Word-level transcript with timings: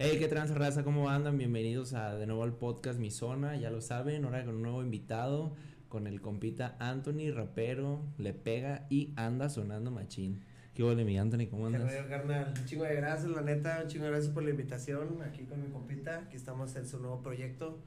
Hey, 0.00 0.20
qué 0.20 0.28
trans 0.28 0.54
raza, 0.54 0.84
¿cómo 0.84 1.08
andan? 1.08 1.38
Bienvenidos 1.38 1.92
a 1.92 2.14
de 2.14 2.24
nuevo 2.28 2.44
al 2.44 2.52
podcast 2.52 3.00
Mi 3.00 3.10
Zona, 3.10 3.56
ya 3.56 3.68
lo 3.68 3.80
saben, 3.80 4.24
ahora 4.24 4.44
con 4.44 4.54
un 4.54 4.62
nuevo 4.62 4.80
invitado, 4.80 5.56
con 5.88 6.06
el 6.06 6.20
compita 6.20 6.76
Anthony, 6.78 7.32
rapero, 7.34 8.04
le 8.16 8.32
pega 8.32 8.86
y 8.90 9.12
anda 9.16 9.48
sonando 9.48 9.90
machín. 9.90 10.44
¿Qué 10.72 10.84
huele 10.84 11.04
mi 11.04 11.18
Anthony? 11.18 11.48
¿Cómo 11.50 11.66
andas? 11.66 11.92
Qué 11.92 12.08
carnal. 12.08 12.54
Un 12.56 12.64
chingo 12.64 12.84
de 12.84 12.94
gracias, 12.94 13.28
la 13.28 13.40
neta, 13.40 13.80
un 13.82 13.88
chingo 13.88 14.04
de 14.04 14.12
gracias 14.12 14.32
por 14.32 14.44
la 14.44 14.50
invitación 14.50 15.20
aquí 15.20 15.42
con 15.46 15.60
mi 15.60 15.68
compita. 15.68 16.18
Aquí 16.28 16.36
estamos 16.36 16.76
en 16.76 16.86
su 16.86 17.00
nuevo 17.00 17.20
proyecto. 17.20 17.80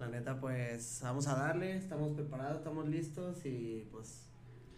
La 0.00 0.08
neta, 0.08 0.40
pues 0.40 0.98
vamos 1.04 1.28
a 1.28 1.36
darle, 1.36 1.76
estamos 1.76 2.12
preparados, 2.16 2.56
estamos 2.56 2.88
listos 2.88 3.46
y 3.46 3.86
pues 3.92 4.26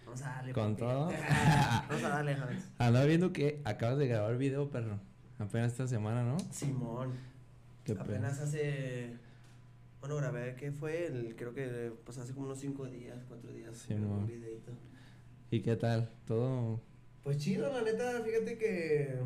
vamos 0.04 0.20
a 0.20 0.26
darle. 0.26 0.52
¿Con 0.52 0.76
papi. 0.76 0.82
todo? 0.82 1.12
vamos 1.88 2.04
a 2.04 2.08
darle, 2.10 2.34
Javes. 2.34 2.68
Andaba 2.76 3.06
viendo 3.06 3.32
que 3.32 3.62
acabas 3.64 3.96
de 3.96 4.06
grabar 4.06 4.36
video, 4.36 4.68
perro. 4.68 5.13
Apenas 5.38 5.72
esta 5.72 5.86
semana, 5.86 6.22
¿no? 6.22 6.38
Simón. 6.50 7.12
Qué 7.84 7.92
Apenas 7.92 8.40
hace. 8.40 9.14
Bueno, 10.00 10.16
grabé 10.16 10.54
que 10.54 10.70
fue 10.70 11.06
el, 11.06 11.34
creo 11.34 11.54
que 11.54 11.92
pues 12.04 12.18
hace 12.18 12.32
como 12.32 12.46
unos 12.46 12.60
cinco 12.60 12.86
días, 12.86 13.24
cuatro 13.28 13.52
días. 13.52 13.76
Simón. 13.76 14.20
un 14.20 14.26
videito. 14.26 14.72
¿Y 15.50 15.60
qué 15.60 15.76
tal? 15.76 16.10
Todo. 16.26 16.80
Pues 17.22 17.38
chido, 17.38 17.72
la 17.72 17.82
neta, 17.82 18.20
fíjate 18.22 18.58
que. 18.58 19.18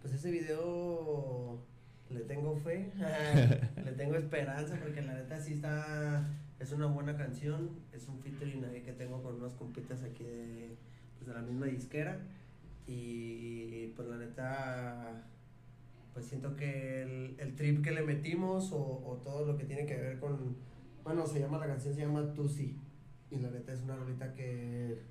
Pues 0.00 0.14
ese 0.14 0.30
video. 0.30 1.58
Le 2.10 2.20
tengo 2.20 2.56
fe. 2.56 2.92
le 3.84 3.92
tengo 3.92 4.16
esperanza 4.16 4.78
porque 4.80 5.02
la 5.02 5.14
neta 5.14 5.40
sí 5.40 5.54
está. 5.54 6.28
Es 6.60 6.72
una 6.72 6.86
buena 6.86 7.16
canción. 7.16 7.70
Es 7.92 8.08
un 8.08 8.20
featuring 8.20 8.64
ahí 8.64 8.82
que 8.82 8.92
tengo 8.92 9.22
con 9.22 9.36
unos 9.36 9.54
compitas 9.54 10.02
aquí 10.02 10.24
de. 10.24 10.76
Pues 11.16 11.28
de 11.28 11.34
la 11.34 11.42
misma 11.42 11.66
disquera. 11.66 12.20
Y 12.86 13.88
pues 13.96 14.08
la 14.08 14.16
neta. 14.16 15.24
Pues 16.12 16.26
siento 16.26 16.56
que 16.56 17.02
el, 17.02 17.36
el 17.38 17.54
trip 17.56 17.82
que 17.84 17.90
le 17.90 18.02
metimos 18.02 18.72
o, 18.72 18.78
o 18.78 19.20
todo 19.22 19.44
lo 19.44 19.56
que 19.56 19.64
tiene 19.64 19.86
que 19.86 19.96
ver 19.96 20.18
con. 20.18 20.56
Bueno, 21.04 21.26
se 21.26 21.40
llama 21.40 21.58
la 21.58 21.66
canción, 21.66 21.94
se 21.94 22.00
llama 22.00 22.32
Tusi. 22.32 22.78
Y 23.30 23.38
la 23.38 23.50
neta 23.50 23.72
es 23.72 23.80
una 23.82 23.96
rolita 23.96 24.32
que. 24.32 25.02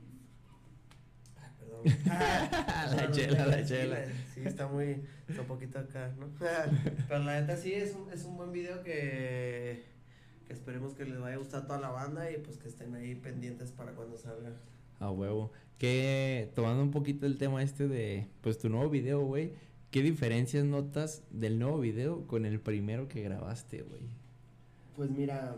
Ay, 1.36 1.52
perdón. 1.60 1.84
La 2.98 3.12
chela, 3.12 3.46
la 3.46 3.66
chela. 3.66 4.06
Sí, 4.34 4.42
está 4.46 4.68
muy. 4.68 5.04
Está 5.28 5.42
un 5.42 5.48
poquito 5.48 5.80
acá, 5.80 6.14
¿no? 6.18 6.28
Pero 7.08 7.24
la 7.24 7.42
neta 7.42 7.58
sí 7.58 7.74
es 7.74 7.94
un, 7.94 8.12
es 8.12 8.24
un 8.24 8.38
buen 8.38 8.52
video 8.52 8.82
que. 8.84 9.84
Que 10.48 10.54
esperemos 10.54 10.94
que 10.94 11.06
les 11.06 11.20
vaya 11.20 11.36
a 11.36 11.40
gustar 11.40 11.64
a 11.64 11.68
toda 11.68 11.80
la 11.80 11.90
banda 11.90 12.32
y 12.32 12.38
pues 12.38 12.58
que 12.58 12.68
estén 12.68 12.94
ahí 12.94 13.16
pendientes 13.16 13.72
para 13.72 13.94
cuando 13.94 14.16
salga. 14.16 14.54
A 15.00 15.12
huevo. 15.12 15.52
Que 15.78 16.52
tomando 16.56 16.82
un 16.84 16.92
poquito 16.92 17.26
el 17.26 17.38
tema 17.38 17.62
este 17.62 17.88
de 17.88 18.28
pues 18.42 18.58
tu 18.58 18.70
nuevo 18.70 18.90
video, 18.90 19.22
güey. 19.22 19.54
¿Qué 19.92 20.02
diferencias 20.02 20.66
notas 20.66 21.24
del 21.30 21.60
nuevo 21.60 21.80
video 21.80 22.28
con 22.28 22.46
el 22.46 22.60
primero 22.60 23.08
que 23.08 23.22
grabaste, 23.22 23.82
güey? 23.82 24.02
Pues 24.96 25.10
mira, 25.10 25.56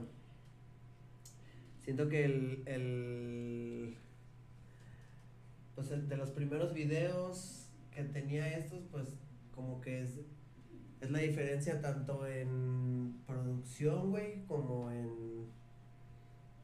siento 1.83 2.09
que 2.09 2.25
el, 2.25 2.63
el 2.65 3.97
pues 5.77 5.91
el 5.91 6.09
de 6.09 6.17
los 6.17 6.31
primeros 6.31 6.73
videos 6.73 7.67
que 7.91 8.03
tenía 8.03 8.57
estos, 8.57 8.83
pues 8.91 9.15
como 9.53 9.79
que 9.79 10.01
es, 10.01 10.19
es 11.01 11.11
la 11.11 11.19
diferencia 11.19 11.81
tanto 11.81 12.25
en 12.27 13.21
producción, 13.25 14.09
güey, 14.09 14.43
como 14.45 14.91
en, 14.91 15.47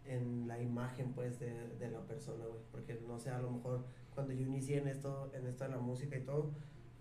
en 0.06 0.48
la 0.48 0.62
imagen, 0.62 1.14
pues, 1.14 1.40
de, 1.40 1.54
de 1.80 1.90
la 1.90 2.02
persona, 2.06 2.46
güey, 2.46 2.62
porque 2.72 3.00
no 3.08 3.20
sé, 3.20 3.30
a 3.30 3.40
lo 3.40 3.52
mejor 3.52 3.86
cuando 4.14 4.34
yo 4.34 4.46
inicié 4.46 4.78
en 4.78 4.88
esto, 4.88 5.32
en 5.34 5.48
esto 5.48 5.64
de 5.64 5.70
la 5.72 5.78
música 5.78 6.18
y 6.18 6.22
todo, 6.22 6.54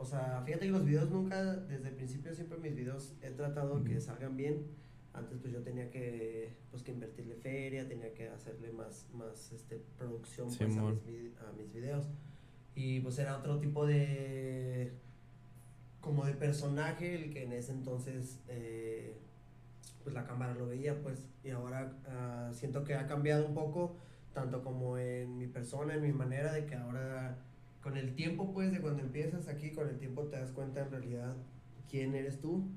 o 0.03 0.05
sea, 0.05 0.43
fíjate 0.45 0.67
que 0.67 0.73
los 0.73 0.85
videos 0.85 1.11
nunca, 1.11 1.45
desde 1.45 1.91
el 1.91 1.95
principio 1.95 2.35
siempre 2.35 2.59
mis 2.59 2.75
videos 2.75 3.15
he 3.23 3.31
tratado 3.31 3.85
que 3.85 4.01
salgan 4.01 4.37
bien. 4.37 4.67
Antes 5.13 5.39
pues 5.39 5.53
yo 5.53 5.63
tenía 5.63 5.91
que 5.91 6.57
pues 6.73 6.83
que 6.83 6.91
invertirle 6.91 7.37
feria, 7.37 7.87
tenía 7.87 8.13
que 8.13 8.29
hacerle 8.29 8.73
más 8.73 9.07
más 9.13 9.53
este 9.53 9.81
producción 9.99 10.49
pues, 10.49 10.61
a, 10.61 10.65
mis, 10.65 11.37
a 11.39 11.53
mis 11.57 11.73
videos. 11.73 12.09
Y 12.75 12.99
pues 12.99 13.17
era 13.21 13.39
otro 13.39 13.59
tipo 13.61 13.87
de 13.87 14.93
como 16.01 16.25
de 16.25 16.33
personaje 16.33 17.15
el 17.15 17.31
que 17.33 17.45
en 17.45 17.53
ese 17.53 17.71
entonces 17.71 18.41
eh, 18.49 19.21
pues 20.03 20.15
la 20.15 20.25
cámara 20.25 20.55
lo 20.55 20.67
veía 20.67 21.01
pues 21.03 21.29
y 21.45 21.51
ahora 21.51 21.93
ah, 22.09 22.51
siento 22.53 22.85
que 22.85 22.95
ha 22.95 23.07
cambiado 23.07 23.47
un 23.47 23.55
poco 23.55 23.97
tanto 24.33 24.63
como 24.63 24.99
en 24.99 25.37
mi 25.39 25.47
persona, 25.47 25.95
en 25.95 26.03
mi 26.03 26.13
manera 26.13 26.53
de 26.53 26.67
que 26.67 26.75
ahora 26.75 27.39
con 27.83 27.97
el 27.97 28.15
tiempo 28.15 28.53
pues 28.53 28.73
de 28.73 28.81
cuando 28.81 29.03
empiezas 29.03 29.49
aquí, 29.49 29.73
con 29.73 29.89
el 29.89 29.99
tiempo 29.99 30.25
te 30.25 30.37
das 30.37 30.53
cuenta 30.53 30.81
en 30.83 30.91
realidad 30.91 31.37
quién 31.91 32.15
eres 32.15 32.41
tú 32.41 32.69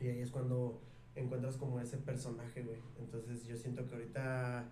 y 0.00 0.08
ahí 0.08 0.20
es 0.20 0.30
cuando 0.30 0.82
encuentras 1.14 1.56
como 1.56 1.80
ese 1.80 1.98
personaje, 1.98 2.62
güey. 2.62 2.78
Entonces 2.98 3.44
yo 3.44 3.56
siento 3.56 3.86
que 3.86 3.94
ahorita 3.94 4.70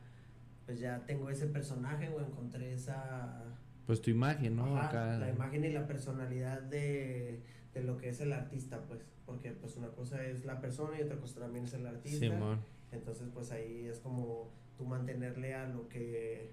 pues 0.64 0.80
ya 0.80 1.04
tengo 1.06 1.30
ese 1.30 1.46
personaje, 1.46 2.08
güey, 2.08 2.24
encontré 2.24 2.72
esa 2.72 3.44
Pues 3.86 4.00
tu 4.00 4.10
imagen, 4.10 4.56
¿no? 4.56 4.76
Ajá, 4.76 4.88
Acá. 4.88 5.18
la 5.18 5.30
imagen 5.30 5.64
y 5.64 5.70
la 5.70 5.86
personalidad 5.86 6.60
de, 6.62 7.42
de 7.76 7.84
lo 7.84 7.96
que 7.98 8.08
es 8.08 8.20
el 8.20 8.32
artista, 8.32 8.80
pues, 8.88 9.00
porque 9.26 9.52
pues 9.52 9.76
una 9.76 9.88
cosa 9.88 10.24
es 10.24 10.44
la 10.44 10.60
persona 10.60 10.98
y 10.98 11.02
otra 11.02 11.16
cosa 11.18 11.40
también 11.40 11.66
es 11.66 11.74
el 11.74 11.86
artista. 11.86 12.18
Simón. 12.18 12.60
Entonces, 12.92 13.28
pues 13.34 13.50
ahí 13.50 13.86
es 13.86 13.98
como 13.98 14.50
tú 14.78 14.84
mantenerle 14.86 15.54
a 15.54 15.68
lo 15.68 15.88
que, 15.88 16.52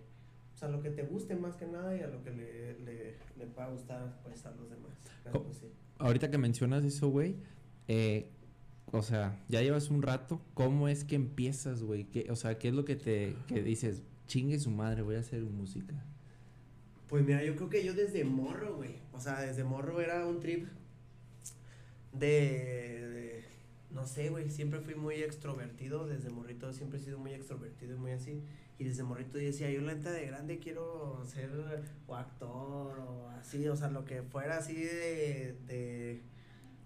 o 0.53 0.57
sea, 0.57 0.67
a 0.67 0.71
lo 0.71 0.81
que 0.81 0.89
te 0.89 1.03
guste 1.03 1.35
más 1.35 1.55
que 1.55 1.65
nada 1.65 1.95
y 1.95 2.01
a 2.01 2.07
lo 2.07 2.21
que 2.23 2.31
le, 2.31 2.79
le, 2.79 3.15
le 3.37 3.45
pueda 3.47 3.69
gustar, 3.69 4.19
pues, 4.23 4.45
a 4.45 4.51
los 4.51 4.69
demás. 4.69 4.91
Pues, 5.31 5.57
sí. 5.57 5.71
Ahorita 5.97 6.29
que 6.29 6.37
mencionas 6.37 6.83
eso, 6.83 7.07
güey, 7.09 7.37
eh, 7.87 8.29
o 8.91 9.01
sea, 9.01 9.41
ya 9.47 9.61
llevas 9.61 9.89
un 9.89 10.01
rato, 10.01 10.41
¿cómo 10.53 10.87
es 10.89 11.03
que 11.05 11.15
empiezas, 11.15 11.83
güey? 11.83 12.03
¿Qué- 12.05 12.27
O 12.29 12.35
sea, 12.35 12.57
¿qué 12.59 12.67
es 12.67 12.73
lo 12.73 12.83
que 12.85 12.95
te 12.97 13.35
que 13.47 13.63
dices? 13.63 14.03
Chingue 14.27 14.59
su 14.59 14.71
madre, 14.71 15.01
voy 15.03 15.15
a 15.15 15.19
hacer 15.19 15.41
música. 15.43 15.95
Pues 17.07 17.23
mira, 17.25 17.43
yo 17.43 17.55
creo 17.55 17.69
que 17.69 17.83
yo 17.85 17.93
desde 17.93 18.23
morro, 18.23 18.75
güey. 18.77 18.95
O 19.13 19.19
sea, 19.19 19.41
desde 19.41 19.63
morro 19.63 20.01
era 20.01 20.25
un 20.25 20.39
trip 20.39 20.67
de, 22.13 23.07
de- 23.09 23.43
no 23.91 24.05
sé, 24.07 24.29
güey, 24.29 24.49
siempre 24.49 24.79
fui 24.79 24.95
muy 24.95 25.15
extrovertido, 25.15 26.07
desde 26.07 26.29
morrito 26.29 26.73
siempre 26.73 26.99
he 26.99 27.01
sido 27.01 27.19
muy 27.19 27.33
extrovertido 27.33 27.95
y 27.95 27.99
muy 27.99 28.11
así. 28.11 28.41
Y 28.79 28.85
desde 28.85 29.03
morrito 29.03 29.37
yo 29.39 29.45
decía, 29.45 29.69
yo 29.69 29.81
la 29.81 29.93
neta 29.93 30.11
de 30.11 30.25
grande 30.25 30.57
quiero 30.59 31.23
ser 31.25 31.49
o 32.07 32.15
actor 32.15 32.99
o 32.99 33.29
así, 33.29 33.67
o 33.67 33.75
sea, 33.75 33.89
lo 33.89 34.03
que 34.03 34.23
fuera 34.23 34.57
así 34.57 34.73
de, 34.75 35.55
de 35.67 36.21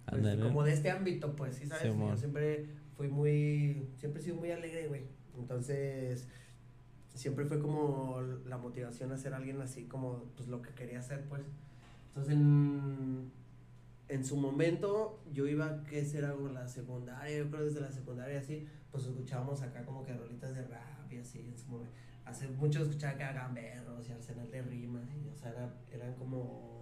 pues, 0.10 0.22
como 0.48 0.64
de 0.64 0.74
este 0.74 0.90
ámbito, 0.90 1.36
pues, 1.36 1.56
sí, 1.56 1.66
¿sabes? 1.66 1.84
Yo 2.12 2.18
siempre 2.18 2.66
fui 2.96 3.08
muy, 3.10 3.88
siempre 3.98 4.22
he 4.22 4.24
sido 4.24 4.36
muy 4.36 4.52
alegre, 4.52 4.88
güey. 4.88 5.04
Entonces, 5.38 6.28
siempre 7.14 7.46
fue 7.46 7.60
como 7.62 8.22
la 8.46 8.58
motivación 8.58 9.12
a 9.12 9.18
ser 9.18 9.34
alguien 9.34 9.62
así 9.62 9.86
como, 9.86 10.24
pues, 10.36 10.48
lo 10.50 10.62
que 10.62 10.72
quería 10.74 11.00
hacer, 11.00 11.24
pues. 11.30 11.42
Entonces, 12.10 12.34
en, 12.34 13.32
en 14.10 14.24
su 14.26 14.38
momento, 14.38 15.22
yo 15.34 15.48
iba, 15.48 15.84
¿qué 15.84 16.06
será? 16.06 16.34
Como 16.34 16.50
la 16.50 16.68
secundaria, 16.68 17.38
yo 17.40 17.50
creo 17.50 17.66
desde 17.66 17.82
la 17.82 17.92
secundaria, 17.92 18.40
así, 18.40 18.66
pues, 18.92 19.06
escuchábamos 19.06 19.62
acá 19.62 19.86
como 19.86 20.04
que 20.04 20.14
rolitas 20.14 20.56
de 20.56 20.64
rap 20.66 21.12
y 21.12 21.18
así, 21.18 21.40
en 21.40 21.58
su 21.58 21.68
momento. 21.70 21.94
Hace 22.26 22.48
mucho 22.50 22.84
escuchaba 22.84 23.14
acá 23.14 23.34
Gamberros 23.34 24.08
y 24.10 24.12
Arsenal 24.12 24.50
de 24.52 24.62
Rimas, 24.62 25.10
o 25.34 25.38
sea, 25.38 25.52
era- 25.52 25.74
eran 25.92 26.14
como 26.16 26.76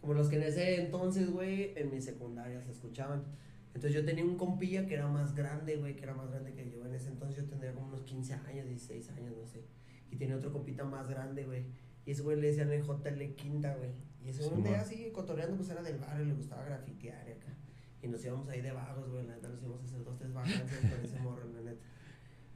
como 0.00 0.14
los 0.14 0.28
que 0.28 0.34
en 0.34 0.42
ese 0.42 0.80
entonces, 0.82 1.30
güey, 1.30 1.74
en 1.78 1.88
mi 1.92 2.00
secundaria 2.00 2.60
se 2.60 2.72
escuchaban. 2.72 3.22
Entonces 3.68 3.92
yo 3.92 4.04
tenía 4.04 4.24
un 4.24 4.36
compilla 4.36 4.84
que 4.84 4.94
era 4.94 5.06
más 5.06 5.32
grande, 5.32 5.76
güey, 5.76 5.94
que 5.94 6.02
era 6.02 6.12
más 6.12 6.28
grande 6.28 6.52
que 6.54 6.68
yo. 6.68 6.84
En 6.84 6.92
ese 6.92 7.08
entonces 7.10 7.44
yo 7.44 7.48
tendría 7.48 7.72
como 7.72 7.86
unos 7.86 8.02
15 8.02 8.34
años, 8.34 8.66
16 8.66 9.08
años, 9.10 9.32
no 9.38 9.46
sé. 9.46 9.64
Y 10.10 10.16
tenía 10.16 10.34
otro 10.36 10.52
compita 10.52 10.82
más 10.84 11.08
grande, 11.08 11.44
güey. 11.44 11.66
Y 12.04 12.12
ese 12.12 12.22
güey 12.22 12.40
le 12.40 12.48
decían 12.48 12.70
el 12.72 12.82
JL 12.82 13.34
Quinta, 13.36 13.74
güey. 13.76 13.90
Y 14.24 14.28
ese 14.30 14.42
güey 14.42 14.54
un 14.54 14.64
día 14.64 14.80
así 14.80 15.10
cotorreando, 15.12 15.56
pues 15.56 15.68
era 15.70 15.82
del 15.82 15.98
barrio, 15.98 16.26
le 16.26 16.34
gustaba 16.34 16.64
grafitear 16.64 17.28
y 17.28 17.32
acá. 17.32 17.54
Y 18.02 18.08
nos 18.08 18.24
íbamos 18.24 18.48
ahí 18.48 18.60
de 18.60 18.72
vagos, 18.72 19.08
güey, 19.10 19.26
la 19.26 19.34
neta 19.36 19.48
nos 19.48 19.62
íbamos 19.62 19.80
a 19.82 19.84
hacer 19.84 20.04
dos, 20.04 20.18
tres 20.18 20.32
vacancias 20.32 20.70
con 20.80 21.04
ese 21.04 21.18
morro, 21.20 21.48
la 21.52 21.60
neta. 21.60 21.80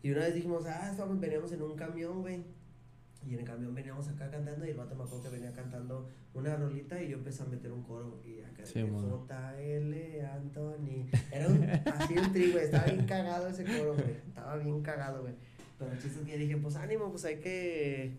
Y 0.02 0.10
una 0.10 0.20
vez 0.20 0.34
dijimos, 0.34 0.64
ah, 0.66 0.90
estábamos, 0.90 1.20
veníamos 1.20 1.52
en 1.52 1.62
un 1.62 1.76
camión, 1.76 2.20
güey. 2.22 2.44
Y 3.24 3.34
en 3.34 3.40
el 3.40 3.44
camión 3.44 3.74
veníamos 3.74 4.06
acá 4.08 4.30
cantando 4.30 4.64
y 4.64 4.70
el 4.70 4.76
vato 4.76 4.94
me 4.94 5.02
acuerdo 5.02 5.24
que 5.24 5.30
venía 5.30 5.52
cantando 5.52 6.08
una 6.32 6.54
rolita 6.54 7.02
y 7.02 7.08
yo 7.08 7.16
empecé 7.16 7.42
a 7.42 7.46
meter 7.46 7.72
un 7.72 7.82
coro 7.82 8.20
y 8.24 8.40
acá 8.40 8.64
Sí. 8.64 8.80
JL 8.84 10.24
Anthony. 10.26 11.08
Era 11.32 11.48
un, 11.48 11.64
así 11.64 12.18
un 12.18 12.32
tri, 12.32 12.52
güey. 12.52 12.64
Estaba 12.64 12.84
bien 12.86 13.04
cagado 13.06 13.48
ese 13.48 13.64
coro, 13.64 13.94
güey. 13.94 14.12
Estaba 14.28 14.56
bien 14.58 14.80
cagado, 14.82 15.22
güey. 15.22 15.34
Pero 15.78 15.90
el 15.90 15.98
chiste 16.00 16.20
es 16.20 16.26
que 16.26 16.38
dije, 16.38 16.56
pues 16.56 16.76
ánimo, 16.76 17.10
pues 17.10 17.24
hay 17.24 17.40
que. 17.40 18.16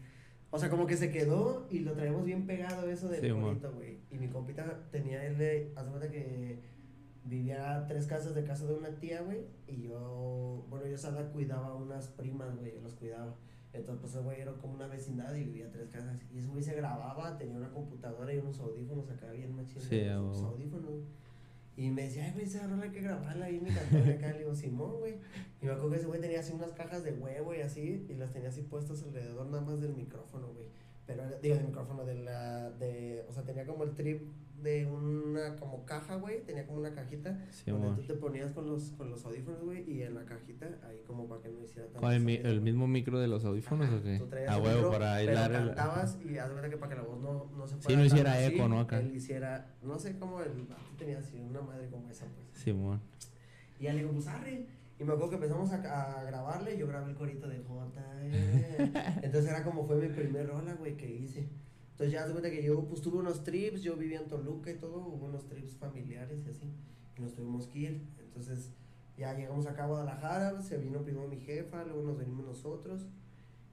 O 0.50 0.58
sea, 0.60 0.70
como 0.70 0.88
que 0.88 0.96
se 0.98 1.12
quedó 1.12 1.68
y 1.70 1.80
lo 1.80 1.94
traemos 1.94 2.24
bien 2.24 2.46
pegado 2.48 2.90
eso 2.90 3.10
del 3.10 3.22
Sí, 3.22 3.32
bonito, 3.32 3.72
güey. 3.74 3.98
Y 4.12 4.18
mi 4.18 4.30
compita 4.30 4.88
tenía 4.92 5.26
él, 5.26 5.38
de- 5.38 5.74
haz 5.76 5.84
de 5.86 5.90
cuenta 5.92 6.10
que 6.10 6.60
vivía 7.26 7.76
a 7.76 7.88
tres 7.88 8.08
casas 8.08 8.34
de 8.34 8.44
casa 8.46 8.66
de 8.66 8.74
una 8.76 8.90
tía, 9.00 9.22
güey. 9.22 9.42
Y 9.68 9.82
yo, 9.84 10.66
bueno, 10.70 10.88
yo 10.88 10.98
Sada 10.98 11.30
cuidaba 11.32 11.68
a 11.68 11.76
unas 11.76 12.08
primas, 12.08 12.56
güey, 12.58 12.74
yo 12.74 12.82
los 12.82 12.94
cuidaba. 12.94 13.36
Entonces, 13.74 14.00
pues 14.14 14.24
güey 14.24 14.40
era 14.42 14.54
como 14.54 14.74
una 14.76 14.88
vecindad 14.88 15.36
y 15.36 15.44
vivía 15.44 15.68
a 15.68 15.72
tres 15.72 15.90
casas. 15.90 16.20
Y 16.34 16.38
ese 16.38 16.48
güey 16.48 16.64
se 16.64 16.74
grababa, 16.76 17.38
tenía 17.38 17.58
una 17.58 17.70
computadora 17.70 18.34
y 18.34 18.38
unos 18.38 18.58
audífonos 18.60 19.10
acá 19.10 19.30
bien 19.32 19.54
machinos. 19.56 19.84
Sí, 19.84 20.08
audífonos. 20.08 21.04
Y 21.78 21.92
me 21.92 22.06
decía, 22.06 22.26
ay, 22.26 22.32
güey, 22.34 22.46
esa 22.46 22.66
rola 22.66 22.86
hay 22.86 22.90
que 22.90 23.02
grabarla 23.02 23.46
ahí 23.46 23.60
mi 23.60 23.70
cantón 23.70 24.10
acá. 24.10 24.32
Le 24.32 24.40
digo, 24.40 24.56
Simón, 24.56 24.98
güey. 24.98 25.14
Y 25.62 25.66
me 25.66 25.72
acuerdo 25.72 25.92
que 25.92 25.98
ese 25.98 26.08
güey 26.08 26.20
tenía 26.20 26.40
así 26.40 26.52
unas 26.52 26.72
cajas 26.72 27.04
de 27.04 27.14
huevo 27.14 27.54
y 27.54 27.62
así, 27.62 28.08
y 28.10 28.14
las 28.16 28.34
tenía 28.34 28.50
así 28.50 28.64
puestas 28.64 29.04
alrededor 29.04 29.46
nada 29.46 29.64
más 29.64 29.80
del 29.80 29.94
micrófono, 29.94 30.48
güey. 30.48 30.66
Pero, 31.08 31.24
era- 31.24 31.40
digo, 31.40 31.56
del 31.56 31.66
micrófono, 31.68 32.06
de 32.06 32.16
la, 32.16 32.70
de, 32.72 33.26
o 33.30 33.32
sea, 33.34 33.44
tenía 33.44 33.66
como 33.66 33.84
el 33.86 33.96
trip 33.96 34.22
de 34.62 34.86
una, 34.88 35.56
como 35.56 35.86
caja, 35.86 36.16
güey, 36.16 36.42
tenía 36.44 36.66
como 36.66 36.80
una 36.80 36.92
cajita, 36.94 37.40
Sí, 37.52 37.70
donde 37.72 37.88
mon. 37.88 37.96
tú 37.96 38.02
te 38.04 38.14
ponías 38.16 38.52
con 38.52 38.66
los, 38.68 38.90
con 38.98 39.10
los 39.10 39.24
audífonos, 39.26 39.64
güey, 39.64 39.90
y 39.90 40.02
en 40.02 40.16
la 40.16 40.26
cajita, 40.26 40.68
ahí 40.88 41.02
como 41.08 41.28
para 41.28 41.42
que 41.44 41.50
no 41.50 41.62
hiciera 41.64 41.86
tanto 41.86 42.00
¿Cuál, 42.02 42.16
el, 42.16 42.22
mi- 42.24 42.36
el 42.36 42.60
mismo 42.62 42.88
micro 42.88 43.20
de 43.20 43.28
los 43.28 43.46
audífonos 43.46 43.88
o 43.90 44.04
qué? 44.04 44.18
Tú 44.18 44.26
traías 44.28 44.52
A 44.52 44.58
el 44.58 44.64
huevo, 44.64 44.76
micro, 44.78 44.92
para 44.92 45.14
aislar 45.16 45.52
el. 45.52 45.68
cantabas 45.68 46.18
y 46.26 46.38
haz 46.40 46.48
de 46.48 46.54
cuenta 46.54 46.70
que 46.72 46.78
para 46.78 46.90
que 46.96 47.02
la 47.02 47.08
voz 47.08 47.20
no, 47.22 47.52
no 47.56 47.68
se 47.68 47.76
Sí, 47.76 47.82
fuera 47.84 47.98
no 48.02 48.08
tan 48.08 48.18
hiciera 48.18 48.34
así, 48.34 48.56
eco, 48.56 48.68
¿no? 48.68 48.80
Acá. 48.80 49.00
Él 49.00 49.16
hiciera, 49.16 49.76
no 49.84 50.00
sé 50.00 50.18
cómo 50.18 50.42
el 50.42 50.64
vato 50.64 50.82
tenía 50.98 51.20
así, 51.20 51.40
una 51.40 51.62
madre 51.62 51.88
como 51.90 52.10
esa, 52.10 52.26
pues. 52.26 52.64
Simón. 52.64 53.00
Y 53.80 53.84
ya 53.84 53.94
le 53.94 54.00
digo, 54.00 54.12
pues 54.12 54.28
arre. 54.28 54.66
Y 55.00 55.04
me 55.04 55.14
acuerdo 55.14 55.30
que 55.30 55.36
empezamos 55.36 55.72
a, 55.72 56.20
a 56.20 56.24
grabarle, 56.24 56.78
yo 56.78 56.88
grabé 56.88 57.12
el 57.12 57.16
corito 57.16 57.48
de 57.48 57.60
J. 57.60 58.02
Entonces 59.22 59.50
era 59.50 59.64
como 59.64 59.86
fue 59.86 59.98
mi 59.98 60.08
primer 60.10 60.48
rola, 60.48 60.74
güey, 60.74 60.98
que 60.98 61.10
hice. 61.10 61.48
Entonces 61.92 62.14
ya 62.14 62.28
de 62.28 62.32
cuenta 62.32 62.52
que 62.52 62.64
yo 62.64 62.84
pues 62.86 63.02
tuve 63.02 63.18
unos 63.18 63.44
trips, 63.44 63.82
yo 63.82 63.96
vivía 63.96 64.20
en 64.20 64.28
Toluca 64.28 64.70
y 64.72 64.76
todo, 64.76 65.08
hubo 65.08 65.26
unos 65.26 65.48
trips 65.48 65.76
familiares 65.78 66.44
y 66.46 66.50
así. 66.50 66.72
Y 67.18 67.22
nos 67.22 67.34
tuvimos 67.34 67.68
que 67.68 67.80
ir. 67.80 68.08
Entonces 68.20 68.72
ya 69.18 69.34
llegamos 69.34 69.66
acá 69.66 69.86
a 69.86 69.88
Guadalajara, 69.88 70.62
se 70.62 70.78
vino 70.78 71.02
primero 71.02 71.28
mi 71.28 71.40
jefa, 71.40 71.84
luego 71.84 72.04
nos 72.04 72.18
venimos 72.18 72.46
nosotros. 72.46 73.08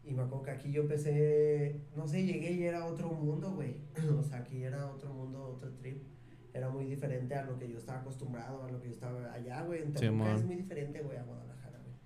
Y 0.03 0.13
me 0.13 0.23
acuerdo 0.23 0.43
que 0.43 0.51
aquí 0.53 0.73
yo 0.73 0.83
empecé, 0.83 1.81
no 1.97 2.09
sé, 2.09 2.25
llegué 2.25 2.53
y 2.53 2.65
era 2.65 2.87
otro 2.87 3.11
mundo, 3.11 3.53
güey. 3.53 3.77
o 4.19 4.23
sea, 4.23 4.39
aquí 4.39 4.63
era 4.63 4.91
otro 4.91 5.13
mundo, 5.13 5.43
otro 5.45 5.71
trip. 5.75 6.03
Era 6.55 6.71
muy 6.71 6.85
diferente 6.85 7.35
a 7.35 7.43
lo 7.43 7.59
que 7.59 7.69
yo 7.69 7.79
estaba 7.79 7.99
acostumbrado, 8.01 8.63
a 8.63 8.71
lo 8.71 8.81
que 8.81 8.87
yo 8.87 8.95
estaba 8.95 9.33
allá, 9.33 9.63
güey. 9.63 9.83
En 9.83 9.93
Toluca 9.93 10.09
Simón. 10.09 10.37
es 10.37 10.45
muy 10.45 10.55
diferente, 10.55 11.03
güey, 11.03 11.19
a 11.19 11.25
Guadalajara, 11.25 11.81
güey. 11.81 11.97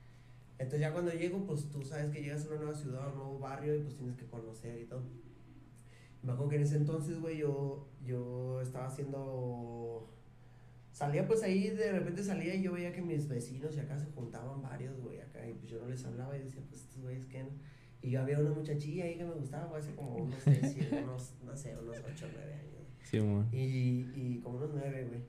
Entonces 0.52 0.80
ya 0.80 0.92
cuando 0.92 1.12
llego, 1.12 1.44
pues 1.44 1.68
tú 1.68 1.84
sabes 1.84 2.10
que 2.10 2.22
llegas 2.22 2.46
a 2.46 2.48
una 2.48 2.56
nueva 2.56 2.74
ciudad, 2.74 3.04
a 3.04 3.08
un 3.08 3.16
nuevo 3.16 3.38
barrio 3.38 3.76
y 3.76 3.80
pues 3.80 3.94
tienes 3.96 4.16
que 4.16 4.26
conocer 4.26 4.80
y 4.80 4.86
todo. 4.86 5.02
Me 6.22 6.32
acuerdo 6.32 6.48
que 6.48 6.56
en 6.56 6.62
ese 6.62 6.76
entonces, 6.76 7.20
güey, 7.20 7.36
yo, 7.36 7.88
yo 8.04 8.62
estaba 8.62 8.86
haciendo... 8.86 10.10
Salía 10.92 11.26
pues 11.26 11.42
ahí, 11.42 11.68
de 11.68 11.92
repente 11.92 12.24
salía 12.24 12.54
y 12.54 12.62
yo 12.62 12.72
veía 12.72 12.92
que 12.92 13.02
mis 13.02 13.28
vecinos 13.28 13.76
y 13.76 13.80
acá 13.80 13.98
se 13.98 14.06
juntaban 14.06 14.62
varios, 14.62 14.98
güey, 14.98 15.20
acá. 15.20 15.46
Y 15.46 15.52
pues 15.52 15.70
yo 15.70 15.78
no 15.78 15.88
les 15.88 16.04
hablaba 16.06 16.34
y 16.36 16.40
decía, 16.40 16.62
pues 16.66 16.80
estos 16.80 17.02
güeyes 17.02 17.26
que... 17.26 17.44
Y 18.00 18.10
yo 18.10 18.22
había 18.22 18.38
una 18.38 18.50
muchachilla 18.50 19.04
ahí 19.04 19.18
que 19.18 19.24
me 19.24 19.34
gustaba, 19.34 19.66
güey, 19.66 19.82
hace 19.82 19.94
como 19.94 20.16
unos 20.16 20.40
seis, 20.44 20.72
siete, 20.72 21.02
unos, 21.02 21.34
no 21.44 21.54
sé, 21.54 21.76
unos 21.76 21.98
ocho, 21.98 22.26
nueve 22.32 22.54
años. 22.54 22.77
Y, 23.52 24.06
y 24.14 24.40
como 24.42 24.58
unos 24.58 24.70
nueve, 24.74 25.06
güey. 25.08 25.20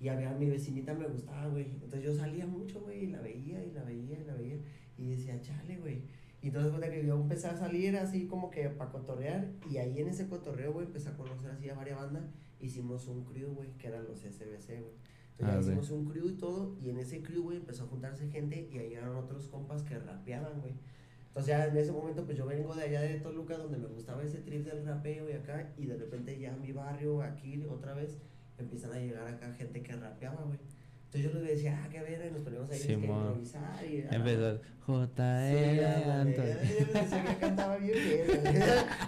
Y 0.00 0.08
había 0.08 0.32
mi 0.32 0.50
vecinita 0.50 0.92
me 0.94 1.06
gustaba, 1.06 1.48
güey. 1.48 1.64
Entonces 1.64 2.02
yo 2.02 2.14
salía 2.14 2.46
mucho, 2.46 2.80
güey, 2.80 3.04
y 3.04 3.06
la 3.08 3.20
veía, 3.20 3.64
y 3.64 3.70
la 3.72 3.82
veía, 3.84 4.20
y 4.20 4.24
la 4.24 4.34
veía. 4.34 4.56
Y 4.98 5.10
decía, 5.10 5.40
chale, 5.40 5.78
güey. 5.78 6.02
Y 6.42 6.48
entonces 6.48 6.70
cuenta 6.72 6.90
que 6.90 7.06
yo 7.06 7.14
empecé 7.14 7.46
a 7.46 7.56
salir 7.56 7.96
así 7.96 8.26
como 8.26 8.50
que 8.50 8.68
para 8.68 8.90
cotorrear. 8.90 9.50
Y 9.70 9.78
ahí 9.78 9.98
en 10.00 10.08
ese 10.08 10.28
cotorreo, 10.28 10.72
güey, 10.74 10.86
empecé 10.86 11.08
a 11.08 11.16
conocer 11.16 11.50
así 11.50 11.70
a 11.70 11.74
varias 11.74 11.98
bandas. 11.98 12.24
Hicimos 12.60 13.08
un 13.08 13.24
crew, 13.24 13.54
güey, 13.54 13.70
que 13.78 13.86
eran 13.86 14.04
los 14.04 14.20
SBC, 14.20 14.80
güey. 14.80 14.94
Entonces 15.38 15.56
Ah, 15.56 15.60
hicimos 15.60 15.90
un 15.90 16.04
crew 16.04 16.28
y 16.28 16.36
todo. 16.36 16.76
Y 16.80 16.90
en 16.90 16.98
ese 16.98 17.22
crew, 17.22 17.42
güey, 17.42 17.56
empezó 17.56 17.84
a 17.84 17.86
juntarse 17.86 18.28
gente. 18.28 18.68
Y 18.70 18.78
ahí 18.78 18.90
llegaron 18.90 19.16
otros 19.16 19.48
compas 19.48 19.82
que 19.84 19.98
rapeaban, 19.98 20.60
güey. 20.60 20.74
Entonces 21.34 21.48
ya 21.48 21.66
en 21.66 21.76
ese 21.76 21.90
momento 21.90 22.24
pues 22.24 22.38
yo 22.38 22.46
vengo 22.46 22.72
de 22.76 22.84
allá 22.84 23.00
de 23.00 23.18
Toluca 23.18 23.56
donde 23.58 23.76
me 23.76 23.88
gustaba 23.88 24.22
ese 24.22 24.38
trip 24.38 24.64
del 24.64 24.86
rapeo 24.86 25.28
y 25.28 25.32
acá 25.32 25.72
y 25.76 25.86
de 25.86 25.96
repente 25.96 26.38
ya 26.38 26.52
mi 26.52 26.70
barrio 26.70 27.22
aquí 27.22 27.66
otra 27.68 27.92
vez 27.92 28.18
empiezan 28.56 28.92
a 28.92 29.00
llegar 29.00 29.26
acá 29.26 29.52
gente 29.54 29.82
que 29.82 29.96
rapeaba, 29.96 30.44
güey. 30.44 30.60
Entonces 31.06 31.32
yo 31.32 31.40
les 31.40 31.56
decía, 31.56 31.82
ah, 31.82 31.88
qué 31.90 32.02
ver, 32.02 32.28
y 32.28 32.32
nos 32.32 32.42
poníamos 32.42 32.70
ahí 32.70 32.76
es 32.76 32.86
que 32.86 32.92
improvisar 32.92 33.84
y... 33.84 33.96
Empezó 34.10 34.58
Sí, 35.50 35.80
J.E. 35.80 36.12
Anthony. 36.12 36.44
Yo 36.44 36.86
le 36.92 37.00
decía 37.00 37.24
que 37.24 37.36
cantaba 37.40 37.76
bien 37.78 37.98
bien. 37.98 38.26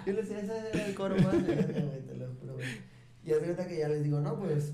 Yo 0.05 0.13
le 0.13 0.21
decía, 0.21 0.39
ese 0.41 0.53
era 0.73 0.85
el 0.85 0.95
coro 0.95 1.15
más 1.15 1.47
verga, 1.47 1.81
güey, 1.81 2.01
te 2.01 2.15
lo 2.15 2.33
juro, 2.35 2.53
güey. 2.55 2.67
Y 3.23 3.31
hace 3.31 3.43
cuenta 3.45 3.67
que 3.67 3.77
ya 3.77 3.87
les 3.87 4.03
digo, 4.03 4.19
no, 4.19 4.37
pues, 4.37 4.73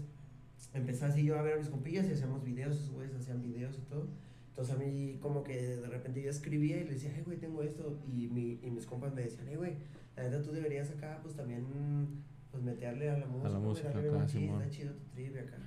empecé 0.74 1.06
así 1.06 1.24
yo 1.24 1.38
a 1.38 1.44
ver 1.44 1.54
a 1.54 1.58
mis 1.58 1.70
compillas 1.70 2.08
y 2.08 2.14
hacíamos 2.14 2.44
videos, 2.44 2.76
esos 2.78 2.90
güeyes 2.90 3.14
hacían 3.14 3.44
videos 3.44 3.78
y 3.78 3.82
todo. 3.82 4.08
Entonces 4.54 4.76
a 4.76 4.78
mí 4.78 5.18
como 5.20 5.44
que 5.44 5.78
de 5.78 5.88
repente 5.88 6.22
yo 6.22 6.30
escribía 6.30 6.78
y 6.78 6.84
le 6.84 6.94
decía, 6.94 7.12
ay, 7.16 7.24
güey, 7.24 7.40
tengo 7.40 7.64
esto. 7.64 7.98
Y, 8.08 8.28
mi, 8.28 8.60
y 8.62 8.70
mis 8.70 8.86
compas 8.86 9.12
me 9.12 9.24
decían, 9.24 9.48
ay, 9.48 9.56
güey, 9.56 9.78
la 10.16 10.24
neta 10.26 10.44
tú 10.44 10.52
deberías 10.52 10.92
acá, 10.92 11.18
pues 11.24 11.34
también, 11.34 11.66
pues 12.52 12.62
meterle 12.62 13.10
a 13.10 13.18
la 13.18 13.26
música. 13.26 13.50
güey, 13.50 13.62
música 13.64 13.90
darle 13.90 14.10
acá, 14.10 14.20
machín, 14.20 14.42
Simón. 14.42 14.62
está 14.62 14.76
chido 14.76 14.94
tu 14.94 15.06
trivia 15.06 15.42
acá. 15.42 15.58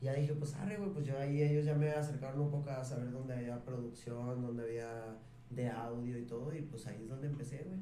Y 0.00 0.06
ya 0.06 0.14
dije, 0.14 0.34
pues 0.34 0.52
arre, 0.56 0.78
güey, 0.78 0.90
pues 0.90 1.06
yo 1.06 1.16
ahí 1.16 1.42
ellos 1.42 1.64
ya 1.64 1.76
me 1.76 1.90
acercaron 1.90 2.40
un 2.40 2.50
poco 2.50 2.70
a 2.70 2.82
saber 2.82 3.12
dónde 3.12 3.34
había 3.34 3.64
producción, 3.64 4.42
dónde 4.42 4.64
había 4.64 5.16
de 5.50 5.68
audio 5.68 6.18
y 6.18 6.24
todo, 6.24 6.52
y 6.52 6.62
pues 6.62 6.88
ahí 6.88 7.02
es 7.02 7.08
donde 7.08 7.28
empecé, 7.28 7.62
güey. 7.64 7.78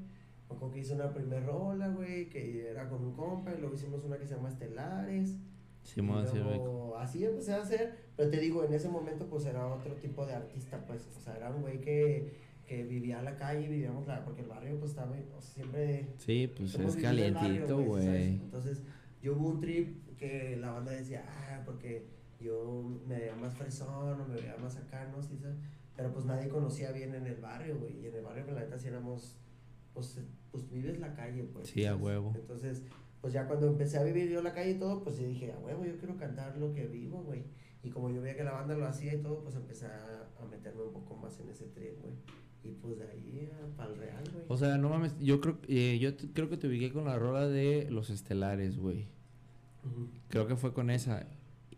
Me 0.61 0.73
que 0.73 0.81
hice 0.81 0.95
una 0.95 1.13
primer 1.13 1.45
rola, 1.45 1.89
güey, 1.89 2.29
que 2.29 2.69
era 2.69 2.89
con 2.91 3.03
un 3.03 3.15
compa, 3.15 3.53
y 3.53 3.59
luego 3.59 3.75
hicimos 3.75 4.05
una 4.05 4.19
que 4.19 4.27
se 4.27 4.35
llama 4.35 4.51
Estelares. 4.51 5.31
Y 5.31 5.89
sí, 5.89 6.01
güey. 6.01 6.25
luego, 6.43 6.97
así 6.99 7.25
empecé 7.25 7.55
a 7.55 7.63
hacer, 7.63 8.06
pero 8.17 8.31
te 8.31 8.41
digo, 8.41 8.65
en 8.65 8.73
ese 8.73 8.89
momento 8.89 9.27
pues 9.27 9.45
era 9.47 9.67
otro 9.67 9.95
tipo 9.97 10.25
de 10.27 10.35
artista, 10.35 10.85
pues, 10.87 11.07
o 11.17 11.21
sea, 11.21 11.37
era 11.37 11.51
un 11.51 11.63
güey 11.63 11.81
que, 11.81 12.33
que 12.67 12.85
vivía 12.85 13.19
en 13.19 13.25
la 13.27 13.37
calle, 13.37 13.69
vivíamos 13.69 14.07
la, 14.07 14.25
porque 14.25 14.43
el 14.43 14.49
barrio 14.49 14.79
pues 14.79 14.93
estaba, 14.93 15.13
o 15.13 15.41
sea, 15.41 15.55
siempre 15.55 16.09
Sí, 16.19 16.53
pues 16.57 16.75
es 16.75 16.97
calientito, 16.97 17.79
güey. 17.83 18.37
Entonces, 18.37 18.83
yo 19.23 19.35
hubo 19.35 19.49
un 19.49 19.61
trip 19.61 20.17
que 20.17 20.57
la 20.57 20.73
banda 20.73 20.93
decía, 20.93 21.25
ah, 21.29 21.63
porque 21.65 22.07
yo 22.41 22.83
me 23.07 23.19
veía 23.19 23.35
más 23.35 23.55
fresón 23.55 24.21
o 24.21 24.27
me 24.27 24.37
veía 24.37 24.57
más 24.57 24.77
acá, 24.77 25.09
¿no? 25.15 25.23
Sí, 25.23 25.37
¿sabes? 25.41 25.57
Pero 25.97 26.13
pues 26.13 26.25
nadie 26.27 26.49
conocía 26.49 26.93
bien 26.93 27.15
en 27.15 27.27
el 27.27 27.37
barrio, 27.37 27.79
güey. 27.79 28.01
Y 28.01 28.07
en 28.07 28.15
el 28.15 28.23
barrio, 28.23 28.45
pues, 28.45 28.57
la 28.57 28.63
neta, 28.65 28.79
sí 28.79 28.89
éramos, 28.89 29.37
pues, 29.95 30.21
pues 30.51 30.69
vives 30.71 30.99
la 31.01 31.15
calle, 31.15 31.45
pues. 31.45 31.69
Sí, 31.69 31.87
a 31.87 31.97
huevo. 31.97 32.33
Entonces, 32.35 32.83
pues 33.21 33.33
ya 33.33 33.47
cuando 33.47 33.67
empecé 33.67 33.99
a 33.99 34.03
vivir 34.05 34.29
yo 34.29 34.43
la 34.43 34.53
calle 34.53 34.73
y 34.73 34.79
todo, 34.79 35.03
pues 35.03 35.19
dije, 35.19 35.53
a 35.53 35.59
huevo, 35.59 35.85
yo 35.85 35.97
quiero 35.99 36.17
cantar 36.17 36.57
lo 36.59 36.73
que 36.75 36.87
vivo, 36.87 37.23
güey. 37.23 37.45
Y 37.87 37.91
como 37.91 38.11
yo 38.11 38.21
veía 38.21 38.37
que 38.37 38.43
la 38.43 38.53
banda 38.53 38.77
lo 38.77 38.85
hacía 38.87 39.15
y 39.15 39.19
todo, 39.19 39.43
pues 39.45 39.55
empecé 39.55 39.87
a, 39.87 40.29
a 40.41 40.47
meterme 40.51 40.83
un 40.83 40.93
poco 40.93 41.15
más 41.17 41.39
en 41.39 41.49
ese 41.51 41.67
trip, 41.67 42.01
güey. 42.03 42.15
Y 42.65 42.75
pues 42.75 42.99
de 42.99 43.05
ahí 43.07 43.49
para 43.77 43.93
el 43.93 43.99
real, 43.99 44.25
güey. 44.33 44.45
O 44.49 44.57
sea, 44.57 44.77
no 44.77 44.89
mames, 44.89 45.15
yo 45.21 45.41
creo, 45.41 45.59
eh, 45.69 45.99
yo 46.01 46.17
creo 46.35 46.51
que 46.51 46.57
te 46.57 46.67
ubiqué 46.67 46.93
con 46.93 47.05
la 47.05 47.17
rola 47.17 47.47
de 47.47 47.87
Los 47.91 48.11
Estelares, 48.11 48.77
güey. 48.77 49.07
Creo 50.29 50.49
que 50.49 50.57
fue 50.57 50.73
con 50.73 50.91
esa. 50.91 51.29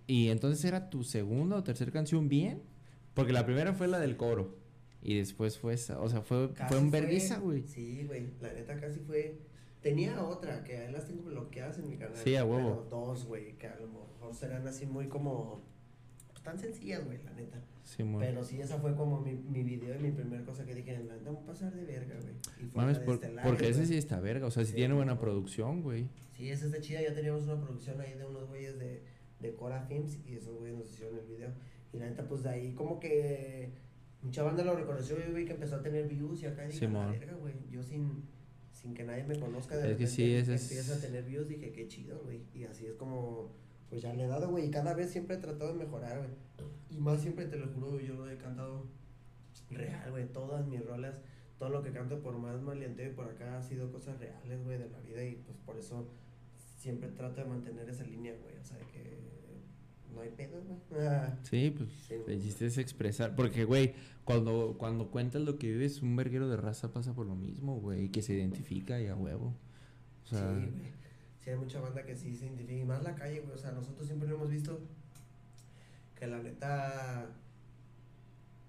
Y 0.06 0.28
entonces 0.28 0.64
era 0.64 0.88
tu 0.88 1.05
segunda 1.05 1.56
o 1.56 1.62
tercera 1.62 1.93
canción 1.93 2.31
bien. 2.31 2.62
Porque 3.12 3.35
la 3.35 3.44
primera 3.44 3.75
fue 3.75 3.87
la 3.87 3.99
del 3.99 4.16
coro. 4.16 4.56
Y 5.02 5.18
después 5.18 5.59
fue 5.59 5.75
esa. 5.75 6.00
O 6.00 6.09
sea, 6.09 6.23
fue, 6.23 6.54
Casi 6.54 6.73
fue 6.73 6.82
un 6.82 6.90
vergüenza, 6.90 7.38
güey. 7.38 7.64
Sí, 7.66 8.04
güey. 8.06 8.30
La 8.40 8.50
neta 8.54 8.80
casi 8.80 9.00
fue. 9.00 9.40
Tenía 9.82 10.25
otra 10.25 10.64
que 10.64 10.78
ahí 10.78 10.90
las 10.90 11.06
tengo 11.06 11.25
bloqueadas 11.25 11.78
en 11.78 11.90
mi 11.90 11.99
canal. 11.99 12.16
Sí, 12.16 12.35
a 12.35 12.47
huevo. 12.47 12.85
Pero 12.88 13.02
dos, 13.02 13.26
güey, 13.26 13.59
que 13.59 13.66
a 13.68 13.76
lo 13.76 13.88
mejor 13.88 14.35
serán 14.35 14.66
así 14.66 14.87
muy 14.87 15.09
como. 15.09 15.62
Tan 16.49 16.59
sencillas, 16.59 17.05
güey, 17.05 17.19
la 17.25 17.33
neta. 17.33 17.62
Simón. 17.85 18.21
Pero 18.21 18.43
sí, 18.43 18.61
esa 18.61 18.78
fue 18.78 18.95
como 18.95 19.21
mi, 19.21 19.33
mi 19.35 19.62
video 19.62 19.95
y 19.95 19.99
mi 19.99 20.11
primera 20.12 20.43
cosa 20.45 20.64
que 20.64 20.75
dije, 20.75 20.99
la 21.05 21.14
neta, 21.17 21.31
pasar 21.47 21.75
de 21.75 21.85
verga, 21.85 22.14
güey. 22.23 22.35
Y 22.59 22.71
fue 22.71 22.83
Mames, 22.83 22.99
por- 23.00 23.14
Estelares, 23.17 23.50
porque 23.50 23.69
ese 23.69 23.81
güey. 23.81 23.87
sí 23.88 23.97
está 23.99 24.19
verga. 24.21 24.47
O 24.47 24.50
sea, 24.50 24.64
sí, 24.64 24.71
Sí, 24.71 24.76
tiene 24.76 24.95
buena 24.95 25.14
no. 25.14 25.21
producción, 25.21 25.83
güey. 25.83 26.09
Sí, 26.37 26.49
esa 26.50 26.67
está 26.67 26.81
chida. 26.81 27.02
Ya 27.02 27.14
teníamos 27.14 27.43
una 27.45 27.61
producción 27.61 28.00
ahí 28.00 28.14
de 28.14 28.25
unos 28.26 28.49
güeyes 28.49 28.78
de, 28.78 29.02
de 29.40 29.55
Cora 29.55 29.83
Films 29.83 30.19
y 30.26 30.35
esos 30.37 30.57
güeyes 30.59 30.78
nos 30.78 30.90
hicieron 30.90 31.19
el 31.19 31.26
video. 31.26 31.50
Y 31.93 31.99
la 31.99 32.07
neta, 32.09 32.26
pues 32.26 32.43
de 32.43 32.49
ahí 32.50 32.73
como 32.73 32.99
que 33.00 33.71
mucha 34.23 34.43
banda 34.43 34.64
lo 34.64 34.75
reconoció 34.75 35.17
y 35.19 35.33
vi 35.33 35.45
que 35.45 35.52
empezó 35.52 35.76
a 35.76 35.83
tener 35.83 36.09
views 36.09 36.43
y 36.43 36.47
acá 36.47 36.64
dije, 36.64 36.78
Simón. 36.78 37.07
la 37.12 37.19
verga, 37.19 37.35
güey. 37.35 37.55
Yo 37.71 37.83
sin, 37.83 38.25
sin 38.73 38.95
que 38.95 39.05
nadie 39.05 39.25
me 39.25 39.38
conozca 39.38 39.76
de 39.76 39.83
Es 39.83 39.87
que 39.99 40.05
repente 40.05 40.11
sí, 40.12 40.33
ese 40.35 40.55
es- 40.55 40.62
empieza 40.71 40.95
a 40.97 41.00
tener 41.00 41.25
views, 41.25 41.47
dije, 41.49 41.73
qué 41.73 41.88
chido, 41.88 42.21
güey. 42.25 42.43
Y 42.55 42.64
así 42.64 42.87
es 42.87 42.95
como, 42.95 43.52
pues 43.88 44.02
ya 44.02 44.12
le 44.12 44.25
he 44.25 44.26
dado, 44.26 44.49
güey. 44.50 44.66
Y 44.66 44.71
cada 44.71 44.95
vez 44.95 45.11
siempre 45.11 45.37
he 45.37 45.38
tratado 45.38 45.73
de 45.73 45.85
mejorar, 45.85 46.18
güey. 46.18 46.30
Y 46.90 46.99
más 46.99 47.21
siempre, 47.21 47.47
te 47.47 47.57
lo 47.57 47.68
juro, 47.68 48.00
yo 48.00 48.14
lo 48.14 48.28
he 48.28 48.37
cantado 48.37 48.87
real, 49.71 50.11
güey. 50.11 50.26
Todas 50.26 50.66
mis 50.66 50.85
rolas, 50.85 51.16
todo 51.59 51.71
lo 51.71 51.83
que 51.83 51.92
canto, 51.92 52.21
por 52.21 52.38
más 52.38 52.61
maleanteo 52.62 53.11
y 53.11 53.14
por 53.14 53.26
acá, 53.26 53.59
ha 53.59 53.62
sido 53.62 53.90
cosas 53.90 54.18
reales, 54.18 54.64
güey, 54.64 54.78
de 54.78 54.88
la 54.88 55.00
vida. 55.00 55.25
Y 55.25 55.37
pues 55.37 55.57
por 55.64 55.78
eso 55.78 56.09
siempre 56.76 57.09
trato 57.09 57.40
de 57.40 57.47
mantener 57.47 57.88
esa 57.88 58.04
línea, 58.04 58.35
güey. 58.42 58.57
O 58.57 58.64
sea, 58.64 58.78
de 58.78 58.87
que 58.87 59.18
no 60.14 60.21
hay 60.21 60.30
pedo, 60.30 60.62
güey. 60.62 61.07
Ah, 61.07 61.38
Sí, 61.42 61.73
pues 61.76 61.88
Sí, 62.07 62.14
el 62.26 62.42
chiste 62.42 62.66
es 62.66 62.78
expresar. 62.78 63.35
Porque, 63.35 63.64
güey, 63.64 63.95
cuando, 64.25 64.76
cuando 64.78 65.11
cuentas 65.11 65.42
lo 65.42 65.59
que 65.59 65.68
vives, 65.68 66.02
un 66.02 66.14
verguero 66.16 66.49
de 66.49 66.57
raza 66.57 66.92
pasa 66.92 67.14
por 67.14 67.26
lo 67.26 67.35
mismo, 67.35 67.80
güey. 67.80 68.11
Que 68.11 68.23
se 68.23 68.35
identifica 68.35 69.00
y 69.00 69.07
a 69.07 69.16
huevo. 69.16 69.54
O 70.25 70.26
sea, 70.26 70.54
sí, 70.54 70.71
güey. 70.71 70.99
Sí, 71.49 71.52
hay 71.52 71.59
mucha 71.59 71.81
banda 71.81 72.05
que 72.05 72.14
sí 72.14 72.35
se 72.35 72.45
identifica. 72.45 72.78
Y 72.78 72.85
más 72.85 73.02
la 73.02 73.14
calle, 73.14 73.40
güey. 73.40 73.55
O 73.55 73.59
sea, 73.59 73.73
nosotros 73.73 74.07
siempre 74.07 74.28
lo 74.28 74.35
hemos 74.37 74.50
visto 74.50 74.81
que 76.14 76.26
la 76.26 76.38
neta. 76.43 77.26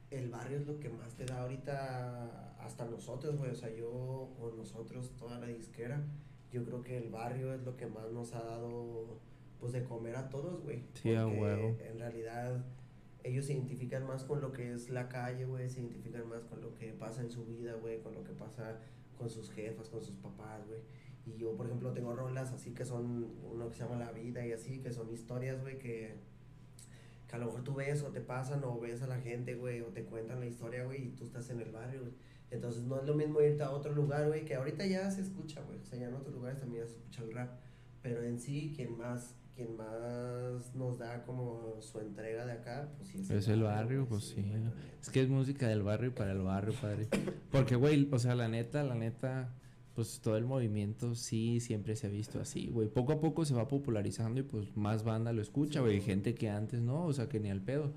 El 0.09 0.29
barrio 0.29 0.57
es 0.57 0.65
lo 0.65 0.79
que 0.79 0.89
más 0.89 1.13
te 1.15 1.25
da 1.25 1.41
ahorita 1.41 2.55
hasta 2.59 2.85
nosotros, 2.85 3.37
güey. 3.37 3.51
O 3.51 3.55
sea, 3.55 3.69
yo 3.69 3.89
o 3.91 4.53
nosotros, 4.55 5.11
toda 5.17 5.39
la 5.39 5.47
disquera. 5.47 6.01
Yo 6.53 6.63
creo 6.63 6.81
que 6.81 6.97
el 6.97 7.09
barrio 7.09 7.53
es 7.53 7.63
lo 7.63 7.75
que 7.75 7.85
más 7.85 8.11
nos 8.11 8.33
ha 8.33 8.41
dado 8.41 9.19
pues 9.59 9.73
de 9.73 9.83
comer 9.83 10.15
a 10.15 10.29
todos, 10.29 10.63
güey. 10.63 10.83
Sí, 10.93 11.09
huevo. 11.09 11.75
En 11.81 11.99
realidad 11.99 12.63
ellos 13.23 13.45
se 13.45 13.53
identifican 13.53 14.07
más 14.07 14.23
con 14.23 14.39
lo 14.39 14.53
que 14.53 14.73
es 14.73 14.89
la 14.89 15.09
calle, 15.09 15.43
güey, 15.43 15.69
se 15.69 15.81
identifican 15.81 16.27
más 16.29 16.45
con 16.45 16.61
lo 16.61 16.73
que 16.75 16.93
pasa 16.93 17.21
en 17.21 17.29
su 17.29 17.45
vida, 17.45 17.73
güey, 17.73 18.01
con 18.01 18.13
lo 18.13 18.23
que 18.23 18.31
pasa 18.31 18.79
con 19.17 19.29
sus 19.29 19.51
jefas, 19.51 19.89
con 19.89 20.01
sus 20.01 20.15
papás, 20.15 20.65
güey. 20.65 20.79
Y 21.35 21.37
yo, 21.37 21.55
por 21.55 21.67
ejemplo, 21.67 21.91
tengo 21.93 22.15
rolas 22.15 22.51
así 22.51 22.73
que 22.73 22.85
son 22.85 23.27
uno 23.43 23.69
que 23.69 23.75
se 23.75 23.83
llama 23.83 23.97
La 23.97 24.11
Vida 24.11 24.45
y 24.45 24.51
así, 24.51 24.79
que 24.79 24.91
son 24.91 25.11
historias, 25.11 25.61
güey, 25.61 25.77
que, 25.77 26.15
que 27.27 27.35
a 27.35 27.39
lo 27.39 27.47
mejor 27.47 27.63
tú 27.63 27.75
ves 27.75 28.03
o 28.03 28.07
te 28.07 28.21
pasan 28.21 28.63
o 28.63 28.79
ves 28.79 29.01
a 29.01 29.07
la 29.07 29.19
gente, 29.19 29.55
güey, 29.55 29.81
o 29.81 29.87
te 29.87 30.03
cuentan 30.03 30.39
la 30.39 30.45
historia, 30.45 30.85
güey, 30.85 31.07
y 31.07 31.09
tú 31.11 31.25
estás 31.25 31.49
en 31.49 31.59
el 31.59 31.71
barrio, 31.71 32.01
güey. 32.01 32.13
Entonces 32.51 32.83
no 32.83 32.99
es 32.99 33.05
lo 33.05 33.13
mismo 33.13 33.41
irte 33.41 33.63
a 33.63 33.71
otro 33.71 33.93
lugar, 33.93 34.27
güey, 34.27 34.43
que 34.43 34.55
ahorita 34.55 34.85
ya 34.85 35.09
se 35.11 35.21
escucha, 35.21 35.61
güey. 35.61 35.79
O 35.79 35.85
sea, 35.85 35.99
ya 35.99 36.07
en 36.07 36.15
otros 36.15 36.33
lugares 36.33 36.59
también 36.59 36.87
se 36.87 36.93
escucha 36.93 37.23
el 37.23 37.33
rap. 37.33 37.59
Pero 38.01 38.23
en 38.23 38.39
sí, 38.39 38.73
quien 38.75 38.97
más, 38.97 39.35
quien 39.55 39.75
más 39.75 40.73
nos 40.73 40.97
da 40.97 41.23
como 41.25 41.79
su 41.81 41.99
entrega 41.99 42.45
de 42.45 42.53
acá, 42.53 42.89
pues 42.97 43.09
sí 43.09 43.19
es, 43.21 43.29
es 43.29 43.47
el, 43.49 43.63
barrio, 43.63 44.07
pues 44.07 44.23
sí. 44.23 44.51
Es 44.99 45.09
que 45.09 45.21
es 45.21 45.29
música 45.29 45.67
del 45.67 45.83
barrio 45.83 46.15
para 46.15 46.31
el 46.31 46.41
barrio, 46.41 46.73
padre. 46.81 47.07
Porque, 47.51 47.75
güey, 47.75 48.07
o 48.11 48.17
sea, 48.17 48.33
la 48.35 48.47
neta, 48.47 48.83
la 48.83 48.95
neta, 48.95 49.53
pues 49.99 50.21
todo 50.21 50.37
el 50.37 50.45
movimiento 50.45 51.13
sí 51.13 51.59
siempre 51.59 51.97
se 51.97 52.07
ha 52.07 52.09
visto 52.09 52.39
así, 52.39 52.67
güey. 52.67 52.87
Poco 52.87 53.11
a 53.11 53.19
poco 53.19 53.43
se 53.43 53.53
va 53.53 53.67
popularizando 53.67 54.39
y 54.39 54.43
pues 54.43 54.77
más 54.77 55.03
banda 55.03 55.33
lo 55.33 55.41
escucha, 55.41 55.81
güey. 55.81 55.99
Gente 55.99 56.35
que 56.35 56.49
antes 56.49 56.79
no, 56.79 57.03
o 57.03 57.11
sea, 57.11 57.27
que 57.27 57.41
ni 57.41 57.49
al 57.49 57.59
pedo. 57.59 57.91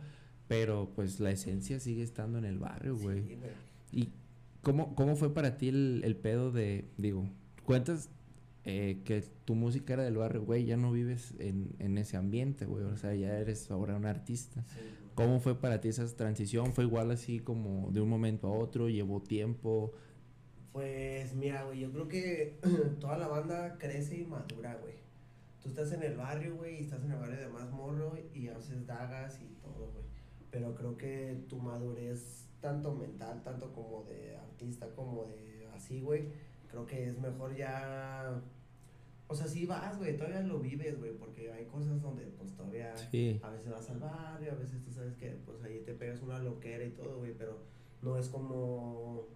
Pero 0.49 0.90
pues 0.97 1.21
la 1.21 1.30
esencia 1.30 1.78
sigue 1.78 2.02
estando 2.02 2.38
en 2.38 2.44
el 2.44 2.59
barrio, 2.59 2.97
güey. 2.97 3.23
Sí, 3.23 3.38
y 3.92 4.09
¿Cómo, 4.62 4.97
¿Cómo 4.97 5.14
fue 5.14 5.32
para 5.32 5.56
ti 5.59 5.68
el, 5.68 6.02
el 6.02 6.16
pedo 6.16 6.50
de, 6.50 6.87
digo, 6.99 7.28
cuentas 7.64 8.11
eh, 8.64 9.00
que 9.04 9.23
tu 9.44 9.54
música 9.54 9.92
era 9.92 10.02
del 10.02 10.16
barrio, 10.16 10.42
güey, 10.42 10.64
ya 10.64 10.76
no 10.76 10.90
vives 10.90 11.37
en, 11.38 11.76
en 11.78 11.99
ese 11.99 12.16
ambiente, 12.16 12.66
güey, 12.66 12.82
o 12.82 12.97
sea, 12.97 13.14
ya 13.14 13.38
eres 13.38 13.71
ahora 13.71 13.94
un 13.94 14.06
artista. 14.06 14.64
¿Cómo 15.14 15.38
fue 15.38 15.54
para 15.54 15.80
ti 15.80 15.87
esa 15.87 16.04
transición? 16.16 16.73
¿Fue 16.73 16.82
igual 16.82 17.12
así 17.12 17.38
como 17.38 17.92
de 17.92 18.00
un 18.00 18.09
momento 18.09 18.49
a 18.49 18.59
otro? 18.59 18.88
¿Llevó 18.88 19.23
tiempo? 19.23 19.92
Pues 20.73 21.35
mira, 21.35 21.64
güey, 21.64 21.81
yo 21.81 21.93
creo 21.93 22.09
que 22.09 22.59
toda 23.00 23.19
la 23.19 23.29
banda 23.29 23.76
crece 23.79 24.19
y 24.19 24.25
madura, 24.25 24.75
güey. 24.76 24.95
Tú 25.62 25.69
estás 25.69 25.93
en 25.93 26.02
el 26.02 26.17
barrio, 26.17 26.57
güey, 26.57 26.79
y 26.79 26.81
estás 26.81 27.05
en 27.05 27.12
el 27.12 27.19
barrio 27.19 27.38
de 27.38 27.49
más 27.49 27.71
morro 27.71 28.19
y 28.35 28.49
haces 28.49 28.87
dagas 28.87 29.41
y 29.41 29.55
todo, 29.62 29.91
güey. 29.93 30.05
Pero 30.50 30.75
creo 30.75 30.97
que 30.97 31.45
tu 31.49 31.59
madurez, 31.59 32.49
tanto 32.61 32.95
mental, 32.95 33.43
tanto 33.43 33.73
como 33.73 34.05
de 34.05 34.37
artista, 34.37 34.88
como 34.95 35.26
de 35.26 35.69
así, 35.75 36.00
güey, 36.00 36.29
creo 36.69 36.87
que 36.87 37.07
es 37.07 37.19
mejor 37.19 37.55
ya. 37.55 38.43
O 39.29 39.35
sea, 39.35 39.47
sí 39.47 39.67
vas, 39.67 39.99
güey, 39.99 40.17
todavía 40.17 40.41
lo 40.41 40.59
vives, 40.59 40.99
güey, 40.99 41.12
porque 41.12 41.52
hay 41.52 41.67
cosas 41.67 42.00
donde, 42.02 42.25
pues, 42.26 42.52
todavía 42.55 42.93
a 43.43 43.50
veces 43.50 43.71
vas 43.71 43.88
al 43.91 43.99
barrio, 44.00 44.52
a 44.52 44.57
veces 44.57 44.83
tú 44.83 44.91
sabes 44.91 45.17
que, 45.17 45.31
pues, 45.47 45.62
ahí 45.62 45.81
te 45.85 45.95
pegas 45.95 46.21
una 46.23 46.38
loquera 46.38 46.85
y 46.85 46.91
todo, 46.91 47.19
güey, 47.19 47.35
pero 47.37 47.59
no 48.02 48.19
es 48.19 48.29
como, 48.29 49.29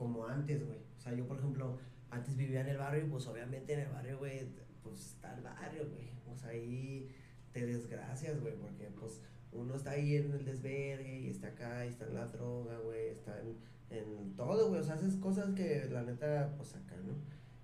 como 0.00 0.26
antes, 0.26 0.66
güey. 0.66 0.78
O 0.96 1.00
sea, 1.00 1.12
yo, 1.12 1.28
por 1.28 1.36
ejemplo, 1.36 1.76
antes 2.08 2.34
vivía 2.34 2.62
en 2.62 2.68
el 2.68 2.78
barrio 2.78 3.04
y, 3.04 3.10
pues, 3.10 3.26
obviamente 3.26 3.74
en 3.74 3.80
el 3.80 3.88
barrio, 3.90 4.16
güey, 4.16 4.48
pues, 4.82 5.08
está 5.08 5.34
el 5.36 5.42
barrio, 5.42 5.90
güey. 5.90 6.08
O 6.32 6.34
sea, 6.34 6.48
ahí 6.48 7.06
te 7.52 7.66
desgracias, 7.66 8.40
güey, 8.40 8.54
porque, 8.56 8.88
pues, 8.98 9.20
uno 9.52 9.74
está 9.74 9.90
ahí 9.90 10.16
en 10.16 10.32
el 10.32 10.46
desvergue 10.46 11.20
y 11.20 11.28
está 11.28 11.48
acá 11.48 11.84
y 11.84 11.90
está 11.90 12.06
en 12.06 12.14
la 12.14 12.26
droga, 12.28 12.78
güey, 12.78 13.08
está 13.08 13.42
en, 13.90 14.34
todo, 14.36 14.70
güey, 14.70 14.80
o 14.80 14.84
sea, 14.84 14.94
haces 14.94 15.16
cosas 15.16 15.50
que 15.54 15.86
la 15.90 16.02
neta, 16.02 16.54
pues 16.56 16.74
acá, 16.76 16.96
¿no? 17.04 17.12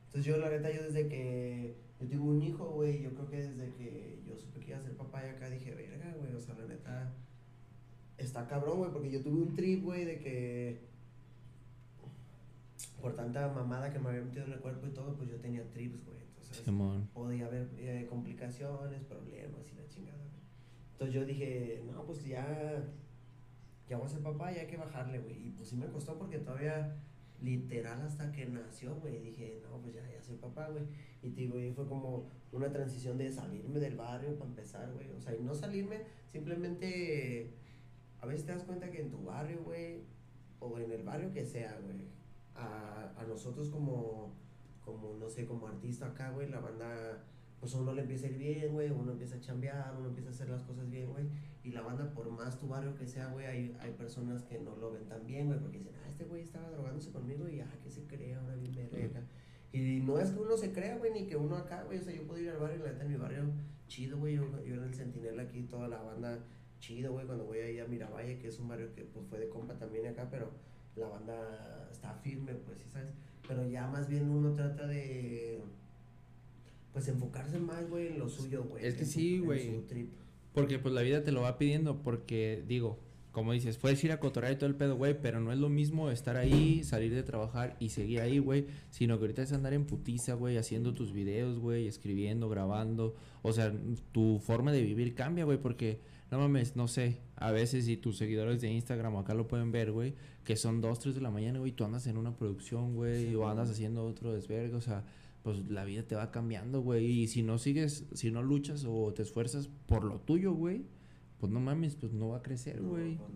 Entonces 0.07 0.25
yo, 0.25 0.37
la 0.37 0.51
neta, 0.51 0.71
yo 0.71 0.83
desde 0.83 1.09
que 1.09 1.77
yo 2.01 2.07
tengo 2.07 2.27
un 2.27 2.43
hijo, 2.43 2.67
güey, 2.73 3.01
yo 3.01 3.15
creo 3.15 3.29
que 3.31 3.37
desde 3.37 3.73
que 3.73 4.21
yo 4.27 4.37
supe 4.37 4.61
que 4.61 4.73
iba 4.73 4.79
a 4.79 4.83
ser 4.83 4.95
papá 4.97 5.25
y 5.25 5.31
acá 5.31 5.49
dije, 5.49 5.75
verga, 5.75 6.13
güey, 6.19 6.35
o 6.35 6.41
sea, 6.41 6.55
la 6.57 6.67
neta, 6.67 7.15
está 8.19 8.47
cabrón, 8.47 8.79
güey, 8.79 8.91
porque 8.91 9.11
yo 9.11 9.23
tuve 9.23 9.41
un 9.41 9.55
trip, 9.55 9.85
güey, 9.85 10.05
de 10.05 10.19
que 10.19 10.96
por 13.07 13.15
tanta 13.15 13.47
mamada 13.47 13.93
que 13.93 14.01
me 14.01 14.09
había 14.09 14.23
metido 14.23 14.47
en 14.47 14.55
el 14.55 14.59
cuerpo 14.59 14.85
y 14.85 14.91
todo, 14.91 15.15
pues 15.15 15.31
yo 15.31 15.37
tenía 15.37 15.63
trips, 15.71 16.05
güey. 16.05 16.19
Entonces 16.27 16.65
podía 17.15 17.47
haber 17.47 17.71
eh, 17.79 18.05
complicaciones, 18.11 19.05
problemas 19.05 19.61
y 19.73 19.77
la 19.77 19.87
chingada. 19.87 20.27
Entonces 20.91 21.15
yo 21.15 21.25
dije, 21.25 21.85
no, 21.87 22.05
pues 22.05 22.25
ya, 22.25 22.85
ya 23.89 23.97
voy 23.97 24.07
a 24.07 24.09
ser 24.09 24.23
papá 24.25 24.53
y 24.53 24.57
hay 24.57 24.67
que 24.67 24.77
bajarle, 24.77 25.21
güey. 25.21 25.47
Y 25.47 25.51
pues 25.53 25.69
sí 25.69 25.77
me 25.77 25.87
costó 25.87 26.19
porque 26.19 26.39
todavía, 26.39 26.97
literal, 27.41 28.03
hasta 28.03 28.33
que 28.33 28.45
nació, 28.47 28.97
güey, 28.97 29.21
dije, 29.21 29.63
no, 29.63 29.81
pues 29.81 29.95
ya, 29.95 30.03
ya 30.11 30.21
soy 30.21 30.35
papá, 30.39 30.67
güey. 30.71 30.83
Y 31.23 31.31
te 31.31 31.43
digo, 31.43 31.61
y 31.61 31.71
fue 31.71 31.87
como 31.87 32.27
una 32.51 32.73
transición 32.73 33.19
de 33.19 33.31
salirme 33.31 33.79
del 33.79 33.95
barrio 33.95 34.37
para 34.37 34.51
empezar, 34.51 34.93
güey. 34.95 35.13
O 35.13 35.21
sea, 35.21 35.33
y 35.37 35.45
no 35.45 35.55
salirme, 35.55 36.01
simplemente, 36.33 37.55
a 38.21 38.27
veces 38.27 38.47
te 38.47 38.51
das 38.51 38.65
cuenta 38.65 38.91
que 38.91 39.01
en 39.01 39.11
tu 39.11 39.23
barrio, 39.23 39.63
güey, 39.63 40.01
o 40.59 40.77
en 40.81 40.91
el 40.91 41.05
barrio 41.05 41.33
que 41.33 41.47
sea, 41.47 41.79
güey, 41.85 42.17
a, 42.57 43.13
a 43.17 43.25
nosotros 43.25 43.69
como, 43.69 44.35
como, 44.85 45.15
no 45.15 45.29
sé, 45.29 45.47
como 45.47 45.67
artista 45.67 46.07
acá, 46.07 46.31
güey, 46.31 46.49
la 46.49 46.61
banda 46.61 47.25
pues 47.61 47.75
uno 47.75 47.93
le 47.95 48.03
empieza 48.03 48.27
a 48.27 48.31
ir 48.31 48.39
bien, 48.39 48.73
güey, 48.73 48.91
uno 48.91 49.13
empieza 49.13 49.37
a 49.37 49.41
chambear, 49.41 49.95
uno 49.99 50.09
empieza 50.09 50.29
a 50.31 50.33
hacer 50.33 50.49
las 50.49 50.63
cosas 50.63 50.91
bien, 50.91 51.11
güey, 51.11 51.25
y 51.65 51.73
la 51.73 51.81
banda, 51.81 52.13
por 52.13 52.31
más 52.31 52.59
tu 52.59 52.69
barrio 52.69 52.95
que 52.95 53.07
sea, 53.07 53.29
güey, 53.29 53.47
hay, 53.47 53.77
hay 53.81 53.93
personas 53.93 54.43
que 54.43 54.59
no 54.59 54.77
lo 54.77 54.93
ven 54.93 55.07
tan 55.07 55.27
bien, 55.27 55.47
güey, 55.47 55.59
porque 55.59 55.79
dicen, 55.79 55.95
ah, 56.05 56.09
este 56.09 56.25
güey 56.25 56.43
estaba 56.43 56.71
drogándose 56.71 57.11
conmigo 57.11 57.49
y, 57.49 57.61
ah, 57.61 57.79
que 57.83 57.91
se 57.91 58.07
crea, 58.07 58.41
ahora 58.41 58.55
bien 58.57 58.89
verga. 58.93 59.23
Y 59.73 60.01
no 60.01 60.19
es 60.19 60.31
que 60.31 60.39
uno 60.39 60.57
se 60.57 60.73
crea, 60.73 60.97
güey, 60.99 61.13
ni 61.13 61.27
que 61.27 61.37
uno 61.37 61.57
acá, 61.57 61.83
güey, 61.85 61.99
o 61.99 62.03
sea, 62.03 62.15
yo 62.15 62.27
puedo 62.27 62.41
ir 62.41 62.51
al 62.51 62.59
barrio, 62.59 62.85
la 62.85 62.93
neta, 62.93 63.05
en 63.05 63.11
mi 63.11 63.17
barrio, 63.17 63.45
chido, 63.89 64.19
güey, 64.19 64.37
yo, 64.37 64.45
yo 64.65 64.75
en 64.75 64.85
el 64.85 64.95
Centinela 64.95 65.43
aquí, 65.43 65.63
toda 65.63 65.89
la 65.89 66.03
banda, 66.03 66.39
chido, 66.79 67.13
güey, 67.13 67.27
cuando 67.27 67.47
voy 67.47 67.59
ahí 67.59 67.81
a 67.81 67.87
Miravalle, 67.87 68.39
que 68.39 68.49
es 68.49 68.59
un 68.59 68.69
barrio 68.69 68.93
que, 68.93 69.05
pues, 69.05 69.27
fue 69.27 69.39
de 69.39 69.49
compa 69.49 69.77
también 69.79 70.07
acá, 70.07 70.29
pero 70.31 70.51
la 70.97 71.09
banda 71.09 71.89
está 71.91 72.15
firme, 72.15 72.55
pues, 72.55 72.79
sí, 72.79 72.85
¿sabes? 72.93 73.11
Pero 73.47 73.69
ya 73.69 73.87
más 73.87 74.09
bien 74.09 74.29
uno 74.31 74.53
trata 74.55 74.87
de 74.87 75.61
pues 76.93 77.09
enfocarse 77.09 77.59
más, 77.59 77.89
güey, 77.91 78.07
en 78.07 78.19
lo 78.19 78.29
suyo, 78.29 78.65
güey. 78.65 78.85
Es 78.85 78.95
que 78.95 79.05
sí, 79.05 79.39
güey. 79.39 79.83
Porque 80.55 80.79
pues 80.79 80.95
la 80.95 81.03
vida 81.03 81.23
te 81.23 81.31
lo 81.31 81.43
va 81.43 81.59
pidiendo, 81.59 82.03
porque 82.03 82.65
digo, 82.67 82.99
como 83.33 83.53
dices, 83.53 83.77
puedes 83.77 84.03
ir 84.03 84.13
a 84.13 84.19
cotorrear 84.19 84.55
y 84.55 84.57
todo 84.57 84.71
el 84.71 84.77
pedo, 84.77 84.97
güey, 84.97 85.21
pero 85.21 85.39
no 85.39 85.53
es 85.53 85.59
lo 85.59 85.69
mismo 85.69 86.11
estar 86.11 86.39
ahí, 86.39 86.83
salir 86.85 87.15
de 87.15 87.23
trabajar 87.23 87.77
y 87.81 87.91
seguir 87.91 88.23
ahí, 88.23 88.39
güey, 88.39 88.65
sino 88.89 89.19
que 89.19 89.25
ahorita 89.25 89.43
es 89.43 89.53
andar 89.53 89.75
en 89.75 89.85
putiza, 89.85 90.33
güey, 90.33 90.57
haciendo 90.57 90.95
tus 90.95 91.13
videos, 91.13 91.59
güey, 91.59 91.87
escribiendo, 91.87 92.49
grabando, 92.49 93.15
o 93.43 93.53
sea, 93.53 93.75
tu 94.13 94.39
forma 94.39 94.73
de 94.73 94.81
vivir 94.81 95.15
cambia, 95.15 95.45
güey, 95.45 95.59
porque, 95.59 96.01
no 96.31 96.39
mames, 96.39 96.77
no 96.77 96.89
sé, 96.89 97.21
a 97.37 97.53
veces 97.53 97.85
si 97.85 97.97
tus 97.97 98.17
seguidores 98.17 98.61
de 98.61 98.71
Instagram 98.71 99.17
acá 99.17 99.35
lo 99.35 99.47
pueden 99.47 99.71
ver, 99.71 99.93
güey, 99.93 100.15
que 100.45 100.57
son 100.57 100.81
dos, 100.81 100.99
tres 100.99 101.15
de 101.15 101.21
la 101.21 101.31
mañana, 101.31 101.59
güey, 101.59 101.73
tú 101.73 101.85
andas 101.85 102.07
en 102.07 102.17
una 102.17 102.37
producción, 102.37 102.95
güey, 102.95 103.35
o 103.35 103.49
andas 103.49 103.71
haciendo 103.71 104.05
otro 104.05 104.33
desvergue, 104.33 104.75
o 104.75 104.81
sea, 104.81 105.05
pues 105.43 105.71
la 105.71 105.85
vida 105.85 106.03
te 106.03 106.17
va 106.17 106.33
cambiando, 106.33 106.81
güey. 106.81 107.07
Y 107.07 107.29
si 107.29 107.43
no 107.43 107.59
sigues, 107.59 108.07
si 108.13 108.33
no 108.33 108.43
luchas 108.43 108.85
o 108.89 109.13
te 109.13 109.23
esfuerzas 109.23 109.69
por 109.87 110.03
lo 110.03 110.19
tuyo, 110.19 110.53
güey, 110.53 110.85
pues 111.39 111.53
no 111.53 111.61
mames, 111.61 111.95
pues 111.95 112.13
no 112.13 112.31
va 112.31 112.39
a 112.39 112.43
crecer, 112.43 112.83
güey. 112.83 113.17
Pues 113.17 113.31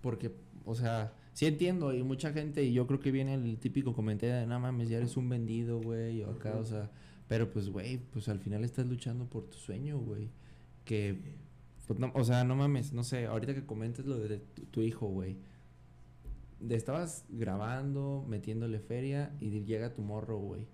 Porque, 0.00 0.32
o 0.64 0.74
sea, 0.74 1.12
sí 1.34 1.46
entiendo, 1.46 1.94
y 1.94 2.02
mucha 2.02 2.32
gente, 2.32 2.64
y 2.64 2.72
yo 2.72 2.88
creo 2.88 2.98
que 2.98 3.12
viene 3.12 3.34
el 3.34 3.58
típico 3.58 3.94
comentario 3.94 4.34
de, 4.34 4.46
no 4.46 4.58
mames, 4.58 4.88
ya 4.88 4.96
eres 4.96 5.16
un 5.16 5.28
vendido, 5.28 5.80
güey, 5.80 6.22
o 6.24 6.30
acá, 6.30 6.56
o 6.56 6.64
sea, 6.64 6.90
pero 7.28 7.52
pues, 7.52 7.68
güey, 7.68 7.98
pues 7.98 8.28
al 8.28 8.40
final 8.40 8.64
estás 8.64 8.86
luchando 8.86 9.26
por 9.26 9.44
tu 9.44 9.58
sueño, 9.58 9.98
güey. 9.98 10.30
Que, 10.84 11.20
pues 11.88 11.98
no, 11.98 12.12
o 12.14 12.22
sea, 12.22 12.44
no 12.44 12.54
mames, 12.54 12.92
no 12.92 13.02
sé, 13.02 13.26
ahorita 13.26 13.54
que 13.54 13.64
comentes 13.64 14.04
lo 14.04 14.18
de 14.18 14.38
tu, 14.70 14.82
hijo, 14.82 15.08
güey. 15.08 15.38
Estabas 16.68 17.24
grabando, 17.30 18.26
metiéndole 18.28 18.78
feria, 18.78 19.34
y 19.40 19.64
llega 19.64 19.94
tu 19.94 20.02
morro, 20.02 20.38
güey 20.38 20.68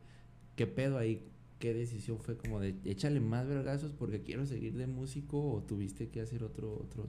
¿Qué 0.57 0.67
pedo 0.67 0.99
ahí? 0.99 1.31
¿Qué 1.61 1.73
decisión 1.73 2.19
fue 2.19 2.37
como 2.37 2.61
de 2.61 2.75
échale 2.85 3.21
más 3.21 3.47
vergazos 3.47 3.93
porque 3.93 4.23
quiero 4.23 4.45
seguir 4.45 4.77
de 4.77 4.87
músico 4.87 5.53
o 5.53 5.63
tuviste 5.63 6.09
que 6.09 6.21
hacer 6.21 6.43
otro 6.43 6.75
otro 6.75 7.09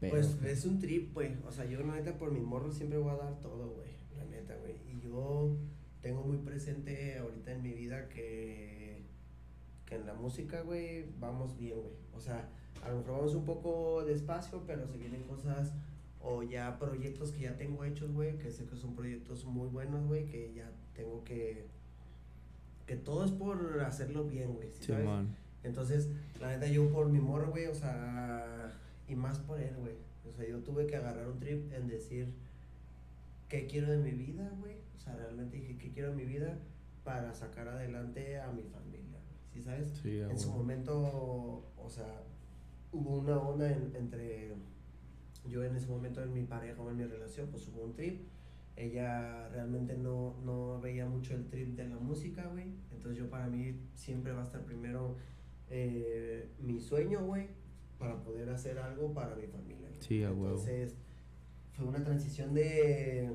Pues 0.00 0.36
es 0.44 0.64
un 0.66 0.78
trip, 0.78 1.14
güey. 1.14 1.32
O 1.46 1.52
sea, 1.52 1.64
yo 1.64 1.80
la 1.80 1.94
neta 1.94 2.18
por 2.18 2.30
mi 2.30 2.40
morro 2.40 2.70
siempre 2.72 2.98
voy 2.98 3.10
a 3.10 3.16
dar 3.16 3.40
todo, 3.40 3.70
güey. 3.70 3.88
La 4.16 4.24
neta, 4.26 4.54
güey. 4.56 4.74
Y 4.94 5.00
yo 5.00 5.56
tengo 6.02 6.22
muy 6.22 6.36
presente 6.38 7.18
ahorita 7.18 7.52
en 7.52 7.62
mi 7.62 7.72
vida 7.72 8.08
que 8.08 8.85
que 9.86 9.94
en 9.94 10.06
la 10.06 10.14
música, 10.14 10.62
güey, 10.62 11.06
vamos 11.18 11.56
bien, 11.56 11.80
güey. 11.80 11.94
O 12.14 12.20
sea, 12.20 12.48
a 12.84 12.90
lo 12.90 12.98
mejor 12.98 13.18
vamos 13.18 13.34
un 13.34 13.44
poco 13.44 14.04
despacio, 14.04 14.62
pero 14.66 14.86
se 14.86 14.98
vienen 14.98 15.22
cosas 15.22 15.72
o 16.20 16.42
ya 16.42 16.78
proyectos 16.78 17.30
que 17.30 17.42
ya 17.42 17.56
tengo 17.56 17.84
hechos, 17.84 18.12
güey, 18.12 18.36
que 18.38 18.50
sé 18.50 18.66
que 18.66 18.76
son 18.76 18.94
proyectos 18.94 19.44
muy 19.44 19.68
buenos, 19.68 20.06
güey, 20.06 20.26
que 20.26 20.52
ya 20.52 20.70
tengo 20.94 21.22
que 21.24 21.66
que 22.86 22.96
todo 22.96 23.24
es 23.24 23.32
por 23.32 23.80
hacerlo 23.80 24.24
bien, 24.24 24.54
güey. 24.54 24.70
¿sí, 24.72 24.92
Entonces, 25.64 26.08
la 26.40 26.50
neta, 26.50 26.68
yo 26.68 26.88
por 26.92 27.08
mi 27.08 27.18
morro, 27.18 27.50
güey, 27.50 27.66
o 27.66 27.74
sea, 27.74 28.72
y 29.08 29.16
más 29.16 29.38
por 29.40 29.60
él, 29.60 29.74
güey. 29.78 29.94
O 30.28 30.32
sea, 30.32 30.48
yo 30.48 30.58
tuve 30.60 30.86
que 30.86 30.96
agarrar 30.96 31.26
un 31.28 31.38
trip 31.38 31.72
en 31.72 31.88
decir 31.88 32.32
qué 33.48 33.66
quiero 33.66 33.90
de 33.90 33.98
mi 33.98 34.12
vida, 34.12 34.50
güey. 34.60 34.76
O 34.96 35.00
sea, 35.00 35.16
realmente 35.16 35.56
dije 35.56 35.76
qué 35.78 35.90
quiero 35.90 36.10
de 36.10 36.16
mi 36.16 36.24
vida 36.24 36.58
para 37.04 37.34
sacar 37.34 37.68
adelante 37.68 38.40
a 38.40 38.52
mi 38.52 38.62
familia. 38.62 39.05
¿Sí 39.56 39.62
sabes? 39.62 39.90
Sí, 40.02 40.18
en 40.20 40.38
su 40.38 40.50
momento, 40.50 41.64
o 41.76 41.88
sea, 41.88 42.22
hubo 42.92 43.18
una 43.20 43.38
onda 43.38 43.70
en- 43.72 43.94
entre 43.96 44.52
yo 45.48 45.64
en 45.64 45.74
ese 45.76 45.86
momento 45.86 46.22
en 46.22 46.34
mi 46.34 46.42
pareja 46.44 46.82
o 46.82 46.90
en 46.90 46.96
mi 46.98 47.04
relación, 47.04 47.48
pues 47.50 47.66
hubo 47.68 47.82
un 47.84 47.94
trip. 47.94 48.20
Ella 48.76 49.48
realmente 49.48 49.96
no, 49.96 50.34
no 50.44 50.78
veía 50.80 51.06
mucho 51.06 51.34
el 51.34 51.46
trip 51.46 51.74
de 51.76 51.88
la 51.88 51.96
música, 51.96 52.46
güey. 52.48 52.66
Entonces 52.92 53.16
yo 53.16 53.30
para 53.30 53.46
mí 53.46 53.80
siempre 53.94 54.32
va 54.32 54.42
a 54.42 54.44
estar 54.44 54.62
primero 54.64 55.16
eh, 55.70 56.50
mi 56.60 56.78
sueño, 56.80 57.24
güey, 57.24 57.48
para 57.98 58.22
poder 58.22 58.50
hacer 58.50 58.78
algo 58.78 59.14
para 59.14 59.34
mi 59.36 59.46
familia. 59.46 59.88
Sí, 60.00 60.22
a. 60.22 60.50
Entonces 60.50 60.94
fue 61.72 61.86
una 61.86 62.04
transición 62.04 62.52
de... 62.52 63.30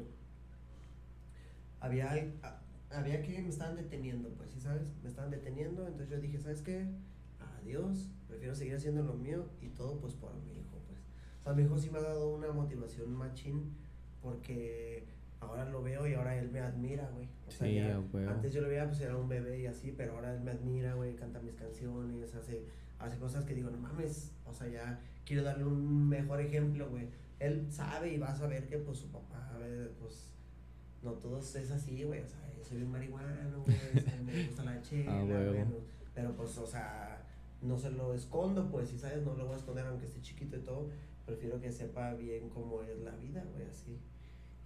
Había, 1.80 2.14
había 2.94 3.22
que 3.22 3.42
me 3.42 3.50
estaban 3.50 3.76
deteniendo, 3.76 4.30
pues, 4.30 4.50
¿sí 4.52 4.60
sabes? 4.60 4.84
Me 5.04 5.10
estaban 5.10 5.32
deteniendo, 5.32 5.88
entonces 5.88 6.10
yo 6.10 6.20
dije, 6.20 6.40
¿sabes 6.40 6.62
qué? 6.62 6.86
Adiós, 7.62 8.10
prefiero 8.28 8.56
seguir 8.56 8.76
haciendo 8.76 9.04
lo 9.04 9.14
mío 9.14 9.46
y 9.62 9.70
todo 9.70 10.00
pues 10.00 10.14
por 10.16 10.34
mi 10.44 10.54
hijo, 10.54 10.78
pues. 10.88 11.00
O 11.40 11.44
sea, 11.44 11.54
mi 11.54 11.64
hijo 11.64 11.78
sí 11.78 11.90
me 11.90 12.00
ha 12.00 12.02
dado 12.02 12.36
una 12.36 12.52
motivación 12.52 13.12
machín 13.14 13.76
porque 14.22 15.06
ahora 15.40 15.66
lo 15.70 15.82
veo 15.82 16.08
y 16.08 16.14
ahora 16.14 16.38
él 16.38 16.50
me 16.52 16.60
admira, 16.60 17.10
güey. 17.14 17.28
O 17.48 17.52
sea, 17.52 17.68
Sí, 17.68 17.76
ya, 17.76 18.00
huevo. 18.12 18.30
antes 18.30 18.54
yo 18.54 18.62
lo 18.62 18.68
veía, 18.68 18.86
pues 18.88 19.02
era 19.02 19.16
un 19.18 19.28
bebé 19.30 19.60
y 19.62 19.66
así, 19.66 19.92
pero 19.96 20.14
ahora 20.14 20.34
él 20.34 20.42
me 20.42 20.52
admira, 20.52 20.94
güey, 20.96 21.16
canta 21.16 21.40
mis 21.40 21.56
canciones, 21.56 22.34
hace, 22.36 22.66
hace 23.00 23.18
cosas 23.18 23.46
que 23.46 23.56
digo, 23.56 23.70
no 23.70 23.78
mames, 23.78 24.32
o 24.46 24.54
sea, 24.54 24.68
ya 24.68 25.00
quiero 25.26 25.44
darle 25.44 25.66
un 25.66 26.08
mejor 26.10 26.40
ejemplo, 26.42 26.90
güey. 26.90 27.08
Él 27.40 27.68
sabe 27.72 28.14
y 28.14 28.18
va 28.20 28.30
a 28.30 28.36
saber 28.36 28.68
que, 28.68 28.78
pues, 28.78 29.00
su 29.00 29.12
papá, 29.12 29.50
a 29.54 29.58
ver, 29.58 29.92
pues, 30.00 30.32
no 31.02 31.14
todos 31.14 31.56
es 31.56 31.72
así, 31.72 32.04
güey, 32.04 32.22
o 32.22 32.28
sea, 32.28 32.40
soy 32.64 32.84
un 32.84 32.92
marihuano, 32.92 33.64
güey, 33.64 33.78
sea, 34.04 34.22
me 34.26 34.46
gusta 34.46 34.64
la 34.64 34.82
chela, 34.82 35.20
Ah, 35.20 35.24
huevo. 35.24 35.52
güey, 35.54 35.66
no- 35.66 35.76
pero, 36.14 36.36
pues, 36.36 36.58
o 36.58 36.66
sea, 36.68 37.26
no 37.62 37.78
se 37.78 37.92
lo 37.92 38.14
escondo, 38.14 38.70
pues, 38.70 38.90
si 38.90 38.98
sabes, 38.98 39.24
no 39.24 39.34
lo 39.36 39.46
voy 39.46 39.54
a 39.54 39.58
esconder 39.58 39.86
aunque 39.86 40.06
esté 40.06 40.22
chiquito 40.22 40.58
y 40.58 40.62
todo, 40.62 40.90
prefiero 41.26 41.60
que 41.62 41.72
sepa 41.72 42.14
bien 42.16 42.50
cómo 42.50 42.82
es 42.84 43.00
la 43.00 43.12
vida, 43.16 43.44
güey, 43.54 43.66
así. 43.68 43.98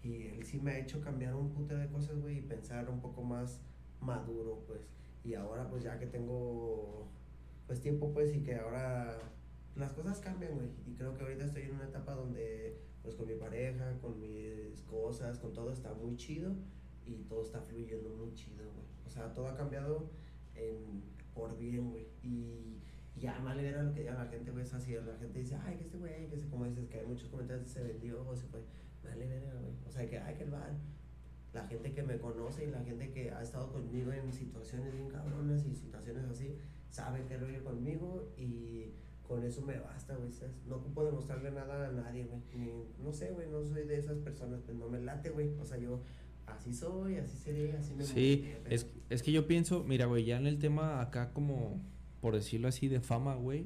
Y 0.03 0.27
él 0.27 0.45
sí 0.45 0.59
me 0.59 0.71
ha 0.71 0.79
hecho 0.79 1.01
cambiar 1.01 1.35
un 1.35 1.49
puto 1.51 1.75
de 1.77 1.87
cosas, 1.87 2.19
güey, 2.21 2.39
y 2.39 2.41
pensar 2.41 2.89
un 2.89 2.99
poco 3.01 3.23
más 3.23 3.61
maduro, 4.01 4.63
pues. 4.67 4.81
Y 5.23 5.33
ahora, 5.35 5.67
pues, 5.69 5.83
ya 5.83 5.97
que 5.99 6.05
tengo, 6.07 7.07
pues, 7.67 7.81
tiempo, 7.81 8.11
pues, 8.13 8.33
y 8.35 8.39
que 8.43 8.55
ahora 8.55 9.17
las 9.75 9.91
cosas 9.93 10.19
cambian, 10.19 10.53
güey. 10.55 10.67
Y 10.87 10.93
creo 10.95 11.13
que 11.15 11.23
ahorita 11.23 11.45
estoy 11.45 11.63
en 11.63 11.75
una 11.75 11.85
etapa 11.85 12.13
donde, 12.13 12.79
pues, 13.03 13.15
con 13.15 13.27
mi 13.27 13.35
pareja, 13.35 13.97
con 14.01 14.19
mis 14.19 14.81
cosas, 14.89 15.37
con 15.39 15.53
todo 15.53 15.71
está 15.71 15.93
muy 15.93 16.15
chido 16.17 16.53
y 17.05 17.23
todo 17.27 17.41
está 17.41 17.61
fluyendo 17.61 18.09
muy 18.09 18.33
chido, 18.33 18.63
güey. 18.73 18.85
O 19.05 19.09
sea, 19.09 19.33
todo 19.33 19.47
ha 19.47 19.55
cambiado 19.55 20.09
en, 20.55 21.03
por 21.33 21.57
bien, 21.57 21.91
güey. 21.91 22.07
Y 22.23 22.81
ya 23.15 23.39
vale 23.39 23.63
ver 23.63 23.77
a 23.77 23.83
lo 23.83 23.93
que 23.93 24.01
diga 24.01 24.13
la 24.13 24.25
gente, 24.25 24.51
güey, 24.51 24.63
es 24.63 24.73
así. 24.73 24.93
La 24.93 25.17
gente 25.17 25.39
dice, 25.39 25.57
ay, 25.63 25.77
que 25.77 25.83
este 25.83 25.97
güey, 25.97 26.27
que 26.27 26.37
se, 26.37 26.47
como 26.47 26.65
dices, 26.65 26.87
que 26.87 26.99
hay 26.99 27.05
muchos 27.05 27.29
comentarios 27.29 27.69
se 27.69 27.83
vendió 27.83 28.27
o 28.27 28.35
se 28.35 28.47
fue. 28.47 28.61
Verga, 29.03 29.25
güey. 29.59 29.73
O 29.87 29.91
sea, 29.91 30.07
que, 30.09 30.17
ay, 30.17 30.35
que 30.35 30.43
el 30.43 30.51
bar. 30.51 30.73
La 31.53 31.65
gente 31.67 31.93
que 31.93 32.03
me 32.03 32.17
conoce 32.17 32.65
y 32.65 32.71
la 32.71 32.83
gente 32.83 33.11
que 33.11 33.31
ha 33.31 33.41
estado 33.41 33.71
conmigo 33.71 34.11
en 34.11 34.33
situaciones 34.33 34.91
bien 34.93 35.07
cabronas 35.07 35.65
y 35.65 35.73
situaciones 35.73 36.25
así, 36.25 36.57
sabe 36.89 37.23
que 37.25 37.37
rollo 37.37 37.63
conmigo 37.63 38.33
y 38.37 38.91
con 39.23 39.43
eso 39.43 39.61
me 39.61 39.79
basta, 39.79 40.15
güey. 40.15 40.29
No 40.67 40.77
ocupo 40.77 41.05
demostrarle 41.05 41.51
nada 41.51 41.87
a 41.87 41.91
nadie, 41.91 42.25
güey. 42.25 42.41
No 43.01 43.13
sé, 43.13 43.31
güey, 43.31 43.49
no 43.49 43.63
soy 43.63 43.85
de 43.85 43.97
esas 43.97 44.17
personas, 44.17 44.59
pues 44.65 44.77
no 44.77 44.89
me 44.89 44.99
late, 44.99 45.29
güey. 45.29 45.57
O 45.59 45.65
sea, 45.65 45.77
yo 45.77 46.01
así 46.47 46.73
soy, 46.73 47.17
así 47.17 47.37
seré, 47.37 47.73
así 47.73 47.93
me 47.93 48.03
Sí, 48.03 48.51
es, 48.69 48.87
es 49.09 49.23
que 49.23 49.31
yo 49.31 49.47
pienso, 49.47 49.83
mira, 49.83 50.05
güey, 50.05 50.25
ya 50.25 50.37
en 50.37 50.47
el 50.47 50.59
tema 50.59 51.01
acá 51.01 51.31
como, 51.33 51.81
por 52.21 52.35
decirlo 52.35 52.67
así, 52.67 52.87
de 52.87 53.01
fama, 53.01 53.35
güey, 53.35 53.65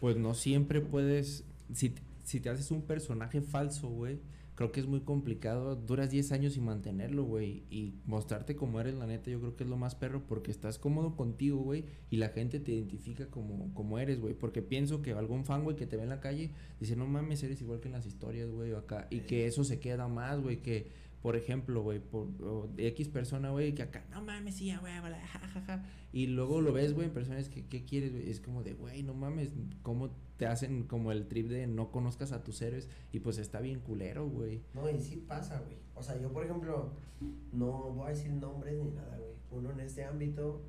pues 0.00 0.16
no 0.16 0.34
siempre 0.34 0.80
puedes, 0.80 1.44
si, 1.72 1.94
si 2.24 2.40
te 2.40 2.50
haces 2.50 2.70
un 2.70 2.82
personaje 2.82 3.40
falso, 3.40 3.88
güey, 3.88 4.20
creo 4.60 4.72
que 4.72 4.80
es 4.80 4.86
muy 4.86 5.00
complicado, 5.00 5.74
duras 5.74 6.10
10 6.10 6.32
años 6.32 6.52
sin 6.52 6.64
mantenerlo, 6.64 7.24
güey, 7.24 7.62
y 7.70 7.94
mostrarte 8.04 8.56
como 8.56 8.78
eres, 8.78 8.94
la 8.94 9.06
neta, 9.06 9.30
yo 9.30 9.40
creo 9.40 9.56
que 9.56 9.64
es 9.64 9.70
lo 9.70 9.76
más 9.76 9.94
perro, 9.94 10.22
porque 10.26 10.50
estás 10.50 10.78
cómodo 10.78 11.16
contigo, 11.16 11.58
güey, 11.58 11.86
y 12.10 12.16
la 12.16 12.28
gente 12.28 12.60
te 12.60 12.72
identifica 12.72 13.26
como, 13.28 13.72
como 13.72 13.98
eres, 13.98 14.20
güey, 14.20 14.34
porque 14.34 14.60
pienso 14.62 15.00
que 15.00 15.12
algún 15.12 15.44
fan, 15.46 15.64
güey, 15.64 15.76
que 15.76 15.86
te 15.86 15.96
ve 15.96 16.02
en 16.02 16.10
la 16.10 16.20
calle, 16.20 16.50
dice, 16.78 16.94
no 16.94 17.06
mames, 17.06 17.42
eres 17.42 17.60
igual 17.62 17.80
que 17.80 17.88
en 17.88 17.92
las 17.92 18.04
historias, 18.04 18.50
güey, 18.50 18.72
o 18.72 18.78
acá, 18.78 19.06
y 19.08 19.20
que 19.20 19.46
eso 19.46 19.64
se 19.64 19.80
queda 19.80 20.08
más, 20.08 20.40
güey, 20.40 20.58
que 20.58 20.88
por 21.22 21.36
ejemplo, 21.36 21.82
güey, 21.82 21.98
por 21.98 22.28
de 22.70 22.86
X 22.88 23.08
persona, 23.08 23.50
güey, 23.50 23.74
que 23.74 23.82
acá, 23.82 24.04
no 24.10 24.22
mames, 24.22 24.56
sí, 24.56 24.74
güey, 24.80 24.92
ja, 24.92 25.02
ja, 25.02 25.48
ja, 25.48 25.60
ja", 25.60 25.84
Y 26.12 26.26
luego 26.26 26.60
lo 26.60 26.72
ves, 26.72 26.94
güey, 26.94 27.08
en 27.08 27.12
personas 27.12 27.48
que, 27.48 27.66
¿qué 27.66 27.84
quieres, 27.84 28.12
güey? 28.12 28.30
Es 28.30 28.40
como 28.40 28.62
de, 28.62 28.72
güey, 28.72 29.02
no 29.02 29.12
mames, 29.14 29.52
¿cómo 29.82 30.10
te 30.38 30.46
hacen 30.46 30.84
como 30.84 31.12
el 31.12 31.26
trip 31.28 31.48
de 31.48 31.66
no 31.66 31.90
conozcas 31.90 32.32
a 32.32 32.42
tus 32.42 32.62
héroes? 32.62 32.88
Y 33.12 33.20
pues 33.20 33.36
está 33.38 33.60
bien 33.60 33.80
culero, 33.80 34.26
güey. 34.26 34.62
No, 34.72 34.88
y 34.88 34.98
sí 34.98 35.16
pasa, 35.16 35.60
güey. 35.60 35.76
O 35.94 36.02
sea, 36.02 36.18
yo, 36.18 36.32
por 36.32 36.44
ejemplo, 36.44 36.92
no 37.52 37.92
voy 37.92 38.06
a 38.06 38.10
decir 38.10 38.32
nombres 38.32 38.82
ni 38.82 38.90
nada, 38.90 39.18
güey. 39.18 39.32
Uno 39.50 39.70
en 39.72 39.80
este 39.80 40.04
ámbito, 40.04 40.62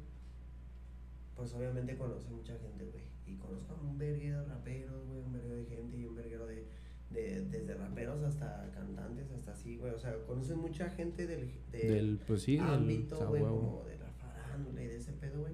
pues 1.37 1.53
obviamente 1.53 1.97
conoce 1.97 2.29
mucha 2.29 2.57
gente, 2.57 2.85
güey. 2.85 3.03
Y 3.25 3.37
conozco 3.37 3.73
a 3.73 3.81
un 3.81 3.97
verguero 3.97 4.41
de 4.41 4.47
raperos, 4.47 5.07
güey, 5.07 5.21
un 5.21 5.31
verguero 5.31 5.55
de 5.55 5.65
gente 5.65 5.97
y 5.97 6.03
un 6.03 6.15
verguero 6.15 6.45
de, 6.45 6.67
de, 7.13 7.45
desde 7.45 7.73
raperos 7.73 8.23
hasta 8.23 8.69
cantantes, 8.73 9.31
hasta 9.31 9.51
así, 9.51 9.77
güey. 9.77 9.93
O 9.93 9.99
sea, 9.99 10.15
conoces 10.25 10.55
mucha 10.55 10.89
gente 10.89 11.27
del, 11.27 11.51
del, 11.71 11.87
Del, 11.87 12.19
pues 12.25 12.43
sí, 12.43 12.57
ámbito, 12.57 13.27
güey, 13.27 13.41
como 13.41 13.83
de 13.85 13.97
la 13.97 14.09
farándula 14.11 14.81
y 14.81 14.87
de 14.87 14.97
ese 14.97 15.13
pedo, 15.13 15.41
güey. 15.41 15.53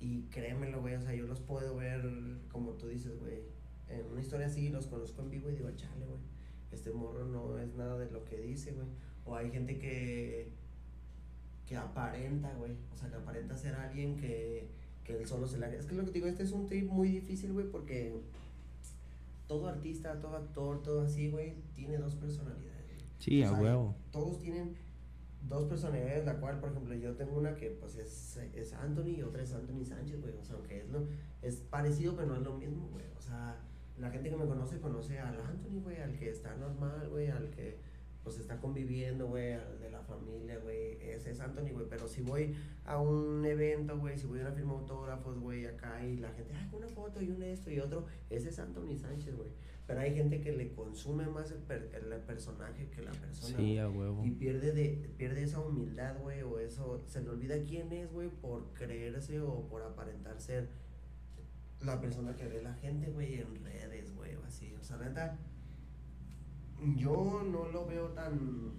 Y 0.00 0.22
créemelo, 0.30 0.80
güey, 0.80 0.94
o 0.94 1.02
sea, 1.02 1.14
yo 1.14 1.26
los 1.26 1.40
puedo 1.40 1.76
ver, 1.76 2.02
como 2.50 2.72
tú 2.72 2.88
dices, 2.88 3.18
güey, 3.20 3.42
en 3.88 4.04
una 4.06 4.20
historia 4.20 4.46
así, 4.46 4.68
los 4.68 4.86
conozco 4.86 5.22
en 5.22 5.30
vivo 5.30 5.50
y 5.50 5.54
digo, 5.54 5.70
chale, 5.76 6.06
güey, 6.06 6.18
este 6.72 6.90
morro 6.90 7.24
no 7.26 7.58
es 7.58 7.74
nada 7.74 7.98
de 7.98 8.10
lo 8.10 8.24
que 8.24 8.38
dice, 8.38 8.72
güey. 8.72 8.86
O 9.24 9.36
hay 9.36 9.50
gente 9.50 9.78
que, 9.78 10.48
que 11.66 11.76
aparenta, 11.76 12.52
güey, 12.54 12.72
o 12.92 12.96
sea, 12.96 13.08
que 13.10 13.16
aparenta 13.16 13.56
ser 13.56 13.74
alguien 13.74 14.16
que, 14.16 14.66
que 15.04 15.16
él 15.16 15.26
solo 15.26 15.46
se 15.46 15.58
la... 15.58 15.72
Es 15.72 15.86
que 15.86 15.94
lo 15.94 16.04
que 16.04 16.10
te 16.10 16.14
digo, 16.14 16.26
este 16.26 16.42
es 16.42 16.52
un 16.52 16.66
trip 16.66 16.90
muy 16.90 17.08
difícil, 17.08 17.52
güey, 17.52 17.66
porque 17.70 18.12
todo 19.52 19.68
artista, 19.68 20.18
todo 20.18 20.36
actor, 20.36 20.82
todo 20.82 21.02
así, 21.02 21.30
güey, 21.30 21.54
tiene 21.74 21.98
dos 21.98 22.16
personalidades. 22.16 23.04
Sí, 23.18 23.42
O 23.42 23.48
a 23.48 23.52
huevo. 23.52 23.96
Todos 24.10 24.38
tienen 24.38 24.74
dos 25.42 25.68
personalidades, 25.68 26.24
la 26.24 26.40
cual, 26.40 26.58
por 26.58 26.70
ejemplo, 26.70 26.94
yo 26.94 27.14
tengo 27.16 27.36
una 27.36 27.54
que 27.54 27.70
pues 27.70 27.96
es, 27.96 28.38
es 28.54 28.72
Anthony 28.72 29.18
y 29.18 29.22
otra 29.22 29.42
es 29.42 29.52
Anthony 29.52 29.84
Sánchez, 29.84 30.22
güey. 30.22 30.34
O 30.38 30.44
sea, 30.44 30.56
aunque 30.56 30.80
es, 30.80 30.88
lo, 30.88 31.06
es 31.42 31.56
parecido, 31.56 32.16
pero 32.16 32.28
no 32.28 32.36
es 32.36 32.42
lo 32.42 32.56
mismo, 32.56 32.88
güey. 32.88 33.04
O 33.18 33.20
sea, 33.20 33.60
la 33.98 34.10
gente 34.10 34.30
que 34.30 34.36
me 34.36 34.46
conoce 34.46 34.80
conoce 34.80 35.18
al 35.18 35.38
Anthony, 35.38 35.82
güey, 35.82 36.00
al 36.00 36.16
que 36.16 36.30
está 36.30 36.56
normal, 36.56 37.08
güey, 37.10 37.28
al 37.28 37.50
que 37.50 37.78
pues 38.22 38.38
está 38.38 38.58
conviviendo, 38.60 39.26
güey, 39.26 39.52
al 39.54 39.80
de 39.80 39.90
la 39.90 40.00
familia, 40.02 40.58
güey. 40.58 40.96
Ese 41.00 41.32
es 41.32 41.40
Anthony, 41.40 41.72
güey. 41.72 41.86
Pero 41.88 42.06
si 42.06 42.22
voy 42.22 42.54
a 42.84 42.98
un 43.00 43.44
evento, 43.44 43.98
güey, 43.98 44.16
si 44.18 44.26
voy 44.26 44.38
a 44.38 44.42
una 44.42 44.52
firma 44.52 44.72
de 44.74 44.78
autógrafos, 44.80 45.38
güey, 45.40 45.66
acá 45.66 46.04
y 46.06 46.16
la 46.18 46.30
gente, 46.32 46.54
ay, 46.54 46.68
una 46.72 46.88
foto 46.88 47.20
y 47.20 47.30
un 47.30 47.42
esto 47.42 47.70
y 47.70 47.80
otro, 47.80 48.06
ese 48.30 48.50
es 48.50 48.58
Anthony 48.58 48.96
Sánchez, 48.96 49.34
güey. 49.36 49.48
Pero 49.86 49.98
hay 50.00 50.14
gente 50.14 50.40
que 50.40 50.52
le 50.52 50.72
consume 50.72 51.26
más 51.26 51.50
el, 51.50 51.58
per- 51.58 51.90
el 51.92 52.20
personaje 52.20 52.88
que 52.90 53.02
la 53.02 53.10
persona. 53.10 53.56
Sí, 53.56 53.78
a 53.78 53.88
huevo. 53.90 54.24
Y 54.24 54.30
pierde 54.30 54.70
de 54.72 55.10
pierde 55.18 55.42
esa 55.42 55.58
humildad, 55.58 56.16
güey, 56.20 56.42
o 56.42 56.60
eso, 56.60 57.02
se 57.08 57.20
le 57.22 57.30
olvida 57.30 57.56
quién 57.64 57.92
es, 57.92 58.10
güey, 58.12 58.28
por 58.28 58.72
creerse 58.74 59.40
o 59.40 59.66
por 59.68 59.82
aparentar 59.82 60.40
ser 60.40 60.68
la 61.80 62.00
persona 62.00 62.36
que 62.36 62.46
ve 62.46 62.62
la 62.62 62.74
gente, 62.74 63.10
güey, 63.10 63.40
en 63.40 63.64
redes, 63.64 64.14
güey, 64.14 64.36
o 64.36 64.44
así. 64.44 64.72
O 64.80 64.84
sea, 64.84 64.98
neta, 64.98 65.36
yo 66.96 67.42
no 67.50 67.68
lo 67.68 67.86
veo 67.86 68.08
tan, 68.08 68.72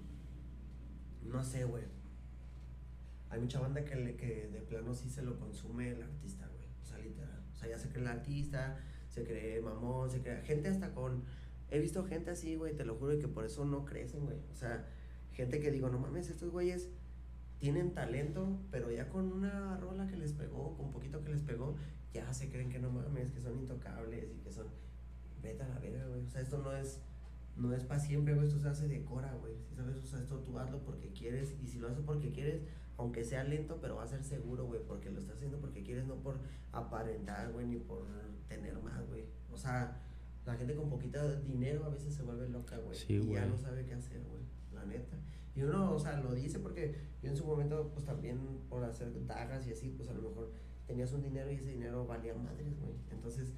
no 1.23 1.43
sé, 1.43 1.65
güey. 1.65 1.83
Hay 3.29 3.39
mucha 3.39 3.59
banda 3.59 3.83
que, 3.83 3.95
le, 3.95 4.15
que 4.15 4.47
de 4.47 4.61
plano 4.61 4.93
sí 4.93 5.09
se 5.09 5.23
lo 5.23 5.39
consume 5.39 5.91
el 5.91 6.03
artista, 6.03 6.47
güey. 6.47 6.67
O 6.81 6.85
sea, 6.85 6.97
literal. 6.99 7.43
O 7.51 7.55
sea, 7.55 7.69
ya 7.69 7.79
se 7.79 7.89
cree 7.89 8.01
el 8.01 8.07
artista, 8.07 8.77
se 9.09 9.23
cree 9.23 9.61
mamón, 9.61 10.09
se 10.09 10.21
cree... 10.21 10.41
Gente 10.43 10.69
hasta 10.69 10.93
con... 10.93 11.23
He 11.69 11.79
visto 11.79 12.05
gente 12.05 12.29
así, 12.29 12.55
güey, 12.55 12.75
te 12.75 12.85
lo 12.85 12.95
juro, 12.95 13.13
y 13.13 13.19
que 13.19 13.27
por 13.27 13.45
eso 13.45 13.65
no 13.65 13.85
crecen, 13.85 14.25
güey. 14.25 14.37
O 14.51 14.55
sea, 14.55 14.85
gente 15.31 15.59
que 15.59 15.71
digo, 15.71 15.89
no 15.89 15.97
mames, 15.97 16.29
estos 16.29 16.51
güeyes 16.51 16.89
tienen 17.57 17.93
talento, 17.93 18.59
pero 18.69 18.91
ya 18.91 19.09
con 19.09 19.31
una 19.31 19.77
rola 19.77 20.07
que 20.07 20.17
les 20.17 20.33
pegó, 20.33 20.75
con 20.77 20.91
poquito 20.91 21.23
que 21.23 21.29
les 21.29 21.41
pegó, 21.41 21.75
ya 22.13 22.31
se 22.33 22.49
creen 22.49 22.69
que 22.69 22.77
no 22.77 22.91
mames, 22.91 23.31
que 23.31 23.41
son 23.41 23.57
intocables 23.57 24.31
y 24.35 24.39
que 24.41 24.51
son... 24.51 24.67
Vete 25.41 25.63
a 25.63 25.67
la 25.67 25.79
verga, 25.79 26.05
güey. 26.07 26.25
O 26.25 26.29
sea, 26.29 26.41
esto 26.41 26.59
no 26.59 26.75
es... 26.75 27.01
No 27.55 27.73
es 27.73 27.83
para 27.83 27.99
siempre, 27.99 28.33
güey, 28.33 28.47
esto 28.47 28.59
se 28.59 28.67
hace 28.67 28.87
de 28.87 29.03
cora, 29.03 29.33
güey. 29.35 29.53
Si 29.69 29.75
sabes, 29.75 29.97
o 29.97 30.05
sea, 30.05 30.19
esto 30.19 30.39
tú 30.39 30.57
hazlo 30.57 30.79
porque 30.83 31.11
quieres, 31.11 31.55
y 31.61 31.67
si 31.67 31.79
lo 31.79 31.87
haces 31.87 32.03
porque 32.03 32.31
quieres, 32.31 32.63
aunque 32.97 33.23
sea 33.23 33.43
lento, 33.43 33.79
pero 33.81 33.95
va 33.95 34.03
a 34.03 34.07
ser 34.07 34.23
seguro, 34.23 34.65
güey, 34.65 34.81
porque 34.87 35.11
lo 35.11 35.19
estás 35.19 35.35
haciendo 35.35 35.59
porque 35.59 35.83
quieres, 35.83 36.05
no 36.07 36.15
por 36.15 36.39
aparentar, 36.71 37.51
güey, 37.51 37.67
ni 37.67 37.77
por 37.77 38.07
tener 38.47 38.77
más, 38.81 39.07
güey. 39.07 39.25
O 39.51 39.57
sea, 39.57 40.01
la 40.45 40.55
gente 40.55 40.75
con 40.75 40.89
poquito 40.89 41.41
dinero 41.41 41.85
a 41.85 41.89
veces 41.89 42.13
se 42.13 42.23
vuelve 42.23 42.49
loca, 42.49 42.77
güey. 42.77 42.97
Sí, 42.97 43.13
y 43.13 43.33
ya 43.33 43.45
no 43.45 43.57
sabe 43.57 43.85
qué 43.85 43.93
hacer, 43.93 44.21
güey, 44.23 44.43
la 44.73 44.85
neta. 44.85 45.17
Y 45.55 45.61
uno, 45.61 45.93
o 45.93 45.99
sea, 45.99 46.19
lo 46.19 46.33
dice 46.33 46.59
porque 46.59 46.95
yo 47.21 47.29
en 47.29 47.37
su 47.37 47.45
momento, 47.45 47.91
pues 47.93 48.05
también 48.05 48.39
por 48.69 48.83
hacer 48.83 49.11
dagas 49.27 49.67
y 49.67 49.71
así, 49.71 49.89
pues 49.89 50.09
a 50.09 50.13
lo 50.13 50.21
mejor 50.21 50.51
tenías 50.87 51.13
un 51.13 51.21
dinero 51.21 51.51
y 51.51 51.55
ese 51.55 51.71
dinero 51.71 52.05
valía 52.05 52.33
madres, 52.33 52.79
güey. 52.79 52.93
Entonces 53.11 53.53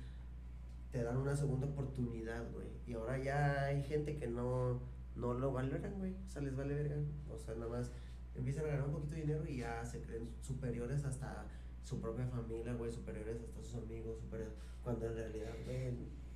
te 0.95 1.03
dan 1.03 1.17
una 1.17 1.35
segunda 1.35 1.67
oportunidad, 1.67 2.49
güey. 2.53 2.67
Y 2.87 2.93
ahora 2.93 3.21
ya 3.21 3.65
hay 3.65 3.83
gente 3.83 4.15
que 4.15 4.27
no, 4.27 4.79
no 5.17 5.33
lo 5.33 5.51
valoran, 5.51 5.93
güey. 5.97 6.15
O 6.25 6.29
sea, 6.29 6.41
les 6.41 6.55
vale 6.55 6.73
verga. 6.73 6.95
O 7.29 7.37
sea, 7.37 7.53
nada 7.55 7.67
más 7.67 7.91
empiezan 8.33 8.63
a 8.63 8.67
ganar 8.69 8.87
un 8.87 8.93
poquito 8.93 9.15
de 9.15 9.21
dinero 9.23 9.43
y 9.45 9.57
ya 9.57 9.83
se 9.83 9.99
creen 9.99 10.29
superiores 10.39 11.03
hasta 11.03 11.47
su 11.83 11.99
propia 11.99 12.25
familia, 12.27 12.75
güey, 12.75 12.93
superiores 12.93 13.41
hasta 13.41 13.61
sus 13.61 13.75
amigos, 13.75 14.21
superiores, 14.21 14.53
cuando 14.85 15.07
en 15.07 15.15
realidad, 15.15 15.51
güey, 15.65 15.91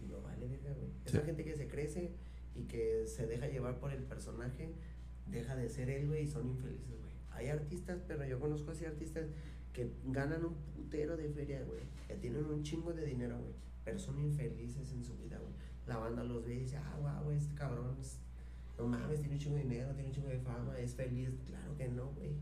no 0.10 0.22
vale 0.22 0.46
verga, 0.46 0.74
güey. 0.74 0.92
Esa 1.06 1.22
gente 1.22 1.46
que 1.46 1.56
se 1.56 1.70
crece 1.70 2.12
y 2.54 2.64
que 2.64 3.08
se 3.08 3.28
deja 3.28 3.48
llevar 3.48 3.80
por 3.80 3.94
el 3.94 4.04
personaje, 4.04 4.74
deja 5.28 5.56
de 5.56 5.70
ser 5.70 5.90
él, 5.90 6.08
güey, 6.08 6.24
y 6.24 6.28
son 6.28 6.50
infelices, 6.50 7.00
güey. 7.00 7.14
Hay 7.32 7.48
artistas, 7.48 8.02
pero 8.06 8.26
yo 8.26 8.42
conozco 8.42 8.72
así 8.72 8.84
artistas 8.84 9.30
que 9.72 9.90
ganan 10.04 10.44
un 10.44 10.56
putero 10.76 11.16
de 11.16 11.30
feria, 11.30 11.64
güey, 11.64 11.84
que 12.10 12.16
tienen 12.16 12.44
un 12.44 12.62
chingo 12.62 12.92
de 12.92 13.06
dinero, 13.06 13.40
güey, 13.40 13.54
pero 13.90 13.98
son 13.98 14.20
infelices 14.20 14.92
en 14.92 15.04
su 15.04 15.18
vida, 15.18 15.40
güey. 15.40 15.52
La 15.88 15.98
banda 15.98 16.24
los 16.24 16.46
ve 16.46 16.54
y 16.54 16.60
dice, 16.60 16.78
ah, 16.78 16.96
guau, 17.00 17.32
este 17.32 17.56
cabrón, 17.56 17.98
no 18.78 18.86
mames, 18.86 19.20
tiene 19.20 19.34
un 19.34 19.40
chingo 19.40 19.56
de 19.56 19.64
dinero, 19.64 19.92
tiene 19.96 20.10
un 20.10 20.14
chingo 20.14 20.28
de 20.28 20.38
fama, 20.38 20.78
es 20.78 20.94
feliz. 20.94 21.32
Claro 21.48 21.76
que 21.76 21.88
no, 21.88 22.12
güey. 22.12 22.36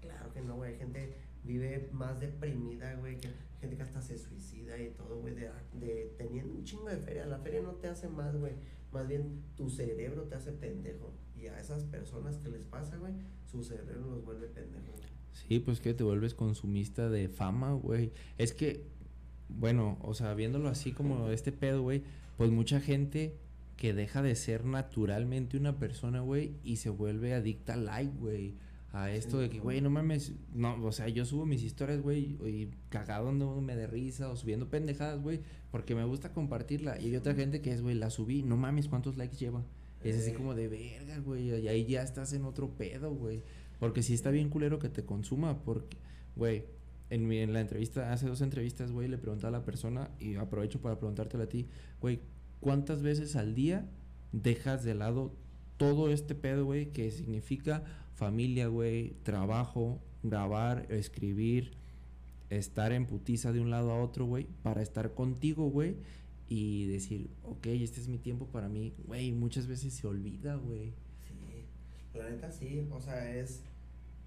Claro 0.00 0.32
que 0.32 0.40
no, 0.40 0.56
güey. 0.56 0.72
Hay 0.72 0.78
gente 0.78 1.14
vive 1.44 1.90
más 1.92 2.18
deprimida, 2.18 2.94
güey, 2.94 3.18
gente 3.60 3.76
que 3.76 3.82
hasta 3.82 4.00
se 4.00 4.16
suicida 4.16 4.78
y 4.78 4.88
todo, 4.92 5.20
güey, 5.20 5.34
de, 5.34 5.50
de 5.74 6.14
teniendo 6.16 6.54
un 6.54 6.64
chingo 6.64 6.88
de 6.88 6.96
feria. 6.96 7.26
La 7.26 7.38
feria 7.38 7.60
no 7.60 7.72
te 7.72 7.88
hace 7.88 8.08
más, 8.08 8.34
güey. 8.34 8.54
Más 8.92 9.06
bien 9.06 9.42
tu 9.54 9.68
cerebro 9.68 10.22
te 10.22 10.36
hace 10.36 10.52
pendejo. 10.52 11.12
Y 11.36 11.48
a 11.48 11.60
esas 11.60 11.84
personas 11.84 12.38
que 12.38 12.48
les 12.48 12.64
pasa, 12.64 12.96
güey, 12.96 13.12
su 13.44 13.62
cerebro 13.62 14.06
los 14.06 14.24
vuelve 14.24 14.46
pendejos. 14.46 15.02
Sí, 15.32 15.58
pues 15.58 15.80
que 15.80 15.92
te 15.92 16.02
vuelves 16.02 16.32
consumista 16.32 17.10
de 17.10 17.28
fama, 17.28 17.74
güey. 17.74 18.12
Es 18.38 18.54
que, 18.54 18.86
bueno, 19.58 19.98
o 20.02 20.14
sea, 20.14 20.34
viéndolo 20.34 20.68
así 20.68 20.92
como 20.92 21.28
este 21.30 21.52
pedo, 21.52 21.82
güey, 21.82 22.02
pues 22.36 22.50
mucha 22.50 22.80
gente 22.80 23.34
que 23.76 23.94
deja 23.94 24.22
de 24.22 24.34
ser 24.36 24.64
naturalmente 24.64 25.56
una 25.56 25.78
persona, 25.78 26.20
güey, 26.20 26.52
y 26.62 26.76
se 26.76 26.90
vuelve 26.90 27.34
adicta 27.34 27.74
al 27.74 27.86
like, 27.86 28.12
güey 28.18 28.54
a 28.92 29.10
esto 29.10 29.38
de 29.38 29.48
que, 29.48 29.58
güey, 29.58 29.80
no 29.80 29.88
mames, 29.88 30.32
no, 30.54 30.74
o 30.84 30.92
sea, 30.92 31.08
yo 31.08 31.24
subo 31.24 31.46
mis 31.46 31.62
historias, 31.62 32.02
güey, 32.02 32.36
y 32.44 32.70
cagado 32.90 33.32
me 33.32 33.74
de 33.74 33.86
risa 33.86 34.28
o 34.28 34.36
subiendo 34.36 34.68
pendejadas, 34.68 35.20
güey, 35.20 35.40
porque 35.70 35.94
me 35.94 36.04
gusta 36.04 36.32
compartirla. 36.32 37.00
Y 37.00 37.06
hay 37.06 37.16
otra 37.16 37.34
gente 37.34 37.62
que 37.62 37.72
es, 37.72 37.80
güey, 37.80 37.94
la 37.94 38.10
subí, 38.10 38.42
no 38.42 38.58
mames, 38.58 38.88
¿cuántos 38.88 39.16
likes 39.16 39.36
lleva? 39.36 39.64
Es 40.04 40.18
así 40.18 40.32
como 40.32 40.54
de 40.54 40.68
verga, 40.68 41.18
güey, 41.20 41.48
y 41.48 41.68
ahí 41.68 41.86
ya 41.86 42.02
estás 42.02 42.32
en 42.34 42.44
otro 42.44 42.68
pedo, 42.70 43.14
güey. 43.14 43.42
Porque 43.80 44.02
sí 44.02 44.12
está 44.12 44.30
bien 44.30 44.50
culero 44.50 44.78
que 44.78 44.90
te 44.90 45.04
consuma, 45.04 45.62
porque, 45.62 45.96
güey, 46.36 46.64
en, 47.12 47.28
mi, 47.28 47.38
en 47.38 47.52
la 47.52 47.60
entrevista, 47.60 48.10
hace 48.10 48.26
dos 48.26 48.40
entrevistas, 48.40 48.90
güey, 48.90 49.06
le 49.06 49.18
preguntaba 49.18 49.56
a 49.56 49.60
la 49.60 49.64
persona, 49.66 50.10
y 50.18 50.36
aprovecho 50.36 50.80
para 50.80 50.98
preguntártela 50.98 51.44
a 51.44 51.48
ti, 51.48 51.68
güey, 52.00 52.20
¿cuántas 52.60 53.02
veces 53.02 53.36
al 53.36 53.54
día 53.54 53.86
dejas 54.32 54.82
de 54.82 54.94
lado 54.94 55.34
todo 55.76 56.10
este 56.10 56.34
pedo, 56.34 56.64
güey, 56.64 56.90
que 56.90 57.10
significa 57.10 57.84
familia, 58.14 58.68
güey, 58.68 59.10
trabajo, 59.24 60.00
grabar, 60.22 60.86
escribir, 60.88 61.72
estar 62.48 62.92
en 62.92 63.04
putiza 63.04 63.52
de 63.52 63.60
un 63.60 63.68
lado 63.68 63.90
a 63.90 64.02
otro, 64.02 64.24
güey, 64.24 64.46
para 64.62 64.80
estar 64.80 65.12
contigo, 65.12 65.68
güey, 65.68 65.96
y 66.48 66.86
decir, 66.86 67.28
ok, 67.42 67.66
este 67.66 68.00
es 68.00 68.08
mi 68.08 68.16
tiempo 68.16 68.46
para 68.46 68.70
mí, 68.70 68.94
güey, 69.06 69.32
muchas 69.32 69.66
veces 69.66 69.92
se 69.92 70.06
olvida, 70.06 70.54
güey. 70.56 70.94
Sí, 71.28 71.66
la 72.18 72.30
neta 72.30 72.50
sí, 72.50 72.86
o 72.90 73.00
sea, 73.02 73.36
es, 73.36 73.60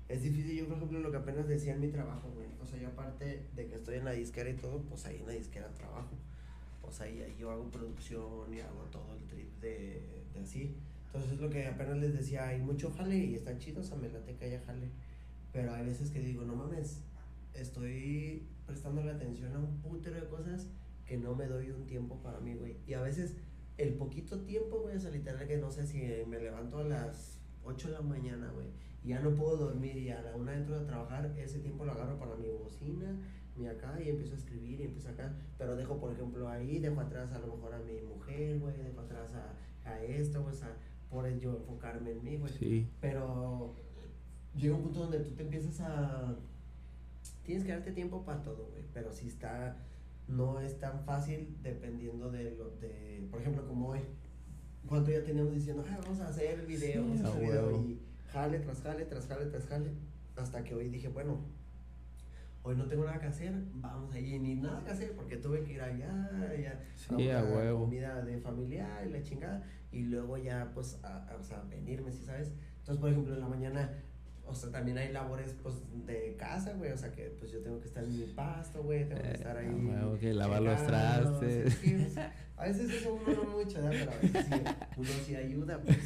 es 0.08 0.22
difícil, 0.22 0.58
yo 0.58 0.68
por 0.68 0.78
ejemplo, 0.78 1.00
lo 1.00 1.12
que 1.12 1.18
apenas 1.18 1.48
decía 1.48 1.74
en 1.74 1.82
mi 1.82 1.88
trabajo, 1.88 2.30
güey, 2.36 2.48
o 2.62 2.65
sea, 2.65 2.80
yo 2.80 2.89
aparte 2.89 3.48
de 3.56 3.68
que 3.68 3.76
estoy 3.76 3.96
en 3.96 4.06
la 4.06 4.12
disquera 4.12 4.50
y 4.50 4.56
todo, 4.56 4.82
pues 4.84 5.06
ahí 5.06 5.18
en 5.18 5.28
la 5.28 5.34
disquera 5.34 5.74
trabajo, 5.74 6.15
o 6.84 6.91
sea, 6.91 7.08
ahí, 7.08 7.36
yo 7.39 7.50
hago 7.52 7.70
producción 7.72 8.54
y 8.54 8.60
hago 8.60 8.84
todo 8.91 9.15
el 9.15 9.24
trip 9.28 9.60
de, 9.60 10.24
de 10.34 10.39
así, 10.39 10.76
entonces 11.15 11.38
es 11.38 11.39
lo 11.39 11.50
que 11.50 11.65
apenas 11.65 11.98
les 12.00 12.13
decía, 12.13 12.46
hay 12.50 12.60
mucho 12.60 12.91
jale 12.91 13.18
y 13.18 13.36
está 13.36 13.58
chido, 13.58 13.80
o 13.80 13.84
sea, 13.86 13.96
me 13.96 14.10
late 14.10 14.36
que 14.36 14.46
haya 14.46 14.62
jale. 14.65 14.89
Pero 15.54 15.74
hay 15.74 15.86
veces 15.86 16.12
que 16.12 16.20
digo, 16.20 16.44
no 16.44 16.58
mames, 16.58 17.00
estoy 17.54 18.46
prestando 18.65 19.02
la 19.02 19.13
atención 19.13 19.56
a 19.56 19.60
un 19.60 19.78
putero 19.78 20.18
de 20.18 20.28
cosas 20.28 20.68
que 21.06 21.15
no 21.15 21.34
me 21.34 21.48
doy 21.48 21.70
un 21.72 21.86
tiempo 21.86 22.22
para 22.22 22.41
mí, 22.41 22.56
güey. 22.56 22.76
Y 22.86 22.96
a 22.96 23.02
veces 23.02 23.36
el 23.78 23.94
poquito 23.94 24.41
tiempo, 24.41 24.82
güey, 24.82 24.98
o 24.98 25.00
sea, 25.00 25.10
literal 25.10 25.48
que 25.48 25.56
no 25.56 25.72
sé 25.72 25.88
si 25.88 26.00
me 26.28 26.38
levanto 26.38 26.80
a 26.80 26.84
las 26.84 27.39
8 27.63 27.88
de 27.88 27.94
la 27.94 28.02
mañana, 28.02 28.52
güey, 28.52 28.68
ya 29.06 29.20
no 29.20 29.32
puedo 29.36 29.58
dormir 29.58 29.98
y 29.98 30.10
a 30.10 30.22
la 30.22 30.36
una 30.36 30.54
dentro 30.54 30.80
de 30.80 30.86
trabajar, 30.86 31.34
ese 31.38 31.60
tiempo 31.60 31.86
lo 31.86 31.91
agarro 31.91 32.18
para 32.18 32.36
mi 32.36 32.50
bocina, 32.50 33.15
mi 33.56 33.68
acá, 33.68 33.98
y 34.04 34.10
empiezo 34.10 34.34
a 34.34 34.38
escribir 34.38 34.82
y 34.82 34.84
empiezo 34.84 35.10
acá. 35.10 35.34
Pero 35.58 35.76
dejo, 35.76 35.98
por 36.00 36.12
ejemplo, 36.12 36.50
ahí, 36.50 36.80
dejo 36.80 37.00
atrás 37.00 37.32
a 37.32 37.39
lo 37.39 37.48
mejor 37.56 37.74
a 37.74 37.80
mi 37.80 38.02
mujer, 38.02 38.60
güey, 38.60 38.76
dejo 38.78 39.02
atrás 39.02 39.32
a, 39.34 39.89
a 39.89 40.04
esto, 40.04 40.41
güey, 40.41 40.54
o 40.54 40.58
sea 40.58 40.76
por 41.10 41.39
yo 41.39 41.56
enfocarme 41.56 42.12
en 42.12 42.24
mí, 42.24 42.38
güey. 42.38 42.52
Sí. 42.54 42.88
Pero 43.00 43.74
llega 44.56 44.76
un 44.76 44.84
punto 44.84 45.00
donde 45.02 45.20
tú 45.20 45.32
te 45.32 45.44
empiezas 45.44 45.80
a... 45.82 46.36
Tienes 47.44 47.63
que 47.63 47.72
darte 47.72 47.91
tiempo 47.91 48.24
para 48.24 48.41
todo, 48.41 48.68
güey. 48.72 48.84
Pero 48.94 49.12
si 49.12 49.28
está... 49.28 49.78
No 50.28 50.60
es 50.60 50.80
tan 50.80 51.06
fácil 51.06 51.56
dependiendo 51.62 52.32
de 52.32 52.52
lo 52.56 52.72
de... 52.82 53.28
Por 53.30 53.41
ejemplo, 53.41 53.68
como 53.68 53.89
hoy. 53.89 54.00
Cuánto 54.88 55.12
ya 55.12 55.24
teníamos 55.24 55.54
diciendo, 55.54 55.84
ah, 55.88 56.00
vamos 56.02 56.20
a 56.20 56.28
hacer 56.28 56.60
el 56.60 56.65
video, 56.65 57.02
vamos 57.04 57.22
a 57.22 57.28
hacer 57.28 57.44
el 57.44 57.50
video. 57.50 57.86
Y 57.88 58.00
jale 58.36 58.60
tras 58.60 58.82
jale, 58.82 59.06
tras 59.06 59.28
jale, 59.28 59.45
tras 59.45 59.65
jale. 59.67 59.91
Hasta 60.36 60.63
que 60.63 60.76
hoy 60.76 60.89
dije, 60.89 61.08
bueno, 61.08 61.39
hoy 62.63 62.76
no 62.76 62.86
tengo 62.86 63.06
nada 63.06 63.17
que 63.19 63.28
hacer, 63.28 63.54
vamos 63.76 64.13
allí, 64.13 64.38
ni 64.39 64.56
nada 64.56 64.84
que 64.84 64.91
hacer 64.91 65.13
porque 65.15 65.38
tuve 65.38 65.63
que 65.63 65.74
ir 65.74 65.82
allá, 65.82 66.30
allá 66.52 66.84
sí, 66.95 67.30
a 67.30 67.41
huevo. 67.43 67.86
comida 67.86 68.21
de 68.21 68.38
familiar 68.39 69.08
y 69.08 69.12
la 69.12 69.24
chingada, 69.24 69.63
y 69.93 70.02
luego 70.04 70.38
ya, 70.38 70.71
pues, 70.74 71.00
a, 71.04 71.34
o 71.39 71.43
sea, 71.43 71.63
venirme, 71.69 72.12
¿sí 72.12 72.26
sabes? 72.26 72.52
Entonces, 72.80 73.00
por 73.00 73.10
ejemplo, 73.10 73.34
en 73.36 73.39
la 73.39 73.48
mañana, 73.48 73.89
o 74.45 74.54
sea, 74.54 74.69
también 74.69 74.98
hay 74.98 75.13
labores, 75.13 75.56
pues, 75.63 75.76
de 76.06 76.36
casa, 76.38 76.74
güey, 76.74 76.91
o 76.91 76.98
sea, 76.98 77.13
que, 77.13 77.30
pues, 77.39 77.52
yo 77.52 77.62
tengo 77.62 77.80
que 77.80 77.88
estar 77.88 78.04
en 78.04 78.19
mi 78.19 78.26
pasto, 78.26 78.84
güey, 78.84 79.08
tengo 79.08 79.21
que 79.21 79.30
eh, 79.30 79.36
estar 79.36 79.56
ahí. 79.56 79.69
Huevo, 79.69 80.19
que 80.19 80.34
lavar 80.34 80.62
los 80.62 80.86
trastes. 80.86 81.80
A 82.58 82.65
veces 82.65 82.89
eso 82.89 83.13
uno 83.13 83.44
no 83.44 83.58
mucho, 83.58 83.82
¿no? 83.82 83.89
Pero 83.89 84.12
a 84.12 84.18
veces 84.18 84.46
sí, 84.46 84.62
uno 84.98 85.10
sí 85.26 85.36
ayuda, 85.36 85.82
pues. 85.82 85.98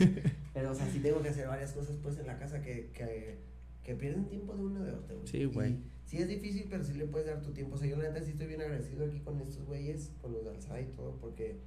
Pero, 0.53 0.71
o 0.71 0.73
sea, 0.73 0.87
sí 0.87 0.99
tengo 0.99 1.21
que 1.21 1.29
hacer 1.29 1.47
varias 1.47 1.73
cosas, 1.73 1.97
pues, 2.01 2.17
en 2.17 2.27
la 2.27 2.37
casa 2.37 2.61
que, 2.61 2.91
que, 2.91 3.39
que 3.83 3.95
pierden 3.95 4.25
tiempo 4.25 4.55
de 4.55 4.63
uno 4.63 4.83
de 4.83 4.93
otro. 4.93 5.21
Sí, 5.25 5.45
güey. 5.45 5.77
Sí 6.05 6.17
es 6.17 6.27
difícil, 6.27 6.65
pero 6.69 6.83
sí 6.83 6.93
le 6.93 7.05
puedes 7.05 7.27
dar 7.27 7.41
tu 7.41 7.51
tiempo. 7.51 7.75
O 7.75 7.77
sea, 7.77 7.87
yo 7.87 7.95
la 7.97 8.09
neta 8.09 8.23
sí 8.25 8.31
estoy 8.31 8.47
bien 8.47 8.61
agradecido 8.61 9.05
aquí 9.05 9.19
con 9.19 9.39
estos 9.39 9.63
güeyes, 9.65 10.11
con 10.21 10.33
los 10.33 10.43
de 10.43 10.49
Alzada 10.51 10.81
y 10.81 10.87
todo, 10.87 11.17
porque 11.21 11.59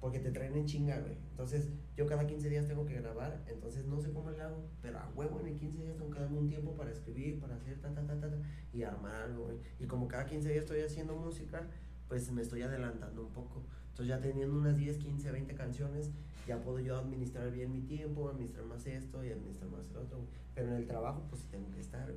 porque 0.00 0.20
te 0.20 0.30
traen 0.30 0.54
en 0.54 0.66
chinga, 0.66 0.98
güey. 1.00 1.16
Entonces, 1.30 1.70
yo 1.96 2.06
cada 2.06 2.26
15 2.26 2.48
días 2.48 2.68
tengo 2.68 2.86
que 2.86 2.94
grabar, 2.94 3.42
entonces 3.48 3.84
no 3.84 4.00
sé 4.00 4.12
cómo 4.12 4.30
le 4.30 4.40
hago, 4.40 4.64
pero 4.80 4.98
a 4.98 5.10
huevo 5.14 5.40
en 5.40 5.48
el 5.48 5.56
15 5.56 5.82
días 5.82 5.96
tengo 5.96 6.10
que 6.10 6.20
darme 6.20 6.38
un 6.38 6.48
tiempo 6.48 6.76
para 6.76 6.92
escribir, 6.92 7.40
para 7.40 7.56
hacer 7.56 7.80
ta, 7.80 7.92
ta, 7.92 8.06
ta, 8.06 8.20
ta, 8.20 8.30
ta 8.30 8.36
y 8.72 8.82
armar 8.82 9.14
algo, 9.16 9.46
güey. 9.46 9.58
Y 9.80 9.86
como 9.86 10.06
cada 10.06 10.26
15 10.26 10.48
días 10.48 10.62
estoy 10.62 10.82
haciendo 10.82 11.16
música, 11.16 11.66
pues 12.06 12.30
me 12.30 12.42
estoy 12.42 12.62
adelantando 12.62 13.22
un 13.22 13.32
poco. 13.32 13.64
Entonces, 13.98 14.16
ya 14.16 14.20
teniendo 14.20 14.56
unas 14.56 14.76
10, 14.76 14.96
15, 14.98 15.32
20 15.32 15.54
canciones, 15.56 16.12
ya 16.46 16.62
puedo 16.62 16.78
yo 16.78 16.96
administrar 16.96 17.50
bien 17.50 17.72
mi 17.72 17.80
tiempo, 17.80 18.28
administrar 18.28 18.64
más 18.66 18.86
esto 18.86 19.24
y 19.24 19.30
administrar 19.32 19.68
más 19.70 19.90
el 19.90 19.96
otro, 19.96 20.20
Pero 20.54 20.68
en 20.68 20.74
el 20.74 20.86
trabajo, 20.86 21.26
pues 21.28 21.42
sí 21.42 21.48
tengo 21.50 21.68
que 21.72 21.80
estar. 21.80 22.14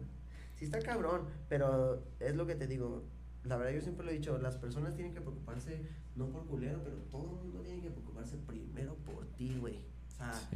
Sí 0.53 0.65
está 0.65 0.79
cabrón, 0.79 1.23
pero 1.49 2.03
es 2.19 2.35
lo 2.35 2.45
que 2.45 2.53
te 2.53 2.67
digo, 2.67 3.01
la 3.43 3.57
verdad 3.57 3.73
yo 3.73 3.81
siempre 3.81 4.05
lo 4.05 4.11
he 4.11 4.13
dicho, 4.13 4.37
las 4.37 4.57
personas 4.57 4.93
tienen 4.93 5.15
que 5.15 5.21
preocuparse, 5.21 5.81
no 6.15 6.27
por 6.27 6.45
culero, 6.45 6.83
pero 6.83 6.97
todo 7.09 7.39
el 7.39 7.45
mundo 7.45 7.61
tiene 7.61 7.81
que 7.81 7.89
preocuparse 7.89 8.37
primero 8.37 8.93
por 8.97 9.25
ti, 9.35 9.57
güey. 9.59 9.79
O 10.07 10.11
sea, 10.11 10.49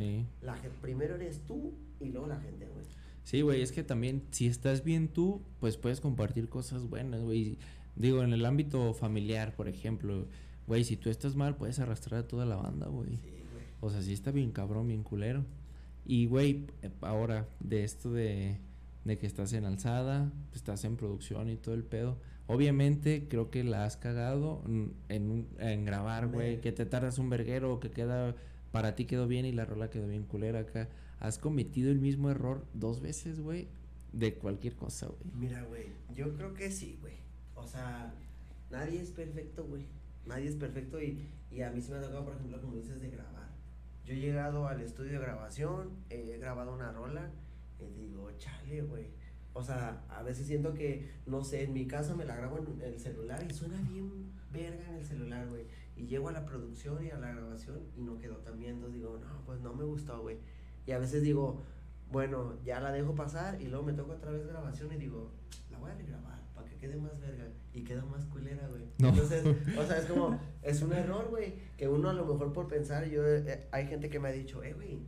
la, 0.44 0.62
primero 0.80 1.16
eres 1.16 1.42
tú 1.48 1.74
y 2.00 2.10
luego 2.10 2.28
la 2.28 2.40
gente, 2.40 2.68
güey. 2.68 2.86
Sí, 3.24 3.42
güey, 3.42 3.64
es 3.64 3.72
que 3.72 3.84
también 3.84 4.22
si 4.30 4.46
estás 4.46 4.84
bien 4.84 5.08
tú, 5.08 5.42
pues 5.60 5.78
puedes 5.78 6.02
compartir 6.02 6.50
cosas 6.50 6.88
buenas, 6.88 7.24
güey. 7.24 7.58
Digo, 7.96 8.22
en 8.22 8.32
el 8.32 8.46
ámbito 8.46 8.94
familiar, 8.94 9.56
por 9.56 9.68
ejemplo, 9.68 10.28
güey, 10.68 10.84
si 10.84 10.98
tú 10.98 11.10
estás 11.10 11.36
mal, 11.36 11.56
puedes 11.56 11.80
arrastrar 11.80 12.22
a 12.22 12.28
toda 12.28 12.46
la 12.46 12.56
banda, 12.56 12.88
güey. 12.88 13.18
Sí, 13.18 13.30
güey. 13.54 13.66
O 13.82 13.90
sea, 13.90 14.02
sí 14.02 14.14
está 14.14 14.32
bien 14.32 14.52
cabrón, 14.52 14.88
bien 14.88 15.04
culero. 15.04 15.46
Y, 16.06 16.28
güey, 16.28 16.68
ahora, 17.02 17.48
de 17.60 17.84
esto 17.84 18.12
de, 18.12 18.58
de 19.04 19.18
que 19.18 19.28
estás 19.28 19.54
en 19.54 19.66
alzada, 19.66 20.32
estás 20.54 20.84
en 20.86 20.96
producción 20.96 21.50
y 21.50 21.56
todo 21.58 21.76
el 21.76 21.84
pedo 21.84 22.18
Obviamente 22.48 23.28
creo 23.28 23.50
que 23.50 23.64
la 23.64 23.86
has 23.86 23.98
cagado 23.98 24.62
en, 25.10 25.48
en 25.58 25.86
grabar, 25.86 26.28
güey, 26.28 26.62
que 26.62 26.72
te 26.72 26.86
tardas 26.86 27.18
un 27.18 27.30
verguero, 27.30 27.80
que 27.80 27.90
queda, 27.90 28.36
para 28.72 28.96
ti 28.96 29.06
quedó 29.06 29.28
bien 29.28 29.46
y 29.46 29.52
la 29.52 29.66
rola 29.66 29.90
quedó 29.90 30.08
bien 30.08 30.26
culera 30.26 30.60
acá. 30.60 30.88
Has 31.20 31.40
cometido 31.40 31.92
el 31.92 32.00
mismo 32.00 32.30
error 32.30 32.64
dos 32.76 33.02
veces, 33.02 33.40
güey, 33.40 33.68
de 34.14 34.36
cualquier 34.36 34.76
cosa, 34.76 35.08
güey. 35.08 35.50
Mira, 35.50 35.64
güey, 35.64 35.88
yo 36.14 36.36
creo 36.36 36.54
que 36.54 36.70
sí, 36.70 37.00
güey. 37.02 37.16
O 37.56 37.66
sea, 37.66 38.14
nadie 38.70 39.02
es 39.02 39.10
perfecto, 39.10 39.66
güey. 39.66 39.86
Nadie 40.26 40.48
es 40.48 40.56
perfecto 40.56 41.02
y, 41.02 41.28
y 41.52 41.62
a 41.62 41.72
mí 41.72 41.82
se 41.82 41.92
me 41.92 41.98
ha 41.98 42.02
tocado, 42.02 42.26
por 42.26 42.34
ejemplo, 42.34 42.60
como 42.62 42.76
dices, 42.76 43.00
de 43.02 43.10
grabar. 43.10 43.50
Yo 44.04 44.14
he 44.14 44.20
llegado 44.20 44.68
al 44.68 44.82
estudio 44.82 45.14
de 45.14 45.20
grabación, 45.20 45.92
he 46.10 46.38
grabado 46.38 46.74
una 46.74 46.92
rola 46.92 47.32
y 47.80 47.86
digo, 47.94 48.32
chale, 48.38 48.82
güey 48.84 49.08
O 49.54 49.64
sea, 49.64 50.04
a 50.10 50.22
veces 50.24 50.48
siento 50.48 50.74
que, 50.74 51.10
no 51.26 51.44
sé, 51.44 51.64
en 51.64 51.74
mi 51.74 51.88
casa 51.88 52.16
me 52.16 52.26
la 52.26 52.36
grabo 52.36 52.60
en 52.60 52.82
el 52.82 53.00
celular 53.00 53.44
y 53.50 53.54
suena 53.54 53.78
bien 53.82 54.32
verga 54.52 54.88
en 54.90 54.96
el 54.96 55.06
celular, 55.06 55.48
güey. 55.48 55.66
Y 55.96 56.08
llego 56.08 56.30
a 56.30 56.34
la 56.34 56.46
producción 56.46 57.04
y 57.04 57.10
a 57.10 57.18
la 57.18 57.32
grabación 57.32 57.80
y 57.96 58.02
no 58.02 58.20
quedó 58.20 58.38
tan 58.38 58.60
bien. 58.60 58.76
Entonces 58.76 59.00
digo, 59.00 59.18
no, 59.18 59.44
pues 59.46 59.62
no 59.62 59.74
me 59.74 59.84
gustó, 59.84 60.22
güey. 60.22 60.38
Y 60.86 60.92
a 60.92 61.00
veces 61.00 61.24
digo, 61.24 61.64
bueno, 62.12 62.62
ya 62.64 62.80
la 62.80 62.92
dejo 62.92 63.16
pasar 63.16 63.62
y 63.62 63.68
luego 63.68 63.86
me 63.86 63.94
toca 63.94 64.14
otra 64.14 64.32
vez 64.32 64.46
grabación 64.46 64.92
y 64.94 64.98
digo, 64.98 65.32
la 65.72 65.80
voy 65.80 65.92
a 65.92 65.96
regrabar 65.96 66.45
que 66.76 66.88
quede 66.88 66.98
más 66.98 67.20
verga 67.20 67.48
y 67.74 67.84
queda 67.84 68.06
más 68.06 68.26
culera, 68.26 68.68
güey. 68.68 68.84
Entonces, 69.00 69.46
o 69.78 69.86
sea, 69.86 69.98
es 69.98 70.06
como, 70.06 70.40
es 70.62 70.82
un 70.82 70.94
error, 70.94 71.28
güey, 71.30 71.56
que 71.78 71.88
uno 71.88 72.10
a 72.10 72.14
lo 72.14 72.26
mejor 72.26 72.54
por 72.54 72.68
pensar, 72.68 73.06
yo, 73.06 73.26
eh, 73.26 73.68
hay 73.72 73.88
gente 73.88 74.10
que 74.10 74.20
me 74.20 74.30
ha 74.30 74.32
dicho, 74.32 74.64
eh, 74.64 74.74
güey, 74.74 75.00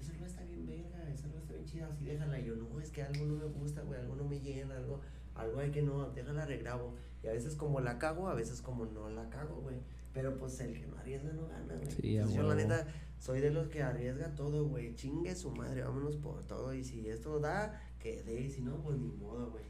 esa 0.00 0.12
no 0.14 0.26
está 0.26 0.42
bien 0.44 0.66
verga, 0.66 1.10
esa 1.12 1.28
no 1.28 1.38
está 1.38 1.54
bien 1.54 1.64
chida, 1.64 1.88
así 1.92 2.04
déjala. 2.04 2.38
Y 2.38 2.46
yo, 2.46 2.56
no, 2.56 2.80
es 2.80 2.90
que 2.90 3.02
algo 3.02 3.24
no 3.24 3.36
me 3.36 3.46
gusta, 3.46 3.82
güey, 3.82 4.00
algo 4.00 4.16
no 4.16 4.24
me 4.24 4.40
llena, 4.40 4.76
algo, 4.76 5.00
algo 5.34 5.60
hay 5.60 5.70
que 5.70 5.82
no, 5.82 6.10
déjala 6.10 6.46
regrabo. 6.46 6.94
Y 7.22 7.28
a 7.28 7.32
veces 7.32 7.54
como 7.56 7.80
la 7.80 7.98
cago, 7.98 8.28
a 8.28 8.34
veces 8.34 8.62
como 8.62 8.86
no 8.86 9.08
la 9.10 9.28
cago, 9.28 9.56
güey. 9.56 9.76
Pero 10.12 10.38
pues 10.38 10.58
el 10.60 10.72
que 10.72 10.86
no 10.86 10.96
arriesga 10.96 11.32
no 11.32 11.46
gana, 11.46 11.74
güey. 11.74 11.90
Sí, 11.90 12.14
yo 12.14 12.42
la 12.42 12.54
neta 12.54 12.86
soy 13.18 13.40
de 13.40 13.50
los 13.50 13.68
que 13.68 13.82
arriesga 13.82 14.34
todo, 14.34 14.66
güey. 14.66 14.94
Chingue 14.94 15.34
su 15.34 15.50
madre, 15.50 15.82
vámonos 15.82 16.16
por 16.16 16.42
todo. 16.44 16.72
Y 16.72 16.84
si 16.84 17.06
esto 17.08 17.38
da, 17.38 17.82
que 17.98 18.22
dé. 18.22 18.40
Y 18.40 18.50
si 18.50 18.62
no, 18.62 18.76
pues 18.82 18.96
ni 18.96 19.10
modo, 19.10 19.50
güey. 19.50 19.64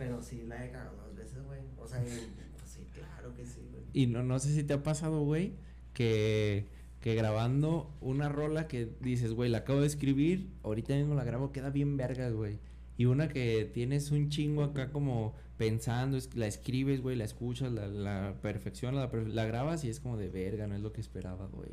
Pero 0.00 0.22
sí 0.22 0.44
la 0.46 0.64
he 0.64 0.70
cagado 0.70 0.96
dos 0.96 1.14
veces, 1.14 1.44
güey. 1.44 1.60
O 1.76 1.86
sea, 1.86 2.00
pues 2.00 2.70
sí, 2.70 2.86
claro 2.90 3.34
que 3.34 3.44
sí, 3.44 3.60
güey. 3.70 3.82
Y 3.92 4.06
no, 4.06 4.22
no 4.22 4.38
sé 4.38 4.54
si 4.54 4.64
te 4.64 4.72
ha 4.72 4.82
pasado, 4.82 5.20
güey, 5.20 5.52
que, 5.92 6.64
que 7.00 7.14
grabando 7.14 7.94
una 8.00 8.30
rola 8.30 8.66
que 8.66 8.88
dices, 9.00 9.34
güey, 9.34 9.50
la 9.50 9.58
acabo 9.58 9.82
de 9.82 9.86
escribir, 9.86 10.48
ahorita 10.62 10.94
mismo 10.94 11.14
la 11.14 11.24
grabo, 11.24 11.52
queda 11.52 11.68
bien 11.68 11.98
vergas, 11.98 12.32
güey. 12.32 12.60
Y 12.96 13.04
una 13.04 13.28
que 13.28 13.70
tienes 13.74 14.10
un 14.10 14.30
chingo 14.30 14.64
acá 14.64 14.90
como 14.90 15.34
pensando, 15.58 16.16
es, 16.16 16.34
la 16.34 16.46
escribes, 16.46 17.02
güey, 17.02 17.14
la 17.14 17.24
escuchas, 17.24 17.70
la, 17.70 17.86
la 17.86 18.38
perfeccionas, 18.40 19.12
la, 19.12 19.20
la, 19.22 19.44
grabas 19.44 19.84
y 19.84 19.90
es 19.90 20.00
como 20.00 20.16
de 20.16 20.30
verga, 20.30 20.66
no 20.66 20.76
es 20.76 20.80
lo 20.80 20.94
que 20.94 21.02
esperaba, 21.02 21.46
güey. 21.48 21.72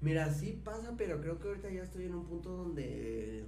Mira, 0.00 0.32
sí 0.32 0.58
pasa, 0.64 0.94
pero 0.96 1.20
creo 1.20 1.38
que 1.38 1.48
ahorita 1.48 1.70
ya 1.70 1.82
estoy 1.82 2.06
en 2.06 2.14
un 2.14 2.24
punto 2.24 2.56
donde... 2.56 3.44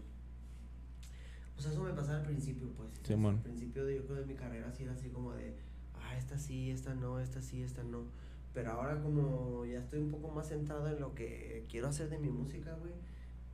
O 1.59 1.61
sea, 1.61 1.73
eso 1.73 1.83
me 1.83 1.93
pasaba 1.93 2.19
al 2.19 2.25
principio, 2.25 2.69
pues. 2.77 2.91
Sí, 3.03 3.15
al 3.15 3.39
principio 3.41 3.85
de, 3.85 3.97
yo 3.97 4.07
creo 4.07 4.19
de 4.19 4.27
mi 4.27 4.35
carrera 4.35 4.71
sí 4.73 4.83
era 4.83 4.93
así 4.93 5.09
como 5.09 5.33
de, 5.33 5.55
ah, 5.95 6.17
esta 6.17 6.39
sí, 6.39 6.71
esta 6.71 6.95
no, 6.95 7.19
esta 7.21 7.41
sí, 7.41 7.63
esta 7.63 7.83
no. 7.83 8.05
Pero 8.53 8.73
ahora 8.73 9.01
como 9.03 9.65
ya 9.67 9.79
estoy 9.79 10.01
un 10.01 10.11
poco 10.11 10.29
más 10.29 10.49
centrado 10.49 10.89
en 10.89 11.01
lo 11.01 11.15
que 11.15 11.67
quiero 11.69 11.89
hacer 11.89 12.09
de 12.09 12.19
mi 12.19 12.29
música, 12.29 12.75
güey, 12.81 12.93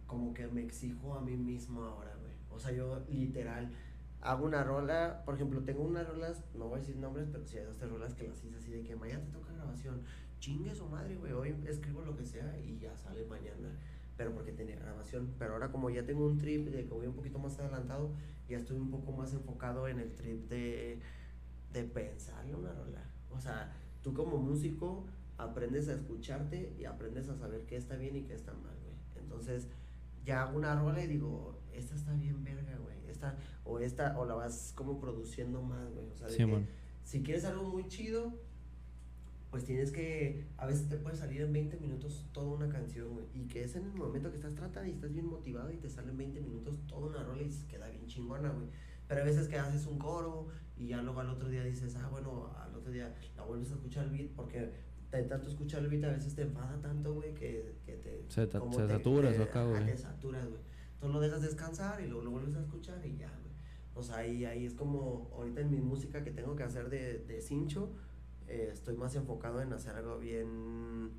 como 0.06 0.34
que 0.34 0.46
me 0.46 0.62
exijo 0.62 1.14
a 1.14 1.20
mí 1.20 1.36
mismo 1.36 1.82
ahora, 1.82 2.14
güey. 2.20 2.32
O 2.50 2.58
sea, 2.58 2.72
yo 2.72 3.04
literal 3.08 3.70
hago 4.22 4.44
una 4.44 4.62
rola, 4.62 5.22
por 5.24 5.34
ejemplo, 5.34 5.62
tengo 5.62 5.82
unas 5.82 6.06
rolas, 6.08 6.44
no 6.54 6.66
voy 6.68 6.76
a 6.76 6.80
decir 6.80 6.96
nombres, 6.96 7.28
pero 7.30 7.44
sí 7.44 7.58
hay 7.58 7.64
dos, 7.64 7.76
tres 7.76 7.90
rolas 7.90 8.14
que 8.14 8.28
las 8.28 8.42
hice 8.44 8.56
así 8.56 8.70
de 8.70 8.82
que 8.82 8.94
mañana 8.94 9.24
te 9.24 9.32
toca 9.32 9.52
grabación, 9.52 10.02
chingue 10.38 10.74
su 10.74 10.86
madre, 10.86 11.16
güey, 11.16 11.32
hoy 11.32 11.54
escribo 11.66 12.02
lo 12.02 12.16
que 12.16 12.24
sea 12.24 12.56
y 12.60 12.78
ya 12.78 12.96
sale 12.96 13.24
mañana, 13.24 13.76
pero 14.16 14.32
porque 14.32 14.52
tenía 14.52 14.76
grabación, 14.76 15.34
pero 15.38 15.54
ahora 15.54 15.70
como 15.70 15.90
ya 15.90 16.04
tengo 16.04 16.26
un 16.26 16.38
trip 16.38 16.68
de 16.68 16.84
que 16.84 16.94
voy 16.94 17.06
un 17.06 17.14
poquito 17.14 17.38
más 17.38 17.58
adelantado, 17.58 18.12
ya 18.48 18.58
estoy 18.58 18.78
un 18.78 18.90
poco 18.90 19.12
más 19.12 19.32
enfocado 19.32 19.88
en 19.88 19.98
el 19.98 20.12
trip 20.14 20.48
de, 20.48 21.00
de 21.72 21.84
pensarle 21.84 22.54
una 22.54 22.72
rola, 22.72 23.04
o 23.30 23.38
sea, 23.40 23.72
tú 24.02 24.12
como 24.14 24.38
músico 24.38 25.06
aprendes 25.38 25.88
a 25.88 25.94
escucharte 25.94 26.74
y 26.78 26.84
aprendes 26.84 27.28
a 27.28 27.36
saber 27.36 27.66
qué 27.66 27.76
está 27.76 27.96
bien 27.96 28.16
y 28.16 28.22
qué 28.22 28.34
está 28.34 28.52
mal, 28.52 28.76
güey, 28.82 28.96
entonces 29.22 29.68
ya 30.24 30.42
hago 30.42 30.58
una 30.58 30.78
rola 30.78 31.02
y 31.02 31.06
digo, 31.06 31.58
esta 31.72 31.94
está 31.94 32.12
bien 32.12 32.44
verga, 32.44 32.76
güey, 32.76 32.96
esta, 33.08 33.36
o 33.64 33.78
esta, 33.78 34.18
o 34.18 34.24
la 34.24 34.34
vas 34.34 34.72
como 34.76 35.00
produciendo 35.00 35.62
más, 35.62 35.92
güey, 35.92 36.08
o 36.10 36.16
sea, 36.16 36.28
de 36.28 36.36
que, 36.36 36.66
si 37.04 37.22
quieres 37.22 37.44
algo 37.44 37.64
muy 37.64 37.88
chido, 37.88 38.32
pues 39.52 39.66
tienes 39.66 39.92
que, 39.92 40.46
a 40.56 40.64
veces 40.64 40.88
te 40.88 40.96
puede 40.96 41.14
salir 41.14 41.42
en 41.42 41.52
20 41.52 41.76
minutos 41.76 42.24
toda 42.32 42.54
una 42.54 42.70
canción, 42.70 43.12
güey, 43.12 43.26
y 43.34 43.48
que 43.48 43.62
es 43.62 43.76
en 43.76 43.84
el 43.84 43.92
momento 43.92 44.30
que 44.30 44.36
estás 44.36 44.54
tratando 44.54 44.88
y 44.88 44.94
estás 44.94 45.12
bien 45.12 45.26
motivado 45.26 45.70
y 45.70 45.76
te 45.76 45.90
sale 45.90 46.10
en 46.10 46.16
20 46.16 46.40
minutos 46.40 46.80
toda 46.86 47.08
una 47.08 47.22
rola 47.22 47.42
y 47.42 47.52
se 47.52 47.66
queda 47.66 47.86
bien 47.90 48.06
chingona, 48.06 48.48
güey. 48.48 48.68
Pero 49.06 49.20
a 49.20 49.24
veces 49.24 49.48
que 49.48 49.58
haces 49.58 49.86
un 49.86 49.98
coro 49.98 50.48
y 50.74 50.86
ya 50.86 51.02
luego 51.02 51.20
al 51.20 51.28
otro 51.28 51.50
día 51.50 51.62
dices, 51.64 51.94
ah, 51.96 52.08
bueno, 52.10 52.50
al 52.58 52.74
otro 52.74 52.90
día 52.90 53.14
la 53.36 53.42
vuelves 53.42 53.70
a 53.72 53.74
escuchar 53.74 54.06
el 54.06 54.12
beat 54.12 54.30
porque 54.30 54.72
de 55.10 55.22
tanto 55.24 55.50
escuchar 55.50 55.82
el 55.82 55.88
beat 55.88 56.04
a 56.04 56.12
veces 56.12 56.34
te 56.34 56.40
enfada 56.40 56.80
tanto, 56.80 57.12
güey, 57.12 57.34
que, 57.34 57.74
que 57.84 57.96
te... 57.96 58.24
Se, 58.28 58.46
te, 58.46 58.58
se 58.58 58.88
saturas 58.88 59.38
acá, 59.38 59.64
güey. 59.66 59.84
Te 59.84 59.98
saturas, 59.98 60.48
güey. 60.48 60.62
Entonces 60.94 61.14
lo 61.14 61.20
dejas 61.20 61.42
descansar 61.42 62.00
y 62.00 62.06
luego 62.06 62.24
lo 62.24 62.30
vuelves 62.30 62.56
a 62.56 62.60
escuchar 62.60 63.04
y 63.04 63.18
ya, 63.18 63.28
güey. 63.28 63.52
O 63.94 64.02
sea, 64.02 64.16
ahí, 64.16 64.46
ahí 64.46 64.64
es 64.64 64.72
como 64.72 65.30
ahorita 65.34 65.60
en 65.60 65.70
mi 65.70 65.82
música 65.82 66.24
que 66.24 66.30
tengo 66.30 66.56
que 66.56 66.62
hacer 66.62 66.88
de, 66.88 67.18
de 67.18 67.42
cincho, 67.42 67.92
eh, 68.52 68.68
estoy 68.70 68.96
más 68.96 69.14
enfocado 69.14 69.62
en 69.62 69.72
hacer 69.72 69.96
algo 69.96 70.18
bien, 70.18 71.10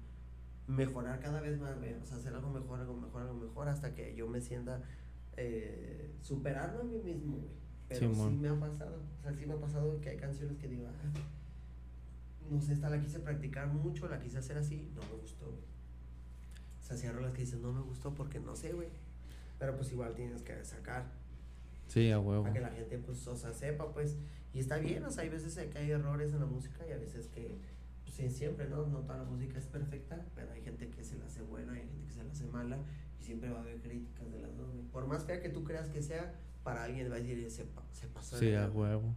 mejorar 0.67 1.19
cada 1.19 1.41
vez 1.41 1.59
más. 1.59 1.75
O 1.75 2.05
sea, 2.05 2.17
hacer 2.17 2.33
algo 2.35 2.51
mejor, 2.51 2.79
algo 2.79 2.95
mejor, 2.95 3.23
algo 3.23 3.33
mejor, 3.33 3.67
hasta 3.67 3.95
que 3.95 4.13
yo 4.15 4.27
me 4.27 4.39
sienta 4.39 4.83
eh, 5.35 6.13
superarme 6.21 6.81
a 6.81 6.83
mí 6.83 6.99
mismo, 6.99 7.37
güey. 7.37 7.63
Pero 7.87 8.13
sí, 8.13 8.37
me 8.39 8.49
ha 8.49 8.59
pasado, 8.59 9.01
o 9.17 9.21
sea, 9.21 9.33
sí 9.33 9.47
me 9.47 9.53
ha 9.55 9.59
pasado 9.59 9.99
que 9.99 10.09
hay 10.09 10.17
canciones 10.17 10.57
que 10.57 10.67
digo, 10.67 10.87
ah, 10.87 11.19
no 12.51 12.61
sé, 12.61 12.73
esta 12.73 12.89
la 12.89 13.01
quise 13.01 13.19
practicar 13.19 13.67
mucho, 13.67 14.07
la 14.07 14.19
quise 14.19 14.37
hacer 14.37 14.57
así, 14.57 14.91
no 14.93 15.01
me 15.01 15.19
gustó, 15.19 15.47
güey. 15.47 15.63
O 16.79 16.85
sea, 16.85 16.97
cierro 16.97 17.19
las 17.19 17.33
que 17.33 17.41
dicen, 17.41 17.63
no 17.63 17.73
me 17.73 17.81
gustó 17.81 18.13
porque 18.13 18.39
no 18.39 18.55
sé, 18.55 18.73
güey. 18.73 18.89
Pero 19.57 19.75
pues 19.75 19.91
igual 19.91 20.13
tienes 20.13 20.43
que 20.43 20.63
sacar. 20.63 21.05
Sí, 21.87 22.11
a 22.11 22.19
huevo. 22.19 22.43
Para 22.43 22.53
que 22.53 22.61
la 22.61 22.69
gente, 22.69 22.99
pues, 22.99 23.25
o 23.27 23.35
sea, 23.35 23.53
sepa, 23.53 23.91
pues. 23.91 24.17
Y 24.53 24.59
está 24.59 24.77
bien, 24.77 25.03
o 25.03 25.11
sea, 25.11 25.23
hay 25.23 25.29
veces 25.29 25.57
que 25.69 25.77
hay 25.77 25.91
errores 25.91 26.31
en 26.31 26.39
la 26.39 26.45
música 26.45 26.85
y 26.87 26.91
a 26.91 26.97
veces 26.97 27.27
que, 27.27 27.57
pues, 28.03 28.15
sí, 28.15 28.29
siempre, 28.29 28.69
¿no? 28.69 28.85
No 28.85 28.99
toda 28.99 29.17
la 29.17 29.23
música 29.23 29.57
es 29.57 29.65
perfecta, 29.65 30.25
pero 30.35 30.51
hay 30.51 30.61
gente 30.61 30.89
que 30.89 31.03
se 31.03 31.17
la 31.17 31.25
hace 31.25 31.41
buena, 31.41 31.73
hay 31.73 31.81
gente 31.81 32.05
que 32.05 32.11
se 32.13 32.23
la 32.23 32.31
hace 32.31 32.45
mala 32.45 32.77
y 33.19 33.23
siempre 33.23 33.49
va 33.49 33.59
a 33.59 33.61
haber 33.61 33.81
críticas 33.81 34.31
de 34.31 34.39
las 34.39 34.55
dos, 34.55 34.71
güey. 34.71 34.85
Por 34.85 35.07
más 35.07 35.25
fea 35.25 35.41
que 35.41 35.49
tú 35.49 35.63
creas 35.63 35.89
que 35.89 36.03
sea, 36.03 36.33
para 36.63 36.83
alguien 36.83 37.11
va 37.11 37.15
a 37.15 37.19
decir, 37.19 37.49
se, 37.49 37.65
se 37.91 38.07
pasó. 38.07 38.37
Sí, 38.37 38.53
a 38.53 38.69
huevo. 38.69 39.15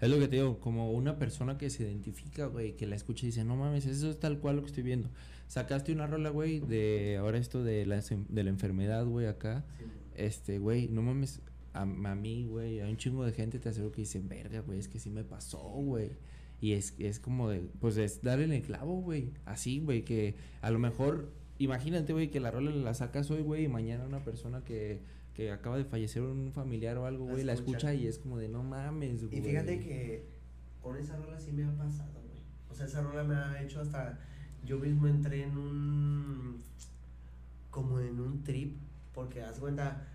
Es 0.00 0.10
lo 0.10 0.18
que 0.18 0.28
te 0.28 0.36
digo, 0.36 0.60
como 0.60 0.92
una 0.92 1.18
persona 1.18 1.56
que 1.56 1.70
se 1.70 1.84
identifica, 1.84 2.46
güey, 2.46 2.76
que 2.76 2.86
la 2.86 2.96
escucha 2.96 3.24
y 3.24 3.28
dice, 3.28 3.44
no 3.44 3.56
mames, 3.56 3.86
eso 3.86 4.10
es 4.10 4.20
tal 4.20 4.38
cual 4.40 4.56
lo 4.56 4.62
que 4.62 4.68
estoy 4.68 4.82
viendo. 4.82 5.08
Sacaste 5.48 5.90
una 5.92 6.06
rola, 6.06 6.28
güey, 6.28 6.60
de 6.60 7.16
ahora 7.18 7.38
esto 7.38 7.64
de 7.64 7.86
la, 7.86 8.02
de 8.02 8.42
la 8.42 8.50
enfermedad, 8.50 9.06
güey, 9.06 9.26
acá. 9.26 9.64
este, 10.14 10.58
güey, 10.58 10.88
no 10.88 11.00
mames, 11.00 11.40
a, 11.76 11.82
a 11.82 12.14
mí, 12.14 12.46
güey, 12.46 12.80
hay 12.80 12.90
un 12.90 12.96
chingo 12.96 13.24
de 13.24 13.32
gente, 13.32 13.58
te 13.58 13.68
aseguro 13.68 13.92
que 13.92 14.02
dicen, 14.02 14.28
verga, 14.28 14.60
güey, 14.60 14.78
es 14.78 14.88
que 14.88 14.98
sí 14.98 15.10
me 15.10 15.24
pasó, 15.24 15.58
güey. 15.58 16.12
Y 16.60 16.72
es, 16.72 16.94
es 16.98 17.20
como 17.20 17.50
de, 17.50 17.60
pues 17.80 17.96
es 17.96 18.22
darle 18.22 18.56
el 18.56 18.62
clavo, 18.62 19.00
güey. 19.00 19.32
Así, 19.44 19.80
güey, 19.80 20.04
que 20.04 20.36
a 20.62 20.70
lo 20.70 20.78
mejor, 20.78 21.32
imagínate, 21.58 22.12
güey, 22.12 22.30
que 22.30 22.40
la 22.40 22.50
rola 22.50 22.70
la 22.70 22.94
sacas 22.94 23.30
hoy, 23.30 23.42
güey, 23.42 23.64
y 23.64 23.68
mañana 23.68 24.04
una 24.04 24.24
persona 24.24 24.64
que 24.64 25.00
que 25.36 25.52
acaba 25.52 25.76
de 25.76 25.84
fallecer 25.84 26.22
un 26.22 26.50
familiar 26.50 26.96
o 26.96 27.04
algo, 27.04 27.26
güey, 27.26 27.44
la, 27.44 27.52
escucha 27.52 27.92
y 27.92 28.06
es 28.06 28.18
como 28.18 28.38
de 28.38 28.48
no 28.48 28.62
mames, 28.62 29.22
güey. 29.22 29.38
Y 29.38 29.42
fíjate 29.42 29.80
que 29.80 30.30
con 30.80 30.96
esa 30.96 31.14
rola 31.16 31.38
sí 31.38 31.52
me 31.52 31.64
ha 31.64 31.76
pasado, 31.76 32.22
güey. 32.26 32.40
O 32.70 32.74
sea, 32.74 32.86
esa 32.86 33.02
rola 33.02 33.22
me 33.22 33.34
ha 33.34 33.62
hecho 33.62 33.80
hasta. 33.82 34.18
Yo 34.64 34.78
mismo 34.78 35.06
entré 35.08 35.42
en 35.42 35.58
un. 35.58 36.62
como 37.70 38.00
en 38.00 38.18
un 38.18 38.44
trip, 38.44 38.78
porque 39.12 39.42
haz 39.42 39.58
cuenta. 39.58 40.08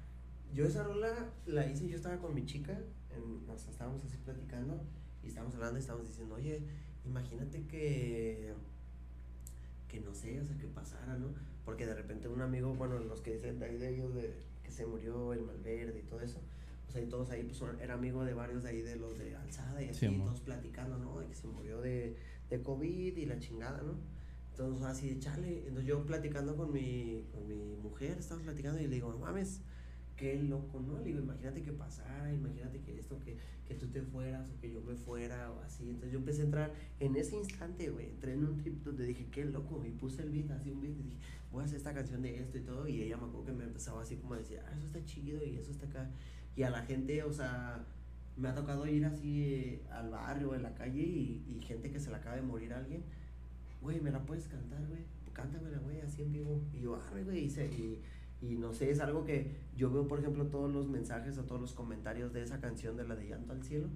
Yo 0.54 0.66
esa 0.66 0.84
rola 0.84 1.32
la 1.46 1.66
hice, 1.66 1.88
yo 1.88 1.96
estaba 1.96 2.18
con 2.18 2.34
mi 2.34 2.46
chica, 2.46 2.78
en, 3.10 3.50
o 3.50 3.58
sea, 3.58 3.72
estábamos 3.72 4.04
así 4.04 4.18
platicando 4.18 4.82
y 5.24 5.28
estábamos 5.28 5.56
hablando 5.56 5.78
y 5.78 5.82
estábamos 5.82 6.08
diciendo, 6.08 6.36
oye, 6.36 6.64
imagínate 7.06 7.66
que. 7.68 8.54
que 9.88 10.00
no 10.02 10.14
sé, 10.14 10.40
o 10.40 10.46
sea, 10.46 10.58
que 10.58 10.68
pasara, 10.68 11.18
¿no? 11.18 11.34
Porque 11.66 11.86
de 11.86 11.94
repente 11.94 12.28
un 12.28 12.42
amigo, 12.42 12.74
bueno, 12.76 13.00
los 13.00 13.22
que 13.22 13.34
dicen 13.34 13.60
de 13.60 13.66
ahí 13.66 13.78
de 13.78 13.90
ellos 13.90 14.14
de 14.14 14.52
se 14.72 14.86
murió 14.86 15.34
el 15.34 15.42
Malverde 15.42 16.00
y 16.00 16.04
todo 16.04 16.22
eso. 16.22 16.40
O 16.88 16.92
sea, 16.92 17.02
y 17.02 17.06
todos 17.06 17.30
ahí, 17.30 17.44
pues 17.44 17.62
era 17.80 17.94
amigo 17.94 18.26
de 18.26 18.34
varios 18.34 18.64
de 18.64 18.70
ahí, 18.70 18.82
de 18.82 18.96
los 18.96 19.18
de 19.18 19.36
Alzada 19.36 19.82
y 19.82 19.90
así, 19.90 20.08
todos 20.18 20.42
platicando, 20.42 20.98
¿no? 20.98 21.20
De 21.20 21.28
que 21.28 21.36
se 21.36 21.48
murió 21.48 21.80
de, 21.80 22.18
de 22.50 22.62
COVID 22.62 23.16
y 23.16 23.26
la 23.26 23.40
chingada, 23.40 23.82
¿no? 23.82 23.96
Entonces, 24.52 24.84
así 24.84 25.10
de 25.10 25.20
chale. 25.20 25.60
Entonces, 25.60 25.86
yo 25.86 26.06
platicando 26.06 26.58
con 26.58 26.72
mi, 26.74 27.26
con 27.32 27.48
mi 27.48 27.76
mujer, 27.76 28.18
estamos 28.20 28.44
platicando 28.44 28.82
y 28.82 28.88
le 28.88 28.96
digo, 28.96 29.12
no 29.12 29.20
mames, 29.20 29.62
qué 30.22 30.36
loco, 30.36 30.80
¿no? 30.80 31.00
Le 31.00 31.06
digo, 31.06 31.20
imagínate 31.20 31.64
que 31.64 31.72
pasara, 31.72 32.32
imagínate 32.32 32.80
que 32.80 33.00
esto, 33.00 33.20
que, 33.20 33.36
que 33.68 33.74
tú 33.74 33.88
te 33.88 34.04
fueras 34.04 34.52
o 34.52 34.60
que 34.60 34.72
yo 34.72 34.80
me 34.82 34.96
fuera 34.96 35.52
o 35.52 35.62
así. 35.62 35.90
Entonces, 35.90 36.12
yo 36.12 36.20
empecé 36.20 36.42
a 36.42 36.46
entrar 36.46 36.74
en 37.00 37.16
ese 37.16 37.38
instante, 37.38 37.90
güey. 37.90 38.10
Entré 38.12 38.34
en 38.34 38.46
un 38.46 38.56
trip 38.58 38.84
donde 38.84 39.06
dije, 39.06 39.26
qué 39.32 39.46
loco, 39.46 39.84
y 39.84 39.90
puse 39.90 40.22
el 40.22 40.30
beat, 40.30 40.52
así 40.52 40.70
un 40.70 40.80
beat, 40.80 40.94
y 41.00 41.04
dije, 41.04 41.18
voy 41.52 41.64
a 41.64 41.66
hacer 41.66 41.78
esta 41.78 41.96
canción 41.96 42.22
de 42.22 42.40
esto 42.40 42.60
y 42.60 42.62
todo, 42.62 42.88
y 42.88 43.02
ella 43.02 43.18
me 43.18 43.24
acuerdo 43.24 43.46
que 43.46 43.54
me 43.54 43.64
empezaba 43.64 44.04
así 44.04 44.18
como 44.18 44.36
a 44.36 44.38
decir, 44.38 44.60
ah, 44.64 44.72
eso 44.78 44.86
está 44.86 45.04
chido 45.06 45.44
y 45.44 45.58
eso 45.58 45.72
está 45.72 45.88
acá. 45.88 46.12
Y 46.56 46.62
a 46.62 46.70
la 46.70 46.84
gente, 46.84 47.24
o 47.24 47.34
sea, 47.34 47.84
me 48.38 48.48
ha 48.48 48.54
tocado 48.54 48.86
ir 48.86 49.04
así 49.06 49.44
eh, 49.44 49.82
al 49.90 50.12
barrio, 50.12 50.54
en 50.54 50.62
la 50.62 50.76
calle, 50.76 51.02
y, 51.02 51.44
y, 51.48 51.62
gente 51.62 51.90
que 51.90 52.00
se 52.00 52.12
le 52.12 52.18
acaba 52.18 52.36
de 52.36 52.44
morir 52.44 52.74
a 52.74 52.78
alguien, 52.78 53.04
güey, 53.82 54.00
¿me 54.00 54.12
la 54.12 54.24
puedes 54.24 54.48
cantar, 54.48 54.86
güey? 54.86 55.02
Cántamela, 55.34 55.80
güey, 55.80 56.00
así 56.02 56.22
en 56.22 56.32
vivo. 56.32 56.62
Y 56.74 56.82
yo, 56.82 56.96
ah, 56.96 57.10
güey, 57.24 57.40
y, 57.40 57.48
y, 57.48 58.02
Y 58.41 58.56
no 58.56 58.73
sé, 58.73 58.89
es 58.89 58.99
algo 58.99 59.23
que 59.23 59.56
yo 59.75 59.91
veo, 59.91 60.08
por 60.08 60.19
ejemplo, 60.19 60.47
todos 60.47 60.71
los 60.73 60.88
mensajes 60.88 61.38
o 61.38 61.43
todos 61.43 61.62
los 61.62 61.73
comentarios 61.73 62.34
de 62.34 62.41
esa 62.41 62.60
canción 62.60 62.97
de 62.97 63.08
la 63.08 63.15
de 63.15 63.27
Llanto 63.27 63.54
al 63.54 63.63
Cielo. 63.63 63.88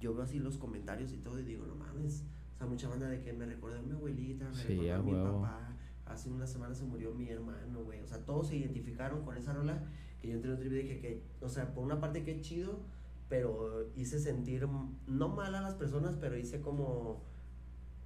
Yo 0.00 0.14
veo 0.14 0.22
así 0.24 0.38
los 0.38 0.56
comentarios 0.56 1.12
y 1.12 1.18
todo 1.18 1.38
y 1.38 1.42
digo, 1.42 1.66
no 1.66 1.74
mames. 1.74 2.24
O 2.54 2.58
sea, 2.58 2.66
mucha 2.66 2.88
banda 2.88 3.08
de 3.08 3.20
que 3.20 3.32
me 3.32 3.44
recuerda 3.44 3.78
a 3.78 3.82
mi 3.82 3.92
abuelita, 3.92 4.48
me 4.48 4.54
Sí, 4.54 4.68
recuerda 4.68 4.96
a 4.96 5.02
mi 5.02 5.12
huevo. 5.12 5.42
papá. 5.42 5.68
Hace 6.06 6.30
una 6.30 6.46
semana 6.46 6.74
se 6.74 6.84
murió 6.84 7.14
mi 7.14 7.28
hermano, 7.28 7.84
güey. 7.84 8.00
O 8.00 8.06
sea, 8.06 8.18
todos 8.24 8.48
se 8.48 8.56
identificaron 8.56 9.24
con 9.24 9.36
esa 9.36 9.52
rola. 9.52 9.82
Que 10.20 10.28
yo 10.28 10.34
entré 10.34 10.50
en 10.50 10.54
un 10.56 10.60
trip 10.60 10.72
y 10.72 10.76
dije 10.76 10.98
que, 11.00 11.22
o 11.40 11.48
sea, 11.48 11.74
por 11.74 11.84
una 11.84 12.00
parte 12.00 12.22
que 12.24 12.40
chido, 12.40 12.80
pero 13.28 13.90
hice 13.96 14.18
sentir, 14.20 14.66
no 15.06 15.28
mal 15.28 15.54
a 15.54 15.60
las 15.60 15.74
personas, 15.74 16.16
pero 16.20 16.36
hice 16.38 16.60
como, 16.60 17.22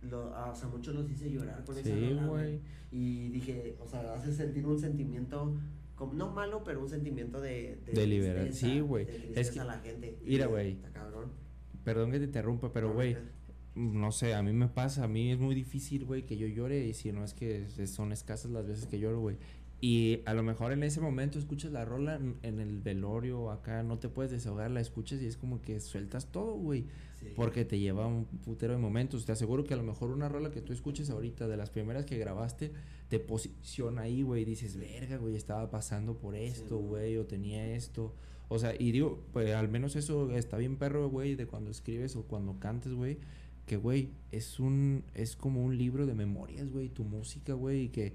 lo, 0.02 0.30
o 0.30 0.54
sea, 0.54 0.68
muchos 0.68 0.94
los 0.94 1.10
hice 1.10 1.30
llorar 1.30 1.64
con 1.64 1.76
esa 1.76 1.90
rola, 1.94 2.26
güey. 2.26 2.60
Y 2.90 3.28
dije, 3.30 3.76
o 3.80 3.86
sea, 3.88 4.14
hace 4.14 4.32
sentir 4.32 4.64
un 4.66 4.78
sentimiento, 4.78 5.54
como, 5.96 6.12
no 6.14 6.30
malo, 6.30 6.62
pero 6.64 6.80
un 6.80 6.88
sentimiento 6.88 7.40
de... 7.40 7.78
De 7.92 8.06
liberar- 8.06 8.44
tristeza, 8.44 8.66
sí, 8.72 8.80
güey. 8.80 9.04
De 9.06 9.40
Es 9.40 9.50
que- 9.50 9.60
a 9.60 9.64
la 9.64 9.78
gente. 9.80 10.18
Mira, 10.24 10.44
de- 10.46 10.50
güey. 10.52 10.78
Perdón 11.84 12.10
que 12.12 12.18
te 12.18 12.24
interrumpa, 12.24 12.72
pero 12.72 12.92
güey, 12.92 13.16
no, 13.74 13.92
no 13.92 14.12
sé, 14.12 14.34
a 14.34 14.42
mí 14.42 14.52
me 14.52 14.68
pasa, 14.68 15.04
a 15.04 15.08
mí 15.08 15.30
es 15.30 15.38
muy 15.38 15.54
difícil, 15.54 16.04
güey, 16.04 16.24
que 16.26 16.36
yo 16.36 16.46
llore 16.48 16.84
y 16.86 16.94
si 16.94 17.12
no 17.12 17.24
es 17.24 17.32
que 17.34 17.66
son 17.86 18.12
escasas 18.12 18.50
las 18.50 18.66
veces 18.66 18.86
que 18.86 18.98
lloro, 18.98 19.20
güey. 19.20 19.36
Y 19.80 20.20
a 20.24 20.32
lo 20.32 20.42
mejor 20.42 20.72
en 20.72 20.82
ese 20.82 21.00
momento 21.00 21.38
escuchas 21.38 21.70
la 21.70 21.84
rola 21.84 22.18
en, 22.42 22.60
el 22.60 22.80
velorio 22.80 23.50
acá, 23.50 23.82
no 23.82 23.98
te 23.98 24.08
puedes 24.08 24.32
desahogar, 24.32 24.70
la 24.70 24.80
escuchas 24.80 25.20
y 25.20 25.26
es 25.26 25.36
como 25.36 25.60
que 25.60 25.80
sueltas 25.80 26.32
todo, 26.32 26.54
güey. 26.54 26.86
sí. 27.20 27.26
Porque 27.36 27.64
te 27.66 27.78
lleva 27.78 28.06
un 28.06 28.24
putero 28.24 28.72
de 28.72 28.78
momentos. 28.78 29.26
Te 29.26 29.32
aseguro 29.32 29.64
que 29.64 29.74
a 29.74 29.76
lo 29.76 29.82
mejor 29.82 30.10
una 30.10 30.28
rola 30.28 30.50
que 30.50 30.62
tú 30.62 30.72
escuches 30.72 31.10
ahorita, 31.10 31.46
de 31.46 31.56
las 31.58 31.68
primeras 31.68 32.06
que 32.06 32.16
grabaste, 32.16 32.72
te 33.08 33.18
posiciona 33.18 34.02
ahí, 34.02 34.22
güey. 34.22 34.42
y 34.42 34.44
Dices, 34.46 34.78
verga, 34.78 35.18
güey, 35.18 35.36
estaba 35.36 35.70
pasando 35.70 36.16
por 36.16 36.34
esto, 36.34 36.78
güey. 36.78 37.12
güey, 37.12 37.16
o 37.18 37.26
tenía 37.26 37.74
esto. 37.74 38.14
O 38.48 38.58
sea, 38.58 38.74
y 38.78 38.92
digo, 38.92 39.22
pues 39.32 39.52
al 39.54 39.68
menos 39.68 39.96
eso 39.96 40.30
está 40.30 40.56
bien 40.56 40.76
perro, 40.76 41.08
güey, 41.10 41.34
de 41.34 41.46
cuando 41.46 41.70
escribes 41.70 42.16
o 42.16 42.22
cuando 42.22 42.58
cantes, 42.58 42.92
güey. 42.92 43.18
Que, 43.66 43.76
güey, 43.76 44.10
es 44.30 44.60
un, 44.60 45.02
es 45.14 45.34
como 45.34 45.64
un 45.64 45.76
libro 45.76 46.06
de 46.06 46.14
memorias, 46.14 46.70
güey, 46.70 46.88
tu 46.88 47.02
música, 47.02 47.54
güey, 47.54 47.82
y 47.82 47.88
que 47.88 48.12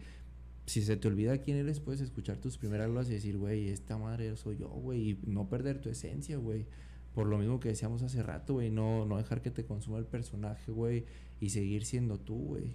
si 0.71 0.81
se 0.81 0.95
te 0.95 1.09
olvida 1.09 1.37
quién 1.39 1.57
eres, 1.57 1.81
puedes 1.81 1.99
escuchar 1.99 2.37
tus 2.37 2.57
primeras 2.57 2.87
rolas 2.87 3.09
y 3.09 3.13
decir, 3.13 3.37
güey, 3.37 3.67
esta 3.67 3.97
madre 3.97 4.37
soy 4.37 4.55
yo, 4.57 4.69
güey, 4.69 5.09
y 5.09 5.19
no 5.27 5.49
perder 5.49 5.81
tu 5.81 5.89
esencia, 5.89 6.37
güey. 6.37 6.65
Por 7.13 7.27
lo 7.27 7.37
mismo 7.37 7.59
que 7.59 7.67
decíamos 7.67 8.01
hace 8.03 8.23
rato, 8.23 8.53
güey, 8.53 8.69
no, 8.69 9.05
no 9.05 9.17
dejar 9.17 9.41
que 9.41 9.51
te 9.51 9.65
consuma 9.65 9.97
el 9.97 10.05
personaje, 10.05 10.71
güey, 10.71 11.03
y 11.41 11.49
seguir 11.49 11.83
siendo 11.83 12.17
tú, 12.17 12.37
güey. 12.37 12.71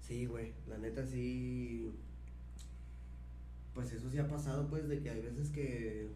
Sí, 0.00 0.24
güey, 0.24 0.54
la 0.66 0.78
neta 0.78 1.04
sí. 1.04 1.92
Pues 3.74 3.92
eso 3.92 4.08
sí 4.10 4.16
ha 4.16 4.26
pasado, 4.26 4.66
pues, 4.68 4.88
de 4.88 5.00
que 5.00 5.10
hay 5.10 5.20
veces 5.20 5.50
que. 5.50 6.08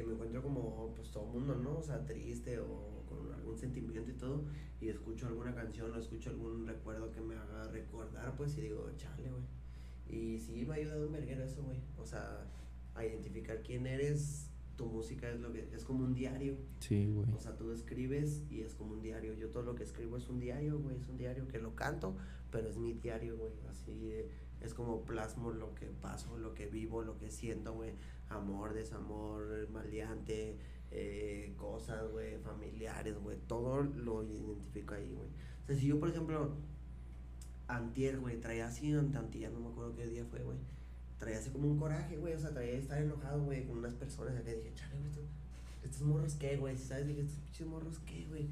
Que 0.00 0.06
me 0.06 0.14
encuentro 0.14 0.42
como, 0.42 0.94
pues, 0.94 1.10
todo 1.10 1.26
mundo, 1.26 1.54
¿no? 1.54 1.78
O 1.78 1.82
sea, 1.82 2.04
triste 2.06 2.58
o 2.58 3.04
con 3.06 3.32
algún 3.34 3.56
sentimiento 3.58 4.10
y 4.10 4.14
todo. 4.14 4.44
Y 4.80 4.88
escucho 4.88 5.26
alguna 5.26 5.54
canción 5.54 5.92
o 5.92 5.98
escucho 5.98 6.30
algún 6.30 6.66
recuerdo 6.66 7.10
que 7.10 7.20
me 7.20 7.34
haga 7.34 7.64
recordar, 7.64 8.34
pues, 8.36 8.56
y 8.56 8.62
digo, 8.62 8.90
chale, 8.96 9.30
güey. 9.30 9.42
Y 10.08 10.38
sí 10.38 10.64
me 10.64 10.72
ha 10.72 10.76
ayudado 10.76 11.06
un 11.06 11.12
verguero 11.12 11.44
eso, 11.44 11.62
güey. 11.62 11.78
O 11.98 12.06
sea, 12.06 12.46
a 12.94 13.04
identificar 13.04 13.62
quién 13.62 13.86
eres. 13.86 14.46
Tu 14.76 14.86
música 14.86 15.28
es 15.30 15.38
lo 15.38 15.52
que. 15.52 15.68
es 15.74 15.84
como 15.84 16.04
un 16.04 16.14
diario. 16.14 16.56
Sí, 16.78 17.06
güey. 17.06 17.30
O 17.34 17.38
sea, 17.38 17.54
tú 17.54 17.70
escribes 17.70 18.42
y 18.50 18.62
es 18.62 18.74
como 18.74 18.94
un 18.94 19.02
diario. 19.02 19.34
Yo 19.34 19.50
todo 19.50 19.62
lo 19.62 19.74
que 19.74 19.82
escribo 19.82 20.16
es 20.16 20.28
un 20.30 20.40
diario, 20.40 20.78
güey. 20.78 20.96
Es 20.96 21.06
un 21.08 21.18
diario 21.18 21.46
que 21.46 21.58
lo 21.58 21.76
canto, 21.76 22.16
pero 22.50 22.68
es 22.68 22.78
mi 22.78 22.94
diario, 22.94 23.36
güey. 23.36 23.52
Así 23.68 24.10
eh, 24.10 24.30
es 24.62 24.72
como 24.72 25.04
plasmo 25.04 25.52
lo 25.52 25.74
que 25.74 25.86
paso, 25.86 26.38
lo 26.38 26.54
que 26.54 26.66
vivo, 26.66 27.02
lo 27.02 27.18
que 27.18 27.30
siento, 27.30 27.74
güey. 27.74 27.92
Amor, 28.30 28.72
desamor, 28.74 29.68
maleante, 29.70 30.56
eh, 30.90 31.52
cosas, 31.56 32.10
güey, 32.10 32.38
familiares, 32.38 33.16
güey. 33.22 33.36
Todo 33.46 33.82
lo 33.82 34.22
identifico 34.24 34.94
ahí, 34.94 35.12
güey. 35.12 35.28
O 35.28 35.66
sea, 35.66 35.76
si 35.76 35.86
yo, 35.88 36.00
por 36.00 36.08
ejemplo, 36.08 36.54
antier, 37.68 38.18
güey, 38.18 38.40
traía 38.40 38.66
así, 38.66 38.90
ant- 38.92 39.14
antier, 39.16 39.52
no 39.52 39.60
me 39.60 39.68
acuerdo 39.68 39.94
qué 39.96 40.06
día 40.06 40.24
fue, 40.24 40.40
güey. 40.42 40.56
Traía 41.18 41.38
así 41.38 41.50
como 41.50 41.68
un 41.70 41.78
coraje, 41.78 42.16
güey. 42.16 42.34
O 42.34 42.38
sea, 42.38 42.50
traía 42.50 42.74
estar 42.78 43.00
enojado, 43.02 43.44
güey, 43.44 43.66
con 43.66 43.78
unas 43.78 43.94
personas. 43.94 44.34
Acá 44.36 44.50
dije, 44.50 44.72
chale, 44.74 44.96
güey, 44.98 45.08
esto- 45.10 45.22
estos 45.82 46.02
morros 46.02 46.34
qué, 46.34 46.56
güey, 46.56 46.76
¿sabes? 46.76 47.06
Dije, 47.06 47.20
estos 47.22 47.38
pinches 47.40 47.66
morros 47.66 47.98
qué, 48.06 48.26
güey. 48.28 48.48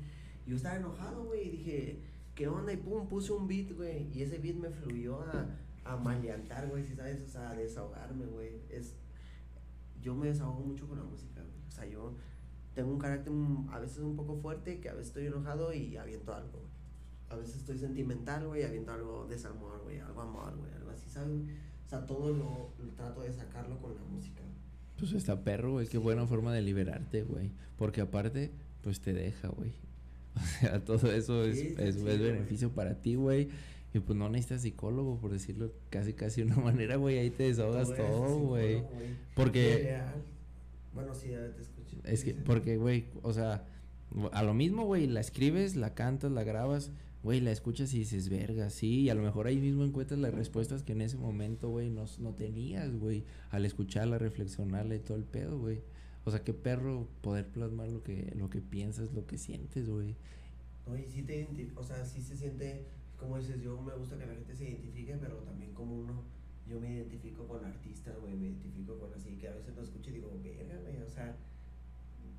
Yo 0.46 0.56
estaba 0.56 0.76
enojado, 0.76 1.24
güey, 1.24 1.48
y 1.48 1.50
dije, 1.50 1.98
¿qué 2.34 2.48
onda? 2.48 2.72
Y 2.72 2.76
pum, 2.78 3.06
puse 3.08 3.32
un 3.32 3.46
beat, 3.48 3.72
güey, 3.76 4.08
y 4.12 4.22
ese 4.22 4.38
beat 4.38 4.56
me 4.56 4.70
fluyó 4.70 5.20
a, 5.22 5.46
a 5.84 5.96
maleantar, 5.96 6.68
güey, 6.68 6.84
si 6.84 6.94
sabes, 6.94 7.20
o 7.22 7.28
sea, 7.28 7.50
a 7.50 7.54
desahogarme, 7.56 8.26
güey. 8.26 8.50
Es, 8.70 8.94
yo 10.08 10.14
me 10.14 10.28
desahogo 10.28 10.60
mucho 10.60 10.88
con 10.88 10.96
la 10.96 11.04
música, 11.04 11.42
güey. 11.42 11.60
O 11.68 11.70
sea, 11.70 11.84
yo 11.84 12.14
tengo 12.72 12.90
un 12.90 12.98
carácter 12.98 13.30
a 13.70 13.78
veces 13.78 13.98
un 13.98 14.16
poco 14.16 14.36
fuerte, 14.36 14.80
que 14.80 14.88
a 14.88 14.94
veces 14.94 15.08
estoy 15.08 15.26
enojado 15.26 15.70
y 15.74 15.98
aviento 15.98 16.34
algo, 16.34 16.60
güey. 16.60 16.72
A 17.28 17.36
veces 17.36 17.56
estoy 17.56 17.76
sentimental, 17.76 18.46
güey, 18.46 18.62
aviento 18.62 18.90
algo 18.90 19.26
desamor, 19.28 19.82
güey, 19.84 19.98
algo 19.98 20.22
amor, 20.22 20.56
güey, 20.56 20.72
algo 20.72 20.90
así, 20.90 21.10
¿sabes? 21.10 21.42
O 21.84 21.88
sea, 21.90 22.06
todo 22.06 22.32
lo, 22.32 22.72
lo 22.82 22.90
trato 22.94 23.20
de 23.20 23.30
sacarlo 23.34 23.78
con 23.82 23.94
la 23.96 24.02
música. 24.02 24.42
Pues 24.98 25.12
está 25.12 25.44
perro, 25.44 25.72
güey. 25.72 25.86
Qué 25.88 25.98
buena 25.98 26.26
forma 26.26 26.54
de 26.54 26.62
liberarte, 26.62 27.22
güey. 27.22 27.50
Porque 27.76 28.00
aparte, 28.00 28.50
pues 28.80 29.00
te 29.00 29.12
deja, 29.12 29.48
güey. 29.48 29.72
O 30.34 30.40
sea, 30.40 30.84
todo 30.84 31.12
eso 31.12 31.44
es, 31.44 31.58
Sí, 31.58 31.74
es, 31.76 32.02
beneficio 32.02 32.70
para 32.70 32.94
ti, 32.94 33.16
güey. 33.16 33.50
Y 33.94 34.00
pues 34.00 34.18
no 34.18 34.28
necesitas 34.28 34.62
psicólogo, 34.62 35.18
por 35.18 35.30
decirlo 35.32 35.72
casi, 35.90 36.12
casi 36.12 36.42
de 36.42 36.48
una 36.48 36.56
manera, 36.62 36.96
güey. 36.96 37.18
Ahí 37.18 37.30
te 37.30 37.44
desahogas 37.44 37.90
es 37.90 37.96
todo, 37.96 38.38
güey. 38.40 38.82
Porque- 39.34 39.78
Real. 39.84 40.14
Bueno, 40.94 41.14
sí, 41.14 41.30
ya 41.30 41.54
te 41.54 41.62
escucho. 41.62 41.96
Es 42.04 42.24
que, 42.24 42.34
porque, 42.34 42.76
güey, 42.76 43.06
o 43.22 43.32
sea, 43.32 43.66
a 44.32 44.42
lo 44.42 44.54
mismo, 44.54 44.84
güey, 44.84 45.06
la 45.06 45.20
escribes, 45.20 45.76
la 45.76 45.94
cantas, 45.94 46.32
la 46.32 46.42
grabas, 46.44 46.90
güey, 47.22 47.40
la 47.40 47.52
escuchas 47.52 47.92
y 47.94 47.98
dices, 48.00 48.28
verga, 48.30 48.68
sí, 48.70 49.02
y 49.02 49.10
a 49.10 49.14
lo 49.14 49.22
mejor 49.22 49.46
ahí 49.46 49.58
mismo 49.58 49.84
encuentras 49.84 50.18
las 50.18 50.34
respuestas 50.34 50.82
que 50.82 50.92
en 50.92 51.02
ese 51.02 51.16
momento, 51.16 51.68
güey, 51.68 51.90
no, 51.90 52.04
no 52.18 52.34
tenías, 52.34 52.96
güey, 52.96 53.24
al 53.50 53.64
escucharla, 53.64 54.18
reflexionarla 54.18 54.96
y 54.96 55.00
todo 55.00 55.16
el 55.18 55.24
pedo, 55.24 55.58
güey. 55.58 55.82
O 56.24 56.30
sea, 56.30 56.42
qué 56.42 56.52
perro 56.52 57.06
poder 57.20 57.46
plasmar 57.46 57.88
lo 57.90 58.02
que, 58.02 58.32
lo 58.36 58.50
que 58.50 58.60
piensas, 58.60 59.12
lo 59.12 59.26
que 59.26 59.38
sientes, 59.38 59.88
güey. 59.88 60.16
No, 60.86 60.96
y 60.96 61.04
sí 61.06 61.22
te 61.22 61.46
o 61.76 61.82
sea, 61.84 62.04
sí 62.04 62.20
se 62.22 62.36
siente, 62.36 62.86
como 63.18 63.38
dices, 63.38 63.60
yo 63.60 63.80
me 63.80 63.94
gusta 63.94 64.16
que 64.16 64.26
la 64.26 64.34
gente 64.34 64.54
se 64.54 64.68
identifique, 64.68 65.16
pero 65.20 65.36
también 65.38 65.72
como 65.74 65.96
uno, 65.96 66.22
yo 66.66 66.80
me 66.80 66.92
identifico 66.92 67.46
con 67.46 67.64
artistas, 67.64 68.18
güey, 68.20 68.34
me 68.34 68.46
identifico 68.46 68.98
con 68.98 69.12
así, 69.14 69.36
que 69.36 69.48
a 69.48 69.54
veces 69.54 69.74
lo 69.74 69.82
escucho 69.82 70.10
y 70.10 70.14
digo, 70.14 70.30
verga, 70.42 70.78
güey, 70.80 71.02
o 71.02 71.10
sea, 71.10 71.36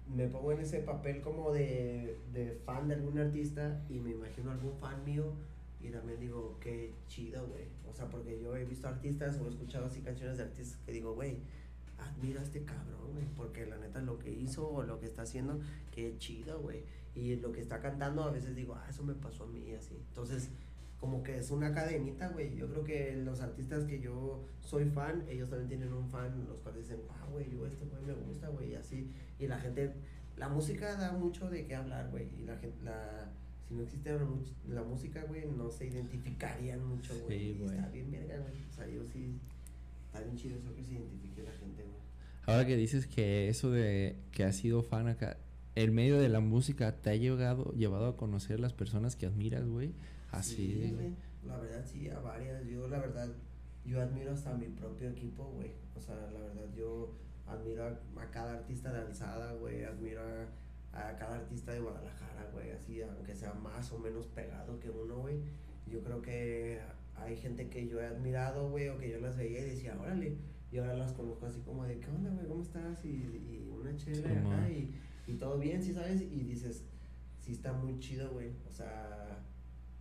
me 0.07 0.27
pongo 0.27 0.51
en 0.53 0.61
ese 0.61 0.79
papel 0.79 1.21
como 1.21 1.51
de, 1.51 2.17
de 2.33 2.59
fan 2.65 2.87
de 2.87 2.95
algún 2.95 3.19
artista 3.19 3.83
y 3.89 3.99
me 3.99 4.11
imagino 4.11 4.51
algún 4.51 4.75
fan 4.77 5.03
mío 5.05 5.33
y 5.81 5.89
también 5.89 6.19
digo, 6.19 6.57
qué 6.59 6.93
chido, 7.07 7.45
güey, 7.47 7.65
o 7.89 7.93
sea, 7.93 8.09
porque 8.09 8.39
yo 8.41 8.55
he 8.55 8.65
visto 8.65 8.87
artistas 8.87 9.39
o 9.39 9.45
he 9.45 9.49
escuchado 9.49 9.85
así 9.85 10.01
canciones 10.01 10.37
de 10.37 10.43
artistas 10.43 10.79
que 10.85 10.91
digo, 10.91 11.13
güey, 11.13 11.37
admiro 11.97 12.39
a 12.39 12.43
este 12.43 12.63
cabrón, 12.63 13.13
güey, 13.13 13.25
porque 13.35 13.65
la 13.65 13.77
neta 13.77 14.01
lo 14.01 14.19
que 14.19 14.31
hizo 14.31 14.69
o 14.69 14.83
lo 14.83 14.99
que 14.99 15.05
está 15.05 15.23
haciendo, 15.23 15.59
qué 15.91 16.17
chido, 16.17 16.59
güey. 16.61 16.83
Y 17.15 17.35
lo 17.37 17.51
que 17.51 17.61
está 17.61 17.81
cantando 17.81 18.23
a 18.23 18.31
veces 18.31 18.55
digo, 18.55 18.75
ah, 18.75 18.85
eso 18.89 19.03
me 19.03 19.13
pasó 19.13 19.43
a 19.43 19.47
mí, 19.47 19.73
así. 19.73 19.95
Entonces, 20.09 20.49
como 20.99 21.23
que 21.23 21.37
es 21.37 21.49
una 21.51 21.73
cadenita, 21.73 22.27
güey. 22.29 22.55
Yo 22.55 22.69
creo 22.69 22.83
que 22.83 23.15
los 23.15 23.39
artistas 23.41 23.85
que 23.85 24.01
yo 24.01 24.43
soy 24.59 24.85
fan, 24.85 25.23
ellos 25.29 25.49
también 25.49 25.69
tienen 25.69 25.93
un 25.93 26.09
fan, 26.09 26.45
los 26.47 26.59
cuales 26.59 26.81
dicen, 26.81 27.01
wow, 27.07 27.31
güey, 27.31 27.49
yo 27.49 27.65
este 27.65 27.85
güey 27.85 28.01
me 28.03 28.13
gusta, 28.13 28.49
güey, 28.49 28.71
y 28.71 28.75
así. 28.75 29.09
Y 29.39 29.47
la 29.47 29.59
gente, 29.59 29.93
la 30.35 30.49
música 30.49 30.95
da 30.95 31.13
mucho 31.13 31.49
de 31.49 31.65
qué 31.65 31.75
hablar, 31.75 32.09
güey. 32.11 32.27
Y 32.37 32.43
la 32.43 32.57
gente, 32.57 32.83
la, 32.83 33.31
si 33.67 33.75
no 33.75 33.83
existiera 33.83 34.19
la, 34.67 34.83
música, 34.83 35.23
güey, 35.23 35.45
no 35.45 35.69
se 35.69 35.87
identificarían 35.87 36.83
mucho, 36.83 37.13
güey. 37.23 37.53
Sí, 37.53 37.63
está 37.63 37.87
bien 37.89 38.11
verga, 38.11 38.39
güey. 38.39 38.53
O 38.69 38.73
sea, 38.73 38.87
yo 38.87 39.05
sí, 39.05 39.39
está 40.07 40.19
bien 40.19 40.35
chido 40.35 40.57
eso 40.57 40.75
que 40.75 40.83
se 40.83 40.93
identifique 40.93 41.43
la 41.43 41.51
gente, 41.51 41.83
güey. 41.83 41.99
Ahora 42.45 42.65
que 42.65 42.75
dices 42.75 43.07
que 43.07 43.47
eso 43.47 43.71
de 43.71 44.17
que 44.31 44.43
has 44.43 44.55
sido 44.57 44.83
fan 44.83 45.07
acá, 45.07 45.37
el 45.75 45.91
medio 45.91 46.19
de 46.19 46.27
la 46.27 46.41
música 46.41 46.93
te 46.97 47.11
ha 47.11 47.15
llegado, 47.15 47.71
llevado 47.73 48.07
a 48.07 48.17
conocer 48.17 48.59
las 48.59 48.73
personas 48.73 49.15
que 49.15 49.27
admiras, 49.27 49.65
güey. 49.65 49.93
Así, 50.31 50.55
Sí, 50.55 50.91
güey. 50.93 51.15
La 51.45 51.57
verdad, 51.57 51.85
sí, 51.85 52.09
a 52.09 52.19
varias. 52.19 52.65
Yo, 52.67 52.87
la 52.87 52.99
verdad, 52.99 53.29
yo 53.85 54.01
admiro 54.01 54.31
hasta 54.31 54.53
mi 54.53 54.67
propio 54.67 55.09
equipo, 55.09 55.45
güey. 55.45 55.71
O 55.95 56.01
sea, 56.01 56.15
la 56.15 56.39
verdad, 56.39 56.65
yo 56.75 57.13
admiro 57.47 57.85
a, 57.85 58.21
a 58.21 58.29
cada 58.31 58.53
artista 58.53 58.91
de 58.91 58.99
alzada, 58.99 59.53
güey. 59.53 59.83
Admiro 59.83 60.21
a, 60.21 61.09
a 61.09 61.15
cada 61.15 61.35
artista 61.37 61.71
de 61.71 61.79
Guadalajara, 61.79 62.49
güey. 62.53 62.71
Así, 62.71 63.01
aunque 63.01 63.35
sea 63.35 63.53
más 63.53 63.91
o 63.91 63.99
menos 63.99 64.27
pegado 64.27 64.79
que 64.79 64.89
uno, 64.89 65.19
güey. 65.19 65.39
Yo 65.87 66.03
creo 66.03 66.21
que 66.21 66.79
hay 67.15 67.35
gente 67.35 67.69
que 67.69 67.87
yo 67.87 67.99
he 67.99 68.05
admirado, 68.05 68.69
güey, 68.69 68.89
o 68.89 68.97
que 68.97 69.09
yo 69.09 69.19
las 69.19 69.37
veía 69.37 69.59
y 69.59 69.69
decía, 69.71 69.97
órale. 69.99 70.37
Y 70.71 70.77
ahora 70.77 70.93
las 70.95 71.13
conozco 71.13 71.47
así 71.47 71.61
como 71.61 71.83
de, 71.85 71.99
¿qué 71.99 72.07
onda, 72.11 72.29
güey? 72.29 72.47
¿Cómo 72.47 72.61
estás? 72.61 73.03
Y, 73.03 73.09
y 73.09 73.69
una 73.71 73.95
chela 73.95 74.29
Sí, 74.29 74.35
acá, 74.35 74.69
y, 74.69 74.93
y 75.25 75.33
todo 75.33 75.57
bien, 75.57 75.81
¿sí 75.81 75.93
sabes? 75.93 76.21
Y 76.21 76.43
dices, 76.43 76.83
sí 77.39 77.53
está 77.53 77.73
muy 77.73 77.97
chido, 77.97 78.31
güey. 78.31 78.51
O 78.69 78.71
sea, 78.71 79.39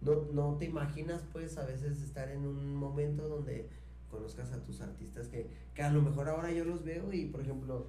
no, 0.00 0.26
no 0.32 0.56
te 0.56 0.66
imaginas, 0.66 1.24
pues, 1.32 1.58
a 1.58 1.64
veces 1.64 2.02
estar 2.02 2.28
en 2.30 2.46
un 2.46 2.74
momento 2.74 3.28
donde 3.28 3.68
conozcas 4.10 4.52
a 4.52 4.62
tus 4.62 4.80
artistas 4.80 5.28
que, 5.28 5.48
que 5.74 5.82
a 5.82 5.90
lo 5.90 6.02
mejor 6.02 6.28
ahora 6.28 6.52
yo 6.52 6.64
los 6.64 6.84
veo 6.84 7.12
y, 7.12 7.26
por 7.26 7.40
ejemplo, 7.40 7.86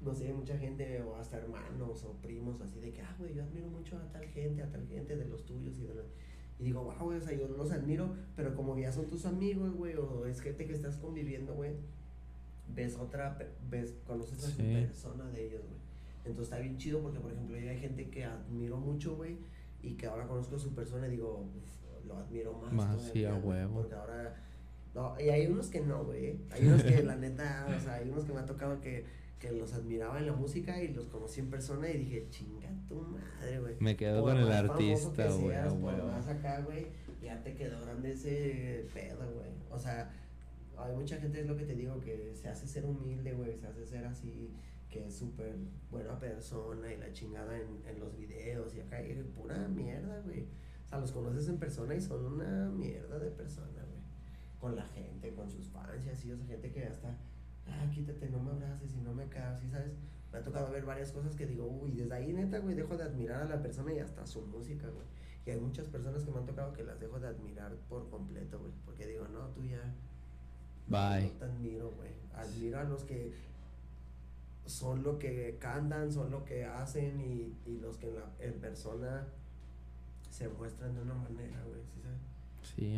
no 0.00 0.14
sé, 0.14 0.32
mucha 0.32 0.56
gente 0.56 1.02
o 1.02 1.16
hasta 1.16 1.36
hermanos 1.36 2.04
o 2.04 2.12
primos 2.22 2.60
así 2.60 2.80
de 2.80 2.90
que, 2.92 3.02
ah, 3.02 3.14
güey, 3.18 3.34
yo 3.34 3.42
admiro 3.42 3.68
mucho 3.68 3.96
a 3.98 4.12
tal 4.12 4.24
gente, 4.26 4.62
a 4.62 4.70
tal 4.70 4.86
gente 4.86 5.16
de 5.16 5.26
los 5.26 5.44
tuyos 5.44 5.78
y 5.78 5.84
de 5.84 5.94
los... 5.94 6.06
Y 6.58 6.64
digo, 6.64 6.82
wow, 6.82 7.06
güey, 7.06 7.18
o 7.18 7.20
sea, 7.20 7.32
yo 7.32 7.48
los 7.48 7.70
admiro, 7.70 8.14
pero 8.36 8.54
como 8.54 8.78
ya 8.78 8.92
son 8.92 9.06
tus 9.06 9.24
amigos, 9.24 9.74
güey, 9.74 9.94
o 9.96 10.26
es 10.26 10.40
gente 10.40 10.66
que 10.66 10.74
estás 10.74 10.96
conviviendo, 10.96 11.54
güey, 11.54 11.72
ves 12.74 12.96
otra, 12.96 13.38
ves, 13.70 13.94
conoces 14.06 14.44
a 14.44 14.50
su 14.50 14.56
persona 14.58 15.28
de 15.30 15.46
ellos, 15.46 15.62
güey. 15.62 15.80
Entonces 16.24 16.52
está 16.52 16.58
bien 16.58 16.76
chido 16.76 17.00
porque, 17.00 17.18
por 17.18 17.32
ejemplo, 17.32 17.56
yo 17.56 17.70
hay 17.70 17.78
gente 17.78 18.10
que 18.10 18.24
admiro 18.24 18.76
mucho, 18.76 19.16
güey, 19.16 19.38
y 19.82 19.94
que 19.94 20.06
ahora 20.06 20.26
conozco 20.26 20.56
a 20.56 20.58
su 20.58 20.74
persona 20.74 21.06
y 21.08 21.12
digo, 21.12 21.46
lo 22.06 22.16
admiro 22.16 22.52
más. 22.54 22.72
Más, 22.72 23.02
sí, 23.12 23.24
a 23.24 23.34
huevo. 23.34 23.80
Porque 23.80 23.94
ahora, 23.94 24.36
no, 24.94 25.20
y 25.20 25.28
hay 25.28 25.46
unos 25.46 25.68
que 25.68 25.80
no, 25.80 26.04
güey, 26.04 26.38
hay 26.50 26.66
unos 26.66 26.82
que 26.82 27.02
la 27.02 27.16
neta, 27.16 27.66
o 27.76 27.80
sea, 27.80 27.94
hay 27.94 28.08
unos 28.08 28.24
que 28.24 28.32
me 28.32 28.40
ha 28.40 28.46
tocado 28.46 28.80
que 28.80 29.04
que 29.40 29.50
los 29.52 29.72
admiraba 29.72 30.18
en 30.18 30.26
la 30.26 30.34
música 30.34 30.80
y 30.82 30.88
los 30.88 31.08
conocí 31.08 31.40
en 31.40 31.48
persona 31.48 31.88
y 31.88 31.96
dije, 31.96 32.26
chinga 32.28 32.68
tu 32.86 32.96
madre, 32.96 33.58
güey. 33.58 33.74
Me 33.80 33.96
quedo 33.96 34.22
con 34.22 34.36
el 34.36 34.52
artista, 34.52 35.28
güey. 35.30 35.56
Por 35.80 36.04
más 36.04 36.28
acá, 36.28 36.60
güey, 36.60 36.88
ya 37.22 37.42
te 37.42 37.54
quedó 37.54 37.80
grande 37.80 38.12
ese 38.12 38.86
pedo, 38.92 39.32
güey. 39.32 39.50
O 39.70 39.78
sea, 39.78 40.10
hay 40.76 40.94
mucha 40.94 41.16
gente, 41.16 41.40
es 41.40 41.46
lo 41.46 41.56
que 41.56 41.64
te 41.64 41.74
digo, 41.74 41.98
que 42.00 42.34
se 42.34 42.48
hace 42.48 42.66
ser 42.68 42.84
humilde, 42.84 43.32
güey, 43.32 43.56
se 43.56 43.66
hace 43.66 43.86
ser 43.86 44.04
así, 44.04 44.50
que 44.90 45.06
es 45.06 45.14
súper 45.14 45.56
buena 45.90 46.18
persona 46.18 46.92
y 46.92 46.98
la 46.98 47.12
chingada 47.12 47.56
en, 47.56 47.82
en 47.86 48.00
los 48.00 48.16
videos 48.16 48.74
y 48.74 48.80
acá, 48.80 49.02
y 49.02 49.14
pura 49.22 49.56
mierda, 49.68 50.20
güey. 50.20 50.42
O 50.84 50.88
sea, 50.88 50.98
los 50.98 51.12
conoces 51.12 51.48
en 51.48 51.58
persona 51.58 51.94
y 51.94 52.00
son 52.00 52.24
una 52.24 52.68
mierda 52.70 53.18
de 53.18 53.30
persona, 53.30 53.84
güey. 53.84 54.00
Con 54.58 54.76
la 54.76 54.86
gente, 54.88 55.32
con 55.32 55.48
sus 55.48 55.68
fans 55.68 56.04
y 56.06 56.10
así, 56.10 56.32
o 56.32 56.36
sea, 56.36 56.46
gente 56.46 56.70
que 56.72 56.84
hasta 56.84 57.16
ah, 57.66 57.90
quítate, 57.94 58.28
no 58.28 58.40
me 58.40 58.50
abraces 58.50 58.94
y 58.94 59.00
no 59.00 59.14
me 59.14 59.28
caes, 59.28 59.60
¿sí 59.60 59.68
sabes? 59.70 59.92
Me 60.32 60.38
ha 60.38 60.42
tocado 60.42 60.70
ver 60.70 60.84
varias 60.84 61.12
cosas 61.12 61.34
que 61.34 61.46
digo, 61.46 61.66
uy, 61.66 61.92
desde 61.92 62.14
ahí 62.14 62.32
neta, 62.32 62.58
güey, 62.58 62.74
dejo 62.74 62.96
de 62.96 63.04
admirar 63.04 63.42
a 63.42 63.44
la 63.46 63.62
persona 63.62 63.92
y 63.92 63.98
hasta 63.98 64.26
su 64.26 64.42
música, 64.42 64.88
güey. 64.88 65.06
Y 65.46 65.50
hay 65.50 65.60
muchas 65.60 65.88
personas 65.88 66.24
que 66.24 66.30
me 66.30 66.38
han 66.38 66.46
tocado 66.46 66.72
que 66.72 66.84
las 66.84 67.00
dejo 67.00 67.18
de 67.18 67.28
admirar 67.28 67.74
por 67.88 68.08
completo, 68.10 68.58
güey. 68.58 68.72
Porque 68.84 69.06
digo, 69.06 69.26
no, 69.28 69.48
tú 69.48 69.64
ya. 69.64 69.94
Bye. 70.86 71.32
No 71.32 71.38
te 71.38 71.44
admiro, 71.46 71.90
güey. 71.92 72.10
Admiro 72.34 72.78
a 72.78 72.84
los 72.84 73.04
que 73.04 73.32
son 74.70 75.02
lo 75.02 75.18
que 75.18 75.56
cantan, 75.58 76.12
son 76.12 76.30
lo 76.30 76.44
que 76.44 76.64
hacen 76.64 77.20
y, 77.20 77.54
y 77.66 77.78
los 77.78 77.98
que 77.98 78.08
en, 78.08 78.14
la, 78.14 78.32
en 78.38 78.54
persona 78.54 79.28
se 80.30 80.48
muestran 80.48 80.94
de 80.94 81.02
una 81.02 81.14
manera, 81.14 81.62
güey, 81.66 81.80
¿sí 81.82 82.00
sabes? 82.00 82.20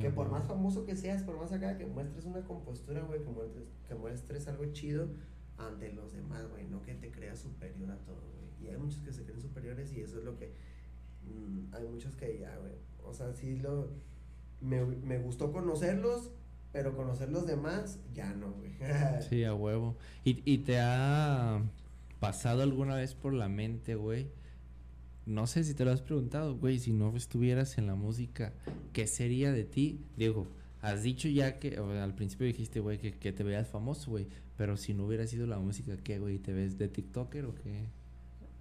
que 0.03 0.11
por 0.11 0.31
más 0.31 0.47
famoso 0.47 0.85
que 0.85 0.95
seas, 0.97 1.23
por 1.23 1.37
más 1.37 1.53
acá, 1.53 1.77
que 1.77 1.87
muestres 1.87 2.25
una 2.27 2.43
compostura, 2.43 3.03
güey, 3.03 3.23
que 3.23 3.31
muestres, 3.31 3.65
que 3.89 3.95
muestres 3.95 4.49
algo 4.49 4.67
chido 4.67 5.09
ante 5.59 5.93
los 5.93 6.13
demás, 6.13 6.49
güey, 6.51 6.67
no 6.69 6.83
que 6.83 6.95
te 6.95 7.11
creas 7.11 7.41
superior 7.41 7.91
a 7.91 7.97
todo, 7.99 8.21
güey. 8.37 8.43
Y 8.63 8.73
hay 8.73 8.77
muchos 8.77 9.03
que 9.03 9.13
se 9.13 9.25
creen 9.25 9.41
superiores 9.41 9.93
y 9.93 10.01
eso 10.01 10.19
es 10.19 10.25
lo 10.25 10.37
que... 10.37 10.53
Mm, 11.25 11.75
hay 11.75 11.87
muchos 11.89 12.15
que 12.15 12.39
ya, 12.39 12.57
güey. 12.59 12.75
O 13.05 13.13
sea, 13.13 13.33
sí 13.33 13.57
lo... 13.57 13.89
Me, 14.61 14.85
me 14.85 15.19
gustó 15.19 15.51
conocerlos, 15.51 16.31
pero 16.73 16.97
conocer 16.97 17.31
los 17.31 17.47
demás, 17.47 18.01
ya 18.15 18.33
no, 18.35 18.53
güey. 18.53 18.73
sí, 19.29 19.45
a 19.45 19.55
huevo. 19.55 19.97
¿Y, 20.25 20.43
¿Y 20.51 20.59
te 20.59 20.81
ha 20.81 21.63
pasado 22.21 22.63
alguna 22.63 22.95
vez 22.95 23.15
por 23.15 23.33
la 23.35 23.49
mente, 23.49 23.95
güey? 23.95 24.31
no 25.27 25.47
sé 25.47 25.65
si 25.65 25.75
te 25.75 25.85
lo 25.85 25.93
has 25.93 26.03
preguntado, 26.03 26.57
güey, 26.57 26.79
si 26.79 26.93
no 26.93 27.17
estuvieras 27.17 27.79
en 27.79 27.87
la 27.87 27.95
música, 27.95 28.53
¿qué 28.93 29.07
sería 29.07 29.53
de 29.53 29.65
ti? 29.65 30.01
Digo, 30.17 30.49
has 30.81 31.03
dicho 31.03 31.29
ya 31.29 31.59
que 31.59 31.77
al 31.77 32.15
principio 32.15 32.47
dijiste, 32.47 32.81
güey, 32.81 32.99
que, 32.99 33.13
que, 33.13 33.33
te 33.33 33.45
veas 33.45 33.69
famoso, 33.69 34.11
güey, 34.11 34.27
pero 34.57 34.77
si 34.77 34.95
no 34.95 35.07
hubiera 35.07 35.27
sido 35.27 35.47
la 35.47 35.59
música, 35.59 35.97
¿qué, 36.03 36.19
güey? 36.19 36.39
¿Te 36.39 36.53
ves 36.53 36.77
de 36.79 36.89
TikToker 36.89 37.45
o 37.45 37.55
qué? 37.55 37.87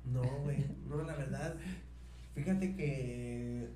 No, 0.05 0.21
güey, 0.43 0.65
no, 0.87 1.01
la 1.03 1.15
verdad, 1.15 1.55
fíjate 2.35 2.75
que 2.75 3.69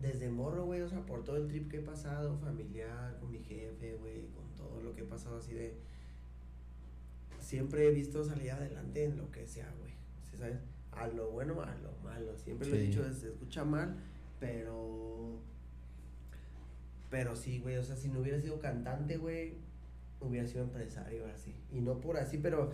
desde 0.00 0.28
morro, 0.28 0.64
güey, 0.64 0.80
o 0.80 0.88
sea, 0.88 1.04
por 1.06 1.24
todo 1.24 1.36
el 1.36 1.46
trip 1.46 1.70
que 1.70 1.78
he 1.78 1.82
pasado, 1.82 2.36
familiar, 2.38 3.16
con 3.18 3.30
mi 3.30 3.38
jefe, 3.38 3.94
güey, 3.94 4.26
con 4.28 4.44
todo 4.56 4.80
lo 4.82 4.94
que 4.94 5.02
he 5.02 5.06
pasado 5.06 5.38
así 5.38 5.54
de... 5.54 5.76
Siempre 7.38 7.88
he 7.88 7.90
visto 7.90 8.24
salir 8.24 8.52
adelante 8.52 9.04
en 9.04 9.16
lo 9.16 9.30
que 9.30 9.46
sea, 9.46 9.72
güey, 9.80 9.92
¿sí 10.30 10.36
sabes? 10.36 10.58
a 10.92 11.06
lo 11.08 11.30
bueno, 11.30 11.60
a 11.62 11.74
lo 11.76 11.92
malo. 12.04 12.36
Siempre 12.36 12.68
lo 12.68 12.76
he 12.76 12.82
dicho, 12.82 13.02
se 13.12 13.28
escucha 13.28 13.64
mal, 13.64 13.96
pero. 14.38 15.40
Pero 17.10 17.36
sí, 17.36 17.58
güey, 17.58 17.76
o 17.76 17.82
sea, 17.82 17.96
si 17.96 18.08
no 18.08 18.20
hubiera 18.20 18.40
sido 18.40 18.58
cantante, 18.58 19.18
güey, 19.18 19.54
hubiera 20.20 20.46
sido 20.46 20.64
empresario 20.64 21.26
así. 21.26 21.54
Y 21.70 21.80
no 21.80 22.00
por 22.00 22.16
así, 22.16 22.38
pero 22.38 22.70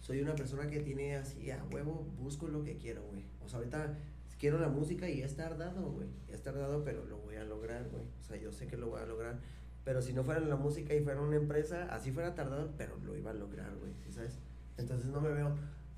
soy 0.00 0.20
una 0.20 0.34
persona 0.34 0.68
que 0.68 0.80
tiene 0.80 1.16
así, 1.16 1.50
a 1.50 1.64
huevo, 1.64 2.06
busco 2.20 2.48
lo 2.48 2.64
que 2.64 2.76
quiero, 2.76 3.02
güey. 3.04 3.24
O 3.42 3.48
sea, 3.48 3.58
ahorita 3.58 3.96
quiero 4.42 4.58
la 4.58 4.68
música 4.68 5.08
y 5.08 5.22
es 5.22 5.36
tardado, 5.36 5.92
güey. 5.92 6.08
Es 6.26 6.42
tardado, 6.42 6.82
pero 6.82 7.04
lo 7.04 7.18
voy 7.18 7.36
a 7.36 7.44
lograr, 7.44 7.88
güey. 7.90 8.02
O 8.20 8.24
sea, 8.24 8.36
yo 8.36 8.50
sé 8.50 8.66
que 8.66 8.76
lo 8.76 8.88
voy 8.88 9.00
a 9.00 9.06
lograr. 9.06 9.38
Pero 9.84 10.02
si 10.02 10.12
no 10.12 10.24
fuera 10.24 10.40
la 10.40 10.56
música 10.56 10.94
y 10.94 11.00
fuera 11.00 11.20
una 11.20 11.36
empresa, 11.36 11.86
así 11.94 12.10
fuera 12.10 12.34
tardado, 12.34 12.74
pero 12.76 12.98
lo 13.04 13.16
iba 13.16 13.30
a 13.30 13.34
lograr, 13.34 13.72
güey. 13.76 13.92
¿Sabes? 14.10 14.40
Entonces 14.76 15.06
no 15.10 15.20
me 15.20 15.30
veo 15.30 15.54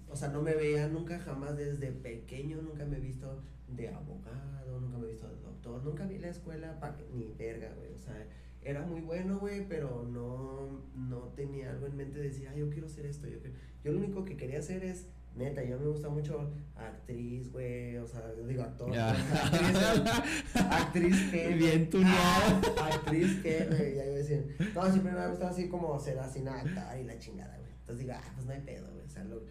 o 0.09 0.17
sea, 0.17 0.29
no 0.29 0.43
me 0.43 0.55
veía 0.55 0.87
nunca 0.89 1.19
jamás 1.19 1.57
desde 1.57 1.91
pequeño, 1.91 2.63
nunca 2.63 2.85
me 2.85 2.99
he 2.99 3.01
visto 3.01 3.43
de 3.69 3.89
abogado, 3.89 4.81
nunca 4.81 4.99
me 4.99 5.07
he 5.07 5.11
visto 5.11 5.27
de 5.27 5.41
doctor, 5.41 5.83
nunca 5.83 6.07
vi 6.07 6.19
la 6.19 6.29
escuela 6.29 6.79
pa 6.79 6.97
ni 7.13 7.33
verga, 7.33 7.73
güey. 7.77 7.93
O 7.95 7.99
sea, 7.99 8.15
era 8.63 8.83
muy 8.83 9.01
bueno, 9.01 9.39
güey, 9.39 9.67
pero 9.67 10.07
no, 10.09 10.83
no 10.95 11.33
tenía 11.35 11.71
algo 11.71 11.87
en 11.87 11.97
mente 11.97 12.19
de 12.19 12.29
decir, 12.29 12.49
ah, 12.49 12.55
yo 12.55 12.71
quiero 12.71 12.89
ser 12.89 13.07
esto. 13.07 13.27
Yo, 13.27 13.39
yo 13.83 13.93
lo 13.93 13.99
único 13.99 14.25
que 14.25 14.37
quería 14.37 14.59
hacer 14.59 14.85
es, 14.85 15.09
neta, 15.35 15.63
yo 15.65 15.79
me 15.79 15.87
gusta 15.87 16.09
mucho 16.09 16.53
actriz, 16.77 17.51
güey, 17.51 17.97
o 17.97 18.07
sea, 18.07 18.35
yo 18.37 18.47
digo 18.47 18.63
actor. 18.63 18.91
actriz, 20.55 21.31
que. 21.31 21.49
Bien 21.55 21.91
tuneado. 21.91 22.61
actriz 22.93 23.43
que, 23.43 23.67
güey, 23.67 23.97
ya 23.97 24.05
yo 24.07 24.15
decía, 24.15 24.45
no, 24.75 24.91
siempre 24.91 25.13
me 25.13 25.21
ha 25.21 25.29
gustado 25.29 25.51
así 25.51 25.69
como 25.69 25.99
ser 25.99 26.19
así 26.19 26.41
nada 26.41 26.99
y 26.99 27.05
la 27.05 27.19
chingada, 27.19 27.57
güey. 27.59 27.71
Entonces 27.81 28.07
digo, 28.07 28.17
ah, 28.17 28.33
pues 28.35 28.47
no 28.47 28.53
hay 28.53 28.61
pedo, 28.61 28.91
güey. 28.93 29.05
O 29.05 29.09
sea, 29.09 29.25
lo, 29.25 29.43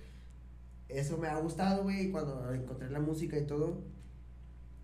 eso 0.88 1.18
me 1.18 1.28
ha 1.28 1.38
gustado, 1.40 1.84
güey. 1.84 2.08
Y 2.08 2.12
cuando 2.12 2.54
encontré 2.54 2.90
la 2.90 3.00
música 3.00 3.38
y 3.38 3.46
todo, 3.46 3.84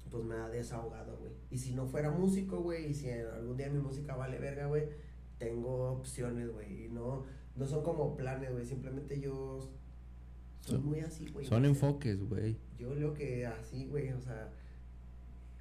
pues 0.10 0.24
me 0.24 0.36
ha 0.36 0.50
desahogado, 0.50 1.18
güey. 1.18 1.32
Y 1.50 1.58
si 1.58 1.74
no 1.74 1.88
fuera 1.88 2.12
músico, 2.12 2.62
güey, 2.62 2.92
y 2.92 2.94
si 2.94 3.10
algún 3.10 3.58
día 3.58 3.70
mi 3.70 3.80
música 3.80 4.16
vale 4.16 4.38
verga, 4.38 4.68
güey, 4.68 4.84
tengo 5.38 5.92
opciones, 5.92 6.52
güey. 6.52 6.86
Y 6.86 6.90
no, 6.90 7.26
no 7.56 7.66
son 7.66 7.84
como 7.84 8.16
planes, 8.16 8.52
güey. 8.52 8.66
Simplemente 8.66 9.20
yo 9.20 9.72
soy 10.70 10.80
muy 10.80 11.00
así, 11.00 11.28
güey. 11.28 11.46
Son 11.46 11.66
enfoques, 11.66 12.24
güey. 12.24 12.58
Yo 12.78 12.94
lo 12.96 13.14
que 13.14 13.46
así, 13.46 13.86
güey, 13.86 14.12
o 14.12 14.22
sea, 14.22 14.52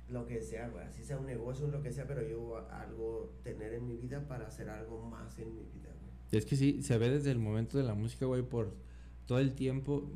lo 0.08 0.26
que 0.26 0.40
sea, 0.40 0.68
güey. 0.68 0.84
Así 0.84 1.02
sea 1.02 1.18
un 1.18 1.26
negocio, 1.26 1.68
lo 1.68 1.82
que 1.82 1.92
sea, 1.92 2.06
pero 2.06 2.26
yo 2.26 2.66
algo 2.70 3.32
tener 3.42 3.74
en 3.74 3.86
mi 3.86 3.96
vida 3.96 4.26
para 4.26 4.46
hacer 4.46 4.68
algo 4.68 5.02
más 5.02 5.38
en 5.38 5.54
mi 5.54 5.62
vida, 5.62 5.90
güey. 6.00 6.12
Es 6.32 6.44
que 6.44 6.56
sí, 6.56 6.82
se 6.82 6.98
ve 6.98 7.10
desde 7.10 7.30
el 7.30 7.38
momento 7.38 7.78
de 7.78 7.84
la 7.84 7.94
música, 7.94 8.26
güey, 8.26 8.42
por 8.42 8.74
todo 9.26 9.38
el 9.38 9.54
tiempo. 9.54 10.10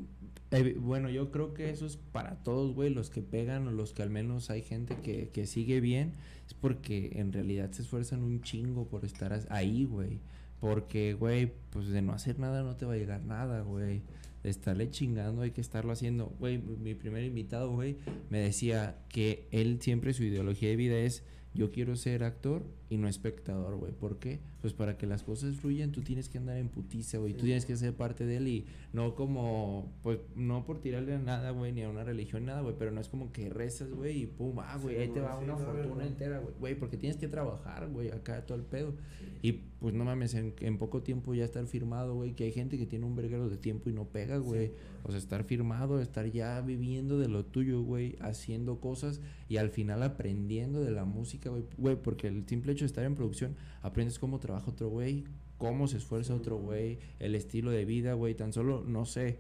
Eh, 0.51 0.77
bueno, 0.79 1.11
yo 1.11 1.31
creo 1.31 1.55
que 1.55 1.71
eso 1.71 1.87
es 1.87 1.97
para 1.97 2.43
todos, 2.43 2.75
güey, 2.75 2.91
los 2.91 3.11
que 3.11 3.23
pegan 3.23 3.67
o 3.69 3.71
los 3.71 3.93
que 3.93 4.03
al 4.03 4.11
menos 4.11 4.51
hay 4.51 4.63
gente 4.63 4.97
que, 4.97 5.29
que 5.29 5.47
sigue 5.47 5.81
bien, 5.81 6.15
es 6.47 6.55
porque 6.55 7.13
en 7.15 7.33
realidad 7.33 7.71
se 7.73 7.83
esfuerzan 7.83 8.23
un 8.23 8.43
chingo 8.43 8.87
por 8.87 9.05
estar 9.05 9.39
ahí, 9.51 9.85
güey. 9.85 10.21
Porque, 10.61 11.15
güey, 11.15 11.53
pues 11.71 11.89
de 11.89 12.03
no 12.03 12.13
hacer 12.13 12.39
nada 12.39 12.63
no 12.63 12.77
te 12.77 12.87
va 12.87 12.93
a 12.93 12.97
llegar 12.97 13.25
nada, 13.25 13.63
güey. 13.63 14.03
Estarle 14.45 14.91
chingando 14.91 15.43
hay 15.43 15.53
que 15.53 15.61
estarlo 15.61 15.93
haciendo. 15.93 16.35
Güey, 16.39 16.59
mi 16.59 16.95
primer 16.95 17.25
invitado, 17.25 17.71
güey, 17.71 17.97
me 18.31 18.41
decía 18.41 18.99
que 19.09 19.47
él 19.51 19.79
siempre 19.81 20.13
su 20.15 20.25
ideología 20.25 20.69
de 20.69 20.77
vida 20.77 20.99
es 20.99 21.25
yo 21.55 21.71
quiero 21.71 21.97
ser 21.97 22.25
actor 22.25 22.63
y 22.89 22.97
no 22.97 23.09
espectador, 23.09 23.77
güey. 23.77 23.93
¿Por 23.93 24.19
qué? 24.19 24.41
Pues 24.61 24.73
para 24.73 24.97
que 24.97 25.07
las 25.07 25.23
cosas 25.23 25.57
fluyan, 25.57 25.93
tú 25.93 26.01
tienes 26.01 26.29
que 26.29 26.39
andar 26.39 26.57
en 26.57 26.69
putiza, 26.69 27.19
güey. 27.19 27.35
Tú 27.35 27.45
tienes 27.45 27.67
que 27.67 27.77
ser 27.77 27.95
parte 27.95 28.25
de 28.25 28.37
él 28.39 28.49
y 28.49 28.67
no 28.93 29.15
como, 29.15 29.93
pues, 30.03 30.19
no 30.35 30.65
por 30.65 30.81
tirarle 30.81 31.15
a 31.15 31.19
nada, 31.19 31.51
güey, 31.51 31.73
ni 31.73 31.83
a 31.83 31.91
una 31.91 32.05
religión, 32.05 32.47
nada, 32.47 32.63
güey. 32.63 32.75
Pero 32.79 32.91
no 32.91 33.01
es 33.01 33.09
como 33.09 33.33
que 33.33 33.51
rezas, 33.51 33.93
güey, 33.93 34.23
y 34.23 34.27
pum, 34.27 34.59
ah, 34.61 34.79
güey, 34.81 34.97
ahí 34.99 35.09
te 35.09 35.21
va 35.21 35.39
una 35.39 35.57
fortuna 35.57 36.07
entera, 36.07 36.39
güey. 36.39 36.55
Güey, 36.59 36.75
porque 36.75 36.97
tienes 36.97 37.19
que 37.19 37.29
trabajar, 37.29 37.89
güey, 37.89 38.11
acá 38.11 38.47
todo 38.47 38.57
el 38.57 38.65
pedo. 38.65 38.95
Y 39.43 39.53
pues 39.53 39.95
no 39.95 40.05
mames, 40.05 40.35
en, 40.35 40.55
en, 40.61 40.79
poco 40.79 41.03
tiempo 41.03 41.35
ya 41.35 41.45
estar 41.45 41.67
firmado, 41.67 42.15
güey. 42.15 42.35
Que 42.35 42.45
hay 42.45 42.53
gente 42.53 42.79
que 42.79 42.87
tiene 42.87 43.05
un 43.05 43.17
verguero 43.17 43.49
de 43.49 43.59
tiempo 43.59 43.91
y 43.91 43.93
no 43.93 44.07
pega, 44.07 44.39
güey. 44.39 44.73
O 45.05 45.11
sea, 45.11 45.19
estar 45.19 45.45
firmado, 45.45 46.01
estar 46.01 46.31
ya 46.31 46.61
viviendo 46.61 47.19
de 47.19 47.29
lo 47.29 47.45
tuyo, 47.45 47.83
güey, 47.83 48.17
haciendo 48.21 48.81
cosas 48.81 49.21
y 49.49 49.57
al 49.57 49.71
final 49.71 50.03
aprendiendo 50.03 50.81
de 50.83 50.93
la 50.93 51.05
música, 51.05 51.51
güey. 51.77 51.97
Porque 51.97 52.29
el 52.29 52.47
simple 52.47 52.73
hecho 52.73 52.85
de 52.85 52.87
estar 52.87 53.05
en 53.05 53.15
producción, 53.15 53.57
aprendes 53.83 54.19
cómo 54.19 54.39
trabaja 54.39 54.71
otro 54.71 54.89
güey, 54.89 55.25
cómo 55.59 55.89
se 55.89 55.97
esfuerza 55.99 56.35
otro 56.35 56.57
güey, 56.57 56.99
el 57.19 57.35
estilo 57.35 57.71
de 57.71 57.85
vida, 57.85 58.15
güey. 58.15 58.35
Tan 58.35 58.53
solo, 58.53 58.85
no 58.87 59.05
sé. 59.05 59.39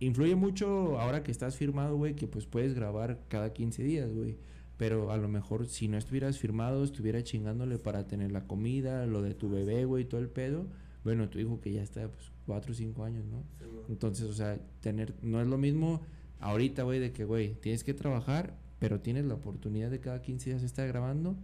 Influye 0.00 0.34
mucho 0.36 1.00
ahora 1.00 1.22
que 1.24 1.32
estás 1.32 1.56
firmado, 1.56 1.96
güey, 1.96 2.14
que 2.14 2.28
pues 2.28 2.46
puedes 2.46 2.74
grabar 2.74 3.20
cada 3.28 3.52
15 3.52 3.82
días, 3.82 4.12
güey. 4.14 4.36
pero 4.78 5.10
a 5.10 5.16
lo 5.18 5.28
mejor 5.28 5.66
si 5.66 5.88
no 5.88 5.98
estuvieras 5.98 6.38
firmado, 6.38 6.84
estuviera 6.84 7.22
chingándole 7.22 7.78
para 7.78 8.06
tener 8.06 8.30
la 8.32 8.46
comida, 8.46 9.06
lo 9.06 9.22
de 9.22 9.34
tu 9.34 9.50
bebé, 9.50 9.84
güey, 9.84 10.04
todo 10.04 10.20
el 10.20 10.28
pedo. 10.30 10.66
Bueno, 11.04 11.28
tu 11.28 11.38
hijo 11.38 11.60
que 11.60 11.72
ya 11.72 11.82
está, 11.82 12.08
pues, 12.08 12.30
cuatro 12.46 12.72
o 12.72 12.74
cinco 12.74 13.04
años, 13.04 13.24
¿no? 13.26 13.42
Entonces, 13.88 14.26
o 14.26 14.32
sea, 14.32 14.58
tener, 14.80 15.14
no 15.22 15.40
es 15.40 15.46
lo 15.46 15.58
mismo 15.58 16.02
ahorita, 16.40 16.82
güey, 16.82 16.98
de 16.98 17.12
que, 17.12 17.24
güey, 17.24 17.54
tienes 17.54 17.84
que 17.84 17.94
trabajar, 17.94 18.54
pero 18.78 19.00
tienes 19.00 19.24
la 19.24 19.34
oportunidad 19.34 19.90
de 19.90 20.00
cada 20.00 20.22
15 20.22 20.50
días 20.50 20.62
estar 20.62 20.86
grabando. 20.88 21.36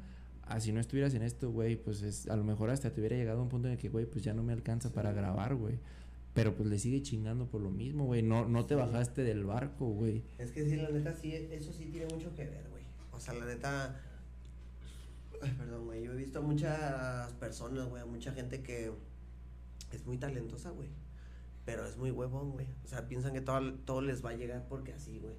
Así 0.42 0.72
no 0.72 0.80
estuvieras 0.80 1.14
en 1.14 1.22
esto, 1.22 1.50
güey, 1.50 1.76
pues 1.76 2.02
es, 2.02 2.28
a 2.28 2.36
lo 2.36 2.44
mejor 2.44 2.70
hasta 2.70 2.92
te 2.92 3.00
hubiera 3.00 3.16
llegado 3.16 3.40
a 3.40 3.42
un 3.42 3.48
punto 3.48 3.68
en 3.68 3.74
el 3.74 3.78
que, 3.78 3.88
güey, 3.88 4.06
pues 4.06 4.24
ya 4.24 4.34
no 4.34 4.42
me 4.42 4.52
alcanza 4.52 4.92
para 4.92 5.12
grabar, 5.12 5.54
güey. 5.54 5.78
Pero 6.34 6.54
pues 6.54 6.68
le 6.68 6.78
sigue 6.78 7.00
chingando 7.00 7.46
por 7.46 7.60
lo 7.60 7.70
mismo, 7.70 8.06
güey. 8.06 8.22
No, 8.22 8.46
no 8.46 8.66
te 8.66 8.74
bajaste 8.74 9.22
del 9.22 9.44
barco, 9.44 9.86
güey. 9.86 10.22
Es 10.38 10.50
que 10.50 10.68
sí, 10.68 10.76
la 10.76 10.90
neta, 10.90 11.14
sí, 11.14 11.32
eso 11.32 11.72
sí 11.72 11.86
tiene 11.86 12.12
mucho 12.12 12.34
que 12.34 12.44
ver, 12.44 12.66
güey. 12.70 12.82
O 13.12 13.20
sea, 13.20 13.34
la 13.34 13.46
neta. 13.46 14.00
Ay, 15.40 15.54
perdón, 15.56 15.86
güey. 15.86 16.02
Yo 16.04 16.12
he 16.12 16.16
visto 16.16 16.40
a 16.40 16.42
muchas 16.42 17.32
personas, 17.34 17.88
güey, 17.88 18.02
a 18.02 18.06
mucha 18.06 18.32
gente 18.32 18.62
que 18.62 18.90
es 19.94 20.06
muy 20.06 20.18
talentosa, 20.18 20.70
güey. 20.70 20.90
Pero 21.64 21.86
es 21.86 21.96
muy 21.96 22.10
huevón, 22.10 22.52
güey. 22.52 22.66
O 22.84 22.88
sea, 22.88 23.08
piensan 23.08 23.32
que 23.32 23.40
todo, 23.40 23.74
todo 23.84 24.02
les 24.02 24.24
va 24.24 24.30
a 24.30 24.34
llegar 24.34 24.66
porque 24.68 24.92
así, 24.92 25.18
güey. 25.18 25.34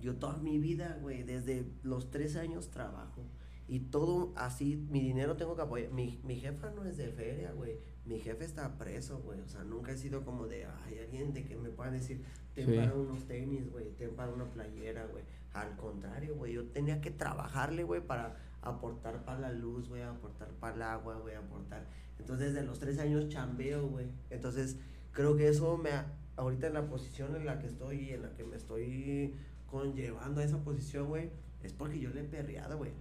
Yo 0.00 0.16
toda 0.16 0.38
mi 0.38 0.58
vida, 0.58 0.98
güey, 1.00 1.22
desde 1.22 1.64
los 1.82 2.10
tres 2.10 2.36
años 2.36 2.70
trabajo. 2.70 3.22
Y 3.68 3.80
todo 3.80 4.32
así, 4.34 4.76
mi 4.90 5.00
dinero 5.00 5.36
tengo 5.36 5.54
que 5.54 5.62
apoyar. 5.62 5.92
Mi, 5.92 6.20
mi 6.24 6.36
jefa 6.36 6.70
no 6.70 6.84
es 6.84 6.96
de 6.96 7.08
feria, 7.12 7.52
güey. 7.52 7.78
Mi 8.04 8.18
jefe 8.18 8.44
está 8.44 8.76
preso, 8.78 9.20
güey. 9.20 9.40
O 9.40 9.48
sea, 9.48 9.62
nunca 9.62 9.92
he 9.92 9.96
sido 9.96 10.24
como 10.24 10.48
de, 10.48 10.66
ay, 10.66 10.98
alguien 10.98 11.32
de 11.32 11.44
que 11.44 11.56
me 11.56 11.70
pueda 11.70 11.90
decir, 11.90 12.24
ten 12.54 12.74
para 12.74 12.94
unos 12.94 13.26
tenis, 13.26 13.70
güey, 13.70 13.90
ten 13.96 14.16
para 14.16 14.32
una 14.32 14.50
playera, 14.50 15.06
güey. 15.06 15.22
Al 15.52 15.76
contrario, 15.76 16.34
güey, 16.36 16.54
yo 16.54 16.66
tenía 16.66 17.00
que 17.00 17.10
trabajarle, 17.10 17.84
güey, 17.84 18.00
para 18.04 18.36
aportar 18.62 19.24
para 19.24 19.38
la 19.38 19.52
luz, 19.52 19.88
güey, 19.88 20.02
aportar 20.02 20.48
para 20.54 20.74
el 20.74 20.82
agua, 20.82 21.16
güey, 21.18 21.34
aportar. 21.34 21.86
Entonces, 22.20 22.52
desde 22.52 22.66
los 22.66 22.78
tres 22.78 22.98
años 22.98 23.28
chambeo, 23.28 23.88
güey. 23.88 24.06
Entonces, 24.28 24.76
creo 25.12 25.36
que 25.36 25.48
eso 25.48 25.76
me, 25.78 25.90
ahorita 26.36 26.66
en 26.66 26.74
la 26.74 26.86
posición 26.86 27.34
en 27.34 27.46
la 27.46 27.58
que 27.58 27.66
estoy, 27.66 28.10
en 28.10 28.22
la 28.22 28.32
que 28.34 28.44
me 28.44 28.56
estoy 28.56 29.34
conllevando 29.66 30.40
a 30.40 30.44
esa 30.44 30.62
posición, 30.62 31.08
güey, 31.08 31.30
es 31.62 31.72
porque 31.72 31.98
yo 31.98 32.10
le 32.10 32.20
he 32.20 32.24
perreado, 32.24 32.76
güey. 32.76 32.92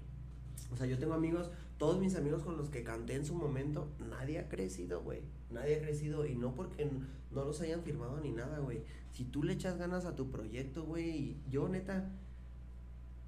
O 0.72 0.78
sea, 0.78 0.86
yo 0.86 0.98
tengo 0.98 1.14
amigos, 1.14 1.50
todos 1.78 2.00
mis 2.00 2.16
amigos 2.16 2.44
con 2.44 2.58
los 2.58 2.70
que 2.70 2.84
canté 2.84 3.16
en 3.16 3.26
su 3.26 3.36
momento, 3.36 3.90
nadie 4.10 4.40
ha 4.40 4.48
crecido, 4.50 5.02
güey. 5.02 5.22
Nadie 5.50 5.78
ha 5.78 5.82
crecido 5.82 6.26
y 6.26 6.36
no 6.36 6.56
porque 6.56 6.90
no 7.32 7.44
los 7.44 7.60
hayan 7.62 7.82
firmado 7.84 8.20
ni 8.20 8.32
nada, 8.32 8.60
güey. 8.60 8.84
Si 9.12 9.26
tú 9.26 9.44
le 9.44 9.54
echas 9.54 9.78
ganas 9.78 10.06
a 10.06 10.16
tu 10.16 10.30
proyecto, 10.30 10.86
güey, 10.86 11.38
yo 11.50 11.68
neta, 11.68 12.10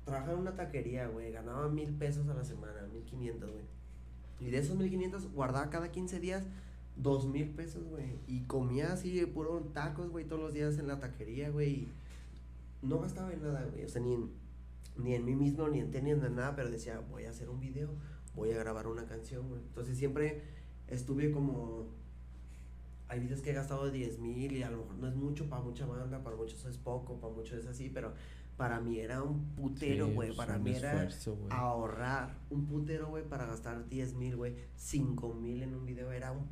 trabajaba 0.06 0.34
en 0.34 0.40
una 0.40 0.56
taquería, 0.56 1.08
güey, 1.08 1.32
ganaba 1.32 1.68
mil 1.68 1.94
pesos 1.94 2.28
a 2.30 2.34
la 2.34 2.46
semana, 2.46 2.88
mil 2.94 3.04
quinientos, 3.04 3.52
güey. 3.52 3.66
Y 4.42 4.50
de 4.50 4.58
esos 4.58 4.76
mil 4.76 4.90
quinientos 4.90 5.32
guardaba 5.32 5.70
cada 5.70 5.92
15 5.92 6.20
días 6.20 6.44
dos 6.96 7.28
mil 7.28 7.50
pesos, 7.50 7.84
güey. 7.88 8.20
Y 8.28 8.42
comía 8.42 8.94
así 8.94 9.16
de 9.18 9.28
puro 9.28 9.60
tacos, 9.74 10.10
güey, 10.10 10.26
todos 10.26 10.42
los 10.42 10.54
días 10.54 10.78
en 10.78 10.88
la 10.88 11.00
taquería, 11.00 11.50
güey. 11.50 11.88
No 12.82 13.00
gastaba 13.00 13.32
en 13.32 13.44
nada, 13.44 13.66
güey. 13.72 13.86
O 13.86 13.90
sea, 13.90 14.02
ni 14.02 14.14
en, 14.14 14.32
ni 14.98 15.14
en 15.16 15.26
mí 15.26 15.36
mismo, 15.36 15.68
ni 15.70 15.80
en 15.80 15.92
tenis, 15.92 16.18
ni 16.18 16.30
nada, 16.30 16.56
pero 16.56 16.70
decía, 16.70 17.00
voy 17.10 17.26
a 17.26 17.30
hacer 17.30 17.50
un 17.50 17.60
video, 17.60 17.90
voy 18.36 18.52
a 18.52 18.58
grabar 18.58 18.88
una 18.88 19.06
canción, 19.06 19.48
güey. 19.48 19.62
Entonces 19.62 19.98
siempre 19.98 20.42
estuve 20.88 21.32
como 21.32 21.88
hay 23.12 23.20
videos 23.20 23.42
que 23.42 23.52
he 23.52 23.54
gastado 23.54 23.92
10 23.92 24.20
mil 24.20 24.54
y 24.54 24.64
a 24.64 24.72
lo 24.72 24.78
mejor 24.78 24.96
no 24.96 25.08
es 25.10 25.16
mucho 25.16 25.50
para 25.50 25.62
mucha 25.62 25.86
banda, 25.86 26.24
para 26.24 26.38
muchos 26.38 26.64
es 26.64 26.78
poco, 26.78 27.20
para 27.20 27.34
muchos 27.34 27.60
es 27.60 27.66
así, 27.66 27.90
pero 27.94 28.14
para 28.58 28.80
mí 28.80 29.00
era 29.00 29.24
un 29.24 29.56
putero, 29.56 30.10
güey. 30.10 30.36
para 30.36 30.58
mí 30.58 30.72
era 30.76 31.10
ahorrar 31.50 32.38
un 32.50 32.68
putero, 32.68 33.08
güey, 33.08 33.28
para 33.28 33.46
gastar 33.46 33.88
10 33.90 34.14
mil, 34.16 34.36
güey. 34.36 34.56
5 34.76 35.34
mil 35.34 35.64
en 35.64 35.74
un 35.74 35.86
video 35.86 36.12
era 36.12 36.32
un 36.32 36.48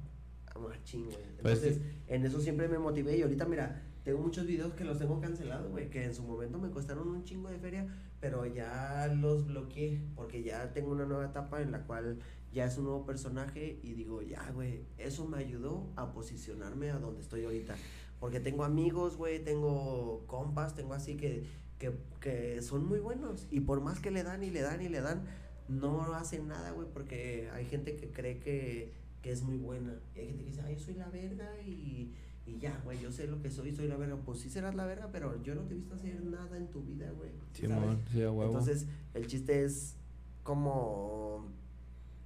machín, 0.68 1.06
güey. 1.06 1.18
Pues 1.42 1.64
Entonces, 1.64 1.82
en 2.08 2.26
eso 2.26 2.40
siempre 2.40 2.68
me 2.68 2.80
motivé 2.80 3.18
y 3.18 3.22
ahorita, 3.22 3.46
mira, 3.46 3.82
tengo 4.04 4.20
muchos 4.20 4.46
videos 4.46 4.74
que 4.74 4.86
los 4.86 4.98
tengo 4.98 5.20
cancelados, 5.20 5.70
güey, 5.72 5.90
que 5.90 6.04
en 6.04 6.16
su 6.16 6.24
momento 6.24 6.58
me 6.58 6.72
costaron 6.72 7.10
un 7.10 7.24
chingo 7.24 7.50
de 7.50 7.60
feria, 7.60 7.88
pero 8.20 8.46
ya 8.46 9.08
los 9.16 9.46
bloqueé 9.48 10.02
porque 10.16 10.42
ya 10.44 10.74
tengo 10.74 10.92
una 10.92 11.06
nueva 11.06 11.26
etapa 11.26 11.62
en 11.62 11.72
la 11.72 11.84
cual 11.86 12.20
ya 12.52 12.66
es 12.66 12.78
un 12.78 12.86
nuevo 12.86 13.06
personaje 13.06 13.80
y 13.84 13.94
digo, 13.94 14.22
ya, 14.22 14.50
güey, 14.52 14.86
eso 14.98 15.28
me 15.28 15.38
ayudó 15.38 15.92
a 15.96 16.12
posicionarme 16.12 16.90
a 16.90 16.98
donde 16.98 17.22
estoy 17.22 17.46
ahorita. 17.46 17.76
Porque 18.20 18.40
tengo 18.40 18.64
amigos, 18.64 19.16
güey, 19.16 19.44
tengo 19.44 20.24
compas, 20.28 20.76
tengo 20.76 20.94
así 20.94 21.16
que 21.16 21.46
que, 21.80 21.94
que 22.20 22.62
son 22.62 22.86
muy 22.86 23.00
buenos. 23.00 23.48
Y 23.50 23.62
por 23.62 23.82
más 23.82 24.00
que 24.00 24.12
le 24.12 24.24
dan 24.24 24.44
y 24.44 24.52
le 24.52 24.62
dan 24.62 24.82
y 24.82 24.90
le 24.90 25.02
dan, 25.02 25.24
no 25.68 26.14
hacen 26.14 26.48
nada, 26.48 26.72
güey, 26.72 26.88
porque 26.94 27.50
hay 27.54 27.66
gente 27.66 27.96
que 27.96 28.12
cree 28.12 28.40
que, 28.40 28.94
que, 29.22 29.32
es 29.32 29.42
muy 29.42 29.58
buena. 29.58 29.96
Y 30.16 30.20
hay 30.20 30.28
gente 30.28 30.44
que 30.44 30.50
dice, 30.50 30.62
ay, 30.66 30.76
yo 30.76 30.80
soy 30.82 30.94
la 30.96 31.10
verga 31.10 31.50
y, 31.66 32.14
y 32.46 32.60
ya, 32.60 32.80
güey, 32.84 33.00
yo 33.02 33.12
sé 33.12 33.28
lo 33.28 33.42
que 33.42 33.50
soy, 33.50 33.76
soy 33.76 33.88
la 33.88 33.98
verga. 33.98 34.18
Pues 34.18 34.40
sí 34.40 34.50
serás 34.50 34.76
la 34.76 34.86
verga, 34.86 35.10
pero 35.12 35.42
yo 35.42 35.56
no 35.56 35.62
te 35.62 35.74
he 35.74 35.78
visto 35.78 35.96
hacer 35.96 36.24
nada 36.24 36.58
en 36.58 36.68
tu 36.68 36.84
vida, 36.84 37.10
güey. 37.12 37.32
Sí, 37.54 37.66
sí, 38.12 38.22
Entonces, 38.22 38.86
el 39.14 39.28
chiste 39.28 39.64
es 39.64 39.96
como 40.44 41.46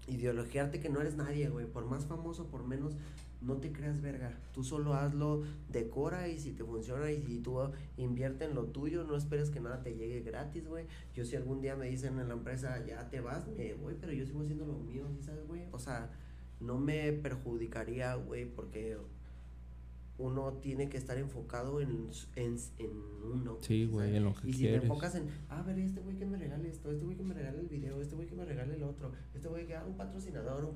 ideologiarte 0.07 0.79
que 0.79 0.89
no 0.89 0.99
eres 1.01 1.15
nadie, 1.15 1.49
güey. 1.49 1.65
Por 1.67 1.85
más 1.85 2.05
famoso, 2.05 2.47
por 2.47 2.65
menos, 2.65 2.95
no 3.43 3.57
te 3.57 3.71
creas 3.71 4.01
verga. 4.01 4.37
Tú 4.53 4.63
solo 4.63 4.93
hazlo, 4.93 5.43
decora 5.69 6.27
y 6.29 6.39
si 6.39 6.51
te 6.51 6.63
funciona 6.63 7.11
y 7.11 7.21
si 7.21 7.39
tú 7.39 7.59
invierte 7.97 8.45
en 8.45 8.55
lo 8.55 8.65
tuyo, 8.65 9.03
no 9.03 9.15
esperes 9.15 9.49
que 9.49 9.59
nada 9.59 9.81
te 9.83 9.95
llegue 9.95 10.21
gratis, 10.21 10.67
güey. 10.67 10.85
Yo 11.13 11.25
si 11.25 11.35
algún 11.35 11.61
día 11.61 11.75
me 11.75 11.87
dicen 11.87 12.19
en 12.19 12.27
la 12.29 12.33
empresa, 12.33 12.83
ya 12.85 13.09
te 13.09 13.19
vas, 13.21 13.47
me 13.47 13.73
voy, 13.73 13.95
pero 13.99 14.13
yo 14.13 14.25
sigo 14.25 14.41
haciendo 14.41 14.65
lo 14.65 14.79
mío, 14.79 15.05
¿sabes, 15.21 15.45
güey? 15.47 15.63
O 15.71 15.79
sea, 15.79 16.09
no 16.59 16.77
me 16.77 17.11
perjudicaría, 17.11 18.15
güey, 18.15 18.45
porque 18.45 18.97
uno 20.17 20.53
tiene 20.61 20.89
que 20.89 20.97
estar 20.97 21.17
enfocado 21.17 21.81
en, 21.81 22.09
en, 22.35 22.55
en 22.77 22.91
uno. 23.23 23.57
Sí, 23.61 23.85
güey, 23.85 24.15
en 24.15 24.25
lo 24.25 24.35
que 24.35 24.47
Y 24.47 24.53
si 24.53 24.63
te 24.63 24.75
enfocas 24.75 25.15
en, 25.15 25.27
ah, 25.49 25.59
a 25.59 25.63
ver, 25.63 25.79
este 25.79 26.01
güey 26.01 26.17
que 26.17 26.25
me 26.25 26.37
regale 26.37 26.69
esto, 26.69 26.91
este 26.91 27.03
güey 27.03 27.17
que 27.17 27.23
me 27.23 27.33
regale 27.33 27.59
el 27.59 27.67
video, 27.67 28.01
este 28.01 28.15
güey 28.15 28.27
que 28.27 28.35
me 28.35 28.45
regale 28.45 28.75
el 28.75 28.83
otro, 28.83 29.11
este 29.33 29.47
güey 29.47 29.65
que 29.65 29.75
haga 29.75 29.87
un 29.87 29.97
patrocinador, 29.97 30.63
un 30.63 30.73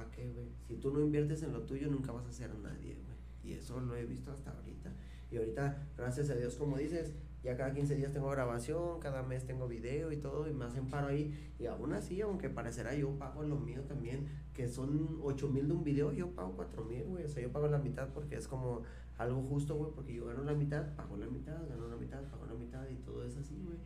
¿Para 0.00 0.12
qué, 0.12 0.30
güey? 0.30 0.46
Si 0.66 0.76
tú 0.76 0.90
no 0.90 1.00
inviertes 1.00 1.42
en 1.42 1.52
lo 1.52 1.60
tuyo, 1.60 1.88
nunca 1.88 2.10
vas 2.10 2.24
a 2.26 2.32
ser 2.32 2.54
nadie, 2.54 2.94
güey. 2.94 3.16
Y 3.44 3.52
eso 3.52 3.78
lo 3.80 3.94
he 3.96 4.06
visto 4.06 4.32
hasta 4.32 4.50
ahorita. 4.50 4.90
Y 5.30 5.36
ahorita, 5.36 5.88
gracias 5.98 6.30
a 6.30 6.36
Dios, 6.36 6.56
como 6.56 6.78
dices, 6.78 7.14
ya 7.44 7.54
cada 7.54 7.74
15 7.74 7.96
días 7.96 8.10
tengo 8.10 8.30
grabación, 8.30 8.98
cada 9.00 9.22
mes 9.22 9.44
tengo 9.44 9.68
video 9.68 10.10
y 10.10 10.16
todo, 10.16 10.48
y 10.48 10.54
me 10.54 10.64
hacen 10.64 10.88
paro 10.88 11.08
ahí. 11.08 11.52
Y 11.58 11.66
aún 11.66 11.92
así, 11.92 12.18
aunque 12.22 12.48
parecerá, 12.48 12.94
yo 12.94 13.10
pago 13.18 13.42
lo 13.42 13.56
mío 13.56 13.82
también, 13.82 14.26
que 14.54 14.68
son 14.68 15.18
8 15.22 15.48
mil 15.48 15.68
de 15.68 15.74
un 15.74 15.84
video, 15.84 16.12
yo 16.12 16.30
pago 16.30 16.54
4 16.56 16.82
mil, 16.84 17.04
güey. 17.04 17.24
O 17.24 17.28
sea, 17.28 17.42
yo 17.42 17.52
pago 17.52 17.68
la 17.68 17.78
mitad 17.78 18.08
porque 18.14 18.36
es 18.36 18.48
como 18.48 18.80
algo 19.18 19.42
justo, 19.42 19.74
güey, 19.76 19.92
porque 19.92 20.14
yo 20.14 20.24
gano 20.24 20.44
la 20.44 20.54
mitad, 20.54 20.94
pago 20.96 21.18
la 21.18 21.26
mitad, 21.26 21.60
gano 21.68 21.88
la 21.88 21.96
mitad, 21.96 22.22
pago 22.22 22.46
la 22.46 22.54
mitad, 22.54 22.88
y 22.88 22.96
todo 22.96 23.22
es 23.22 23.36
así, 23.36 23.60
güey. 23.62 23.76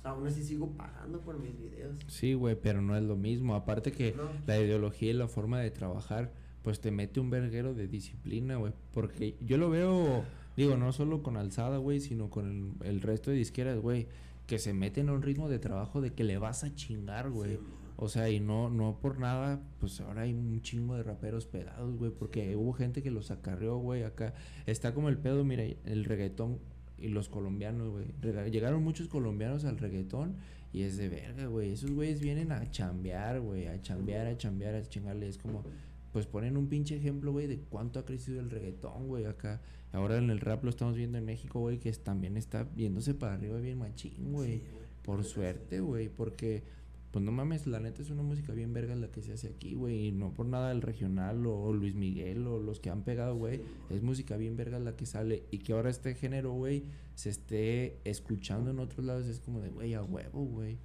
O 0.00 0.02
sea, 0.02 0.12
aún 0.12 0.26
así 0.26 0.42
sigo 0.42 0.70
pagando 0.78 1.20
por 1.20 1.38
mis 1.38 1.58
videos. 1.58 1.94
Sí, 2.06 2.32
güey, 2.32 2.56
pero 2.58 2.80
no 2.80 2.96
es 2.96 3.02
lo 3.02 3.16
mismo. 3.16 3.54
Aparte 3.54 3.92
que 3.92 4.16
la 4.46 4.58
ideología 4.58 5.10
y 5.10 5.12
la 5.12 5.28
forma 5.28 5.60
de 5.60 5.70
trabajar, 5.70 6.32
pues 6.62 6.80
te 6.80 6.90
mete 6.90 7.20
un 7.20 7.28
verguero 7.28 7.74
de 7.74 7.86
disciplina, 7.86 8.56
güey. 8.56 8.72
Porque 8.92 9.36
yo 9.42 9.58
lo 9.58 9.68
veo, 9.68 10.24
digo, 10.56 10.78
no 10.78 10.92
solo 10.92 11.22
con 11.22 11.36
Alzada, 11.36 11.76
güey, 11.76 12.00
sino 12.00 12.30
con 12.30 12.78
el, 12.82 13.02
resto 13.02 13.30
de 13.30 13.36
disqueras, 13.36 13.78
güey, 13.78 14.08
que 14.46 14.58
se 14.58 14.72
meten 14.72 15.10
a 15.10 15.12
un 15.12 15.20
ritmo 15.20 15.50
de 15.50 15.58
trabajo 15.58 16.00
de 16.00 16.14
que 16.14 16.24
le 16.24 16.38
vas 16.38 16.64
a 16.64 16.74
chingar, 16.74 17.28
güey. 17.28 17.58
o 17.96 18.08
sea, 18.08 18.30
y 18.30 18.40
no, 18.40 18.70
no 18.70 18.98
por 19.02 19.18
nada, 19.18 19.60
pues 19.80 20.00
ahora 20.00 20.22
hay 20.22 20.32
un 20.32 20.62
chingo 20.62 20.96
de 20.96 21.02
raperos 21.02 21.44
pegados, 21.44 21.94
güey, 21.98 22.10
porque 22.10 22.56
hubo 22.56 22.72
gente 22.72 23.02
que 23.02 23.10
los 23.10 23.30
acarreó, 23.30 23.76
güey, 23.76 24.02
acá. 24.04 24.32
Está 24.64 24.94
como 24.94 25.10
el 25.10 25.18
pedo, 25.18 25.44
mira, 25.44 25.64
el 25.84 26.06
reggaetón 26.06 26.58
y 27.00 27.08
los 27.08 27.28
colombianos, 27.28 27.90
güey. 27.90 28.06
Llegaron 28.50 28.82
muchos 28.82 29.08
colombianos 29.08 29.64
al 29.64 29.78
reggaetón 29.78 30.36
y 30.72 30.82
es 30.82 30.96
de 30.96 31.08
verga, 31.08 31.46
güey. 31.46 31.72
Esos 31.72 31.90
güeyes 31.90 32.20
vienen 32.20 32.52
a 32.52 32.70
chambear, 32.70 33.40
güey, 33.40 33.66
a 33.66 33.80
chambear, 33.80 34.26
a 34.26 34.36
chambear, 34.36 34.74
a 34.74 34.82
chingarle. 34.82 35.28
Es 35.28 35.38
como, 35.38 35.64
pues 36.12 36.26
ponen 36.26 36.56
un 36.56 36.68
pinche 36.68 36.96
ejemplo, 36.96 37.32
güey, 37.32 37.46
de 37.46 37.58
cuánto 37.58 37.98
ha 37.98 38.04
crecido 38.04 38.40
el 38.40 38.50
reggaetón, 38.50 39.08
güey, 39.08 39.24
acá. 39.24 39.60
Ahora 39.92 40.18
en 40.18 40.30
el 40.30 40.38
rap 40.40 40.62
lo 40.62 40.70
estamos 40.70 40.96
viendo 40.96 41.18
en 41.18 41.24
México, 41.24 41.58
güey, 41.60 41.78
que 41.78 41.90
también 41.92 42.36
está 42.36 42.64
viéndose 42.64 43.14
para 43.14 43.34
arriba 43.34 43.58
bien 43.58 43.78
machín, 43.78 44.32
güey. 44.32 44.62
Por 45.02 45.24
suerte, 45.24 45.80
güey, 45.80 46.08
porque 46.08 46.62
pues 47.10 47.24
no 47.24 47.32
mames, 47.32 47.66
la 47.66 47.80
neta 47.80 48.02
es 48.02 48.10
una 48.10 48.22
música 48.22 48.52
bien 48.52 48.72
verga 48.72 48.94
la 48.94 49.10
que 49.10 49.20
se 49.20 49.32
hace 49.32 49.48
aquí, 49.48 49.74
güey. 49.74 50.08
Y 50.08 50.12
no 50.12 50.32
por 50.32 50.46
nada 50.46 50.70
el 50.70 50.80
regional 50.80 51.44
o, 51.44 51.72
Luis 51.72 51.94
Miguel 51.96 52.46
o 52.46 52.60
los 52.60 52.78
que 52.78 52.90
han 52.90 53.02
pegado, 53.02 53.34
güey. 53.34 53.62
Es 53.88 54.02
música 54.02 54.36
bien 54.36 54.56
verga 54.56 54.78
la 54.78 54.94
que 54.94 55.06
sale. 55.06 55.42
Y 55.50 55.58
que 55.58 55.72
ahora 55.72 55.90
este 55.90 56.14
género, 56.14 56.52
güey, 56.52 56.84
se 57.16 57.30
esté 57.30 57.98
escuchando 58.04 58.70
en 58.70 58.78
otros 58.78 59.04
lados. 59.04 59.26
Es 59.26 59.40
como 59.40 59.60
de, 59.60 59.70
güey, 59.70 59.94
a 59.94 60.04
huevo, 60.04 60.44
güey. 60.44 60.78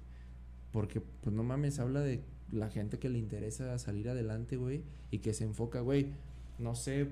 Porque, 0.72 1.00
pues 1.00 1.34
no 1.34 1.44
mames, 1.44 1.78
habla 1.78 2.00
de 2.00 2.24
la 2.50 2.70
gente 2.70 2.98
que 2.98 3.08
le 3.08 3.18
interesa 3.18 3.78
salir 3.78 4.08
adelante, 4.08 4.56
güey. 4.56 4.82
Y 5.12 5.18
que 5.18 5.32
se 5.32 5.44
enfoca, 5.44 5.80
güey. 5.80 6.08
No 6.58 6.74
sé, 6.74 7.06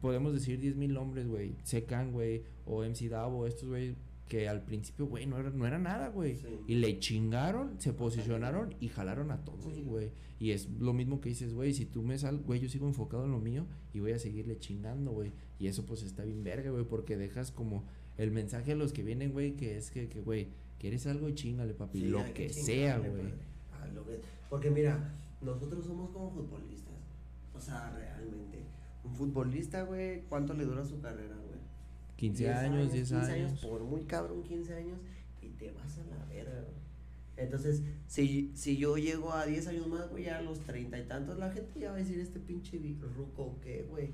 podemos 0.00 0.32
decir 0.32 0.58
10 0.58 0.74
mil 0.74 0.94
nombres, 0.94 1.28
güey. 1.28 1.54
Secan, 1.62 2.10
güey. 2.10 2.42
O 2.64 2.82
MC 2.82 3.08
Davo, 3.08 3.46
estos, 3.46 3.68
güey 3.68 3.94
que 4.28 4.48
al 4.48 4.62
principio, 4.62 5.06
güey, 5.06 5.26
no 5.26 5.38
era, 5.38 5.50
no 5.50 5.66
era 5.66 5.78
nada, 5.78 6.08
güey. 6.08 6.38
Y 6.66 6.76
le 6.76 6.98
chingaron, 6.98 7.80
se 7.80 7.92
posicionaron 7.92 8.74
y 8.80 8.88
jalaron 8.88 9.30
a 9.30 9.44
todos, 9.44 9.80
güey. 9.84 10.10
Y 10.38 10.50
es 10.50 10.68
lo 10.80 10.92
mismo 10.92 11.20
que 11.20 11.28
dices, 11.28 11.54
güey, 11.54 11.72
si 11.72 11.86
tú 11.86 12.02
me 12.02 12.18
sal, 12.18 12.38
güey, 12.38 12.60
yo 12.60 12.68
sigo 12.68 12.86
enfocado 12.86 13.24
en 13.24 13.30
lo 13.30 13.38
mío 13.38 13.66
y 13.94 14.00
voy 14.00 14.12
a 14.12 14.18
seguirle 14.18 14.58
chingando, 14.58 15.12
güey. 15.12 15.32
Y 15.58 15.68
eso 15.68 15.86
pues 15.86 16.02
está 16.02 16.24
bien 16.24 16.42
verga, 16.42 16.70
güey, 16.70 16.84
porque 16.84 17.16
dejas 17.16 17.52
como 17.52 17.84
el 18.18 18.30
mensaje 18.30 18.72
a 18.72 18.76
los 18.76 18.92
que 18.92 19.02
vienen, 19.02 19.32
güey, 19.32 19.56
que 19.56 19.76
es 19.76 19.90
que, 19.90 20.08
que, 20.08 20.20
güey, 20.20 20.48
quieres 20.78 21.06
algo 21.06 21.28
y 21.28 21.34
chingale, 21.34 21.74
papi, 21.74 22.00
lo 22.00 22.22
que, 22.34 22.48
sea, 22.48 22.98
güey. 22.98 23.32
Porque 24.50 24.70
mira, 24.70 25.14
nosotros 25.40 25.84
somos 25.84 26.10
como 26.10 26.30
futbolistas. 26.30 26.94
O 27.54 27.60
sea, 27.60 27.90
realmente. 27.90 28.64
Un 29.04 29.14
futbolista, 29.14 29.82
güey, 29.82 30.22
¿cuánto 30.28 30.52
le 30.54 30.64
dura 30.64 30.84
su 30.84 31.00
carrera, 31.00 31.36
güey? 32.18 32.32
15 32.32 32.50
años, 32.50 32.92
10 32.92 33.12
años, 33.12 33.26
15 33.28 33.32
años. 33.32 33.60
Por 33.60 33.82
muy 33.82 34.02
cabrón, 34.04 34.42
15 34.42 34.74
años 34.74 34.98
y 35.42 35.48
te 35.50 35.70
vas 35.72 35.98
a 35.98 36.04
la 36.04 36.24
verga, 36.26 36.64
Entonces, 37.36 37.82
si, 38.06 38.52
si 38.54 38.76
yo 38.76 38.96
llego 38.96 39.32
a 39.32 39.46
10 39.46 39.66
años 39.68 39.86
más, 39.86 40.08
güey, 40.10 40.28
a 40.28 40.40
los 40.40 40.60
30 40.60 40.98
y 40.98 41.04
tantos, 41.04 41.38
la 41.38 41.50
gente 41.50 41.78
ya 41.78 41.90
va 41.90 41.96
a 41.96 41.98
decir 41.98 42.18
este 42.20 42.40
pinche 42.40 42.78
ruco, 43.16 43.58
¿qué, 43.62 43.86
güey? 43.88 44.12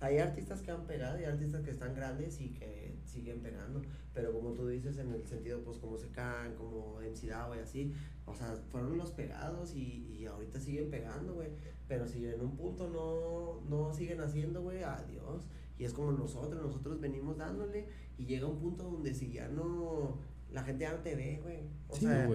Hay 0.00 0.18
artistas 0.18 0.62
que 0.62 0.70
han 0.70 0.86
pegado 0.86 1.20
y 1.20 1.24
artistas 1.24 1.62
que 1.62 1.70
están 1.72 1.94
grandes 1.94 2.40
y 2.40 2.50
que 2.50 2.94
siguen 3.04 3.40
pegando. 3.40 3.82
Pero 4.14 4.32
como 4.32 4.52
tú 4.52 4.68
dices, 4.68 4.98
en 4.98 5.12
el 5.12 5.26
sentido, 5.26 5.60
pues, 5.64 5.78
como 5.78 5.98
Secan, 5.98 6.54
como 6.54 7.00
MC 7.00 7.26
Dao 7.28 7.56
y 7.56 7.58
así, 7.58 7.92
o 8.26 8.34
sea, 8.34 8.54
fueron 8.70 8.96
los 8.96 9.10
pegados 9.10 9.74
y, 9.74 10.06
y 10.16 10.26
ahorita 10.26 10.60
siguen 10.60 10.90
pegando, 10.90 11.34
güey. 11.34 11.48
Pero 11.88 12.06
si 12.06 12.24
en 12.26 12.40
un 12.40 12.56
punto 12.56 12.88
no, 12.88 13.68
no 13.68 13.92
siguen 13.92 14.20
haciendo, 14.20 14.62
güey, 14.62 14.82
adiós. 14.84 15.42
Y 15.78 15.84
es 15.84 15.92
como 15.92 16.12
nosotros, 16.12 16.60
nosotros 16.60 17.00
venimos 17.00 17.38
dándole 17.38 17.86
y 18.18 18.26
llega 18.26 18.46
un 18.46 18.58
punto 18.58 18.84
donde 18.84 19.14
si 19.14 19.30
ya 19.32 19.48
no, 19.48 20.18
la 20.52 20.62
gente 20.64 20.82
ya 20.82 20.92
no 20.92 20.98
te 20.98 21.14
ve, 21.14 21.40
güey. 21.42 21.60
O 21.88 21.94
sí, 21.94 22.06
sea, 22.06 22.28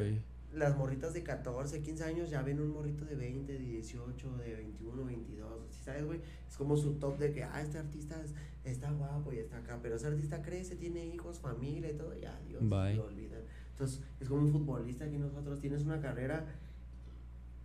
las 0.54 0.78
morritas 0.78 1.14
de 1.14 1.24
14, 1.24 1.82
15 1.82 2.04
años 2.04 2.30
ya 2.30 2.42
ven 2.42 2.60
un 2.60 2.70
morrito 2.70 3.06
de 3.06 3.16
20, 3.16 3.52
de 3.52 3.60
18, 3.60 4.38
de 4.38 4.56
21, 4.56 5.04
22, 5.04 5.50
¿sabes, 5.84 6.06
güey? 6.06 6.22
Es 6.48 6.56
como 6.56 6.78
su 6.78 6.94
top 6.94 7.18
de 7.18 7.34
que, 7.34 7.44
ah, 7.44 7.62
este 7.62 7.80
artista 7.80 8.22
está 8.64 8.92
guapo 8.92 9.34
y 9.34 9.40
está 9.40 9.58
acá, 9.58 9.80
pero 9.82 9.96
ese 9.96 10.08
artista 10.08 10.42
crece, 10.42 10.76
tiene 10.76 11.06
hijos, 11.06 11.40
familia 11.40 11.90
y 11.90 11.96
todo, 11.96 12.14
ya, 12.16 12.40
Dios, 12.48 12.62
lo 12.62 13.06
olvidan. 13.06 13.42
Entonces, 13.72 14.02
es 14.20 14.30
como 14.30 14.42
un 14.44 14.52
futbolista 14.52 15.10
que 15.10 15.18
nosotros 15.18 15.60
tienes 15.60 15.84
una 15.84 16.00
carrera 16.00 16.46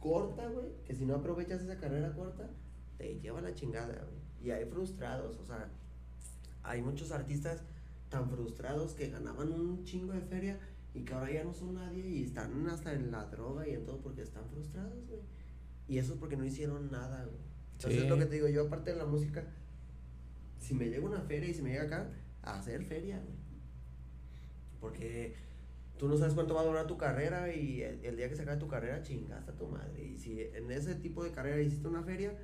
corta, 0.01 0.49
güey, 0.49 0.69
que 0.85 0.95
si 0.95 1.05
no 1.05 1.15
aprovechas 1.17 1.63
esa 1.63 1.77
carrera 1.77 2.13
corta, 2.15 2.49
te 2.97 3.21
lleva 3.21 3.41
la 3.41 3.55
chingada, 3.55 3.95
güey. 3.95 4.28
Y 4.43 4.51
hay 4.51 4.65
frustrados, 4.67 5.37
o 5.39 5.45
sea, 5.45 5.69
hay 6.63 6.83
muchos 6.83 7.11
artistas 7.11 7.63
tan 8.09 8.31
frustrados 8.31 8.93
que 8.93 9.11
ganaban 9.11 9.53
un 9.53 9.85
chingo 9.85 10.13
de 10.13 10.21
feria 10.21 10.59
y 10.95 11.03
que 11.03 11.13
ahora 11.13 11.31
ya 11.31 11.45
no 11.45 11.53
son 11.53 11.75
nadie 11.75 12.07
y 12.07 12.25
están 12.25 12.67
hasta 12.69 12.93
en 12.93 13.11
la 13.11 13.25
droga 13.27 13.67
y 13.69 13.75
en 13.75 13.85
todo 13.85 13.99
porque 14.01 14.23
están 14.23 14.49
frustrados, 14.49 15.07
güey. 15.07 15.21
Y 15.87 15.99
eso 15.99 16.15
es 16.15 16.19
porque 16.19 16.37
no 16.37 16.45
hicieron 16.45 16.91
nada, 16.91 17.25
güey. 17.25 17.49
Entonces 17.73 18.03
es 18.03 18.09
lo 18.09 18.19
que 18.19 18.27
te 18.27 18.35
digo, 18.35 18.49
yo 18.49 18.67
aparte 18.67 18.91
de 18.91 18.97
la 18.97 19.07
música, 19.07 19.45
si 20.59 20.75
me 20.75 20.89
llega 20.89 21.07
una 21.07 21.21
feria 21.23 21.49
y 21.49 21.55
si 21.55 21.63
me 21.63 21.71
llega 21.71 21.85
acá, 21.85 22.11
a 22.43 22.59
hacer 22.59 22.85
feria, 22.85 23.21
güey. 23.21 23.39
Porque 24.81 25.35
tú 25.99 26.09
no 26.09 26.17
sabes 26.17 26.35
cuánto 26.35 26.55
va 26.55 26.63
a 26.63 26.65
durar 26.65 26.87
tu 26.87 26.97
carrera 26.97 27.53
y 27.53 27.83
el, 27.83 28.17
día 28.17 28.29
que 28.29 28.37
se 28.37 28.43
acabe 28.43 28.59
tu 28.59 28.69
carrera 28.69 29.03
chingaste 29.03 29.51
a 29.51 29.57
tu 29.57 29.67
madre. 29.69 30.05
Y 30.05 30.19
si 30.19 30.41
en 30.41 30.71
ese 30.71 30.95
tipo 30.95 31.25
de 31.25 31.31
carrera 31.31 31.61
hiciste 31.61 31.89
una 31.89 32.03
feria, 32.03 32.37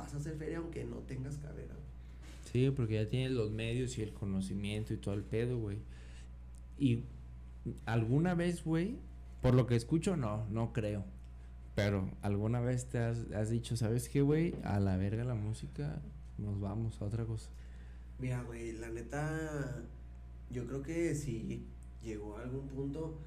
vas 0.00 0.14
a 0.14 0.16
hacer 0.16 0.36
feria 0.36 0.58
aunque 0.58 0.84
no 0.84 0.96
tengas 0.98 1.36
carrera. 1.36 1.74
Sí, 2.50 2.70
porque 2.70 2.94
ya 2.94 3.08
tienes 3.08 3.32
los 3.32 3.50
medios 3.50 3.96
y 3.98 4.02
el 4.02 4.12
conocimiento 4.12 4.92
y 4.92 4.96
todo 4.96 5.14
el 5.14 5.22
pedo, 5.22 5.58
güey. 5.58 5.78
Y 6.78 7.04
alguna 7.84 8.34
vez, 8.34 8.64
güey, 8.64 8.96
por 9.42 9.54
lo 9.54 9.66
que 9.66 9.76
escucho, 9.76 10.16
no, 10.16 10.46
no 10.50 10.72
creo. 10.72 11.04
Pero 11.76 12.10
alguna 12.22 12.60
vez 12.60 12.86
te 12.86 12.98
has, 12.98 13.50
dicho, 13.50 13.76
¿sabes 13.76 14.08
qué, 14.08 14.22
güey? 14.22 14.54
A 14.64 14.80
la 14.80 14.96
verga 14.96 15.22
la 15.24 15.34
música, 15.34 16.02
nos 16.38 16.60
vamos 16.60 17.00
a 17.00 17.04
otra 17.04 17.24
cosa. 17.24 17.50
Mira, 18.18 18.42
güey, 18.42 18.72
la 18.72 18.88
neta, 18.90 19.82
yo 20.50 20.66
creo 20.66 20.82
que 20.82 21.14
sí 21.14 21.66
llegó 22.02 22.36
a 22.36 22.42
algún 22.42 22.66
punto 22.66 23.18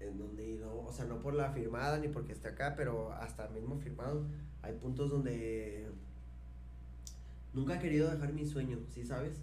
en 0.00 0.18
donde, 0.18 0.58
no, 0.60 0.80
o 0.80 0.92
sea, 0.92 1.04
no 1.04 1.20
por 1.20 1.34
la 1.34 1.52
firmada 1.52 1.98
ni 1.98 2.08
porque 2.08 2.32
esté 2.32 2.48
acá, 2.48 2.74
pero 2.76 3.12
hasta 3.12 3.48
mismo 3.48 3.78
firmado, 3.78 4.26
hay 4.62 4.74
puntos 4.74 5.10
donde 5.10 5.86
nunca 7.54 7.76
he 7.76 7.78
querido 7.80 8.10
dejar 8.10 8.32
mi 8.32 8.44
sueño, 8.44 8.78
¿sí 8.90 9.04
sabes? 9.04 9.40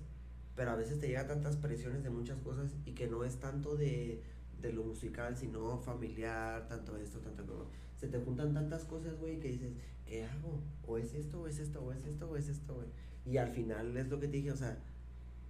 Pero 0.56 0.72
a 0.72 0.76
veces 0.76 1.00
te 1.00 1.08
llega 1.08 1.26
tantas 1.26 1.58
presiones 1.58 2.04
de 2.04 2.10
muchas 2.10 2.40
cosas 2.40 2.76
y 2.86 2.92
que 2.92 3.08
no 3.08 3.24
es 3.24 3.40
tanto 3.40 3.76
de, 3.76 4.22
de 4.62 4.74
lo 4.74 4.84
musical, 4.84 5.36
sino 5.38 5.80
familiar, 5.80 6.68
tanto 6.68 6.98
esto, 6.98 7.20
tanto 7.20 7.46
como... 7.46 7.66
Se 7.96 8.08
te 8.08 8.20
juntan 8.20 8.54
tantas 8.54 8.84
cosas, 8.86 9.20
güey, 9.20 9.40
que 9.40 9.50
dices, 9.50 9.74
¿qué 10.06 10.26
hago? 10.26 10.62
O 10.88 10.98
es 10.98 11.14
esto, 11.14 11.42
o 11.42 11.48
es 11.48 11.60
esto, 11.60 11.82
o 11.82 11.92
es 11.92 12.06
esto, 12.06 12.30
o 12.30 12.36
es 12.36 12.48
esto, 12.48 12.76
güey. 12.76 12.88
Y 13.26 13.38
al 13.38 13.50
final 13.50 13.96
es 13.96 14.10
lo 14.10 14.20
que 14.20 14.28
te 14.28 14.38
dije, 14.38 14.52
o 14.52 14.58
sea, 14.58 14.80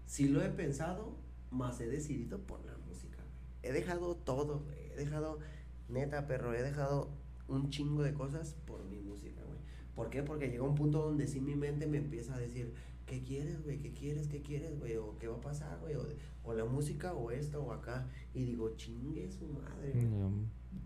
sí 0.05 0.27
lo 0.27 0.41
he 0.41 0.49
pensado, 0.49 1.15
más 1.49 1.79
he 1.79 1.87
decidido 1.87 2.39
por 2.39 2.63
la 2.65 2.77
música, 2.77 3.19
He 3.63 3.71
dejado 3.71 4.15
todo, 4.15 4.59
güey. 4.59 4.91
He 4.91 4.95
dejado, 4.95 5.39
neta, 5.87 6.27
perro, 6.27 6.53
he 6.53 6.63
dejado 6.63 7.09
un 7.47 7.69
chingo 7.69 8.01
de 8.03 8.13
cosas 8.13 8.55
por 8.65 8.83
mi 8.85 8.99
música. 8.99 9.30
¿Por 9.95 10.09
qué? 10.09 10.23
Porque 10.23 10.49
llega 10.49 10.63
un 10.63 10.75
punto 10.75 11.01
donde 11.01 11.27
sí 11.27 11.41
mi 11.41 11.55
mente 11.55 11.87
me 11.87 11.97
empieza 11.97 12.35
a 12.35 12.39
decir, 12.39 12.73
¿qué 13.05 13.23
quieres, 13.23 13.61
güey? 13.63 13.77
¿Qué 13.77 13.91
quieres? 13.91 14.27
¿Qué 14.27 14.41
quieres, 14.41 14.79
güey? 14.79 14.95
¿O 14.95 15.17
qué 15.17 15.27
va 15.27 15.35
a 15.35 15.41
pasar, 15.41 15.79
güey? 15.79 15.95
O, 16.43 16.53
la 16.53 16.65
música, 16.65 17.13
o 17.13 17.31
esto, 17.31 17.61
o 17.61 17.71
acá. 17.71 18.07
Y 18.33 18.45
digo, 18.45 18.75
chingue 18.75 19.29
su 19.29 19.47
madre, 19.47 20.07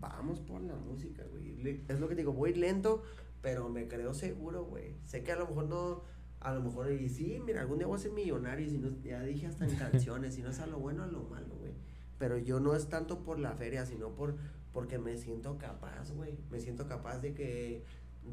Vamos 0.00 0.40
por 0.40 0.60
la 0.60 0.74
música, 0.74 1.24
güey. 1.30 1.84
Es 1.88 2.00
lo 2.00 2.08
que 2.08 2.16
digo, 2.16 2.32
voy 2.32 2.52
lento, 2.54 3.02
pero 3.40 3.68
me 3.68 3.86
creo 3.86 4.12
seguro, 4.12 4.64
güey. 4.64 4.96
Sé 5.04 5.22
que 5.22 5.30
a 5.30 5.36
lo 5.36 5.46
mejor 5.46 5.68
no, 5.68 6.02
a 6.40 6.52
lo 6.52 6.62
mejor, 6.62 6.90
y 6.90 7.08
sí, 7.08 7.40
mira, 7.44 7.60
algún 7.60 7.78
día 7.78 7.86
voy 7.86 7.96
a 7.96 8.02
ser 8.02 8.10
millonario, 8.10 8.66
y 8.66 8.70
si 8.70 8.78
no, 8.78 8.90
ya 9.02 9.22
dije 9.22 9.46
hasta 9.46 9.64
en 9.64 9.76
canciones, 9.78 10.34
si 10.34 10.42
no 10.42 10.50
es 10.50 10.58
a 10.58 10.66
lo 10.66 10.80
bueno, 10.80 11.04
a 11.04 11.06
lo 11.06 11.22
malo, 11.22 11.54
güey. 11.60 11.72
Pero 12.18 12.38
yo 12.38 12.58
no 12.58 12.74
es 12.74 12.88
tanto 12.88 13.22
por 13.22 13.38
la 13.38 13.52
feria, 13.52 13.86
sino 13.86 14.14
por, 14.14 14.36
porque 14.72 14.98
me 14.98 15.16
siento 15.16 15.58
capaz, 15.58 16.10
güey. 16.10 16.38
Me 16.50 16.60
siento 16.60 16.88
capaz 16.88 17.20
de 17.20 17.34
que 17.34 17.84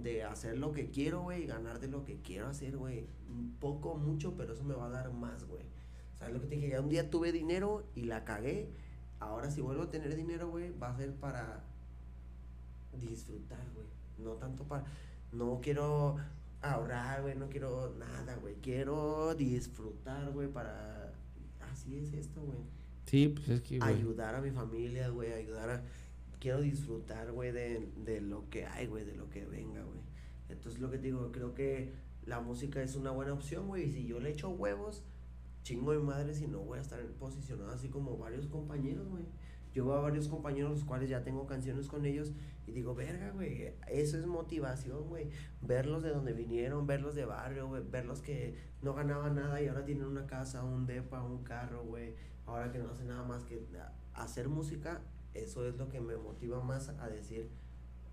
de 0.02 0.24
hacer 0.24 0.58
lo 0.58 0.72
que 0.72 0.90
quiero, 0.90 1.22
güey, 1.22 1.44
y 1.44 1.48
ganar 1.48 1.80
de 1.80 1.88
lo 1.88 2.04
que 2.04 2.18
quiero 2.18 2.48
hacer, 2.48 2.78
güey. 2.78 3.06
Poco, 3.60 3.96
mucho, 3.96 4.36
pero 4.36 4.54
eso 4.54 4.64
me 4.64 4.74
va 4.74 4.88
a 4.88 4.90
dar 4.90 5.12
más, 5.12 5.46
güey. 5.46 5.64
¿Sabes 6.18 6.34
lo 6.34 6.42
que 6.42 6.48
te 6.48 6.56
dije? 6.56 6.70
Ya 6.70 6.82
un 6.82 6.90
día 6.90 7.10
tuve 7.10 7.32
dinero 7.32 7.84
y 7.96 8.04
la 8.04 8.24
cagué. 8.24 8.70
Ahora 9.20 9.52
si 9.52 9.62
vuelvo 9.62 9.84
a 9.84 9.90
tener 9.90 10.16
dinero, 10.16 10.50
güey, 10.50 10.78
va 10.78 10.90
a 10.90 10.98
ser 10.98 11.14
para 11.16 11.64
disfrutar, 13.00 13.66
güey. 13.74 13.88
No 14.18 14.34
tanto 14.34 14.64
para... 14.64 14.86
No 15.32 15.60
quiero 15.62 16.18
ahorrar, 16.62 17.24
güey, 17.24 17.36
no 17.36 17.50
quiero 17.50 17.94
nada, 17.98 18.36
güey. 18.36 18.56
Quiero 18.56 19.36
disfrutar, 19.36 20.32
güey, 20.32 20.48
para... 20.48 21.14
Así 21.72 21.98
es 21.98 22.14
esto, 22.14 22.42
güey. 22.42 22.60
Sí, 23.06 23.30
pues 23.30 23.50
es 23.50 23.62
que... 23.62 23.80
Ayudar 23.82 24.36
a 24.36 24.42
mi 24.42 24.52
familia, 24.52 25.10
güey, 25.10 25.34
ayudar 25.34 25.70
a 25.70 25.84
quiero 26.44 26.60
disfrutar, 26.60 27.32
güey, 27.32 27.54
de, 27.54 27.90
de, 28.04 28.20
lo 28.20 28.50
que 28.50 28.66
hay, 28.66 28.88
güey, 28.88 29.06
de 29.06 29.16
lo 29.16 29.30
que 29.30 29.46
venga, 29.46 29.82
güey. 29.82 30.02
Entonces, 30.50 30.82
lo 30.82 30.92
que 30.92 30.98
te 30.98 31.06
digo, 31.06 31.32
creo 31.32 31.54
que 31.54 31.94
la 32.26 32.42
música 32.42 32.84
es 32.84 32.98
una 32.98 33.12
buena 33.12 33.32
opción, 33.32 33.70
güey. 33.70 33.86
Y 33.86 33.92
si 33.94 34.06
yo 34.06 34.20
le 34.20 34.32
echo 34.32 34.50
huevos, 34.50 35.06
chingo 35.62 35.94
de 35.94 36.00
madre 36.00 36.34
si 36.34 36.48
no 36.48 36.60
voy 36.60 36.80
a 36.80 36.82
estar 36.82 37.02
posicionado 37.14 37.72
así 37.72 37.88
como 37.88 38.18
varios 38.18 38.48
compañeros, 38.48 39.08
güey. 39.08 39.24
Yo 39.74 39.86
veo 39.86 39.96
a 39.96 40.02
varios 40.02 40.28
compañeros, 40.28 40.72
los 40.72 40.84
cuales 40.84 41.10
ya 41.10 41.24
tengo 41.24 41.48
canciones 41.48 41.88
con 41.88 42.06
ellos, 42.06 42.34
y 42.68 42.74
digo, 42.74 42.94
verga, 42.94 43.32
güey, 43.32 43.74
eso 43.88 44.18
es 44.18 44.26
motivación, 44.26 45.08
güey. 45.08 45.30
Verlos 45.62 46.04
de 46.04 46.10
donde 46.10 46.34
vinieron, 46.34 46.86
verlos 46.86 47.16
de 47.16 47.24
barrio, 47.24 47.70
verlos 47.90 48.22
que 48.22 48.58
no 48.82 48.94
ganaban 48.94 49.36
nada 49.36 49.62
y 49.62 49.70
ahora 49.70 49.86
tienen 49.86 50.08
una 50.08 50.28
casa, 50.28 50.62
un 50.66 50.88
depa, 50.88 51.24
un 51.24 51.42
carro, 51.46 51.86
güey. 51.86 52.16
Ahora 52.46 52.70
que 52.70 52.80
no 52.80 52.90
hacen 52.90 53.08
nada 53.08 53.24
más 53.24 53.46
que 53.46 53.66
hacer 54.14 54.50
música, 54.50 55.02
eso 55.34 55.68
es 55.68 55.76
lo 55.78 55.90
que 55.90 56.00
me 56.00 56.16
motiva 56.18 56.62
más 56.62 56.90
a 56.90 57.10
decir, 57.10 57.50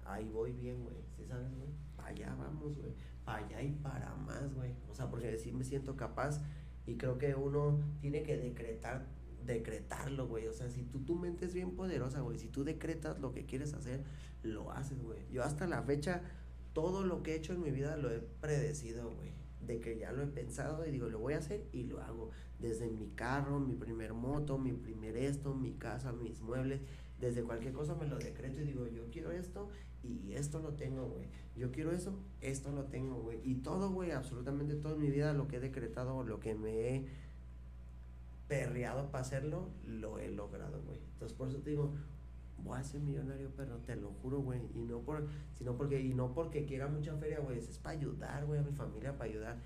ahí 0.05 0.29
voy 0.29 0.53
bien, 0.53 0.83
güey, 0.83 0.97
¿sí 1.16 1.25
sabes, 1.27 1.55
güey? 1.55 1.71
Para 1.97 2.09
allá 2.09 2.35
vamos, 2.35 2.77
güey, 2.77 2.95
para 3.25 3.45
allá 3.45 3.62
y 3.62 3.73
para 3.73 4.14
más, 4.16 4.55
güey. 4.55 4.73
O 4.91 4.95
sea, 4.95 5.11
porque 5.11 5.39
sí 5.39 5.53
me 5.53 5.64
siento 5.64 5.97
capaz 5.97 6.41
y 6.87 6.97
creo 6.97 7.18
que 7.18 7.35
uno 7.35 7.81
tiene 8.01 8.23
que 8.23 8.37
decretar, 8.37 9.07
decretarlo, 9.45 10.27
güey. 10.27 10.47
O 10.47 10.53
sea, 10.53 10.71
si 10.71 10.83
tú, 10.83 11.01
tu 11.01 11.14
mente 11.14 11.47
es 11.47 11.55
bien 11.55 11.73
poderosa, 11.73 12.21
güey, 12.21 12.39
si 12.39 12.49
tú 12.49 12.64
decretas 12.64 13.21
lo 13.21 13.33
que 13.33 13.47
quieres 13.47 13.75
hacer, 13.75 14.03
lo 14.43 14.73
haces, 14.73 15.03
güey. 15.03 15.21
Yo 15.31 15.45
hasta 15.45 15.66
la 15.66 15.83
fecha, 15.83 16.23
todo 16.73 17.05
lo 17.05 17.23
que 17.23 17.33
he 17.33 17.37
hecho 17.37 17.53
en 17.53 17.62
mi 17.62 17.71
vida 17.71 17.97
lo 17.97 18.11
he 18.11 18.21
predecido, 18.21 19.11
güey 19.11 19.41
de 19.71 19.81
que 19.81 19.99
ya 19.99 20.12
lo 20.12 20.23
he 20.23 20.27
pensado 20.27 20.87
y 20.87 20.91
digo, 20.91 21.09
lo 21.09 21.18
voy 21.18 21.35
a 21.35 21.39
hacer 21.39 21.66
y 21.73 21.85
lo 21.85 22.01
hago. 22.01 22.31
Desde 22.59 22.89
mi 22.89 23.09
carro, 23.11 23.59
mi 23.61 23.75
primer 23.75 24.14
moto, 24.14 24.59
mi 24.59 24.73
primer 24.73 25.16
esto, 25.16 25.55
mi 25.55 25.73
casa, 25.75 26.12
mis 26.12 26.41
muebles, 26.41 26.81
desde 27.21 27.43
cualquier 27.43 27.73
cosa 27.73 27.95
me 27.95 28.07
lo 28.07 28.18
decreto 28.18 28.61
y 28.61 28.64
digo, 28.64 28.89
yo 28.89 29.05
quiero 29.11 29.31
esto 29.31 29.68
y 30.03 30.33
esto 30.33 30.61
lo 30.61 30.73
tengo, 30.73 31.07
güey. 31.07 31.29
Yo 31.57 31.71
quiero 31.71 31.93
eso, 31.93 32.18
esto 32.41 32.73
lo 32.73 32.85
tengo, 32.85 33.16
güey. 33.16 33.41
Y 33.45 33.57
todo, 33.57 33.91
güey, 33.91 34.12
absolutamente 34.12 34.75
todo 34.75 34.95
en 34.95 35.03
mi 35.03 35.11
vida, 35.11 35.35
lo 35.35 35.47
que 35.47 35.57
he 35.57 35.61
decretado, 35.61 36.25
lo 36.25 36.41
que 36.41 36.55
me 36.55 36.71
he 36.71 37.07
perreado 38.49 39.11
para 39.11 39.23
hacerlo, 39.23 39.68
lo 39.85 40.18
he 40.18 40.31
logrado, 40.31 40.83
güey. 40.83 40.99
Entonces, 41.12 41.37
por 41.37 41.49
eso 41.49 41.59
te 41.59 41.71
digo, 41.71 41.93
voy 42.64 42.79
a 42.79 42.83
ser 42.83 43.01
millonario, 43.01 43.51
pero 43.57 43.77
te 43.79 43.97
lo 43.97 44.11
juro, 44.23 44.41
güey. 44.41 44.61
Y 44.75 44.83
no 44.83 45.01
por, 45.01 45.27
sino 45.55 45.77
porque, 45.77 46.01
y 46.01 46.14
no 46.14 46.33
porque 46.33 46.64
quiera 46.64 46.89
mucha 46.89 47.14
feria, 47.16 47.41
güey. 47.41 47.59
Es 47.59 47.79
para 47.79 47.99
ayudar, 47.99 48.47
güey, 48.47 48.61
a 48.61 48.62
mi 48.62 48.73
familia, 48.73 49.16
para 49.16 49.31
ayudar, 49.31 49.59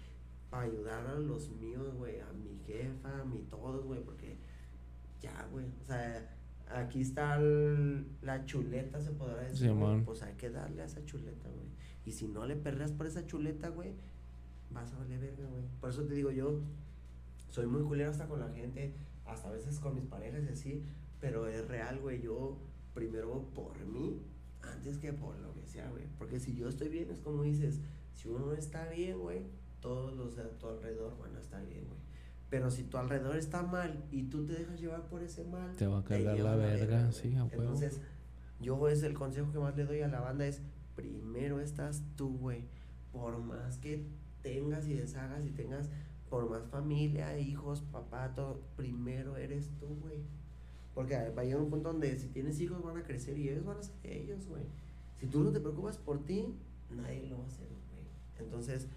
para 0.50 0.64
ayudar 0.64 1.06
a 1.06 1.14
los 1.14 1.50
míos, 1.50 1.94
güey, 1.94 2.20
a 2.20 2.32
mi 2.32 2.58
jefa, 2.66 3.20
a 3.20 3.24
mi 3.24 3.38
todos, 3.42 3.84
güey, 3.84 4.00
porque 4.02 4.36
ya, 5.20 5.46
güey. 5.52 5.66
O 5.80 5.84
sea, 5.84 6.36
aquí 6.74 7.00
está 7.00 7.38
la 7.38 8.44
chuleta, 8.44 9.00
se 9.00 9.12
podrá 9.12 9.42
decir. 9.42 9.72
pues 10.04 10.22
hay 10.22 10.34
que 10.34 10.50
darle 10.50 10.82
a 10.82 10.84
esa 10.86 11.04
chuleta, 11.04 11.48
güey. 11.48 11.68
Y 12.04 12.12
si 12.12 12.28
no 12.28 12.46
le 12.46 12.56
perreas 12.56 12.92
por 12.92 13.06
esa 13.06 13.26
chuleta, 13.26 13.68
güey, 13.68 13.92
vas 14.70 14.92
a 14.92 14.98
valer 14.98 15.20
verga, 15.20 15.46
güey. 15.46 15.64
Por 15.80 15.90
eso 15.90 16.04
te 16.04 16.14
digo 16.14 16.30
yo, 16.30 16.60
soy 17.48 17.66
muy 17.66 17.82
culero 17.82 18.10
hasta 18.10 18.26
con 18.26 18.40
la 18.40 18.50
gente, 18.50 18.92
hasta 19.24 19.48
a 19.48 19.52
veces 19.52 19.78
con 19.78 19.94
mis 19.94 20.04
parejas 20.04 20.42
y 20.44 20.48
así, 20.48 20.82
pero 21.20 21.46
es 21.46 21.66
real, 21.68 22.00
güey. 22.00 22.20
Yo 22.20 22.58
primero 22.92 23.48
por 23.54 23.78
mí, 23.86 24.20
antes 24.62 24.98
que 24.98 25.12
por 25.12 25.38
lo 25.38 25.54
que 25.54 25.66
sea, 25.66 25.88
güey. 25.90 26.04
Porque 26.18 26.40
si 26.40 26.54
yo 26.54 26.68
estoy 26.68 26.88
bien, 26.88 27.10
es 27.10 27.20
como 27.20 27.42
dices, 27.42 27.80
si 28.12 28.28
uno 28.28 28.52
está 28.52 28.88
bien, 28.88 29.18
güey, 29.18 29.46
todos 29.80 30.14
los 30.16 30.36
de 30.36 30.42
a 30.42 30.58
tu 30.58 30.66
alrededor 30.66 31.16
van 31.18 31.36
a 31.36 31.40
estar 31.40 31.64
bien, 31.66 31.84
güey. 31.86 32.03
Pero 32.50 32.70
si 32.70 32.84
tu 32.84 32.98
alrededor 32.98 33.36
está 33.36 33.62
mal 33.62 34.04
y 34.10 34.24
tú 34.24 34.44
te 34.44 34.52
dejas 34.52 34.80
llevar 34.80 35.08
por 35.08 35.22
ese 35.22 35.44
mal, 35.44 35.74
te 35.76 35.86
va 35.86 35.98
a 35.98 36.04
cargar 36.04 36.38
la 36.38 36.54
verga, 36.56 37.10
sí, 37.10 37.34
a 37.36 37.42
Entonces, 37.42 38.00
yo 38.60 38.88
es 38.88 39.02
el 39.02 39.14
consejo 39.14 39.50
que 39.50 39.58
más 39.58 39.76
le 39.76 39.84
doy 39.84 40.02
a 40.02 40.08
la 40.08 40.20
banda 40.20 40.46
es 40.46 40.62
primero 40.94 41.60
estás 41.60 42.02
tú, 42.16 42.38
güey. 42.38 42.64
Por 43.12 43.38
más 43.38 43.78
que 43.78 44.06
tengas 44.42 44.86
y 44.86 44.94
deshagas 44.94 45.44
y 45.46 45.50
tengas 45.50 45.88
por 46.28 46.48
más 46.50 46.66
familia, 46.66 47.38
hijos, 47.38 47.80
papá, 47.80 48.32
todo, 48.34 48.60
primero 48.76 49.36
eres 49.36 49.70
tú, 49.78 49.86
güey. 50.02 50.22
Porque 50.94 51.16
va 51.30 51.42
a 51.42 51.44
llegar 51.44 51.60
un 51.60 51.70
punto 51.70 51.92
donde 51.92 52.18
si 52.18 52.28
tienes 52.28 52.60
hijos 52.60 52.82
van 52.82 52.96
a 52.96 53.02
crecer 53.02 53.36
y 53.38 53.48
ellos 53.48 53.64
van 53.64 53.78
a 53.78 53.82
ser 53.82 53.94
ellos, 54.04 54.46
güey. 54.46 54.64
Si 55.18 55.26
tú 55.26 55.42
no 55.42 55.50
te 55.52 55.60
preocupas 55.60 55.96
por 55.98 56.24
ti, 56.24 56.54
nadie 56.90 57.26
lo 57.28 57.38
va 57.38 57.44
a 57.44 57.46
hacer, 57.46 57.68
güey. 57.68 58.04
Entonces, 58.38 58.88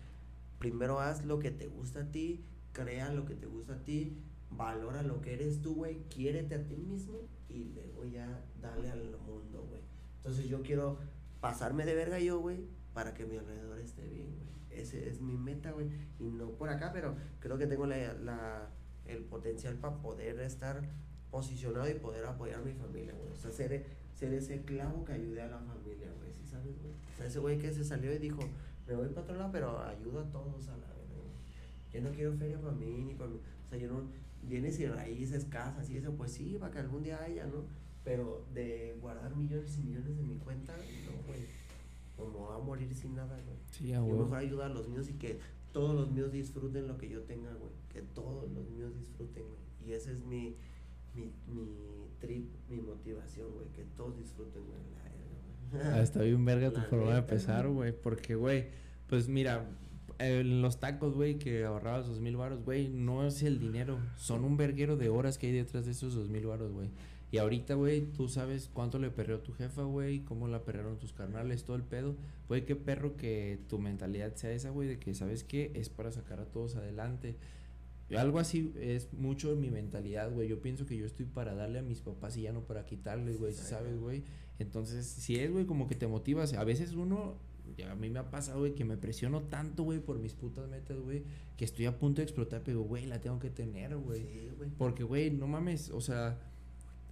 primero 0.60 1.00
haz 1.00 1.26
lo 1.26 1.40
que 1.40 1.52
te 1.52 1.68
gusta 1.68 2.02
a 2.02 2.12
ti, 2.12 2.44
crea 2.78 3.12
lo 3.12 3.26
que 3.26 3.36
te 3.36 3.48
gusta 3.48 3.74
a 3.74 3.84
ti, 3.84 4.18
valora 4.52 5.02
lo 5.02 5.22
que 5.22 5.34
eres 5.34 5.62
tú, 5.62 5.76
güey, 5.76 6.04
quiérete 6.10 6.56
a 6.56 6.68
ti 6.68 6.76
mismo 6.78 7.28
y 7.50 7.66
luego 7.74 8.06
ya 8.06 8.46
dale 8.62 8.92
al 8.92 9.18
mundo, 9.26 9.66
güey. 9.68 9.82
Entonces 10.18 10.48
yo 10.48 10.62
quiero 10.62 11.00
pasarme 11.42 11.86
de 11.86 11.96
verga 11.96 12.20
yo, 12.20 12.40
güey, 12.40 12.66
para 12.94 13.14
que 13.14 13.26
mi 13.26 13.38
alrededor 13.38 13.80
esté 13.80 14.08
bien, 14.08 14.36
güey. 14.36 14.80
Ese 14.82 15.10
es 15.10 15.22
mi 15.22 15.38
meta, 15.38 15.72
güey. 15.72 15.88
Y 16.20 16.30
no 16.30 16.52
por 16.52 16.70
acá, 16.70 16.92
pero 16.94 17.16
creo 17.40 17.58
que 17.58 17.66
tengo 17.66 17.88
la, 17.88 18.14
la 18.14 18.70
el 19.06 19.24
potencial 19.24 19.76
para 19.76 19.98
poder 19.98 20.40
estar 20.42 20.82
posicionado 21.32 21.90
y 21.90 21.96
poder 21.96 22.26
apoyar 22.26 22.60
a 22.60 22.64
mi 22.64 22.74
familia, 22.74 23.14
güey. 23.14 23.32
O 23.32 23.36
sea, 23.36 23.52
ser, 23.52 23.86
ser 24.14 24.34
ese 24.34 24.64
clavo 24.64 25.04
que 25.04 25.14
ayude 25.14 25.42
a 25.42 25.48
la 25.48 25.60
familia, 25.60 26.12
güey. 26.18 26.32
¿Sí 26.34 26.46
sabes, 26.46 26.80
güey? 26.80 26.94
O 26.94 27.18
sea, 27.18 27.26
ese 27.26 27.40
güey 27.40 27.58
que 27.58 27.72
se 27.72 27.84
salió 27.84 28.14
y 28.14 28.20
dijo, 28.20 28.42
me 28.86 28.96
voy 28.96 29.10
para 29.10 29.22
otro 29.22 29.36
lado, 29.36 29.52
pero 29.52 29.80
ayudo 29.80 30.20
a 30.20 30.30
todos 30.30 30.68
a 30.70 30.78
la. 30.78 30.97
Yo 31.92 32.02
no 32.02 32.12
quiero 32.12 32.34
feria 32.34 32.60
para 32.60 32.74
mí, 32.74 33.04
ni 33.06 33.14
para 33.16 33.30
mí. 33.30 33.40
O 33.66 33.70
sea, 33.70 33.78
yo 33.78 33.88
no, 33.88 34.04
vienes 34.44 34.80
y 34.80 34.88
raíces, 34.88 35.46
casas 35.46 35.90
y 35.90 35.98
eso, 35.98 36.14
pues 36.14 36.32
sí, 36.32 36.58
para 36.60 36.72
que 36.72 36.80
algún 36.80 37.04
día 37.04 37.22
haya, 37.22 37.46
¿no? 37.46 37.66
Pero 38.04 38.46
de 38.54 38.98
guardar 39.02 39.36
millones 39.36 39.78
y 39.78 39.82
millones 39.82 40.18
en 40.18 40.28
mi 40.28 40.38
cuenta, 40.38 40.76
no, 40.76 41.28
güey. 41.28 41.42
No 42.18 42.48
va 42.48 42.56
a 42.56 42.60
morir 42.60 42.94
sin 42.96 43.16
nada, 43.16 43.36
güey. 43.46 43.58
Sí, 43.72 43.90
Yo 43.90 44.06
mejor 44.06 44.38
ayudar 44.38 44.72
a 44.72 44.74
los 44.74 44.88
míos 44.88 45.10
y 45.10 45.14
que 45.14 45.40
todos 45.72 45.94
los 45.94 46.12
míos 46.12 46.32
disfruten 46.32 46.88
lo 46.88 46.98
que 46.98 47.10
yo 47.10 47.22
tenga, 47.22 47.54
güey. 47.54 47.72
Que 47.90 48.02
todos 48.02 48.50
los 48.52 48.70
míos 48.70 48.96
disfruten, 48.96 49.44
güey. 49.44 49.60
Y 49.86 49.94
ese 49.94 50.14
es 50.14 50.24
mi, 50.26 50.56
mi, 51.14 51.32
mi 51.48 52.08
trip, 52.20 52.48
mi 52.70 52.80
motivación, 52.82 53.52
güey. 53.54 53.68
Que 53.68 53.84
todos 53.96 54.18
disfruten, 54.18 54.64
güey. 54.66 54.80
Ah, 55.84 56.02
está 56.02 56.22
bien 56.22 56.46
verga 56.46 56.72
tu 56.72 56.80
forma 56.82 57.12
de 57.12 57.20
empezar, 57.20 57.68
güey. 57.68 57.92
Porque, 57.92 58.36
güey, 58.36 58.68
pues 59.08 59.28
mira, 59.28 59.66
en 60.20 60.62
los 60.62 60.80
tacos, 60.80 61.14
güey, 61.14 61.38
que 61.38 61.66
ahorrabas 61.66 62.08
dos 62.08 62.20
mil 62.20 62.38
baros, 62.38 62.64
güey, 62.64 62.90
no 62.90 63.26
es 63.26 63.44
el 63.44 63.60
dinero. 63.60 64.00
Son 64.16 64.44
un 64.44 64.58
verguero 64.58 64.98
de 64.98 65.10
horas 65.10 65.38
que 65.38 65.48
hay 65.48 65.54
detrás 65.54 65.86
de 65.86 65.92
esos 65.92 66.16
dos 66.16 66.30
mil 66.30 66.46
baros, 66.46 66.72
güey. 66.72 66.90
Y 67.30 67.40
ahorita, 67.40 67.74
güey, 67.74 68.06
tú 68.14 68.30
sabes 68.30 68.70
cuánto 68.74 69.00
le 69.00 69.12
perreó 69.12 69.40
tu 69.40 69.52
jefa, 69.52 69.84
güey, 69.84 70.22
cómo 70.22 70.48
la 70.48 70.64
perrearon 70.64 70.98
tus 70.98 71.12
carnales, 71.12 71.66
todo 71.66 71.76
el 71.76 71.84
pedo. 71.84 72.16
Güey, 72.48 72.66
qué 72.66 72.76
perro 72.76 73.18
que 73.18 73.60
tu 73.68 73.80
mentalidad 73.80 74.34
sea 74.36 74.52
esa, 74.52 74.70
güey, 74.70 74.88
de 74.88 74.98
que, 74.98 75.14
¿sabes 75.14 75.44
qué? 75.44 75.72
Es 75.76 75.90
para 75.90 76.12
sacar 76.12 76.40
a 76.40 76.46
todos 76.46 76.76
adelante. 76.76 77.36
Algo 78.16 78.40
así 78.40 78.72
es 78.80 79.12
mucho 79.14 79.54
mi 79.58 79.70
mentalidad, 79.70 80.32
güey. 80.32 80.48
Yo 80.48 80.62
pienso 80.62 80.86
que 80.86 80.96
yo 80.96 81.06
estoy 81.06 81.26
para 81.26 81.54
darle 81.54 81.80
a 81.80 81.82
mis 81.82 82.00
papás 82.00 82.38
y 82.38 82.44
ya 82.44 82.54
no 82.54 82.62
para 82.62 82.86
quitarles, 82.86 83.38
güey, 83.38 83.52
¿sabes, 83.52 84.00
güey? 84.00 84.24
Entonces, 84.60 85.06
si 85.06 85.36
es, 85.36 85.52
güey, 85.52 85.66
como 85.66 85.88
que 85.88 85.96
te 85.96 86.08
motivas. 86.08 86.54
A 86.54 86.64
veces 86.64 86.94
uno, 86.94 87.36
ya 87.76 87.92
a 87.92 87.96
mí 87.96 88.10
me 88.10 88.20
ha 88.20 88.30
pasado, 88.30 88.60
güey, 88.60 88.76
que 88.76 88.86
me 88.86 88.98
presiono 88.98 89.44
tanto, 89.44 89.84
güey, 89.84 90.00
por 90.00 90.20
mis 90.20 90.34
putas 90.34 90.70
metas, 90.70 91.00
güey, 91.00 91.24
que 91.56 91.66
estoy 91.66 91.86
a 91.86 91.98
punto 91.98 92.22
de 92.22 92.24
explotar, 92.24 92.64
pero, 92.64 92.82
güey, 92.82 93.06
la 93.06 93.20
tengo 93.20 93.40
que 93.40 93.50
tener, 93.50 93.96
güey. 93.98 94.22
Sí, 94.22 94.52
güey. 94.56 94.70
Porque, 94.78 95.04
güey, 95.04 95.32
no 95.32 95.48
mames, 95.48 95.90
o 95.90 96.02
sea, 96.02 96.40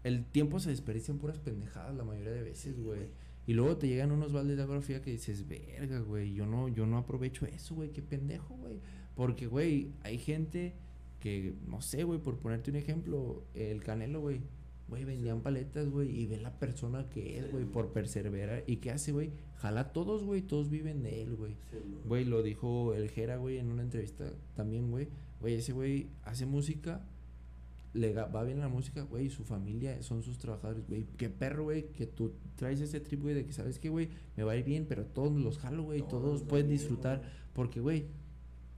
el 0.03 0.25
tiempo 0.25 0.59
se 0.59 0.69
desperdicia 0.69 1.11
en 1.11 1.17
puras 1.17 1.39
pendejadas 1.39 1.95
la 1.95 2.03
mayoría 2.03 2.31
de 2.31 2.43
veces, 2.43 2.79
güey. 2.79 3.09
Y 3.47 3.53
luego 3.53 3.77
te 3.77 3.87
llegan 3.87 4.11
unos 4.11 4.33
baldes 4.33 4.57
de 4.57 4.63
agua 4.63 4.81
fría 4.81 5.01
que 5.01 5.11
dices, 5.11 5.47
verga, 5.47 5.99
güey, 5.99 6.33
yo 6.33 6.45
no, 6.45 6.67
yo 6.67 6.85
no 6.85 6.97
aprovecho 6.97 7.45
eso, 7.45 7.75
güey, 7.75 7.91
qué 7.91 8.01
pendejo, 8.01 8.55
güey. 8.55 8.79
Porque, 9.15 9.47
güey, 9.47 9.93
hay 10.03 10.17
gente 10.17 10.73
que, 11.19 11.55
no 11.67 11.81
sé, 11.81 12.03
güey, 12.03 12.19
por 12.19 12.37
ponerte 12.37 12.71
un 12.71 12.77
ejemplo, 12.77 13.45
el 13.53 13.83
Canelo, 13.83 14.21
güey, 14.21 14.41
güey, 14.87 15.05
vendían 15.05 15.41
paletas, 15.41 15.89
güey, 15.89 16.09
y 16.19 16.25
ve 16.27 16.37
la 16.37 16.59
persona 16.59 17.09
que 17.09 17.39
es, 17.39 17.51
güey, 17.51 17.65
por 17.65 17.91
perseverar. 17.93 18.63
¿Y 18.67 18.77
qué 18.77 18.91
hace, 18.91 19.11
güey? 19.11 19.31
Jala 19.57 19.93
todos, 19.93 20.23
güey, 20.23 20.41
todos 20.41 20.69
viven 20.69 21.01
de 21.03 21.21
él, 21.21 21.35
güey. 21.35 21.55
Güey, 22.05 22.25
lo 22.25 22.43
dijo 22.43 22.93
el 22.93 23.09
Jera, 23.09 23.37
güey, 23.37 23.57
en 23.57 23.69
una 23.69 23.83
entrevista 23.83 24.31
también, 24.55 24.91
güey. 24.91 25.07
Güey, 25.39 25.55
ese 25.55 25.73
güey 25.73 26.07
hace 26.23 26.45
música, 26.45 27.01
le 27.93 28.13
va 28.13 28.43
bien 28.43 28.59
la 28.59 28.67
música, 28.67 29.03
güey, 29.03 29.27
y 29.27 29.29
su 29.29 29.43
familia 29.43 30.01
son 30.03 30.21
sus 30.23 30.37
trabajadores, 30.37 30.85
güey. 30.87 31.05
Qué 31.17 31.29
perro, 31.29 31.63
güey, 31.63 31.87
que 31.93 32.05
tú 32.05 32.33
traes 32.55 32.81
ese 32.81 32.99
trip, 32.99 33.21
güey, 33.21 33.33
de 33.35 33.45
que 33.45 33.53
sabes 33.53 33.79
que, 33.79 33.89
güey, 33.89 34.09
me 34.35 34.43
va 34.43 34.51
a 34.51 34.57
ir 34.57 34.65
bien, 34.65 34.85
pero 34.87 35.05
todos 35.05 35.31
los 35.31 35.57
jalo, 35.57 35.83
güey, 35.83 36.01
todos, 36.01 36.21
todos 36.21 36.43
pueden 36.43 36.69
disfrutar. 36.69 37.21
Porque, 37.53 37.79
güey, 37.79 38.07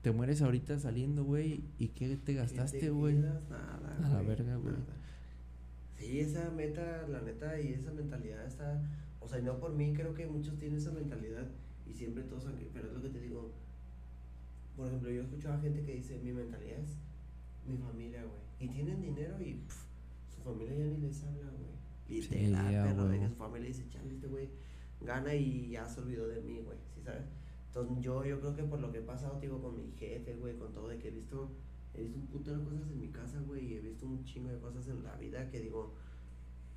te 0.02 0.12
mueres 0.12 0.40
ahorita 0.42 0.78
saliendo, 0.78 1.24
güey, 1.24 1.64
¿y 1.78 1.88
qué 1.88 2.16
te 2.16 2.34
gastaste, 2.34 2.90
güey? 2.90 3.16
Nada. 3.16 3.98
A 4.04 4.08
la 4.08 4.22
verga, 4.22 4.56
güey. 4.56 4.74
Sí, 5.96 6.20
esa 6.20 6.50
meta, 6.50 7.06
la 7.08 7.20
neta, 7.20 7.60
y 7.60 7.72
esa 7.72 7.92
mentalidad 7.92 8.46
está. 8.46 8.80
O 9.28 9.30
sea, 9.30 9.42
no 9.42 9.58
por 9.58 9.74
mí, 9.74 9.92
creo 9.92 10.14
que 10.14 10.26
muchos 10.26 10.58
tienen 10.58 10.78
esa 10.78 10.90
mentalidad 10.90 11.46
y 11.86 11.92
siempre 11.92 12.22
todos. 12.22 12.46
Pero 12.72 12.88
es 12.88 12.94
lo 12.94 13.02
que 13.02 13.10
te 13.10 13.20
digo. 13.20 13.52
Por 14.74 14.86
ejemplo, 14.86 15.10
yo 15.10 15.20
escucho 15.20 15.52
a 15.52 15.58
gente 15.58 15.84
que 15.84 15.96
dice: 15.96 16.18
Mi 16.24 16.32
mentalidad 16.32 16.78
es 16.78 16.96
mi 17.66 17.76
familia, 17.76 18.24
güey. 18.24 18.40
Y 18.58 18.72
tienen 18.72 19.02
dinero 19.02 19.38
y 19.38 19.60
su 20.34 20.40
familia 20.40 20.74
ya 20.74 20.86
ni 20.86 20.96
les 20.96 21.22
habla, 21.24 21.50
güey. 21.50 21.68
Literal, 22.08 22.88
sí, 22.88 22.94
pero 22.96 23.08
de 23.08 23.18
que 23.18 23.28
su 23.28 23.34
familia 23.34 23.68
dice: 23.68 23.86
Chale, 23.90 24.14
este 24.14 24.28
güey 24.28 24.48
gana 25.02 25.34
y 25.34 25.68
ya 25.72 25.86
se 25.86 26.00
olvidó 26.00 26.26
de 26.26 26.40
mí, 26.40 26.62
güey. 26.62 26.78
¿Sí 26.94 27.02
sabes? 27.02 27.26
Entonces 27.66 28.02
yo, 28.02 28.24
yo 28.24 28.40
creo 28.40 28.56
que 28.56 28.62
por 28.62 28.80
lo 28.80 28.90
que 28.90 29.00
he 29.00 29.02
pasado, 29.02 29.38
digo, 29.40 29.60
con 29.60 29.76
mi 29.76 29.92
jefe, 29.98 30.36
güey, 30.36 30.56
con 30.56 30.72
todo, 30.72 30.88
de 30.88 30.98
que 30.98 31.08
he 31.08 31.10
visto, 31.10 31.50
he 31.92 32.02
visto 32.02 32.18
un 32.18 32.28
puto 32.28 32.56
de 32.56 32.64
cosas 32.64 32.88
en 32.90 32.98
mi 32.98 33.08
casa, 33.08 33.38
güey, 33.40 33.66
y 33.66 33.74
he 33.74 33.80
visto 33.80 34.06
un 34.06 34.24
chingo 34.24 34.48
de 34.48 34.58
cosas 34.58 34.88
en 34.88 35.04
la 35.04 35.16
vida 35.16 35.50
que 35.50 35.60
digo, 35.60 35.92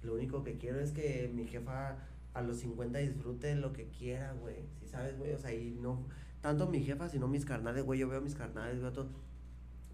lo 0.04 0.16
único 0.16 0.44
que 0.44 0.58
quiero 0.58 0.82
es 0.82 0.92
que 0.92 1.32
mi 1.34 1.48
jefa 1.48 1.98
a 2.34 2.42
los 2.42 2.58
50 2.58 3.00
disfrute 3.00 3.56
lo 3.56 3.74
que 3.74 3.88
quiera, 3.90 4.34
güey, 4.34 4.66
si 4.80 4.88
sabes, 4.88 5.18
güey, 5.18 5.34
o 5.34 5.38
sea, 5.38 5.54
y 5.54 5.72
no, 5.72 6.08
tanto 6.42 6.68
mi 6.68 6.82
jefa, 6.82 7.10
sino 7.10 7.28
mis 7.28 7.46
carnales, 7.46 7.84
güey, 7.84 8.00
yo 8.00 8.08
veo 8.08 8.20
a 8.20 8.22
mis 8.22 8.36
carnales, 8.36 8.80
veo 8.80 8.90
a 8.90 8.94
todos, 8.94 9.10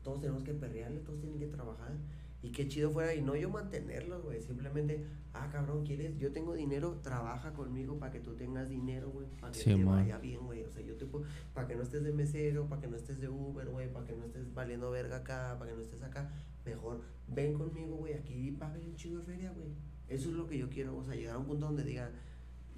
todos 0.04 0.22
tenemos 0.22 0.44
que 0.44 0.54
perrearle, 0.54 1.00
todos 1.02 1.20
tienen 1.20 1.40
que 1.40 1.48
trabajar, 1.48 1.94
y 2.42 2.52
qué 2.52 2.68
chido 2.68 2.92
fuera, 2.92 3.14
y 3.16 3.22
no 3.22 3.36
yo 3.36 3.50
mantenerlos, 3.50 4.24
güey. 4.24 4.42
Simplemente, 4.42 5.06
ah, 5.34 5.50
cabrón, 5.52 5.84
¿quieres? 5.84 6.18
Yo 6.20 6.32
tengo 6.32 6.54
dinero, 6.54 7.00
trabaja 7.02 7.54
conmigo 7.54 7.98
para 7.98 8.12
que 8.12 8.20
tú 8.20 8.36
tengas 8.36 8.70
dinero, 8.70 9.10
güey. 9.10 9.28
Para 9.42 9.52
que 9.52 9.64
te 9.64 9.84
vaya 9.84 10.20
bien, 10.20 10.46
güey. 10.46 10.64
O 10.64 10.72
sea, 10.72 10.84
yo 10.84 10.96
te 10.96 11.06
puedo, 11.06 11.26
para 11.54 11.68
que 11.68 11.76
no 11.76 11.82
estés 11.82 12.04
de 12.04 12.14
mesero, 12.14 12.68
para 12.68 12.82
que 12.82 12.88
no 12.88 12.96
estés 12.96 13.20
de 13.20 13.28
Uber, 13.28 13.68
güey. 13.70 13.92
Para 13.92 14.06
que 14.06 14.16
no 14.16 14.24
estés 14.24 14.54
valiendo 14.54 14.92
verga 14.92 15.18
acá, 15.18 15.56
para 15.58 15.72
que 15.72 15.78
no 15.78 15.84
estés 15.84 16.04
acá. 16.04 16.32
Mejor, 16.64 17.02
ven 17.28 17.54
conmigo, 17.56 17.96
güey. 17.96 18.14
Aquí 18.14 18.52
va 18.52 18.68
a 18.68 18.70
haber 18.70 18.84
un 18.86 18.96
chido 18.96 19.20
de 19.20 19.26
feria, 19.26 19.52
güey. 19.52 19.70
Eso 20.08 20.30
es 20.30 20.36
lo 20.36 20.48
que 20.48 20.58
yo 20.58 20.70
quiero, 20.70 20.96
o 20.96 21.04
sea, 21.04 21.16
llegar 21.16 21.36
a 21.36 21.40
un 21.40 21.46
punto 21.46 21.66
donde 21.66 21.84
digan, 21.84 22.12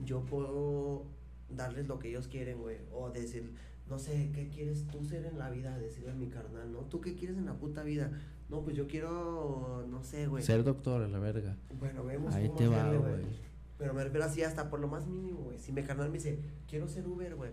yo 0.04 0.26
puedo 0.26 1.06
darles 1.50 1.88
lo 1.88 2.00
que 2.00 2.10
ellos 2.10 2.28
quieren, 2.28 2.60
güey. 2.60 2.78
O 2.94 3.10
decir, 3.10 3.54
no 3.90 4.00
sé, 4.00 4.32
¿qué 4.34 4.50
quieres 4.50 4.88
tú 4.88 5.04
ser 5.04 5.26
en 5.26 5.38
la 5.38 5.50
vida? 5.50 5.78
Decirle 5.78 6.12
a 6.12 6.16
mi 6.16 6.28
carnal, 6.28 6.72
¿no? 6.72 6.80
¿Tú 6.82 7.02
qué 7.02 7.16
quieres 7.16 7.38
en 7.38 7.46
la 7.46 7.56
puta 7.56 7.84
vida? 7.84 8.12
No, 8.50 8.64
pues 8.64 8.76
yo 8.76 8.88
quiero, 8.88 9.86
no 9.90 10.04
sé, 10.04 10.28
güey. 10.28 10.44
Ser 10.44 10.64
doctor, 10.64 11.04
a 11.04 11.08
la 11.08 11.20
verga. 11.20 11.56
Bueno, 11.80 12.04
vemos 12.04 12.34
Ahí 12.34 12.50
te 12.56 12.68
va, 12.68 12.92
güey. 12.92 13.24
Pero 13.78 13.94
me 13.94 14.04
refiero 14.04 14.26
así 14.26 14.44
hasta 14.44 14.70
por 14.70 14.80
lo 14.80 14.88
más 14.88 15.08
mínimo, 15.08 15.40
güey. 15.40 15.60
Si 15.60 15.72
mi 15.72 15.84
carnal 15.84 16.10
me 16.10 16.18
dice, 16.18 16.40
quiero 16.68 16.88
ser 16.88 17.08
Uber, 17.08 17.36
güey. 17.36 17.52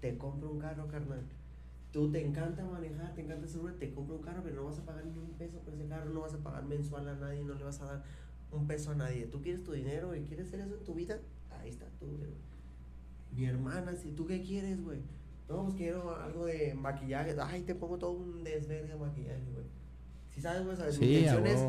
Te 0.00 0.16
compro 0.18 0.50
un 0.50 0.58
carro, 0.58 0.88
carnal. 0.88 1.22
tú 1.92 2.10
te 2.10 2.24
encanta 2.24 2.64
manejar, 2.64 3.14
te 3.14 3.22
encanta 3.22 3.46
hacer 3.46 3.60
te 3.78 3.92
compra 3.92 4.16
un 4.16 4.22
carro, 4.22 4.42
pero 4.42 4.56
no 4.56 4.64
vas 4.64 4.78
a 4.78 4.84
pagar 4.84 5.06
ni 5.06 5.18
un 5.18 5.30
peso 5.38 5.58
por 5.60 5.74
ese 5.74 5.86
carro, 5.86 6.10
no 6.10 6.20
vas 6.20 6.34
a 6.34 6.38
pagar 6.38 6.64
mensual 6.64 7.08
a 7.08 7.14
nadie, 7.14 7.42
no 7.44 7.54
le 7.54 7.64
vas 7.64 7.80
a 7.80 7.86
dar 7.86 8.04
un 8.50 8.66
peso 8.66 8.90
a 8.90 8.94
nadie. 8.94 9.26
Tú 9.26 9.40
quieres 9.40 9.62
tu 9.62 9.72
dinero 9.72 10.14
y 10.14 10.22
quieres 10.22 10.48
hacer 10.48 10.60
eso 10.60 10.74
en 10.74 10.84
tu 10.84 10.94
vida, 10.94 11.20
ahí 11.60 11.70
está 11.70 11.86
tú, 11.98 12.06
güey. 12.06 12.30
Mi 13.32 13.44
hermana, 13.44 13.94
si 13.94 14.12
tú 14.12 14.26
qué 14.26 14.42
quieres, 14.42 14.82
güey. 14.82 15.00
No, 15.48 15.64
pues 15.64 15.76
quiero 15.76 16.14
algo 16.16 16.46
de 16.46 16.74
maquillaje. 16.74 17.34
Ay, 17.40 17.62
te 17.62 17.74
pongo 17.74 17.98
todo 17.98 18.12
un 18.12 18.44
desvergue 18.44 18.88
de 18.92 18.96
maquillaje, 18.96 19.50
güey. 19.52 19.66
Si 20.30 20.40
sabes, 20.40 20.64
güey, 20.64 20.76
sabes, 20.76 20.98
mi 21.00 21.06
intención 21.06 21.46
es 21.46 21.60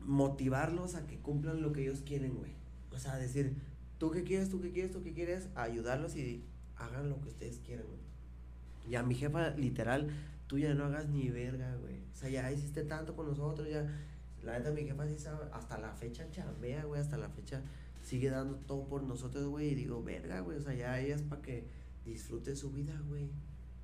motivarlos 0.00 0.94
a 0.94 1.06
que 1.06 1.18
cumplan 1.18 1.62
lo 1.62 1.72
que 1.72 1.82
ellos 1.82 2.00
quieren, 2.00 2.34
güey. 2.36 2.52
O 2.92 2.98
sea, 2.98 3.16
decir, 3.16 3.54
tú 3.98 4.10
qué 4.10 4.24
quieres, 4.24 4.48
tú 4.48 4.60
qué 4.60 4.72
quieres, 4.72 4.90
tú 4.90 5.02
qué 5.02 5.12
quieres, 5.12 5.48
ayudarlos 5.54 6.16
y 6.16 6.44
hagan 6.76 7.08
lo 7.10 7.20
que 7.20 7.28
ustedes 7.28 7.60
quieran, 7.60 7.86
güey. 7.86 8.00
Y 8.88 8.94
a 8.94 9.02
mi 9.02 9.14
jefa, 9.14 9.50
literal, 9.50 10.08
tú 10.46 10.58
ya 10.58 10.74
no 10.74 10.84
hagas 10.84 11.08
ni 11.08 11.28
verga, 11.28 11.76
güey. 11.76 12.00
O 12.12 12.14
sea, 12.14 12.30
ya 12.30 12.50
hiciste 12.50 12.82
tanto 12.84 13.14
con 13.14 13.26
nosotros, 13.26 13.68
ya. 13.68 13.86
La 14.42 14.58
neta, 14.58 14.70
mi 14.70 14.84
jefa 14.84 15.06
sí 15.06 15.18
sabe, 15.18 15.46
hasta 15.52 15.78
la 15.78 15.92
fecha 15.92 16.30
chambea, 16.30 16.84
güey, 16.84 17.00
hasta 17.00 17.16
la 17.18 17.28
fecha 17.28 17.62
sigue 18.02 18.30
dando 18.30 18.56
todo 18.56 18.86
por 18.86 19.02
nosotros, 19.02 19.46
güey. 19.46 19.70
Y 19.70 19.74
digo, 19.74 20.02
verga, 20.02 20.40
güey, 20.40 20.58
o 20.58 20.60
sea, 20.60 20.74
ya 20.74 20.98
ella 21.00 21.14
es 21.14 21.22
para 21.22 21.42
que 21.42 21.68
disfrute 22.04 22.56
su 22.56 22.70
vida, 22.70 23.00
güey. 23.08 23.30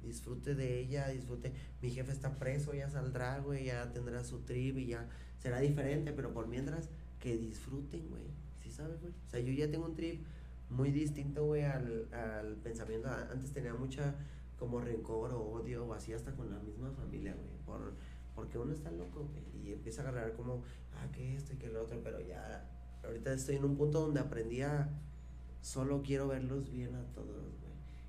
Disfrute 0.03 0.55
de 0.55 0.81
ella, 0.81 1.09
disfrute. 1.09 1.53
Mi 1.83 1.91
jefe 1.91 2.13
está 2.13 2.35
preso, 2.35 2.75
ya 2.75 2.89
saldrá, 2.89 3.41
güey, 3.41 3.65
ya 3.65 3.93
tendrá 3.93 4.25
su 4.25 4.41
trip 4.41 4.79
y 4.79 4.87
ya 4.87 5.09
será 5.39 5.61
diferente, 5.61 6.13
pero 6.13 6.33
por 6.33 6.47
mientras, 6.47 6.89
que 7.21 7.37
disfruten, 7.37 8.09
güey. 8.09 8.25
¿Sí 8.63 8.71
sabes, 8.71 9.01
güey? 9.01 9.13
O 9.13 9.31
sea, 9.31 9.41
yo 9.41 9.53
ya 9.53 9.71
tengo 9.71 9.87
un 9.87 9.95
trip 9.95 10.25
muy 10.71 10.91
distinto, 10.91 11.45
güey, 11.45 11.63
al, 11.65 12.13
al 12.13 12.57
pensamiento. 12.57 13.09
Antes 13.09 13.53
tenía 13.53 13.75
mucha 13.75 14.15
como 14.59 14.81
rencor 14.81 15.33
o 15.33 15.41
odio 15.41 15.85
o 15.87 15.93
así 15.93 16.13
hasta 16.13 16.33
con 16.33 16.51
la 16.51 16.59
misma 16.61 16.91
familia, 16.93 17.35
güey. 17.35 17.49
Por, 17.65 17.95
porque 18.37 18.59
uno 18.59 18.73
está 18.73 18.91
loco, 18.93 19.29
y 19.65 19.73
empieza 19.73 20.03
a 20.03 20.09
agarrar 20.09 20.35
como, 20.35 20.63
ah, 20.95 21.11
que 21.11 21.35
esto 21.35 21.55
y 21.55 21.57
que 21.57 21.69
lo 21.69 21.83
otro, 21.83 22.01
pero 22.05 22.21
ya, 22.21 22.71
ahorita 23.03 23.33
estoy 23.33 23.57
en 23.57 23.65
un 23.65 23.77
punto 23.77 24.01
donde 24.01 24.21
aprendí 24.21 24.61
a, 24.63 24.89
solo 25.63 26.03
quiero 26.03 26.29
verlos 26.29 26.71
bien 26.71 26.95
a 26.95 27.03
todos, 27.13 27.59
güey. 27.61 27.67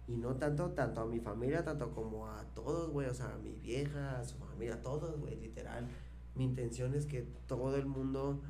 Y 0.08 0.18
no 0.18 0.36
tanto, 0.36 0.72
tanto 0.72 1.02
a 1.02 1.06
mi 1.06 1.20
familia, 1.20 1.64
tanto 1.64 1.92
como 1.92 2.28
a 2.28 2.44
todos, 2.54 2.92
güey, 2.92 3.08
o 3.08 3.14
sea, 3.14 3.34
a 3.34 3.38
mi 3.38 3.56
vieja, 3.56 4.20
a 4.20 4.24
su 4.24 4.38
familia, 4.38 4.76
a 4.76 4.82
todos, 4.84 5.20
güey, 5.20 5.36
literal. 5.38 5.88
Mi 6.36 6.44
intención 6.44 6.94
es 6.94 7.06
que 7.06 7.24
todo 7.48 7.76
el 7.78 7.88
mundo 7.88 8.42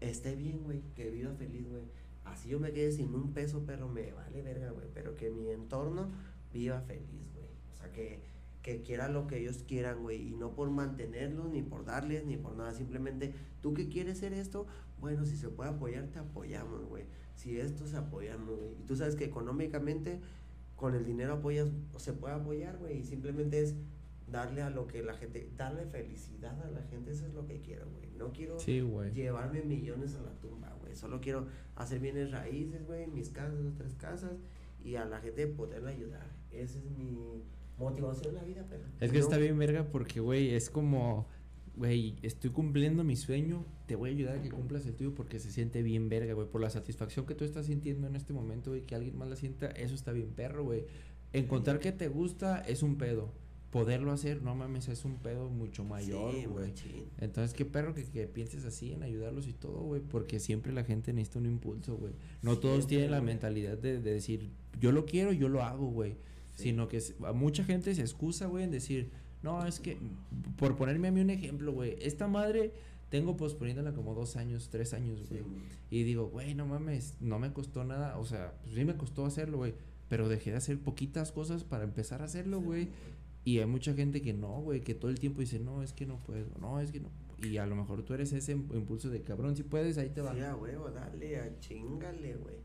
esté 0.00 0.34
bien, 0.34 0.64
güey, 0.64 0.80
que 0.94 1.10
viva 1.10 1.32
feliz, 1.34 1.68
güey. 1.68 1.84
Así 2.24 2.48
yo 2.48 2.58
me 2.58 2.72
quede 2.72 2.90
sin 2.90 3.14
un 3.14 3.32
peso, 3.32 3.62
pero 3.66 3.88
me 3.88 4.12
vale 4.12 4.42
verga, 4.42 4.70
güey. 4.70 4.86
Pero 4.92 5.14
que 5.14 5.30
mi 5.30 5.50
entorno 5.50 6.10
viva 6.52 6.80
feliz, 6.80 7.32
güey. 7.34 7.46
O 7.72 7.76
sea, 7.76 7.92
que, 7.92 8.20
que 8.66 8.82
quiera 8.82 9.08
lo 9.08 9.28
que 9.28 9.38
ellos 9.38 9.62
quieran, 9.62 10.02
güey. 10.02 10.30
Y 10.30 10.34
no 10.34 10.56
por 10.56 10.68
mantenerlos, 10.70 11.48
ni 11.48 11.62
por 11.62 11.84
darles, 11.84 12.26
ni 12.26 12.36
por 12.36 12.56
nada. 12.56 12.74
Simplemente, 12.74 13.32
¿tú 13.60 13.74
qué 13.74 13.88
quieres 13.88 14.18
ser 14.18 14.32
esto? 14.32 14.66
Bueno, 14.98 15.24
si 15.24 15.36
se 15.36 15.48
puede 15.48 15.70
apoyar, 15.70 16.08
te 16.08 16.18
apoyamos, 16.18 16.84
güey. 16.86 17.04
Si 17.36 17.60
esto 17.60 17.86
se 17.86 17.96
apoyamos, 17.96 18.58
güey. 18.58 18.72
Y 18.80 18.82
tú 18.84 18.96
sabes 18.96 19.14
que 19.14 19.24
económicamente, 19.24 20.20
con 20.74 20.96
el 20.96 21.04
dinero 21.04 21.34
apoyas, 21.34 21.68
se 21.96 22.12
puede 22.12 22.34
apoyar, 22.34 22.76
güey. 22.78 22.98
Y 22.98 23.04
simplemente 23.04 23.62
es 23.62 23.76
darle 24.26 24.62
a 24.62 24.70
lo 24.70 24.88
que 24.88 25.00
la 25.00 25.14
gente, 25.14 25.48
darle 25.56 25.86
felicidad 25.86 26.60
a 26.60 26.68
la 26.68 26.82
gente, 26.82 27.12
eso 27.12 27.24
es 27.24 27.34
lo 27.34 27.46
que 27.46 27.60
quiero, 27.60 27.88
güey. 27.88 28.10
No 28.18 28.32
quiero 28.32 28.58
llevarme 29.12 29.62
millones 29.62 30.16
a 30.16 30.22
la 30.22 30.32
tumba, 30.40 30.76
güey. 30.80 30.96
Solo 30.96 31.20
quiero 31.20 31.46
hacer 31.76 32.00
bienes 32.00 32.32
raíces, 32.32 32.84
güey, 32.84 33.06
mis 33.06 33.30
casas, 33.30 33.62
dos, 33.62 33.74
tres 33.76 33.94
casas, 33.94 34.32
y 34.82 34.96
a 34.96 35.04
la 35.04 35.20
gente 35.20 35.46
poderla 35.46 35.90
ayudar. 35.90 36.34
Esa 36.50 36.80
es 36.80 36.90
mi 36.90 37.44
motivación 37.78 38.28
en 38.28 38.34
la 38.34 38.44
vida, 38.44 38.66
pero. 38.68 38.84
Es 39.00 39.12
que 39.12 39.18
está 39.18 39.36
bien, 39.38 39.58
verga, 39.58 39.84
porque, 39.90 40.20
güey, 40.20 40.54
es 40.54 40.70
como, 40.70 41.26
güey, 41.76 42.16
estoy 42.22 42.50
cumpliendo 42.50 43.04
mi 43.04 43.16
sueño, 43.16 43.64
te 43.86 43.96
voy 43.96 44.10
a 44.10 44.12
ayudar 44.12 44.38
a 44.38 44.42
que 44.42 44.50
cumplas 44.50 44.86
el 44.86 44.94
tuyo 44.94 45.14
porque 45.14 45.38
se 45.38 45.50
siente 45.50 45.82
bien, 45.82 46.08
verga, 46.08 46.34
güey. 46.34 46.48
Por 46.48 46.60
la 46.60 46.70
satisfacción 46.70 47.26
que 47.26 47.34
tú 47.34 47.44
estás 47.44 47.66
sintiendo 47.66 48.06
en 48.06 48.16
este 48.16 48.32
momento, 48.32 48.70
güey, 48.70 48.82
que 48.82 48.94
alguien 48.94 49.16
más 49.16 49.28
la 49.28 49.36
sienta, 49.36 49.66
eso 49.68 49.94
está 49.94 50.12
bien, 50.12 50.30
perro, 50.30 50.64
güey. 50.64 50.84
Encontrar 51.32 51.80
que 51.80 51.92
te 51.92 52.08
gusta 52.08 52.60
es 52.60 52.82
un 52.82 52.96
pedo 52.96 53.32
poderlo 53.76 54.10
hacer, 54.12 54.42
no 54.42 54.54
mames, 54.54 54.88
es 54.88 55.04
un 55.04 55.16
pedo 55.16 55.50
mucho 55.50 55.84
mayor, 55.84 56.34
güey. 56.48 56.72
Entonces, 57.18 57.52
qué 57.52 57.66
perro 57.66 57.92
que, 57.94 58.04
que, 58.04 58.26
pienses 58.26 58.64
así 58.64 58.92
en 58.92 59.02
ayudarlos 59.02 59.46
y 59.48 59.52
todo, 59.52 59.82
güey, 59.82 60.00
porque 60.00 60.40
siempre 60.40 60.72
la 60.72 60.82
gente 60.82 61.12
necesita 61.12 61.40
un 61.40 61.46
impulso, 61.46 61.96
güey. 61.96 62.14
No 62.40 62.58
todos 62.58 62.86
tienen 62.86 63.10
la 63.10 63.20
mentalidad 63.20 63.76
de, 63.76 64.00
de, 64.00 64.14
decir, 64.14 64.50
yo 64.80 64.92
lo 64.92 65.04
quiero, 65.04 65.30
yo 65.32 65.50
lo 65.50 65.62
hago, 65.62 65.88
güey. 65.88 66.16
Sino 66.56 66.88
que 66.88 67.00
a 67.24 67.32
mucha 67.32 67.62
gente 67.62 67.94
se 67.94 68.00
excusa, 68.00 68.46
güey, 68.46 68.64
en 68.64 68.72
decir, 68.72 69.10
no, 69.42 69.64
es 69.64 69.78
que, 69.78 69.96
por 70.56 70.76
ponerme 70.76 71.08
a 71.08 71.12
mí 71.12 71.20
un 71.20 71.30
ejemplo, 71.30 71.72
güey, 71.72 71.96
esta 72.00 72.26
madre 72.26 72.72
tengo 73.10 73.36
posponiéndola 73.36 73.92
como 73.92 74.14
dos 74.14 74.36
años, 74.36 74.68
tres 74.70 74.92
años, 74.92 75.28
güey. 75.28 75.42
y 75.90 76.02
digo, 76.02 76.28
güey, 76.28 76.54
no 76.54 76.66
mames, 76.66 77.14
no 77.20 77.38
me 77.38 77.52
costó 77.52 77.84
nada, 77.84 78.18
o 78.18 78.24
sea, 78.24 78.54
pues 78.62 78.74
sí 78.74 78.84
me 78.84 78.96
costó 78.96 79.24
hacerlo, 79.24 79.58
güey. 79.58 79.74
Pero 80.08 80.28
dejé 80.28 80.50
de 80.50 80.56
hacer 80.56 80.78
poquitas 80.78 81.32
cosas 81.32 81.64
para 81.64 81.84
empezar 81.84 82.22
a 82.22 82.24
hacerlo, 82.24 82.60
güey. 82.60 82.88
Y 83.44 83.58
hay 83.58 83.66
mucha 83.66 83.94
gente 83.94 84.22
que 84.22 84.32
no, 84.32 84.60
güey, 84.60 84.80
que 84.80 84.94
todo 84.94 85.10
el 85.10 85.20
tiempo 85.20 85.40
dice, 85.40 85.60
no, 85.60 85.82
es 85.82 85.92
que 85.92 86.06
no 86.06 86.18
puedo, 86.24 86.46
no, 86.60 86.80
es 86.80 86.90
que 86.90 87.00
no. 87.00 87.10
Y 87.42 87.58
a 87.58 87.66
lo 87.66 87.76
mejor 87.76 88.02
tú 88.02 88.14
eres 88.14 88.32
ese 88.32 88.52
impulso 88.52 89.10
de 89.10 89.22
cabrón, 89.22 89.56
si 89.56 89.62
puedes, 89.62 89.98
ahí 89.98 90.08
te 90.10 90.20
va. 90.20 90.34
Sí, 90.34 90.40
a 90.40 90.56
huevo, 90.56 90.90
dale, 90.90 91.38
a 91.38 91.58
chingale, 91.60 92.36
güey. 92.36 92.56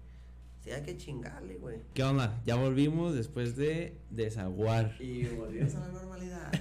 Sí, 0.64 0.70
hay 0.70 0.84
que 0.84 0.96
chingarle, 0.96 1.56
güey. 1.58 1.80
¿Qué 1.96 2.04
onda? 2.04 2.40
Ya 2.46 2.56
volvimos 2.56 3.16
después 3.16 3.56
de 3.56 3.98
desaguar. 4.12 4.96
Y 5.00 5.26
volvimos 5.30 5.74
a 5.74 5.80
la 5.80 5.88
normalidad. 5.88 6.52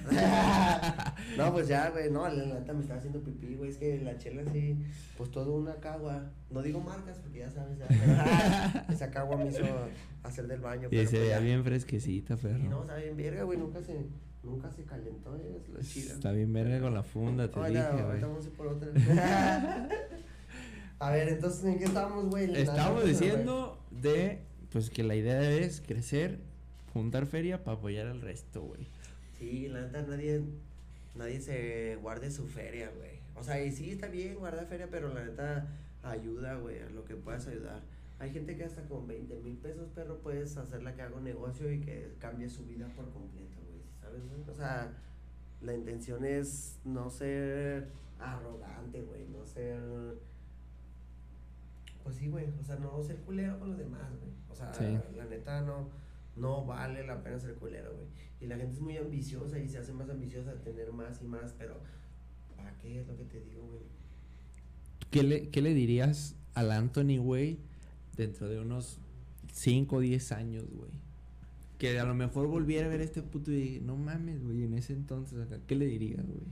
no, 1.37 1.53
pues 1.53 1.67
ya, 1.67 1.91
güey, 1.91 2.09
no, 2.09 2.27
la 2.27 2.45
neta 2.45 2.73
me 2.73 2.81
está 2.81 2.95
haciendo 2.95 3.21
pipí, 3.21 3.53
güey. 3.53 3.69
Es 3.69 3.77
que 3.77 3.99
la 3.99 4.17
chela 4.17 4.41
sí, 4.51 4.75
pues 5.17 5.29
todo 5.29 5.53
una 5.53 5.75
cagua. 5.75 6.31
No 6.49 6.63
digo 6.63 6.79
marcas 6.79 7.19
porque 7.19 7.39
ya 7.39 7.51
sabes, 7.51 7.77
ya, 7.77 8.87
esa 8.89 9.11
cagua 9.11 9.37
me 9.37 9.49
hizo 9.49 9.61
hacer 10.23 10.47
del 10.47 10.61
baño. 10.61 10.87
Y 10.89 10.95
se 10.95 11.03
pues 11.03 11.11
veía 11.11 11.39
bien 11.39 11.63
fresquecita, 11.63 12.37
perro. 12.37 12.57
Y 12.57 12.69
no, 12.69 12.81
está 12.81 12.95
bien 12.95 13.15
verga, 13.15 13.43
güey, 13.43 13.59
nunca 13.59 13.83
se, 13.83 14.07
nunca 14.41 14.71
se 14.71 14.83
calentó, 14.83 15.35
es 15.35 15.69
lo 15.69 15.79
chido. 15.83 16.15
Está 16.15 16.31
bien 16.31 16.51
verga 16.51 16.81
con 16.81 16.95
la 16.95 17.03
funda, 17.03 17.51
te 17.51 17.59
dije, 17.69 18.03
güey. 18.03 18.19
vamos 18.19 18.45
a 18.45 18.47
ir 18.47 18.53
por 18.53 18.65
otra. 18.65 18.89
a 20.99 21.11
ver, 21.11 21.29
entonces, 21.29 21.63
¿en 21.65 21.77
qué 21.77 21.85
estábamos, 21.85 22.31
güey? 22.31 22.51
Estábamos 22.55 23.05
diciendo 23.05 23.77
de, 23.91 24.39
pues, 24.71 24.89
que 24.89 25.03
la 25.03 25.15
idea 25.15 25.51
es 25.51 25.81
crecer, 25.81 26.39
juntar 26.93 27.25
feria 27.25 27.63
para 27.63 27.77
apoyar 27.77 28.07
al 28.07 28.21
resto, 28.21 28.61
güey. 28.61 28.87
Sí, 29.37 29.67
la 29.67 29.81
neta, 29.81 30.03
nadie, 30.03 30.41
nadie 31.15 31.41
se 31.41 31.97
guarde 32.01 32.31
su 32.31 32.47
feria, 32.47 32.91
güey. 32.97 33.19
O 33.35 33.43
sea, 33.43 33.63
y 33.63 33.71
sí 33.71 33.91
está 33.91 34.07
bien 34.07 34.35
guardar 34.35 34.67
feria, 34.67 34.87
pero 34.89 35.13
la 35.13 35.23
neta 35.23 35.67
ayuda, 36.03 36.55
güey, 36.55 36.79
a 36.79 36.89
lo 36.89 37.05
que 37.05 37.15
puedas 37.15 37.47
ayudar. 37.47 37.81
Hay 38.19 38.31
gente 38.31 38.55
que 38.55 38.63
hasta 38.63 38.83
con 38.83 39.07
20 39.07 39.39
mil 39.39 39.57
pesos, 39.57 39.89
perro, 39.95 40.19
puedes 40.19 40.55
hacerla 40.57 40.93
que 40.93 41.01
haga 41.01 41.15
un 41.15 41.23
negocio 41.23 41.71
y 41.71 41.79
que 41.79 42.11
cambie 42.19 42.49
su 42.49 42.63
vida 42.65 42.87
por 42.95 43.09
completo, 43.09 43.57
güey. 43.67 43.81
¿Sabes, 43.99 44.21
güey? 44.27 44.41
O 44.47 44.53
sea, 44.53 44.93
la 45.61 45.73
intención 45.73 46.23
es 46.23 46.77
no 46.85 47.09
ser 47.09 47.87
arrogante, 48.19 49.01
güey. 49.01 49.25
No 49.27 49.43
ser. 49.45 49.79
Pues 52.11 52.19
sí, 52.19 52.27
güey. 52.27 52.45
O 52.59 52.63
sea, 52.63 52.75
no 52.75 53.01
ser 53.01 53.15
culero 53.21 53.57
con 53.57 53.69
los 53.69 53.77
demás, 53.77 54.09
güey. 54.19 54.33
O 54.49 54.53
sea, 54.55 54.73
la 55.15 55.25
neta 55.25 55.61
no, 55.61 55.89
no 56.35 56.65
vale 56.65 57.05
la 57.05 57.23
pena 57.23 57.39
ser 57.39 57.55
culero, 57.55 57.95
güey. 57.95 58.07
Y 58.41 58.47
la 58.47 58.57
gente 58.57 58.73
es 58.73 58.81
muy 58.81 58.97
ambiciosa 58.97 59.57
y 59.59 59.69
se 59.69 59.77
hace 59.77 59.93
más 59.93 60.09
ambiciosa 60.09 60.53
de 60.53 60.59
tener 60.59 60.91
más 60.91 61.21
y 61.21 61.25
más, 61.25 61.55
pero 61.57 61.79
¿para 62.57 62.77
qué 62.79 62.99
es 62.99 63.07
lo 63.07 63.15
que 63.15 63.23
te 63.23 63.39
digo, 63.39 63.65
güey? 63.65 63.83
¿Qué 65.09 65.23
le, 65.23 65.49
¿Qué 65.51 65.61
le 65.61 65.73
dirías 65.73 66.35
al 66.53 66.71
Anthony, 66.71 67.17
güey? 67.17 67.59
dentro 68.17 68.49
de 68.49 68.59
unos 68.59 68.99
5 69.53 69.95
o 69.95 69.99
10 70.01 70.31
años, 70.33 70.65
güey. 70.69 70.91
Que 71.77 71.97
a 71.97 72.03
lo 72.03 72.13
mejor 72.13 72.47
volviera 72.47 72.87
a 72.87 72.89
ver 72.89 72.99
este 72.99 73.21
puto 73.21 73.53
y 73.53 73.79
no 73.79 73.95
mames, 73.95 74.43
güey, 74.43 74.63
en 74.63 74.73
ese 74.73 74.91
entonces, 74.91 75.39
acá, 75.39 75.59
¿qué 75.65 75.75
le 75.75 75.85
dirías, 75.85 76.25
güey? 76.25 76.43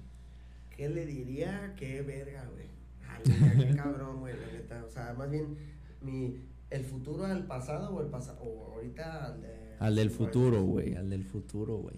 ¿Qué 0.75 0.87
le 0.87 1.05
diría? 1.05 1.75
Qué 1.77 2.01
verga, 2.01 2.49
güey. 2.53 2.78
Cabrón, 3.75 4.19
güey, 4.19 4.33
la 4.39 4.51
neta. 4.51 4.83
O 4.85 4.89
sea, 4.89 5.13
más 5.13 5.29
bien, 5.29 5.57
mi, 6.01 6.37
el 6.69 6.85
futuro 6.85 7.25
al 7.25 7.45
pasado 7.45 7.95
o 7.95 8.01
el 8.01 8.07
pasado, 8.07 8.41
o 8.41 8.73
ahorita 8.73 9.25
al 9.25 9.41
de... 9.41 9.75
Al 9.79 9.95
del 9.95 10.09
futuro, 10.09 10.63
güey, 10.63 10.95
al 10.95 11.09
del 11.09 11.23
futuro, 11.23 11.77
güey. 11.77 11.95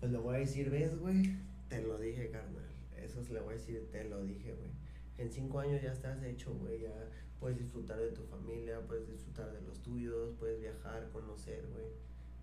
Pues 0.00 0.12
le 0.12 0.18
voy 0.18 0.36
a 0.36 0.38
decir, 0.38 0.70
¿ves, 0.70 0.98
güey? 0.98 1.36
Te 1.68 1.82
lo 1.82 1.98
dije, 1.98 2.30
carnal. 2.30 2.62
Eso 2.96 3.20
le 3.32 3.40
voy 3.40 3.54
a 3.54 3.56
decir, 3.56 3.88
te 3.90 4.04
lo 4.04 4.22
dije, 4.22 4.54
güey. 4.54 4.70
En 5.18 5.30
cinco 5.30 5.60
años 5.60 5.82
ya 5.82 5.92
estás 5.92 6.22
hecho, 6.22 6.54
güey, 6.54 6.80
ya 6.82 7.08
puedes 7.38 7.58
disfrutar 7.58 7.98
de 7.98 8.10
tu 8.10 8.22
familia, 8.22 8.80
puedes 8.86 9.08
disfrutar 9.08 9.52
de 9.52 9.60
los 9.62 9.82
tuyos, 9.82 10.34
puedes 10.38 10.60
viajar, 10.60 11.08
conocer, 11.12 11.66
güey. 11.72 11.86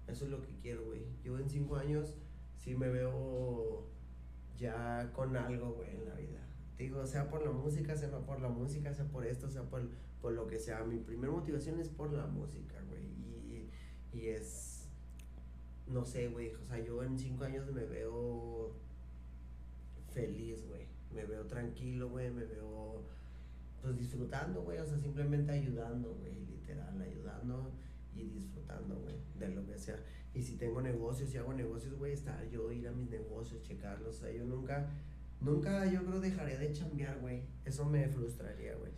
Eso 0.08 0.26
es 0.26 0.32
lo 0.32 0.42
que 0.42 0.54
quiero, 0.62 0.86
güey. 0.86 1.02
Yo 1.24 1.40
en 1.40 1.50
cinco 1.50 1.78
años 1.78 2.16
sí 2.58 2.76
me 2.76 2.90
veo 2.90 3.88
ya 4.58 5.10
con 5.14 5.36
algo, 5.38 5.74
güey, 5.74 5.90
en 5.96 6.06
la 6.06 6.16
vida. 6.16 6.49
Digo, 6.80 7.06
sea 7.06 7.30
por 7.30 7.46
la 7.46 7.52
música, 7.52 7.96
sea 7.96 8.10
por 8.10 8.42
la 8.42 8.50
música, 8.50 8.94
sea 8.94 9.06
por 9.06 9.26
esto, 9.26 9.52
sea 9.52 9.64
por, 9.64 9.88
por 10.22 10.34
lo 10.34 10.48
que 10.48 10.58
sea. 10.58 10.84
Mi 10.84 10.98
primera 10.98 11.32
motivación 11.32 11.80
es 11.80 11.90
por 11.90 12.12
la 12.12 12.26
música, 12.26 12.82
güey. 12.90 13.04
Y, 13.04 13.70
y 14.18 14.30
es 14.30 14.80
no 15.90 16.06
sé, 16.06 16.28
güey, 16.28 16.54
o 16.54 16.64
sea, 16.66 16.80
yo 16.80 17.04
en 17.04 17.18
cinco 17.18 17.44
años 17.44 17.72
me 17.72 17.84
veo 17.84 18.72
feliz, 20.14 20.66
güey. 20.68 20.88
Me 21.14 21.26
veo 21.26 21.46
tranquilo, 21.48 22.10
güey, 22.10 22.30
me 22.30 22.46
veo 22.46 23.04
pues 23.82 23.98
disfrutando, 23.98 24.62
güey, 24.62 24.78
o 24.78 24.86
sea, 24.86 24.98
simplemente 25.00 25.52
ayudando, 25.52 26.14
güey, 26.16 26.46
literal, 26.46 27.02
ayudando 27.02 27.72
y 28.14 28.30
disfrutando, 28.30 29.00
güey, 29.00 29.16
de 29.40 29.48
lo 29.50 29.66
que 29.66 29.78
sea. 29.78 29.98
Y 30.34 30.44
si 30.44 30.58
tengo 30.58 30.82
negocios, 30.82 31.30
si 31.30 31.38
hago 31.38 31.54
negocios, 31.54 31.98
güey, 31.98 32.14
estar 32.14 32.48
yo, 32.50 32.72
ir 32.72 32.88
a 32.88 32.92
mis 32.92 33.10
negocios, 33.10 33.64
checarlos, 33.64 34.18
o 34.18 34.20
sea, 34.20 34.32
yo 34.32 34.46
nunca, 34.46 34.92
nunca, 35.42 35.86
yo 35.86 36.06
creo, 36.06 36.20
dejaría 36.20 36.58
de 36.58 36.72
chambear, 36.72 37.20
güey. 37.20 37.44
Eso 37.66 37.86
me 37.86 38.08
frustraría, 38.08 38.76
güey. 38.76 38.92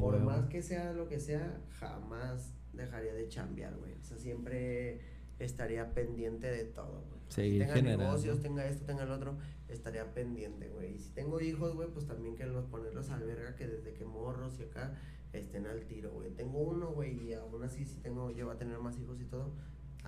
Por 0.00 0.20
más 0.20 0.46
que 0.46 0.62
sea 0.62 0.92
lo 0.92 1.08
que 1.08 1.20
sea, 1.20 1.60
jamás 1.78 2.54
dejaría 2.72 3.14
de 3.14 3.28
chambear, 3.28 3.74
güey. 3.76 3.94
O 3.94 4.02
sea, 4.02 4.18
siempre 4.18 5.00
estaría 5.38 5.92
pendiente 5.92 6.46
de 6.46 6.64
todo, 6.64 7.04
güey. 7.08 7.20
si 7.28 7.58
tenga 7.58 7.80
negocios, 7.82 8.40
tenga 8.40 8.66
esto, 8.66 8.84
tenga 8.84 9.04
el 9.04 9.10
otro, 9.10 9.36
estaría 9.68 10.12
pendiente, 10.14 10.68
güey. 10.68 10.94
Y 10.94 10.98
si 10.98 11.10
tengo 11.10 11.40
hijos, 11.40 11.74
güey, 11.74 11.88
pues 11.90 12.06
también 12.06 12.36
que 12.36 12.46
los 12.46 12.66
ponerlos 12.66 13.10
al 13.10 13.24
verga, 13.24 13.54
que 13.56 13.66
desde 13.66 13.92
que 13.92 14.04
morros 14.04 14.58
y 14.60 14.64
acá 14.64 14.94
estén 15.32 15.66
al 15.66 15.84
tiro, 15.86 16.12
güey. 16.12 16.30
Tengo 16.30 16.60
uno, 16.60 16.92
güey, 16.92 17.28
y 17.28 17.34
aún 17.34 17.62
así 17.62 17.84
si 17.84 17.98
tengo, 17.98 18.30
yo 18.30 18.50
a 18.50 18.56
tener 18.56 18.78
más 18.78 18.98
hijos 18.98 19.20
y 19.20 19.24
todo, 19.24 19.52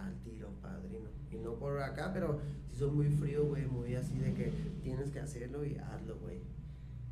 al 0.07 0.19
tiro, 0.21 0.51
padrino. 0.61 1.11
Y 1.31 1.37
no 1.37 1.55
por 1.55 1.81
acá, 1.81 2.13
pero 2.13 2.41
si 2.71 2.77
son 2.77 2.95
muy 2.97 3.09
frío, 3.09 3.47
güey, 3.47 3.67
muy 3.67 3.95
así 3.95 4.19
de 4.19 4.35
que 4.35 4.53
tienes 4.83 5.11
que 5.11 5.21
hacerlo 5.21 5.65
y 5.65 5.77
hazlo, 5.77 6.19
güey. 6.19 6.41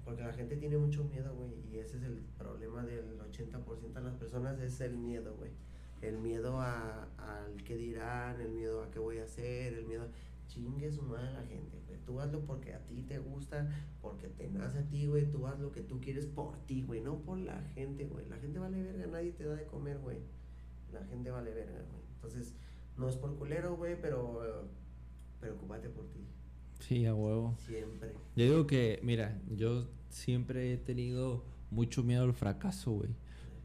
Porque 0.04 0.22
la 0.22 0.32
gente 0.32 0.56
tiene 0.56 0.78
mucho 0.78 1.04
miedo, 1.04 1.34
güey, 1.34 1.52
y 1.68 1.78
ese 1.78 1.96
es 1.96 2.04
el 2.04 2.18
problema 2.38 2.84
del 2.84 3.18
80% 3.18 3.92
de 3.92 4.00
las 4.00 4.14
personas, 4.14 4.60
es 4.60 4.80
el 4.80 4.96
miedo, 4.96 5.34
güey. 5.36 5.50
El 6.00 6.18
miedo 6.18 6.60
a, 6.60 7.08
al 7.18 7.62
que 7.64 7.76
dirán, 7.76 8.40
el 8.40 8.52
miedo 8.52 8.82
a 8.82 8.90
qué 8.90 8.98
voy 8.98 9.18
a 9.18 9.24
hacer, 9.24 9.74
el 9.74 9.86
miedo... 9.86 10.08
Chingue 10.48 10.92
su 10.92 11.02
madre 11.02 11.32
la 11.32 11.42
gente, 11.42 11.80
güey. 11.86 11.98
Tú 12.04 12.20
hazlo 12.20 12.40
porque 12.46 12.72
a 12.72 12.78
ti 12.86 13.02
te 13.02 13.18
gusta, 13.18 13.68
porque 14.00 14.28
te 14.28 14.48
nace 14.48 14.78
a 14.78 14.88
ti, 14.88 15.06
güey. 15.06 15.28
Tú 15.30 15.46
haz 15.46 15.58
lo 15.58 15.72
que 15.72 15.82
tú 15.82 16.00
quieres 16.00 16.26
por 16.26 16.56
ti, 16.66 16.82
güey, 16.82 17.00
no 17.00 17.18
por 17.18 17.38
la 17.38 17.60
gente, 17.74 18.06
güey. 18.06 18.28
La 18.28 18.38
gente 18.38 18.58
vale 18.58 18.82
verga, 18.82 19.06
nadie 19.06 19.32
te 19.32 19.44
da 19.44 19.56
de 19.56 19.66
comer, 19.66 19.98
güey. 19.98 20.18
La 20.92 21.04
gente 21.04 21.30
vale 21.30 21.52
verga, 21.52 21.82
güey. 21.90 22.04
Entonces, 22.14 22.54
no 22.98 23.08
es 23.08 23.16
por 23.16 23.36
culero, 23.36 23.76
güey, 23.76 24.00
pero 24.00 24.68
preocúpate 25.40 25.88
por 25.88 26.06
ti. 26.08 26.20
Sí, 26.80 27.06
a 27.06 27.14
huevo. 27.14 27.56
Siempre. 27.58 28.12
Yo 28.36 28.44
digo 28.44 28.66
que, 28.66 29.00
mira, 29.02 29.40
yo 29.48 29.88
siempre 30.08 30.72
he 30.72 30.76
tenido 30.76 31.44
mucho 31.70 32.02
miedo 32.02 32.24
al 32.24 32.34
fracaso, 32.34 32.92
güey. 32.92 33.10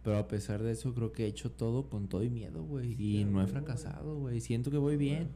Pero 0.04 0.18
a 0.18 0.28
pesar 0.28 0.64
de 0.64 0.72
eso, 0.72 0.94
creo 0.94 1.12
que 1.12 1.26
he 1.26 1.28
hecho 1.28 1.52
todo 1.52 1.88
con 1.90 2.08
todo 2.08 2.24
y 2.24 2.30
miedo, 2.30 2.64
güey. 2.64 2.96
y 2.98 3.24
no 3.26 3.42
he 3.42 3.48
fracasado, 3.48 4.18
güey. 4.18 4.40
Siento 4.42 4.72
que 4.72 4.78
voy 4.78 4.98
bien. 4.98 5.30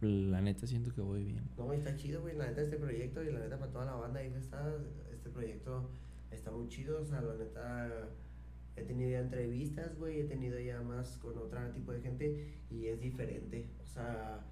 La 0.00 0.40
neta, 0.40 0.66
siento 0.66 0.94
que 0.94 1.00
voy 1.00 1.24
bien. 1.24 1.50
No, 1.56 1.72
está 1.72 1.96
chido, 1.96 2.20
güey. 2.20 2.36
La 2.36 2.46
neta, 2.46 2.62
este 2.62 2.76
proyecto 2.76 3.22
y 3.22 3.32
la 3.32 3.40
neta, 3.40 3.58
para 3.58 3.72
toda 3.72 3.84
la 3.86 3.94
banda 3.94 4.20
ahí 4.20 4.32
está. 4.36 4.76
Este 5.10 5.30
proyecto 5.30 5.90
está 6.30 6.50
muy 6.52 6.68
chido. 6.68 7.00
O 7.00 7.04
sea, 7.06 7.20
la 7.20 7.34
neta 7.34 8.08
he 8.76 8.84
tenido 8.84 9.10
ya 9.10 9.20
entrevistas, 9.20 9.96
güey, 9.98 10.20
he 10.20 10.24
tenido 10.24 10.58
ya 10.60 10.80
más 10.82 11.16
con 11.18 11.36
otro 11.38 11.58
tipo 11.72 11.92
de 11.92 12.00
gente 12.00 12.54
y 12.70 12.86
es 12.86 13.00
diferente. 13.00 13.70
O 13.82 13.86
sea, 13.86 14.44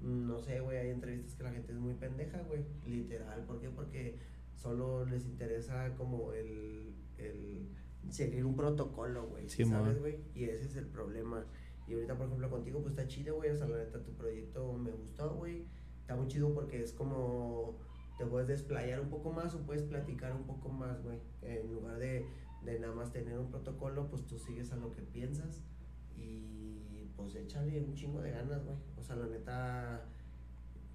no 0.00 0.38
sé, 0.38 0.60
güey, 0.60 0.78
hay 0.78 0.90
entrevistas 0.90 1.34
que 1.34 1.42
la 1.42 1.52
gente 1.52 1.72
es 1.72 1.78
muy 1.78 1.94
pendeja, 1.94 2.42
güey, 2.42 2.64
literal. 2.86 3.44
¿Por 3.44 3.60
qué? 3.60 3.70
Porque 3.70 4.18
solo 4.54 5.04
les 5.06 5.24
interesa 5.24 5.94
como 5.96 6.32
el, 6.32 6.94
el 7.18 7.68
seguir 8.10 8.44
un 8.44 8.54
protocolo, 8.56 9.26
güey, 9.28 9.48
¿sabes, 9.48 9.98
güey? 9.98 10.18
Y 10.34 10.44
ese 10.44 10.66
es 10.66 10.76
el 10.76 10.86
problema. 10.86 11.46
Y 11.88 11.94
ahorita, 11.94 12.16
por 12.16 12.26
ejemplo, 12.26 12.50
contigo, 12.50 12.80
pues 12.82 12.92
está 12.92 13.08
chido, 13.08 13.36
güey, 13.36 13.50
o 13.50 13.56
sea, 13.56 13.66
la 13.66 13.78
neta, 13.78 14.02
tu 14.02 14.12
proyecto 14.12 14.72
me 14.74 14.90
gustó, 14.92 15.34
güey. 15.34 15.64
Está 16.00 16.16
muy 16.16 16.28
chido 16.28 16.52
porque 16.54 16.82
es 16.82 16.92
como 16.92 17.78
te 18.20 18.26
puedes 18.26 18.48
desplayar 18.48 19.00
un 19.00 19.08
poco 19.08 19.32
más 19.32 19.54
o 19.54 19.62
puedes 19.64 19.82
platicar 19.82 20.34
un 20.34 20.44
poco 20.44 20.68
más, 20.68 21.02
güey. 21.02 21.18
En 21.40 21.72
lugar 21.72 21.98
de 21.98 22.26
de 22.64 22.78
nada 22.78 22.94
más 22.94 23.12
tener 23.12 23.38
un 23.38 23.50
protocolo, 23.50 24.08
pues 24.08 24.26
tú 24.26 24.38
sigues 24.38 24.72
a 24.72 24.76
lo 24.76 24.90
que 24.90 25.02
piensas 25.02 25.62
y 26.16 27.08
pues 27.16 27.34
échale 27.34 27.82
un 27.82 27.94
chingo 27.94 28.20
de 28.20 28.30
ganas, 28.30 28.64
güey. 28.64 28.76
O 28.96 29.02
sea, 29.02 29.16
la 29.16 29.26
neta, 29.26 30.04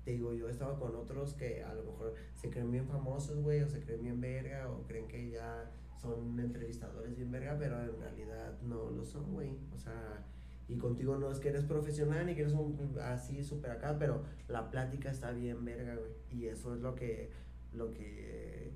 te 0.03 0.11
digo, 0.11 0.33
yo 0.33 0.47
he 0.47 0.51
estado 0.51 0.79
con 0.79 0.95
otros 0.95 1.33
que 1.33 1.63
a 1.63 1.73
lo 1.73 1.83
mejor 1.83 2.13
se 2.33 2.49
creen 2.49 2.71
bien 2.71 2.87
famosos, 2.87 3.41
güey, 3.41 3.61
o 3.61 3.69
se 3.69 3.81
creen 3.81 4.03
bien 4.03 4.21
verga, 4.21 4.69
o 4.69 4.83
creen 4.83 5.07
que 5.07 5.29
ya 5.29 5.71
son 5.99 6.39
entrevistadores 6.39 7.15
bien 7.15 7.31
verga, 7.31 7.57
pero 7.59 7.81
en 7.81 7.99
realidad 7.99 8.59
no 8.61 8.91
lo 8.91 9.05
son, 9.05 9.33
güey. 9.33 9.57
O 9.73 9.77
sea, 9.77 10.25
y 10.67 10.77
contigo 10.77 11.17
no 11.17 11.31
es 11.31 11.39
que 11.39 11.49
eres 11.49 11.63
profesional 11.63 12.25
ni 12.25 12.35
que 12.35 12.41
eres 12.41 12.53
un, 12.53 12.97
así 13.01 13.43
súper 13.43 13.71
acá, 13.71 13.97
pero 13.99 14.23
la 14.47 14.69
plática 14.69 15.11
está 15.11 15.31
bien 15.31 15.63
verga, 15.63 15.95
güey. 15.95 16.11
Y 16.31 16.47
eso 16.47 16.73
es 16.73 16.81
lo 16.81 16.95
que, 16.95 17.31
lo 17.71 17.91
que 17.91 18.71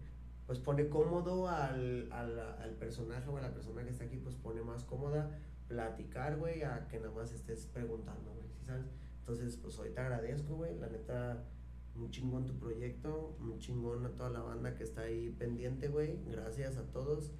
pues 0.49 0.57
pone 0.57 0.89
cómodo 0.89 1.47
al, 1.47 2.11
al, 2.11 2.39
al, 2.39 2.73
personaje 2.73 3.29
o 3.29 3.37
a 3.37 3.41
la 3.41 3.53
persona 3.53 3.83
que 3.83 3.91
está 3.91 4.05
aquí, 4.05 4.17
pues 4.17 4.33
pone 4.33 4.63
más 4.63 4.83
cómoda 4.83 5.29
platicar, 5.67 6.37
güey, 6.37 6.63
a 6.63 6.87
que 6.87 6.97
nada 6.99 7.11
más 7.11 7.31
estés 7.31 7.67
preguntando, 7.67 8.33
güey, 8.33 8.47
¿sí 8.49 8.65
sabes? 8.65 8.87
Entonces, 9.19 9.57
pues 9.57 9.77
hoy 9.77 9.91
te 9.91 9.99
agradezco, 9.99 10.55
güey, 10.55 10.75
la 10.79 10.89
neta, 10.89 11.45
muy 11.93 12.09
chingón 12.09 12.47
tu 12.47 12.57
proyecto, 12.57 13.37
muy 13.39 13.59
chingón 13.59 14.03
a 14.07 14.09
toda 14.15 14.31
la 14.31 14.41
banda 14.41 14.73
que 14.73 14.83
está 14.85 15.01
ahí 15.01 15.29
pendiente, 15.29 15.87
güey, 15.87 16.19
gracias 16.25 16.77
a 16.77 16.91
todos 16.91 17.31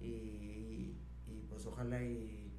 y, 0.00 0.96
y 1.28 1.46
pues 1.48 1.64
ojalá 1.64 2.02
y 2.02 2.52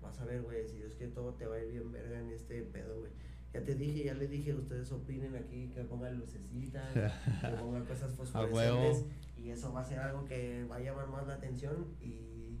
vas 0.00 0.20
a 0.20 0.24
ver, 0.24 0.42
güey, 0.42 0.66
si 0.66 0.78
Dios 0.78 0.96
que 0.96 1.06
todo 1.06 1.34
te 1.34 1.46
va 1.46 1.54
a 1.54 1.62
ir 1.62 1.70
bien 1.70 1.92
verga 1.92 2.18
en 2.18 2.30
este 2.30 2.60
pedo, 2.60 2.98
güey. 2.98 3.12
Ya 3.56 3.64
te 3.64 3.74
dije, 3.74 4.04
ya 4.04 4.12
le 4.12 4.28
dije, 4.28 4.52
ustedes 4.52 4.92
opinen 4.92 5.34
aquí, 5.34 5.68
que 5.68 5.82
pongan 5.84 6.18
lucecitas, 6.18 6.92
que 7.40 7.56
pongan 7.58 7.86
cosas 7.86 8.12
fosforescentes. 8.12 9.06
y 9.38 9.48
eso 9.48 9.72
va 9.72 9.80
a 9.80 9.84
ser 9.84 9.98
algo 10.00 10.26
que 10.26 10.64
va 10.64 10.76
a 10.76 10.80
llamar 10.80 11.08
más 11.08 11.26
la 11.26 11.34
atención 11.34 11.86
y 12.02 12.58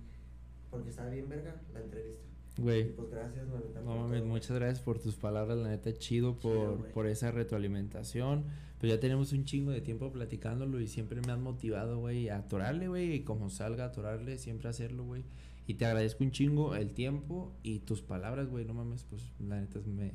porque 0.70 0.88
está 0.88 1.06
bien 1.10 1.28
verga 1.28 1.60
la 1.74 1.80
entrevista. 1.80 2.24
Güey. 2.56 2.96
Pues 2.96 3.10
gracias, 3.10 3.46
No 3.84 3.96
mames, 3.96 4.24
muchas 4.24 4.56
gracias 4.56 4.80
por 4.80 4.98
tus 4.98 5.16
palabras, 5.16 5.58
la 5.58 5.68
neta, 5.68 5.92
chido 5.92 6.38
por, 6.38 6.90
por 6.92 7.06
esa 7.06 7.30
retroalimentación. 7.30 8.44
Pues 8.80 8.90
ya 8.90 8.98
tenemos 8.98 9.34
un 9.34 9.44
chingo 9.44 9.72
de 9.72 9.82
tiempo 9.82 10.10
platicándolo 10.10 10.80
y 10.80 10.88
siempre 10.88 11.20
me 11.20 11.32
han 11.32 11.42
motivado, 11.42 11.98
güey, 11.98 12.30
a 12.30 12.38
atorarle, 12.38 12.88
güey, 12.88 13.12
y 13.16 13.22
como 13.22 13.50
salga 13.50 13.84
a 13.84 13.88
atorarle, 13.88 14.38
siempre 14.38 14.70
hacerlo, 14.70 15.04
güey. 15.04 15.24
Y 15.66 15.74
te 15.74 15.84
agradezco 15.84 16.24
un 16.24 16.30
chingo 16.30 16.74
el 16.74 16.94
tiempo 16.94 17.52
y 17.62 17.80
tus 17.80 18.00
palabras, 18.00 18.48
güey, 18.48 18.64
no 18.64 18.72
mames, 18.72 19.04
pues 19.04 19.22
la 19.38 19.60
neta 19.60 19.80
me, 19.84 20.12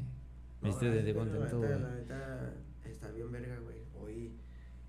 no, 0.61 0.79
de 0.79 1.13
contento, 1.13 1.59
la 1.59 1.69
neta, 1.69 1.79
la 1.79 1.95
neta, 1.95 2.53
está 2.85 3.11
bien 3.11 3.31
verga, 3.31 3.59
güey. 3.59 3.77
Hoy, 3.99 4.31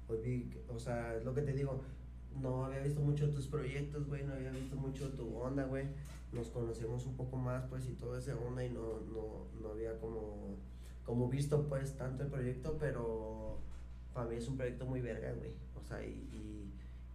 hoy 0.08 0.18
vi, 0.22 0.50
o 0.68 0.78
sea, 0.78 1.16
es 1.16 1.24
lo 1.24 1.34
que 1.34 1.42
te 1.42 1.52
digo, 1.52 1.82
no 2.40 2.64
había 2.64 2.80
visto 2.80 3.00
mucho 3.00 3.30
tus 3.30 3.46
proyectos, 3.46 4.06
güey, 4.06 4.24
no 4.24 4.34
había 4.34 4.50
visto 4.50 4.76
mucho 4.76 5.10
tu 5.10 5.36
onda, 5.36 5.64
güey. 5.64 5.86
Nos 6.32 6.48
conocemos 6.48 7.06
un 7.06 7.16
poco 7.16 7.36
más, 7.36 7.64
pues, 7.66 7.86
y 7.88 7.94
todo 7.94 8.16
ese 8.16 8.32
onda, 8.32 8.64
y 8.64 8.70
no, 8.70 9.00
no, 9.12 9.46
no 9.60 9.72
había 9.72 9.98
como, 9.98 10.56
como 11.04 11.28
visto, 11.28 11.66
pues, 11.68 11.96
tanto 11.96 12.22
el 12.22 12.30
proyecto, 12.30 12.76
pero 12.78 13.58
para 14.14 14.28
mí 14.28 14.36
es 14.36 14.48
un 14.48 14.56
proyecto 14.56 14.86
muy 14.86 15.00
verga, 15.00 15.32
güey. 15.32 15.52
O 15.74 15.84
sea, 15.84 16.04
y, 16.04 16.28
y, 16.32 16.72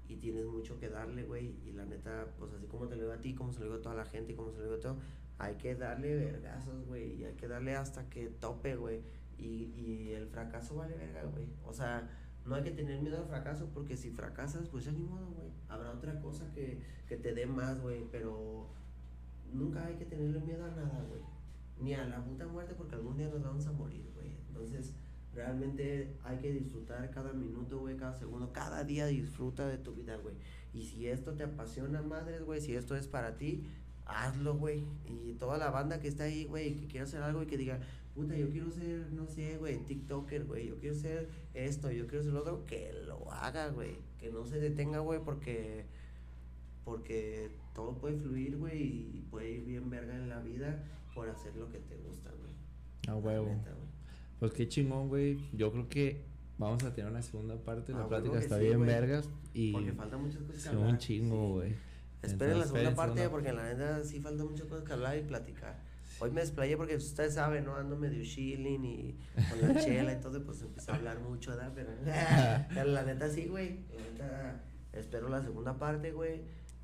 y 0.07 0.17
tienes 0.17 0.45
mucho 0.45 0.79
que 0.79 0.89
darle, 0.89 1.23
güey. 1.23 1.55
Y 1.65 1.71
la 1.71 1.85
neta, 1.85 2.27
pues, 2.37 2.53
así 2.53 2.67
como 2.67 2.87
te 2.87 2.95
lo 2.95 3.03
digo 3.03 3.13
a 3.13 3.21
ti, 3.21 3.33
como 3.33 3.51
se 3.51 3.59
lo 3.59 3.65
digo 3.65 3.77
a 3.77 3.81
toda 3.81 3.95
la 3.95 4.05
gente, 4.05 4.35
como 4.35 4.51
se 4.51 4.59
lo 4.59 4.63
digo 4.65 4.75
a 4.75 4.79
todo, 4.79 4.97
hay 5.39 5.55
que 5.55 5.75
darle 5.75 6.15
vergazos, 6.15 6.85
güey, 6.85 7.21
y 7.21 7.25
hay 7.25 7.33
que 7.35 7.47
darle 7.47 7.75
hasta 7.75 8.09
que 8.09 8.27
tope, 8.27 8.75
güey. 8.75 9.01
Y, 9.38 9.71
y 9.75 10.11
el 10.13 10.27
fracaso 10.27 10.75
vale 10.75 10.95
verga, 10.95 11.23
güey. 11.23 11.45
O 11.63 11.73
sea, 11.73 12.09
no 12.45 12.55
hay 12.55 12.63
que 12.63 12.71
tener 12.71 13.01
miedo 13.01 13.17
al 13.17 13.27
fracaso 13.27 13.69
porque 13.73 13.97
si 13.97 14.09
fracasas, 14.09 14.67
pues 14.69 14.85
ya 14.85 14.91
ni 14.91 15.03
modo, 15.03 15.27
güey. 15.31 15.51
Habrá 15.67 15.91
otra 15.91 16.19
cosa 16.19 16.51
que, 16.53 16.81
que 17.07 17.17
te 17.17 17.33
dé 17.33 17.45
más, 17.45 17.79
güey, 17.81 18.05
pero 18.11 18.67
nunca 19.53 19.85
hay 19.85 19.95
que 19.95 20.05
tenerle 20.05 20.39
miedo 20.39 20.65
a 20.65 20.69
nada, 20.69 21.05
güey. 21.07 21.21
Ni 21.79 21.93
a 21.93 22.05
la 22.05 22.23
puta 22.23 22.47
muerte 22.47 22.73
porque 22.75 22.95
algún 22.95 23.17
día 23.17 23.27
nos 23.27 23.43
vamos 23.43 23.67
a 23.67 23.71
morir, 23.73 24.09
güey. 24.15 24.31
Entonces, 24.47 24.93
realmente 25.33 26.15
hay 26.23 26.38
que 26.39 26.51
disfrutar 26.51 27.11
cada 27.11 27.31
minuto, 27.33 27.79
güey, 27.79 27.95
cada 27.95 28.13
segundo, 28.13 28.51
cada 28.51 28.83
día 28.83 29.05
disfruta 29.05 29.67
de 29.67 29.77
tu 29.77 29.93
vida, 29.93 30.15
güey. 30.17 30.35
Y 30.73 30.83
si 30.83 31.07
esto 31.07 31.33
te 31.33 31.43
apasiona, 31.43 32.01
madres, 32.01 32.43
güey, 32.43 32.61
si 32.61 32.75
esto 32.75 32.95
es 32.95 33.07
para 33.07 33.38
ti, 33.38 33.65
hazlo, 34.07 34.55
güey. 34.55 34.83
Y 35.05 35.33
toda 35.33 35.57
la 35.57 35.69
banda 35.69 35.99
que 35.99 36.07
está 36.07 36.25
ahí, 36.25 36.45
güey, 36.45 36.75
que 36.75 36.87
quiera 36.87 37.05
hacer 37.05 37.21
algo 37.21 37.43
y 37.43 37.45
que 37.45 37.57
diga, 37.57 37.79
puta, 38.15 38.35
yo 38.35 38.49
quiero 38.49 38.71
ser, 38.71 39.11
no 39.11 39.27
sé, 39.27 39.57
güey, 39.57 39.77
TikToker, 39.85 40.45
güey, 40.45 40.67
yo 40.67 40.79
quiero 40.79 40.95
ser 40.95 41.29
esto, 41.53 41.91
yo 41.91 42.07
quiero 42.07 42.23
ser 42.23 42.33
lo 42.33 42.41
otro, 42.41 42.65
que 42.65 42.91
lo 43.05 43.31
haga, 43.31 43.69
güey. 43.69 43.97
Que 44.17 44.31
no 44.31 44.45
se 44.45 44.59
detenga, 44.59 44.99
güey, 44.99 45.19
porque, 45.23 45.85
porque 46.83 47.51
todo 47.75 47.97
puede 47.97 48.17
fluir, 48.17 48.57
güey, 48.57 48.81
y 48.81 49.27
puede 49.29 49.51
ir 49.51 49.65
bien 49.65 49.89
verga 49.89 50.15
en 50.15 50.29
la 50.29 50.39
vida 50.39 50.83
por 51.13 51.29
hacer 51.29 51.55
lo 51.55 51.69
que 51.69 51.79
te 51.79 51.95
gusta, 51.97 52.31
güey. 52.31 52.53
A 53.07 53.15
huevo. 53.15 53.55
pues 54.39 54.51
qué 54.53 54.67
chingón, 54.67 55.09
güey. 55.09 55.37
Yo 55.53 55.71
creo 55.71 55.87
que 55.87 56.25
vamos 56.57 56.83
a 56.83 56.93
tener 56.93 57.11
una 57.11 57.21
segunda 57.21 57.55
parte. 57.57 57.93
La 57.93 58.07
plática 58.07 58.39
está 58.39 58.57
bien 58.57 58.85
vergas. 58.85 59.29
Y 59.53 59.71
porque 59.71 59.93
falta 59.93 60.17
muchas 60.17 60.41
cosas. 60.43 60.71
Que 60.71 60.77
un 60.77 60.97
chingo, 60.97 61.53
güey. 61.53 61.75
Esperen 62.22 62.59
la 62.59 62.65
segunda 62.65 62.95
parte 62.95 63.30
porque 63.30 63.49
en 63.49 63.55
la 63.55 63.63
neta 63.63 64.03
sí 64.03 64.20
falta 64.20 64.43
muchas 64.43 64.68
cosas 64.68 64.84
que 64.84 64.93
hablar 64.93 65.18
y 65.18 65.22
platicar. 65.22 65.76
Hoy 66.20 66.32
me 66.32 66.41
desplayé 66.41 66.76
porque 66.78 66.95
ustedes 66.95 67.36
saben, 67.36 67.65
¿no? 67.65 67.76
Ando 67.76 67.95
medio 67.95 68.24
chilling 68.24 68.84
y 68.84 69.20
con 69.49 69.61
la 69.61 69.80
chela 69.80 70.13
y 70.13 70.20
todo, 70.20 70.43
pues 70.43 70.61
empecé 70.63 70.91
a 70.91 70.95
hablar 70.95 71.20
mucho, 71.20 71.51
¿verdad? 71.51 71.72
Pero, 71.76 71.91
pero 72.74 72.91
la 72.91 73.03
neta 73.03 73.30
sí, 73.30 73.45
güey. 73.45 73.86
La 73.93 74.01
neta, 74.01 74.63
espero 74.93 75.30
la 75.30 75.43
segunda 75.43 75.78
parte, 75.78 76.11
güey. 76.11 76.41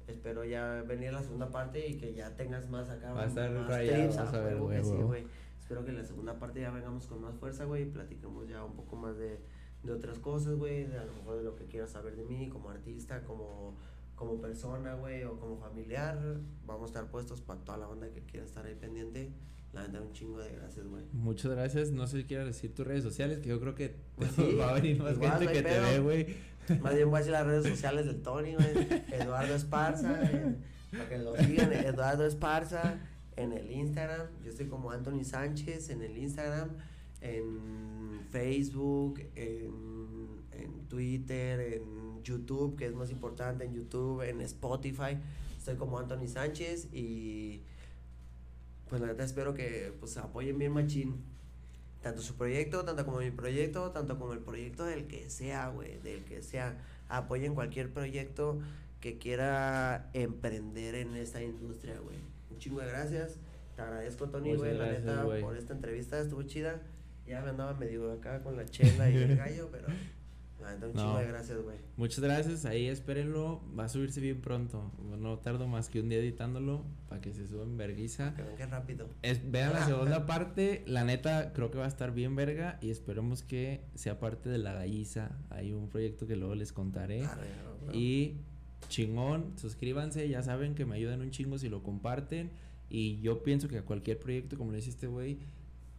Espero 0.08 0.44
ya 0.44 0.84
venir 0.86 1.14
la 1.14 1.24
segunda 1.24 1.50
parte 1.50 1.88
y 1.88 1.98
que 1.98 2.14
ya 2.14 2.36
tengas 2.36 2.70
más 2.70 2.90
acá. 2.90 3.14
Va 3.14 3.24
a 3.24 3.28
estar 3.28 3.50
más 3.50 3.68
rayado, 3.68 4.08
vas 4.10 4.34
a 4.34 4.40
ver, 4.42 4.58
güey, 4.58 4.84
sí, 4.84 4.98
güey. 4.98 5.26
Espero 5.60 5.86
que 5.86 5.92
en 5.92 5.98
la 5.98 6.04
segunda 6.04 6.38
parte 6.38 6.60
ya 6.60 6.72
vengamos 6.72 7.08
con 7.08 7.22
más 7.22 7.36
fuerza, 7.36 7.64
güey, 7.64 7.84
y 7.84 7.86
platiquemos 7.86 8.48
ya 8.50 8.64
un 8.64 8.76
poco 8.76 8.98
más 8.98 9.18
de, 9.18 9.40
de 9.82 9.92
otras 9.92 10.20
cosas, 10.20 10.56
güey, 10.56 10.86
a 10.94 11.06
lo 11.06 11.14
mejor 11.14 11.38
de 11.38 11.44
lo 11.44 11.56
que 11.56 11.66
quieras 11.66 11.92
saber 11.92 12.18
de 12.18 12.26
mí 12.26 12.50
como 12.50 12.70
artista, 12.70 13.24
como, 13.24 13.78
como 14.24 14.40
persona, 14.40 14.94
güey, 14.96 15.24
o 15.24 15.38
como 15.38 15.58
familiar. 15.58 16.18
Vamos 16.66 16.84
a 16.84 16.86
estar 16.86 17.12
puestos 17.12 17.42
para 17.42 17.60
toda 17.60 17.78
la 17.78 17.88
banda 17.88 18.10
que 18.10 18.22
quiera 18.22 18.46
estar 18.46 18.66
ahí 18.66 18.76
pendiente. 18.76 19.32
La 19.74 19.88
neta, 19.88 20.02
un 20.02 20.14
chingo 20.14 20.40
de 20.40 20.50
gracias, 20.56 20.88
güey. 20.88 21.04
Muchas 21.12 21.52
gracias. 21.52 21.92
No 21.92 22.08
sé 22.08 22.20
si 22.20 22.24
quieres 22.26 22.48
decir 22.48 22.74
tus 22.74 22.88
redes 22.88 23.04
sociales, 23.04 23.40
que 23.40 23.50
yo 23.50 23.60
creo 23.60 23.76
que 23.76 23.96
Pues 24.16 24.32
sí, 24.32 24.56
va 24.56 24.70
a 24.70 24.74
venir 24.74 25.02
más 25.02 25.16
igual, 25.16 25.40
gente 25.40 25.46
no 25.46 25.52
que 25.52 25.62
te 25.62 25.80
ve, 25.80 26.00
güey. 26.00 26.36
Más 26.82 26.96
bien 26.96 27.10
voy 27.10 27.18
a 27.18 27.20
decir 27.20 27.34
las 27.34 27.46
redes 27.46 27.66
sociales 27.70 28.06
del 28.06 28.22
Tony, 28.22 28.54
güey. 28.54 29.04
Eduardo 29.12 29.56
Esparza, 29.56 30.24
eh, 30.32 30.56
para 30.92 31.10
que 31.10 31.18
lo 31.18 31.36
sigan, 31.36 31.74
Eduardo 31.74 32.26
Esparza 32.26 33.00
en 33.36 33.52
el 33.52 33.72
Instagram. 33.72 34.28
Yo 34.44 34.52
estoy 34.52 34.68
como 34.68 34.92
Anthony 34.92 35.24
Sánchez 35.24 35.90
en 35.90 36.02
el 36.02 36.18
Instagram, 36.18 36.70
en 37.20 38.22
Facebook, 38.30 39.20
en, 39.36 40.44
en 40.52 40.88
Twitter, 40.88 41.60
en 41.60 42.03
YouTube, 42.24 42.76
que 42.78 42.86
es 42.86 42.94
más 42.94 43.12
importante, 43.12 43.66
en 43.66 43.74
YouTube, 43.74 44.22
en 44.22 44.42
Spotify. 44.42 45.18
Estoy 45.58 45.76
como 45.76 46.00
Anthony 46.00 46.28
Sánchez 46.28 46.90
y 46.94 47.62
pues 48.90 49.02
la 49.02 49.08
neta 49.08 49.24
espero 49.24 49.54
que 49.54 49.94
pues 50.00 50.18
apoyen 50.18 50.58
bien 50.58 50.72
machín. 50.72 51.24
Tanto 52.02 52.22
su 52.22 52.36
proyecto, 52.36 52.84
tanto 52.84 53.06
como 53.06 53.20
mi 53.20 53.32
proyecto, 53.32 53.92
tanto 53.92 54.20
como 54.20 54.34
el 54.34 54.40
proyecto 54.40 54.84
del 54.84 55.08
que 55.08 55.30
sea, 55.30 55.70
güey, 55.70 56.00
del 56.00 56.24
que 56.26 56.42
sea. 56.42 56.78
Apoyen 57.08 57.56
cualquier 57.56 57.94
proyecto 57.94 58.60
que 59.00 59.18
quiera 59.18 60.10
emprender 60.14 60.96
en 60.96 61.16
esta 61.16 61.42
industria, 61.42 61.98
güey. 62.00 62.18
Un 62.52 62.58
chingo 62.58 62.82
de 62.82 62.88
gracias. 62.88 63.38
Te 63.76 63.82
agradezco, 63.82 64.30
Tony, 64.30 64.56
güey, 64.56 64.78
la 64.78 64.92
neta, 64.92 65.24
güey. 65.24 65.42
por 65.42 65.58
esta 65.58 65.74
entrevista. 65.74 66.20
Estuvo 66.20 66.44
chida. 66.44 66.82
Ya 67.26 67.42
me 67.42 67.50
andaba 67.50 67.74
medio 67.74 68.12
acá 68.12 68.44
con 68.44 68.58
la 68.58 68.66
chela 68.66 69.10
y 69.10 69.16
el 69.16 69.36
gallo, 69.38 69.70
pero 69.72 69.88
un 70.64 70.94
No. 70.94 71.02
chingo 71.02 71.18
de 71.20 71.28
gracias, 71.28 71.62
güey. 71.62 71.78
Muchas 71.98 72.20
gracias. 72.20 72.66
Ahí 72.66 72.88
espérenlo. 72.88 73.62
Va 73.78 73.86
a 73.86 73.90
subirse 73.90 74.20
bien 74.22 74.42
pronto. 74.42 74.92
No 75.20 75.38
tardo 75.40 75.68
más 75.68 75.90
que 75.90 76.00
un 76.00 76.10
día 76.10 76.20
editándolo 76.20 76.86
para 77.10 77.22
que 77.22 77.34
se 77.34 77.48
suba 77.48 77.64
en 77.64 77.78
verguiza. 77.78 78.34
Que 78.36 78.44
venga 78.44 78.66
rápido. 78.68 79.10
Es, 79.22 79.50
vean 79.52 79.74
la 79.74 79.86
segunda 79.86 80.26
parte. 80.26 80.84
La 80.88 81.04
neta, 81.04 81.54
creo 81.54 81.72
que 81.72 81.78
va 81.78 81.86
a 81.86 81.90
estar 81.90 82.14
bien 82.14 82.36
verga. 82.36 82.80
Y 82.82 82.90
esperemos 82.90 83.44
que 83.44 83.82
sea 83.96 84.20
parte 84.20 84.50
de 84.50 84.58
la 84.58 84.74
galliza. 84.74 85.32
Hay 85.50 85.74
un 85.74 85.90
proyecto 85.90 86.26
que 86.28 86.36
luego 86.36 86.56
les 86.56 86.74
contaré. 86.74 87.24
Arre, 87.26 87.48
no. 87.88 87.94
Y 87.94 88.38
chingón, 88.90 89.54
suscríbanse, 89.58 90.28
ya 90.28 90.44
saben 90.44 90.76
que 90.76 90.86
me 90.86 90.96
ayudan 90.96 91.22
un 91.22 91.32
chingo 91.32 91.58
si 91.58 91.70
lo 91.70 91.84
comparten. 91.84 92.52
Y 92.90 93.20
yo 93.22 93.42
pienso 93.44 93.68
que 93.68 93.78
a 93.80 93.82
cualquier 93.84 94.20
proyecto, 94.20 94.58
como 94.58 94.72
le 94.72 94.78
dice 94.78 94.90
este 94.92 95.08
güey, 95.08 95.40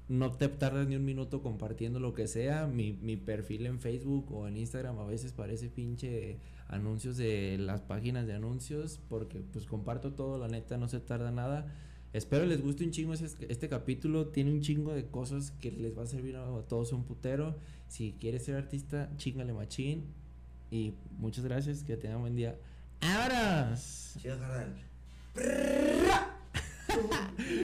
no 0.09 0.32
te 0.32 0.48
tardas 0.48 0.86
ni 0.86 0.96
un 0.96 1.05
minuto 1.05 1.42
compartiendo 1.42 2.00
lo 2.00 2.14
que 2.14 2.26
sea. 2.26 2.66
Mi, 2.66 2.92
mi 2.92 3.16
perfil 3.16 3.66
en 3.66 3.80
Facebook 3.80 4.32
o 4.32 4.46
en 4.46 4.57
Instagram 4.57 4.98
a 4.98 5.07
veces 5.07 5.32
parece 5.32 5.68
pinche 5.68 6.38
anuncios 6.68 7.16
de 7.16 7.57
las 7.59 7.80
páginas 7.80 8.26
de 8.26 8.34
anuncios, 8.34 9.00
porque 9.09 9.40
pues 9.40 9.66
comparto 9.66 10.12
todo, 10.12 10.38
la 10.38 10.48
neta 10.48 10.76
no 10.76 10.88
se 10.88 11.00
tarda 11.00 11.30
nada. 11.30 11.66
Espero 12.12 12.46
les 12.46 12.62
guste 12.62 12.84
un 12.84 12.92
chingo 12.92 13.12
este, 13.12 13.50
este 13.50 13.68
capítulo. 13.68 14.28
Tiene 14.28 14.52
un 14.52 14.61
chingo 14.61 14.92
de 14.92 15.07
cosas 15.07 15.50
que 15.50 15.72
les 15.72 15.98
va 15.98 16.05
a 16.05 16.07
servir 16.07 16.36
a 16.36 16.46
todos 16.68 16.92
un 16.92 17.05
putero. 17.05 17.57
Si 17.88 18.12
quieres 18.20 18.44
ser 18.44 18.55
artista, 18.55 19.11
chingale 19.16 19.52
machín. 19.52 20.05
Y 20.70 20.94
muchas 21.18 21.44
gracias, 21.44 21.82
que 21.82 21.96
tengan 21.96 22.20
buen 22.20 22.36
día. 22.36 22.57
¡Ahora! 23.00 23.76
Chido. 24.20 24.36